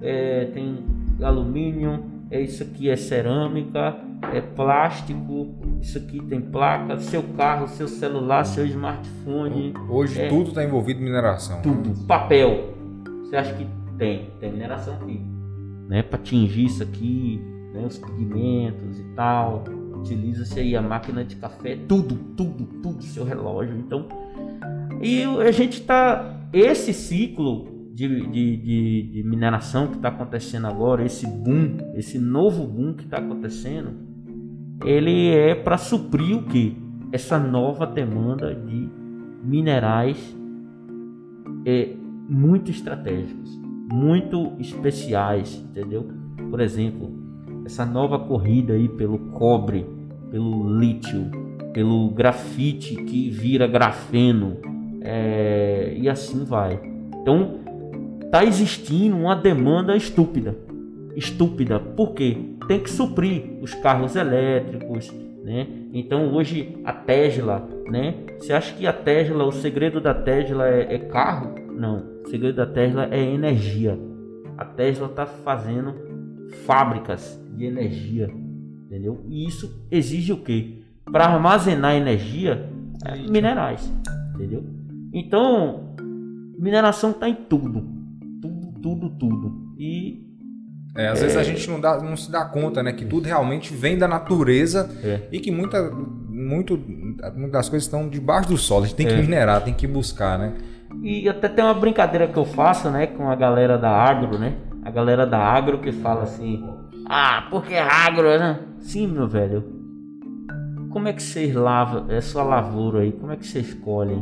é, 0.00 0.46
tem 0.46 0.82
alumínio, 1.22 2.02
é 2.30 2.40
isso 2.40 2.62
aqui 2.62 2.88
é 2.88 2.96
cerâmica, 2.96 3.96
é 4.32 4.40
plástico, 4.40 5.48
isso 5.80 5.98
aqui 5.98 6.22
tem 6.22 6.40
placa, 6.40 6.96
seu 6.98 7.22
carro, 7.36 7.66
seu 7.66 7.88
celular, 7.88 8.44
seu 8.44 8.64
smartphone. 8.66 9.74
Hoje 9.88 10.20
é, 10.20 10.28
tudo 10.28 10.50
está 10.50 10.62
envolvido 10.62 11.00
em 11.00 11.04
mineração. 11.04 11.60
Tudo. 11.60 12.06
Papel. 12.06 12.74
Você 13.24 13.36
acha 13.36 13.52
que 13.54 13.66
tem? 13.98 14.30
Tem 14.38 14.52
mineração 14.52 14.94
aqui. 14.94 15.20
Né? 15.88 16.02
Para 16.04 16.20
atingir 16.20 16.66
isso 16.66 16.82
aqui, 16.84 17.42
né? 17.74 17.84
os 17.84 17.98
pigmentos 17.98 19.00
e 19.00 19.04
tal. 19.16 19.64
Utiliza-se 19.96 20.60
aí 20.60 20.76
a 20.76 20.80
máquina 20.80 21.24
de 21.24 21.34
café, 21.36 21.76
tudo, 21.88 22.14
tudo, 22.36 22.64
tudo, 22.80 23.02
seu 23.02 23.24
relógio. 23.24 23.76
Então, 23.76 24.06
e 25.02 25.24
a 25.24 25.50
gente 25.50 25.80
está. 25.80 26.36
Esse 26.52 26.92
ciclo 26.92 27.69
de, 28.08 28.26
de, 28.26 28.56
de, 28.56 29.02
de 29.12 29.22
mineração 29.22 29.88
que 29.88 29.96
está 29.96 30.08
acontecendo 30.08 30.66
agora, 30.66 31.04
esse 31.04 31.26
boom, 31.26 31.76
esse 31.94 32.18
novo 32.18 32.66
boom 32.66 32.94
que 32.94 33.04
está 33.04 33.18
acontecendo, 33.18 33.90
ele 34.84 35.28
é 35.28 35.54
para 35.54 35.76
suprir 35.76 36.38
o 36.38 36.44
que? 36.44 36.76
Essa 37.12 37.38
nova 37.38 37.86
demanda 37.86 38.54
de 38.54 38.88
minerais 39.44 40.34
é, 41.66 41.94
muito 42.28 42.70
estratégicos, 42.70 43.60
muito 43.92 44.52
especiais, 44.58 45.56
entendeu? 45.56 46.08
Por 46.48 46.60
exemplo, 46.60 47.10
essa 47.66 47.84
nova 47.84 48.18
corrida 48.18 48.72
aí 48.72 48.88
pelo 48.88 49.18
cobre, 49.32 49.86
pelo 50.30 50.78
lítio, 50.78 51.30
pelo 51.74 52.08
grafite 52.10 52.96
que 52.96 53.28
vira 53.28 53.66
grafeno 53.66 54.56
é, 55.02 55.94
e 55.98 56.08
assim 56.08 56.44
vai. 56.44 56.80
Então 57.20 57.60
tá 58.30 58.44
existindo 58.44 59.16
uma 59.16 59.34
demanda 59.34 59.96
estúpida, 59.96 60.56
estúpida. 61.16 61.80
Por 61.80 62.12
quê? 62.12 62.36
Tem 62.68 62.80
que 62.80 62.90
suprir 62.90 63.58
os 63.60 63.74
carros 63.74 64.14
elétricos, 64.14 65.12
né? 65.44 65.66
Então 65.92 66.32
hoje 66.32 66.76
a 66.84 66.92
Tesla, 66.92 67.68
né? 67.90 68.14
Você 68.38 68.52
acha 68.52 68.74
que 68.74 68.86
a 68.86 68.92
Tesla, 68.92 69.44
o 69.44 69.52
segredo 69.52 70.00
da 70.00 70.14
Tesla 70.14 70.68
é, 70.68 70.94
é 70.94 70.98
carro? 70.98 71.54
Não, 71.72 72.04
o 72.24 72.28
segredo 72.28 72.56
da 72.56 72.66
Tesla 72.66 73.08
é 73.10 73.20
energia. 73.20 73.98
A 74.56 74.64
Tesla 74.64 75.06
está 75.06 75.26
fazendo 75.26 75.94
fábricas 76.64 77.40
de 77.56 77.64
energia, 77.64 78.30
entendeu? 78.86 79.24
E 79.28 79.46
isso 79.46 79.86
exige 79.90 80.32
o 80.32 80.36
quê? 80.36 80.82
Para 81.10 81.24
armazenar 81.24 81.94
energia, 81.94 82.68
é 83.04 83.16
minerais, 83.16 83.90
entendeu? 84.34 84.64
Então, 85.12 85.94
mineração 86.58 87.10
está 87.10 87.28
em 87.28 87.34
tudo, 87.34 87.99
tudo, 88.82 89.10
tudo. 89.10 89.74
E 89.78 90.30
é, 90.96 91.08
às 91.08 91.18
é... 91.18 91.22
vezes 91.22 91.36
a 91.36 91.42
gente 91.42 91.68
não, 91.70 91.80
dá, 91.80 92.00
não 92.00 92.16
se 92.16 92.30
dá 92.30 92.44
conta, 92.44 92.82
né? 92.82 92.92
Que 92.92 93.04
tudo 93.04 93.26
realmente 93.26 93.72
vem 93.72 93.96
da 93.96 94.08
natureza 94.08 94.90
é. 95.02 95.22
e 95.30 95.38
que 95.38 95.50
muita, 95.50 95.90
muito, 95.90 96.76
muitas 96.76 97.52
das 97.52 97.68
coisas 97.68 97.86
estão 97.86 98.08
debaixo 98.08 98.48
do 98.48 98.56
solo. 98.56 98.84
A 98.84 98.86
gente 98.88 98.96
tem 98.96 99.06
que 99.06 99.14
é. 99.14 99.20
minerar, 99.20 99.62
tem 99.62 99.74
que 99.74 99.86
buscar, 99.86 100.38
né? 100.38 100.54
E 101.02 101.28
até 101.28 101.48
tem 101.48 101.64
uma 101.64 101.74
brincadeira 101.74 102.26
que 102.26 102.36
eu 102.36 102.44
faço, 102.44 102.90
né? 102.90 103.06
Com 103.06 103.30
a 103.30 103.36
galera 103.36 103.78
da 103.78 103.90
agro, 103.90 104.38
né? 104.38 104.56
A 104.84 104.90
galera 104.90 105.26
da 105.26 105.38
agro 105.38 105.78
que 105.78 105.92
fala 105.92 106.24
assim: 106.24 106.62
Ah, 107.06 107.46
porque 107.50 107.74
é 107.74 107.82
agro, 107.82 108.26
né? 108.38 108.60
Sim, 108.80 109.06
meu 109.06 109.28
velho. 109.28 109.78
Como 110.90 111.06
é 111.06 111.12
que 111.12 111.22
vocês 111.22 111.54
lavam? 111.54 112.06
É 112.10 112.20
sua 112.20 112.42
lavoura 112.42 113.02
aí. 113.02 113.12
Como 113.12 113.30
é 113.30 113.36
que 113.36 113.46
vocês 113.46 113.68
escolhem? 113.68 114.20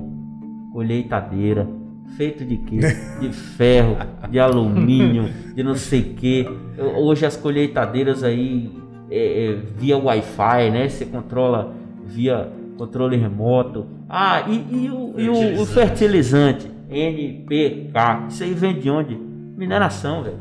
Colheitadeira 0.73 1.78
feito 2.17 2.45
de 2.45 2.57
quê? 2.57 2.79
De 3.21 3.33
ferro, 3.33 3.97
de 4.31 4.39
alumínio, 4.39 5.29
de 5.55 5.63
não 5.63 5.75
sei 5.75 6.01
o 6.01 6.15
que. 6.15 6.49
Hoje 6.97 7.27
as 7.27 7.37
colheitadeiras 7.37 8.23
aí 8.23 8.71
é, 9.11 9.47
é, 9.47 9.53
via 9.77 9.97
Wi-Fi, 9.97 10.71
né? 10.71 10.89
Você 10.89 11.07
controla 11.07 11.73
via 12.05 12.51
controle 12.77 13.17
remoto. 13.17 13.87
Ah, 14.09 14.45
e, 14.47 14.85
e, 14.85 14.91
o, 14.91 15.15
e 15.19 15.29
o, 15.29 15.63
o, 15.63 15.67
fertilizante 15.67 16.71
NPK, 16.89 18.27
isso 18.29 18.45
aí 18.45 18.55
vem 18.55 18.79
de 18.79 18.89
onde? 18.89 19.17
Mineração, 19.17 20.23
velho. 20.23 20.39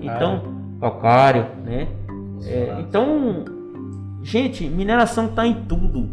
Então, 0.00 0.42
calcário, 0.80 1.46
né? 1.64 1.88
É, 2.44 2.76
então, 2.80 3.44
gente, 4.22 4.66
mineração 4.66 5.26
está 5.26 5.46
em 5.46 5.64
tudo 5.64 6.08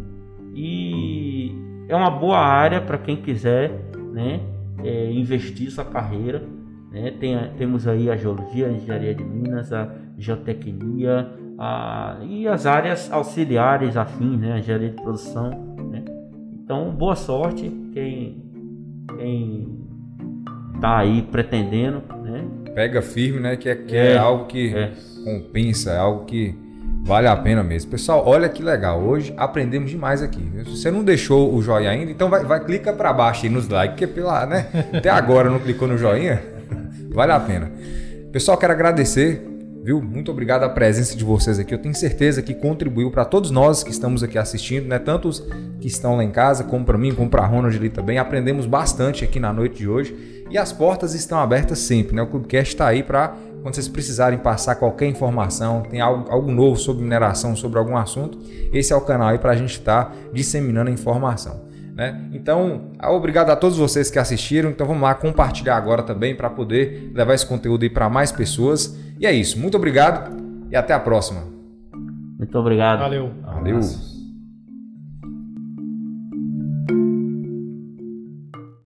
e 0.54 1.56
é 1.88 1.96
uma 1.96 2.10
boa 2.10 2.40
área 2.40 2.82
para 2.82 2.98
quem 2.98 3.16
quiser, 3.16 3.72
né? 4.12 4.42
É, 4.84 5.12
investir 5.12 5.72
sua 5.72 5.86
carreira. 5.86 6.44
Né? 6.92 7.12
Tem, 7.20 7.38
temos 7.58 7.88
aí 7.88 8.10
a 8.10 8.16
geologia, 8.16 8.68
a 8.68 8.72
engenharia 8.72 9.14
de 9.14 9.24
minas, 9.24 9.72
a 9.74 9.94
geotecnia 10.18 11.30
a, 11.58 12.20
e 12.24 12.48
as 12.48 12.66
áreas 12.66 13.12
auxiliares 13.12 13.98
afins, 13.98 14.40
né? 14.40 14.54
a 14.54 14.60
engenharia 14.60 14.90
de 14.90 15.02
produção. 15.02 15.50
Né? 15.92 16.04
Então, 16.64 16.92
boa 16.92 17.16
sorte 17.16 17.70
quem, 17.94 18.44
quem 19.18 19.88
tá 20.80 21.00
aí 21.00 21.22
pretendendo. 21.24 22.02
Né? 22.24 22.48
Pega 22.74 23.02
firme, 23.02 23.40
né? 23.40 23.56
Que 23.56 23.70
é, 23.70 23.76
que 23.76 23.96
é, 23.96 24.14
é 24.14 24.18
algo 24.18 24.46
que 24.46 24.74
é. 24.74 24.94
compensa, 25.24 25.92
é 25.92 25.98
algo 25.98 26.26
que 26.26 26.56
Vale 27.08 27.26
a 27.26 27.38
pena 27.38 27.64
mesmo. 27.64 27.90
Pessoal, 27.90 28.22
olha 28.28 28.50
que 28.50 28.62
legal. 28.62 29.02
Hoje 29.02 29.34
aprendemos 29.38 29.90
demais 29.90 30.22
aqui. 30.22 30.46
Se 30.66 30.72
você 30.72 30.92
não 30.92 31.06
deixou 31.06 31.56
o 31.56 31.62
joinha 31.62 31.90
ainda, 31.90 32.12
então 32.12 32.30
vai, 32.30 32.44
vai 32.44 32.60
clica 32.60 32.92
para 32.92 33.14
baixo 33.14 33.46
aí 33.46 33.50
nos 33.50 33.70
likes, 33.70 33.92
porque 33.92 34.06
pela, 34.06 34.46
né? 34.46 34.68
Até 34.94 35.10
agora 35.10 35.50
não 35.50 35.58
clicou 35.58 35.88
no 35.88 35.98
joinha. 35.98 36.44
Vale 37.10 37.32
a 37.32 37.40
pena. 37.40 37.72
Pessoal, 38.34 38.58
quero 38.58 38.74
agradecer, 38.74 39.42
viu? 39.86 40.02
Muito 40.02 40.30
obrigado 40.32 40.64
a 40.64 40.70
presença 40.70 41.16
de 41.16 41.24
vocês 41.24 41.58
aqui. 41.58 41.74
Eu 41.74 41.78
tenho 41.78 41.96
certeza 41.96 42.42
que 42.42 42.54
contribuiu 42.54 43.10
para 43.10 43.24
todos 43.24 43.52
nós 43.52 43.84
que 43.84 43.90
estamos 43.90 44.22
aqui 44.22 44.38
assistindo, 44.38 44.90
né? 44.90 45.00
Tanto 45.00 45.30
os 45.30 45.40
que 45.80 45.88
estão 45.88 46.18
lá 46.18 46.26
em 46.26 46.32
casa, 46.32 46.66
como 46.66 46.84
para 46.84 46.98
mim, 46.98 47.14
como 47.14 47.30
para 47.30 47.46
Ronald 47.46 47.78
ali 47.78 47.90
também. 47.90 48.18
Aprendemos 48.18 48.66
bastante 48.66 49.24
aqui 49.24 49.40
na 49.40 49.54
noite 49.54 49.78
de 49.78 49.88
hoje. 49.88 50.44
E 50.50 50.58
as 50.58 50.74
portas 50.74 51.14
estão 51.14 51.40
abertas 51.40 51.80
sempre, 51.80 52.14
né? 52.14 52.22
O 52.22 52.28
Clubecast 52.28 52.74
está 52.74 52.86
aí 52.86 53.02
para 53.02 53.34
quando 53.62 53.76
vocês 53.76 53.88
precisarem 53.88 54.40
passar 54.40 54.76
qualquer 54.76 55.08
informação, 55.08 55.82
tem 55.82 56.00
algo, 56.00 56.30
algo 56.32 56.52
novo 56.52 56.78
sobre 56.78 57.04
mineração, 57.04 57.56
sobre 57.56 57.80
algum 57.80 57.98
assunto, 57.98 58.40
esse 58.72 58.94
é 58.94 58.96
o 58.96 59.02
canal 59.02 59.30
aí 59.30 59.38
para 59.38 59.52
a 59.52 59.56
gente 59.56 59.72
estar 59.72 60.06
tá 60.06 60.16
disseminando 60.34 60.90
a 60.90 60.94
informação. 60.94 61.68
Né? 61.98 62.30
Então, 62.32 62.92
obrigado 63.04 63.50
a 63.50 63.56
todos 63.56 63.76
vocês 63.76 64.12
que 64.12 64.20
assistiram. 64.20 64.70
Então 64.70 64.86
vamos 64.86 65.02
lá 65.02 65.16
compartilhar 65.16 65.76
agora 65.76 66.04
também 66.04 66.36
para 66.36 66.48
poder 66.48 67.12
levar 67.16 67.34
esse 67.34 67.46
conteúdo 67.46 67.82
aí 67.82 67.90
para 67.90 68.08
mais 68.08 68.32
pessoas. 68.32 68.96
E 69.20 69.26
é 69.26 69.34
isso. 69.34 69.60
Muito 69.60 69.76
obrigado 69.78 70.38
e 70.70 70.76
até 70.76 70.94
a 70.94 71.00
próxima. 71.00 71.42
Muito 72.38 72.56
obrigado. 72.60 73.00
Valeu. 73.00 73.32
Valeu. 73.44 73.80